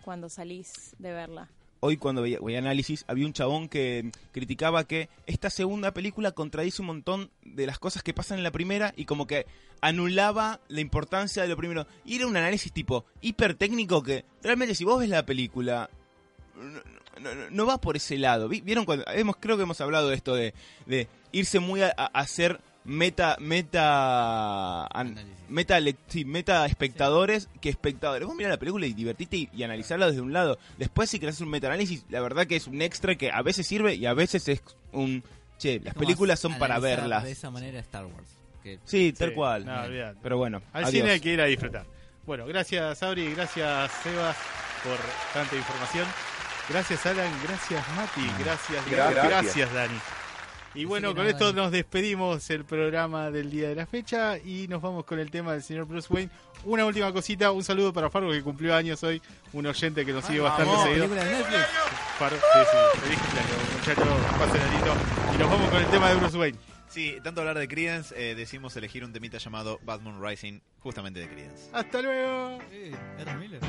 cuando 0.03 0.29
salís 0.29 0.95
de 0.99 1.11
verla. 1.11 1.49
Hoy 1.83 1.97
cuando 1.97 2.21
veía, 2.21 2.37
veía 2.39 2.59
análisis 2.59 3.03
había 3.07 3.25
un 3.25 3.33
chabón 3.33 3.67
que 3.67 4.11
criticaba 4.31 4.83
que 4.85 5.09
esta 5.25 5.49
segunda 5.49 5.91
película 5.93 6.31
contradice 6.31 6.81
un 6.83 6.87
montón 6.87 7.31
de 7.43 7.65
las 7.65 7.79
cosas 7.79 8.03
que 8.03 8.13
pasan 8.13 8.37
en 8.37 8.43
la 8.43 8.51
primera 8.51 8.93
y 8.95 9.05
como 9.05 9.25
que 9.25 9.47
anulaba 9.81 10.59
la 10.67 10.79
importancia 10.79 11.41
de 11.41 11.49
lo 11.49 11.57
primero. 11.57 11.87
Y 12.05 12.17
era 12.17 12.27
un 12.27 12.37
análisis 12.37 12.71
tipo 12.71 13.05
hiper 13.21 13.55
técnico 13.55 14.03
que 14.03 14.25
realmente 14.43 14.75
si 14.75 14.83
vos 14.83 14.99
ves 14.99 15.09
la 15.09 15.25
película 15.25 15.89
no, 17.51 17.65
va 17.65 17.79
por 17.79 17.95
ese 17.97 18.17
lado. 18.17 18.47
Vi- 18.47 18.61
¿Vieron 18.61 18.85
cuando 18.85 19.05
hemos 19.11 19.35
creo 19.37 19.57
que 19.57 19.63
hemos 19.63 19.81
hablado 19.81 20.09
de 20.09 20.15
esto 20.15 20.35
de, 20.35 20.53
irse 21.31 21.59
muy 21.59 21.81
a 21.81 21.89
hacer 22.13 22.59
meta 22.83 23.37
meta 23.39 24.85
an- 24.87 25.15
meta 25.49 25.77
sí, 26.07 26.25
meta 26.25 26.65
espectadores 26.65 27.47
que 27.61 27.69
espectadores. 27.69 28.27
Vos 28.27 28.35
mirá 28.35 28.49
la 28.49 28.57
película 28.57 28.85
y 28.85 28.93
divertite 28.93 29.37
y, 29.37 29.49
y 29.53 29.63
analizarla 29.63 30.07
desde 30.07 30.21
un 30.21 30.33
lado. 30.33 30.57
Después 30.77 31.09
si 31.09 31.19
querés 31.19 31.35
hacer 31.35 31.45
un 31.45 31.51
meta 31.51 31.67
análisis, 31.67 32.03
la 32.09 32.21
verdad 32.21 32.47
que 32.47 32.55
es 32.55 32.67
un 32.67 32.81
extra 32.81 33.15
que 33.15 33.31
a 33.31 33.41
veces 33.41 33.67
sirve 33.67 33.95
y 33.95 34.05
a 34.05 34.13
veces 34.13 34.47
es 34.47 34.61
un 34.91 35.23
che, 35.59 35.79
las 35.79 35.93
Es 35.93 35.99
películas 35.99 36.39
son 36.39 36.57
para 36.57 36.79
verlas. 36.79 37.23
De 37.23 37.31
esa 37.31 37.51
manera 37.51 37.79
Star 37.79 38.05
Wars. 38.05 38.27
Que 38.63 38.79
Sí, 38.85 39.11
tal 39.13 39.33
cual. 39.33 39.65
no. 39.65 39.81
Pero 40.21 40.37
bueno, 40.37 40.61
Al 40.73 40.83
adiós. 40.85 40.91
cine 40.95 41.11
hay 41.11 41.19
que 41.19 41.33
ir 41.33 41.41
a 41.41 41.45
disfrutar. 41.45 41.85
Bueno, 42.25 42.45
gracias 42.45 43.01
Abri, 43.03 43.33
gracias 43.33 43.91
Sebas 44.03 44.37
por 44.83 44.97
tanta 45.33 45.55
información. 45.55 46.07
Gracias 46.69 47.05
Alan, 47.07 47.31
gracias 47.43 47.83
Mati, 47.95 48.21
gracias, 48.43 48.85
Gracias. 48.89 49.23
gracias 49.25 49.73
Dani. 49.73 49.97
Y 50.73 50.85
bueno, 50.85 51.13
con 51.13 51.25
esto 51.27 51.51
nos 51.51 51.71
despedimos 51.71 52.49
el 52.49 52.63
programa 52.63 53.29
del 53.29 53.49
día 53.51 53.69
de 53.69 53.75
la 53.75 53.85
fecha 53.85 54.37
y 54.37 54.67
nos 54.69 54.81
vamos 54.81 55.03
con 55.03 55.19
el 55.19 55.29
tema 55.29 55.51
del 55.51 55.63
señor 55.63 55.85
Bruce 55.85 56.07
Wayne. 56.11 56.31
Una 56.63 56.85
última 56.85 57.11
cosita, 57.11 57.51
un 57.51 57.63
saludo 57.63 57.91
para 57.91 58.09
Fargo 58.09 58.31
que 58.31 58.41
cumplió 58.41 58.73
años 58.75 59.03
hoy, 59.03 59.21
un 59.51 59.65
oyente 59.65 60.05
que 60.05 60.13
nos 60.13 60.23
sigue 60.23 60.39
bastante 60.39 60.71
Vamos, 60.71 60.85
seguido. 60.85 61.07
película 61.09 61.25
de 61.29 61.37
Netflix. 61.37 61.67
Fargo, 62.17 62.37
sí, 62.37 62.59
sí, 62.71 62.99
feliz 63.01 63.19
muchachos, 63.79 64.37
pasen 64.37 64.61
alito. 64.61 64.95
Y 65.33 65.37
nos 65.39 65.49
vamos 65.49 65.69
con 65.69 65.81
el 65.81 65.87
tema 65.87 66.09
de 66.09 66.15
Bruce 66.15 66.37
Wayne. 66.37 66.57
Sí, 66.87 67.17
tanto 67.23 67.41
hablar 67.41 67.57
de 67.57 67.67
Creedence, 67.67 68.13
eh, 68.17 68.35
decimos 68.35 68.75
elegir 68.75 69.03
un 69.03 69.11
temita 69.13 69.39
llamado 69.39 69.79
Batman 69.83 70.21
Rising, 70.21 70.59
justamente 70.79 71.19
de 71.21 71.29
Creedence. 71.29 71.69
Hasta 71.73 72.01
luego. 72.01 72.59
Sí, 72.69 72.91
Miller. 73.39 73.61